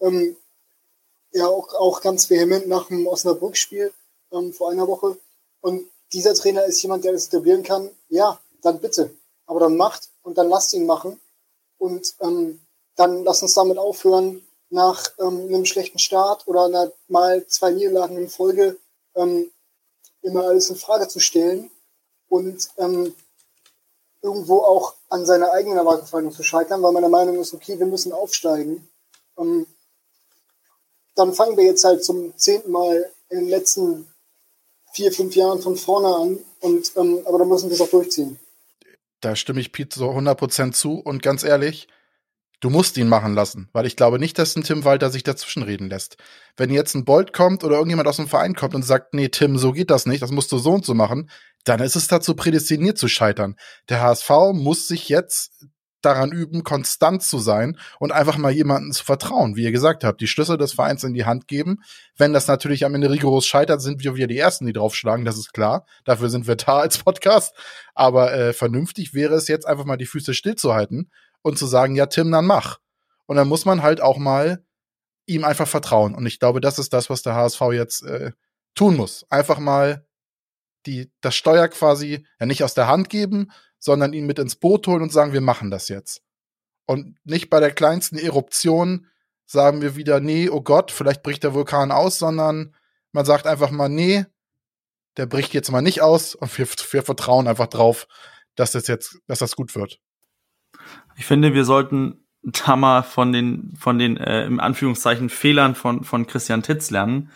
ähm, 0.01 0.37
ja 1.33 1.47
auch, 1.47 1.75
auch 1.75 2.01
ganz 2.01 2.31
vehement 2.31 2.69
nach 2.69 2.89
dem 2.89 3.07
Osnabrück-Spiel 3.07 3.93
ähm, 4.33 4.53
vor 4.53 4.70
einer 4.70 4.89
Woche. 4.89 5.19
Und 5.61 5.91
dieser 6.12 6.35
Trainer 6.35 6.65
ist 6.65 6.81
jemand, 6.83 7.05
der 7.05 7.12
das 7.12 7.27
etablieren 7.27 7.62
kann, 7.62 7.91
ja, 8.09 8.41
dann 8.62 8.81
bitte. 8.81 9.11
Aber 9.47 9.61
dann 9.61 9.77
macht 9.77 10.09
und 10.23 10.39
dann 10.39 10.49
lasst 10.49 10.73
ihn 10.73 10.87
machen. 10.87 11.20
Und 11.79 12.15
ähm, 12.20 12.61
dann 12.99 13.25
lasst 13.25 13.43
uns 13.43 13.55
damit 13.55 13.79
aufhören, 13.79 14.43
nach 14.70 15.12
ähm, 15.19 15.47
einem 15.47 15.65
schlechten 15.65 15.99
Start 15.99 16.47
oder 16.47 16.65
einer, 16.65 16.93
mal 17.07 17.47
zwei 17.47 17.70
Niederlagen 17.70 18.19
in 18.19 18.29
Folge 18.29 18.77
ähm, 19.15 19.51
immer 20.20 20.45
alles 20.45 20.69
in 20.69 20.77
Frage 20.77 21.09
zu 21.09 21.20
stellen 21.20 21.70
und 22.29 22.69
ähm, 22.77 23.15
irgendwo 24.20 24.59
auch 24.59 24.95
an 25.09 25.25
seiner 25.25 25.53
eigenen 25.53 25.79
Erwartungshaltung 25.79 26.33
zu 26.33 26.43
scheitern, 26.43 26.83
weil 26.83 26.93
meine 26.93 27.09
Meinung 27.09 27.39
ist, 27.41 27.55
okay, 27.55 27.79
wir 27.79 27.87
müssen 27.87 28.12
aufsteigen. 28.12 28.89
Ähm, 29.39 29.66
dann 31.15 31.33
fangen 31.33 31.57
wir 31.57 31.65
jetzt 31.65 31.85
halt 31.85 32.05
zum 32.05 32.37
zehnten 32.37 32.73
Mal 32.73 33.11
in 33.31 33.41
den 33.41 33.49
letzten 33.49 34.12
vier, 34.93 35.12
fünf 35.12 35.37
Jahren 35.37 35.62
von 35.62 35.77
vorne 35.77 36.09
an. 36.09 36.39
Und, 36.61 36.93
ähm, 36.97 37.23
aber 37.25 37.39
dann 37.39 37.49
müssen 37.49 37.69
wir 37.70 37.75
es 37.75 37.81
auch 37.81 37.89
durchziehen. 37.89 38.39
Da 39.20 39.37
stimme 39.37 39.61
ich 39.61 39.73
Pete 39.73 39.99
so 39.99 40.11
100% 40.11 40.73
zu. 40.73 40.99
Und 40.99 41.23
ganz 41.23 41.45
ehrlich, 41.45 41.89
du 42.60 42.70
musst 42.70 42.97
ihn 42.97 43.09
machen 43.09 43.35
lassen, 43.35 43.68
weil 43.72 43.86
ich 43.86 43.97
glaube 43.97 44.18
nicht, 44.18 44.39
dass 44.39 44.56
ein 44.56 44.64
Tim 44.64 44.85
Walter 44.85 45.10
sich 45.10 45.22
dazwischenreden 45.22 45.89
lässt. 45.89 46.16
Wenn 46.56 46.70
jetzt 46.70 46.94
ein 46.94 47.05
Bolt 47.05 47.32
kommt 47.32 47.64
oder 47.64 47.76
irgendjemand 47.76 48.09
aus 48.09 48.16
dem 48.16 48.28
Verein 48.28 48.55
kommt 48.55 48.74
und 48.74 48.82
sagt, 48.82 49.14
nee, 49.14 49.28
Tim, 49.28 49.59
so 49.59 49.72
geht 49.72 49.90
das 49.90 50.06
nicht, 50.06 50.22
das 50.22 50.32
musst 50.32 50.51
du 50.52 50.59
so 50.59 50.72
und 50.72 50.85
so 50.85 50.94
machen, 50.94 51.30
dann 51.64 51.80
ist 51.80 51.97
es 51.97 52.09
dazu 52.09 52.35
prädestiniert 52.35 52.98
zu 52.98 53.09
scheitern. 53.09 53.56
Der 53.89 54.01
HSV 54.01 54.30
muss 54.52 54.89
sich 54.89 55.09
jetzt 55.09 55.66
daran 56.01 56.30
üben, 56.30 56.62
konstant 56.62 57.22
zu 57.22 57.39
sein 57.39 57.76
und 57.98 58.12
einfach 58.12 58.39
mal 58.39 58.52
jemanden 58.52 58.93
zu 58.93 59.05
vertrauen. 59.05 59.56
Wie 59.56 59.64
ihr 59.64 59.72
gesagt 59.72 60.05
habt, 60.05 60.20
die 60.20 60.28
Schlüssel 60.28 60.56
des 60.56 60.72
Vereins 60.72 61.02
in 61.02 61.12
die 61.12 61.24
Hand 61.24 61.48
geben. 61.48 61.78
Wenn 62.16 62.32
das 62.32 62.47
natürlich 62.47 62.85
am 62.85 62.94
Ende 62.94 63.10
rigoros 63.10 63.47
scheitert, 63.47 63.82
sind 63.82 64.05
wir 64.05 64.14
wieder 64.14 64.28
die 64.28 64.39
Ersten, 64.39 64.66
die 64.66 64.72
draufschlagen, 64.72 65.24
das 65.24 65.39
ist 65.39 65.52
klar. 65.52 65.86
Dafür 66.05 66.30
sind 66.30 66.47
wir 66.47 66.55
da 66.55 66.78
als 66.78 66.98
Podcast. 66.98 67.55
Aber 67.94 68.32
äh, 68.32 68.52
vernünftig 68.52 69.12
wäre 69.12 69.35
es 69.35 69.48
jetzt 69.48 69.66
einfach 69.66 69.85
mal 69.85 69.97
die 69.97 70.06
Füße 70.06 70.35
stillzuhalten 70.35 71.10
und 71.43 71.59
zu 71.59 71.66
sagen, 71.66 71.94
ja, 71.94 72.06
Tim, 72.06 72.31
dann 72.31 72.47
mach. 72.47 72.78
Und 73.27 73.36
dann 73.36 73.48
muss 73.48 73.65
man 73.65 73.82
halt 73.82 74.01
auch 74.01 74.19
mal 74.19 74.65
ihm 75.27 75.44
einfach 75.44 75.69
vertrauen. 75.69 76.15
Und 76.15 76.27
ich 76.27 76.40
glaube, 76.40 76.60
das 76.60 76.78
ist 76.78 76.93
das, 76.93 77.10
was 77.10 77.23
der 77.23 77.35
HSV 77.35 77.60
jetzt 77.73 78.02
äh, 78.02 78.32
tun 78.74 78.97
muss. 78.97 79.27
Einfach 79.31 79.59
mal 79.59 80.06
die, 80.86 81.12
das 81.20 81.36
Steuer 81.36 81.69
quasi 81.69 82.27
ja 82.40 82.47
nicht 82.47 82.65
aus 82.65 82.74
der 82.74 82.89
Hand 82.89 83.10
geben, 83.10 83.51
sondern 83.78 84.12
ihn 84.12 84.27
mit 84.27 84.39
ins 84.39 84.56
Boot 84.56 84.86
holen 84.86 85.02
und 85.02 85.12
sagen, 85.12 85.32
wir 85.32 85.40
machen 85.40 85.70
das 85.70 85.89
jetzt. 85.89 86.23
Und 86.86 87.19
nicht 87.24 87.51
bei 87.51 87.60
der 87.60 87.73
kleinsten 87.73 88.19
Eruption 88.19 89.06
sagen 89.44 89.82
wir 89.82 89.97
wieder, 89.97 90.20
nee, 90.20 90.48
oh 90.48 90.62
Gott, 90.62 90.90
vielleicht 90.90 91.23
bricht 91.23 91.44
der 91.44 91.55
Vulkan 91.55 91.93
aus, 91.93 92.19
sondern 92.19 92.74
man 93.12 93.24
sagt 93.24 93.47
einfach 93.47 93.70
mal, 93.70 93.89
nee, 93.89 94.24
der 95.16 95.27
bricht 95.27 95.52
jetzt 95.52 95.70
mal 95.70 95.82
nicht 95.82 96.01
aus 96.01 96.35
und 96.35 96.56
wir, 96.56 96.66
wir 96.66 97.02
vertrauen 97.02 97.47
einfach 97.47 97.66
drauf, 97.66 98.06
dass 98.55 98.73
das 98.73 98.86
jetzt, 98.86 99.19
dass 99.27 99.40
das 99.40 99.56
gut 99.56 99.74
wird. 99.74 100.01
Ich 101.17 101.27
finde, 101.27 101.55
wir 101.55 101.65
sollten 101.65 102.25
da 102.43 102.77
mal 102.77 103.03
von 103.03 103.33
den, 103.33 103.75
von 103.77 103.99
den, 103.99 104.17
äh, 104.17 104.45
im 104.45 104.61
Anführungszeichen 104.61 105.29
Fehlern 105.29 105.75
von, 105.75 106.05
von 106.05 106.27
Christian 106.27 106.63
Titz 106.63 106.91
lernen. 106.91 107.31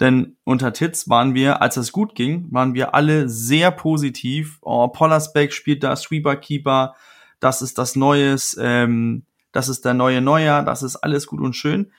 Denn 0.00 0.36
unter 0.44 0.72
Titz 0.72 1.08
waren 1.08 1.34
wir, 1.34 1.62
als 1.62 1.76
es 1.76 1.92
gut 1.92 2.14
ging, 2.14 2.48
waren 2.50 2.74
wir 2.74 2.94
alle 2.94 3.28
sehr 3.28 3.70
positiv. 3.70 4.58
Oh, 4.62 4.88
Pollersbeck 4.88 5.52
spielt 5.52 5.84
da 5.84 5.94
Sweeper 5.94 6.36
Keeper, 6.36 6.96
das 7.40 7.62
ist 7.62 7.78
das 7.78 7.94
Neues, 7.94 8.56
ähm, 8.60 9.26
das 9.52 9.68
ist 9.68 9.84
der 9.84 9.94
neue 9.94 10.20
Neuer, 10.20 10.62
das 10.62 10.82
ist 10.82 10.96
alles 10.96 11.26
gut 11.26 11.40
und 11.40 11.54
schön. 11.54 11.92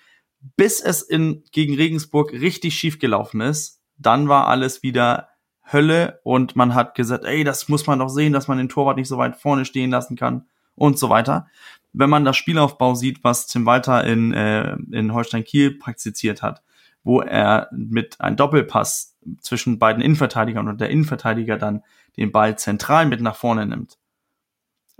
Bis 0.58 0.82
es 0.82 1.02
in, 1.02 1.44
gegen 1.52 1.76
Regensburg 1.76 2.34
richtig 2.34 2.76
schief 2.76 3.00
gelaufen 3.00 3.40
ist, 3.40 3.82
dann 3.98 4.28
war 4.28 4.48
alles 4.48 4.84
wieder 4.84 5.30
Hölle 5.72 6.20
und 6.24 6.58
man 6.58 6.76
hat 6.76 6.96
gesagt, 6.96 7.24
ey, 7.24 7.46
das 7.46 7.70
muss 7.70 7.88
man 7.88 8.00
doch 8.00 8.10
sehen, 8.10 8.34
dass 8.34 8.50
man 8.50 8.58
den 8.58 8.68
Torwart 8.68 8.98
nicht 8.98 9.08
so 9.08 9.18
weit 9.18 9.38
vorne 9.38 9.64
stehen 9.64 9.92
lassen 9.92 10.18
kann 10.18 10.46
und 10.76 10.98
so 11.00 11.10
weiter. 11.10 11.48
Wenn 11.94 12.10
man 12.10 12.26
das 12.26 12.38
Spielaufbau 12.38 12.95
sieht, 12.95 13.24
was 13.24 13.48
Tim 13.48 13.66
Walter 13.66 14.04
in, 14.04 14.34
äh, 14.34 14.76
in 14.91 15.14
Holstein 15.14 15.44
Kiel 15.44 15.78
praktiziert 15.78 16.41
hat, 16.41 16.64
wo 17.04 17.22
er 17.22 17.70
mit 17.72 18.20
einem 18.20 18.36
Doppelpass 18.36 19.16
zwischen 19.40 19.80
beiden 19.80 20.02
Innenverteidigern 20.02 20.68
und 20.68 20.82
der 20.82 20.90
Innenverteidiger 20.90 21.58
dann 21.58 21.84
den 22.18 22.32
Ball 22.32 22.58
zentral 22.58 23.06
mit 23.06 23.22
nach 23.22 23.36
vorne 23.36 23.66
nimmt. 23.66 23.98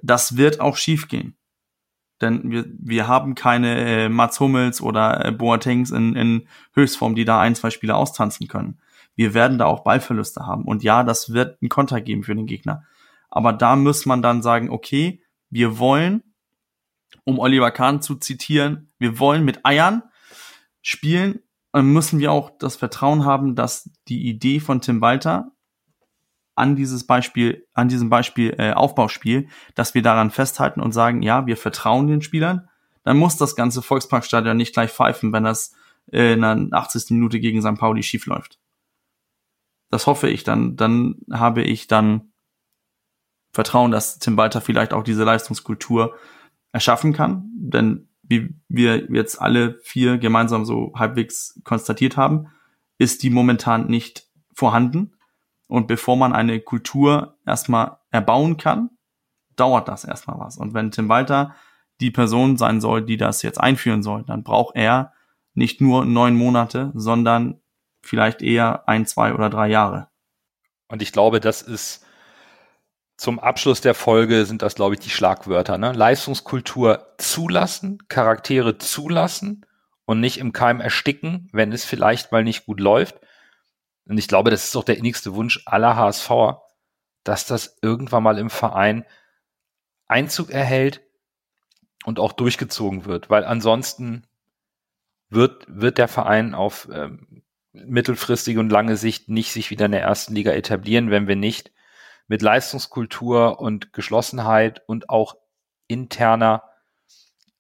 Das 0.02 0.38
wird 0.38 0.60
auch 0.60 0.78
schiefgehen. 0.78 1.36
Denn 2.22 2.52
wir, 2.52 2.66
wir 2.68 3.08
haben 3.08 3.36
keine 3.36 4.06
äh, 4.06 4.10
Mats 4.10 4.40
Hummels 4.40 4.82
oder 4.82 5.26
äh, 5.26 5.32
Boatengs 5.32 5.92
in, 5.92 6.16
in 6.16 6.48
Höchstform, 6.74 7.16
die 7.16 7.26
da 7.26 7.40
ein, 7.40 7.56
zwei 7.56 7.70
Spieler 7.70 7.98
austanzen 7.98 8.48
können. 8.48 8.80
Wir 9.16 9.34
werden 9.34 9.58
da 9.58 9.66
auch 9.66 9.84
Ballverluste 9.84 10.46
haben. 10.46 10.64
Und 10.66 10.84
ja, 10.84 11.04
das 11.04 11.34
wird 11.34 11.62
einen 11.62 11.70
Konter 11.70 12.02
geben 12.02 12.24
für 12.24 12.36
den 12.36 12.46
Gegner. 12.46 12.84
Aber 13.30 13.52
da 13.52 13.76
muss 13.76 14.06
man 14.06 14.22
dann 14.22 14.42
sagen, 14.42 14.70
okay, 14.70 15.23
wir 15.54 15.78
wollen, 15.80 16.24
um 17.24 17.40
Oliver 17.40 17.72
Kahn 17.72 18.02
zu 18.02 18.16
zitieren, 18.16 18.92
wir 19.00 19.20
wollen 19.20 19.46
mit 19.46 19.66
Eiern 19.66 20.04
spielen 20.82 21.40
müssen 21.82 22.20
wir 22.20 22.32
auch 22.32 22.52
das 22.60 22.76
Vertrauen 22.76 23.26
haben, 23.26 23.56
dass 23.56 23.90
die 24.08 24.28
Idee 24.28 24.60
von 24.60 24.82
Tim 24.82 25.02
Walter 25.02 25.52
an 26.56 26.76
dieses 26.76 27.08
Beispiel, 27.08 27.66
an 27.74 27.88
diesem 27.88 28.10
Beispiel 28.10 28.54
äh, 28.60 28.74
Aufbauspiel, 28.74 29.48
dass 29.74 29.96
wir 29.96 30.04
daran 30.04 30.30
festhalten 30.30 30.82
und 30.82 30.92
sagen, 30.92 31.24
ja, 31.24 31.48
wir 31.48 31.58
vertrauen 31.58 32.08
den 32.08 32.22
Spielern, 32.22 32.70
dann 33.04 33.18
muss 33.18 33.38
das 33.38 33.56
ganze 33.56 33.82
Volksparkstadion 33.82 34.56
nicht 34.56 34.74
gleich 34.74 34.92
pfeifen, 34.92 35.34
wenn 35.34 35.46
das 35.46 35.74
äh, 36.12 36.34
in 36.34 36.42
der 36.42 36.68
80. 36.72 37.10
Minute 37.12 37.40
gegen 37.40 37.62
St. 37.62 37.80
Pauli 37.80 38.04
schief 38.04 38.28
läuft. 38.28 38.60
Das 39.90 40.06
hoffe 40.06 40.30
ich 40.30 40.44
dann. 40.44 40.76
Dann 40.76 41.16
habe 41.32 41.64
ich 41.64 41.88
dann 41.88 42.33
Vertrauen, 43.54 43.92
dass 43.92 44.20
Tim 44.20 44.36
Walter 44.36 44.62
vielleicht 44.62 44.94
auch 44.94 45.04
diese 45.04 45.24
Leistungskultur 45.24 46.16
erschaffen 46.72 47.14
kann. 47.14 47.50
Denn 47.56 48.10
wie 48.24 48.56
wir 48.68 49.12
jetzt 49.12 49.42
alle 49.42 49.76
vier 49.84 50.18
gemeinsam 50.18 50.66
so 50.66 50.92
halbwegs 50.96 51.60
konstatiert 51.64 52.18
haben, 52.18 52.48
ist 52.98 53.24
die 53.24 53.30
momentan 53.30 53.88
nicht 53.88 54.28
vorhanden. 54.54 55.14
Und 55.68 55.88
bevor 55.88 56.18
man 56.18 56.34
eine 56.34 56.60
Kultur 56.60 57.38
erstmal 57.46 57.98
erbauen 58.12 58.58
kann, 58.58 58.90
dauert 59.56 59.88
das 59.88 60.04
erstmal 60.04 60.40
was. 60.40 60.58
Und 60.58 60.74
wenn 60.74 60.92
Tim 60.92 61.10
Walter 61.10 61.56
die 62.02 62.12
Person 62.12 62.58
sein 62.58 62.82
soll, 62.82 63.04
die 63.04 63.18
das 63.18 63.44
jetzt 63.44 63.60
einführen 63.60 64.04
soll, 64.04 64.24
dann 64.24 64.44
braucht 64.44 64.76
er 64.76 65.14
nicht 65.54 65.80
nur 65.80 66.06
neun 66.06 66.36
Monate, 66.36 66.92
sondern 66.96 67.62
vielleicht 68.02 68.42
eher 68.42 68.88
ein, 68.88 69.06
zwei 69.06 69.34
oder 69.34 69.50
drei 69.50 69.68
Jahre. 69.70 70.10
Und 70.88 71.02
ich 71.02 71.12
glaube, 71.12 71.40
das 71.40 71.62
ist 71.62 72.03
zum 73.24 73.40
Abschluss 73.40 73.80
der 73.80 73.94
Folge 73.94 74.46
sind 74.46 74.62
das, 74.62 74.76
glaube 74.76 74.96
ich, 74.96 75.00
die 75.00 75.10
Schlagwörter. 75.10 75.78
Ne? 75.78 75.94
Leistungskultur 75.94 77.14
zulassen, 77.18 78.00
Charaktere 78.10 78.78
zulassen 78.80 79.66
und 80.04 80.20
nicht 80.20 80.40
im 80.40 80.52
Keim 80.52 80.82
ersticken, 80.82 81.48
wenn 81.54 81.72
es 81.72 81.86
vielleicht 81.86 82.34
mal 82.34 82.44
nicht 82.44 82.66
gut 82.66 82.82
läuft. 82.82 83.16
Und 84.06 84.18
ich 84.18 84.28
glaube, 84.28 84.52
das 84.52 84.66
ist 84.66 84.76
doch 84.76 84.84
der 84.84 84.98
innigste 84.98 85.36
Wunsch 85.36 85.64
aller 85.66 85.96
HSVer, 85.96 86.64
dass 87.24 87.46
das 87.46 87.78
irgendwann 87.82 88.24
mal 88.24 88.38
im 88.38 88.50
Verein 88.50 89.06
Einzug 90.06 90.50
erhält 90.50 91.02
und 92.04 92.20
auch 92.20 92.34
durchgezogen 92.34 93.06
wird, 93.06 93.30
weil 93.30 93.46
ansonsten 93.46 94.28
wird, 95.30 95.64
wird 95.70 95.98
der 95.98 96.10
Verein 96.10 96.54
auf 96.54 96.90
ähm, 96.92 97.42
mittelfristige 97.72 98.60
und 98.60 98.70
lange 98.70 98.98
Sicht 98.98 99.30
nicht 99.30 99.54
sich 99.54 99.70
wieder 99.70 99.86
in 99.86 99.94
der 99.94 100.02
ersten 100.02 100.36
Liga 100.36 100.52
etablieren, 100.52 101.10
wenn 101.10 101.30
wir 101.30 101.38
nicht 101.38 101.72
mit 102.34 102.42
Leistungskultur 102.42 103.60
und 103.60 103.94
Geschlossenheit 103.94 104.82
und 104.88 105.08
auch 105.08 105.36
interner 105.88 106.64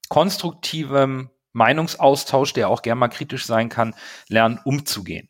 konstruktivem 0.10 1.30
Meinungsaustausch, 1.52 2.54
der 2.54 2.70
auch 2.70 2.82
gern 2.82 2.98
mal 2.98 3.10
kritisch 3.10 3.45
sein 3.45 3.70
kann, 3.70 3.94
lernen 4.30 4.60
umzugehen. 4.66 5.30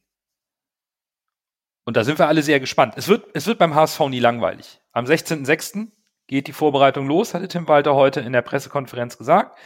Und 1.84 1.98
da 1.98 2.06
sind 2.06 2.20
wir 2.20 2.30
alle 2.30 2.42
sehr 2.42 2.62
gespannt. 2.62 2.94
Es 2.96 3.10
wird, 3.10 3.32
es 3.34 3.46
wird 3.46 3.60
beim 3.60 3.76
HSV 3.76 4.00
nie 4.08 4.22
langweilig. 4.22 4.80
Am 4.94 5.04
16.06. 5.04 5.92
geht 6.28 6.48
die 6.48 6.54
Vorbereitung 6.54 7.06
los, 7.06 7.34
hatte 7.34 7.50
Tim 7.50 7.68
Walter 7.68 7.96
heute 7.96 8.22
in 8.22 8.32
der 8.32 8.44
Pressekonferenz 8.44 9.18
gesagt. 9.18 9.60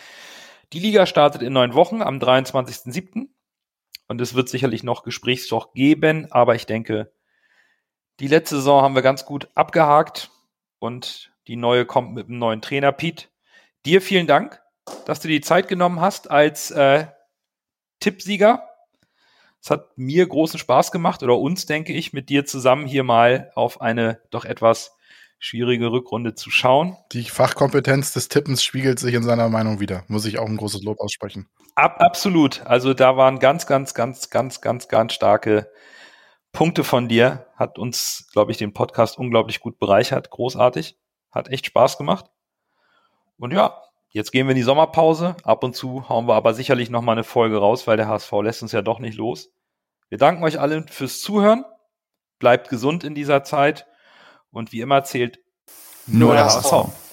Die 0.73 0.79
Liga 0.79 1.05
startet 1.05 1.43
in 1.43 1.53
neun 1.53 1.75
Wochen 1.75 2.01
am 2.01 2.17
23.07. 2.17 3.27
Und 4.07 4.21
es 4.21 4.33
wird 4.33 4.49
sicherlich 4.49 4.81
noch 4.81 5.03
Gesprächsstoff 5.03 5.71
geben, 5.73 6.31
aber 6.31 6.55
ich 6.55 6.65
denke, 6.65 7.13
Die 8.19 8.27
letzte 8.27 8.55
Saison 8.55 8.81
haben 8.81 8.95
wir 8.95 9.03
ganz 9.03 9.25
gut 9.25 9.47
abgehakt 9.53 10.31
und 10.79 11.31
die 11.47 11.55
neue 11.55 11.85
kommt 11.85 12.15
mit 12.15 12.27
einem 12.27 12.39
neuen 12.39 12.61
Trainer. 12.61 12.91
Pete, 12.91 13.25
dir 13.85 14.01
vielen 14.01 14.25
Dank, 14.25 14.59
dass 15.05 15.19
du 15.19 15.27
die 15.27 15.41
Zeit 15.41 15.67
genommen 15.67 16.01
hast 16.01 16.31
als 16.31 16.71
äh, 16.71 17.05
Tippsieger. 17.99 18.67
Es 19.61 19.69
hat 19.69 19.97
mir 19.97 20.27
großen 20.27 20.59
Spaß 20.59 20.91
gemacht 20.91 21.21
oder 21.21 21.37
uns, 21.37 21.67
denke 21.67 21.93
ich, 21.93 22.11
mit 22.11 22.29
dir 22.29 22.45
zusammen 22.45 22.87
hier 22.87 23.03
mal 23.03 23.51
auf 23.53 23.81
eine 23.81 24.19
doch 24.31 24.45
etwas 24.45 24.95
schwierige 25.37 25.91
Rückrunde 25.91 26.33
zu 26.33 26.49
schauen. 26.49 26.97
Die 27.11 27.23
Fachkompetenz 27.23 28.13
des 28.13 28.29
Tippens 28.29 28.63
spiegelt 28.63 28.97
sich 28.97 29.13
in 29.13 29.21
seiner 29.21 29.49
Meinung 29.49 29.79
wieder. 29.79 30.03
Muss 30.07 30.25
ich 30.25 30.39
auch 30.39 30.47
ein 30.47 30.57
großes 30.57 30.81
Lob 30.81 30.99
aussprechen. 30.99 31.47
Ab, 31.75 31.97
absolut. 31.99 32.65
Also 32.65 32.95
da 32.95 33.15
waren 33.15 33.37
ganz, 33.37 33.67
ganz, 33.67 33.93
ganz, 33.93 34.31
ganz, 34.31 34.61
ganz, 34.61 34.87
ganz 34.87 35.13
starke 35.13 35.69
Punkte 36.57 36.83
von 36.83 37.07
dir. 37.07 37.45
Hat 37.55 37.77
uns, 37.77 38.29
glaube 38.33 38.51
ich, 38.51 38.57
den 38.57 38.73
Podcast 38.73 39.19
unglaublich 39.19 39.59
gut 39.59 39.77
bereichert. 39.77 40.31
Großartig. 40.31 40.97
Hat 41.29 41.49
echt 41.49 41.67
Spaß 41.67 41.99
gemacht. 41.99 42.31
Und 43.37 43.53
ja, 43.53 43.79
jetzt 44.09 44.31
gehen 44.31 44.47
wir 44.47 44.53
in 44.53 44.57
die 44.57 44.63
Sommerpause. 44.63 45.35
Ab 45.43 45.63
und 45.63 45.75
zu 45.75 46.09
hauen 46.09 46.27
wir 46.27 46.33
aber 46.33 46.55
sicherlich 46.55 46.89
noch 46.89 47.03
mal 47.03 47.11
eine 47.11 47.23
Folge 47.23 47.59
raus, 47.59 47.85
weil 47.85 47.95
der 47.95 48.07
HSV 48.07 48.31
lässt 48.41 48.63
uns 48.63 48.71
ja 48.71 48.81
doch 48.81 48.97
nicht 48.97 49.19
los. 49.19 49.51
Wir 50.09 50.17
danken 50.17 50.43
euch 50.43 50.59
allen 50.59 50.87
fürs 50.87 51.21
Zuhören. 51.21 51.63
Bleibt 52.39 52.69
gesund 52.69 53.03
in 53.03 53.13
dieser 53.13 53.43
Zeit. 53.43 53.85
Und 54.49 54.71
wie 54.71 54.81
immer 54.81 55.03
zählt 55.03 55.37
nur 56.07 56.33
der 56.33 56.45
HSV. 56.45 57.06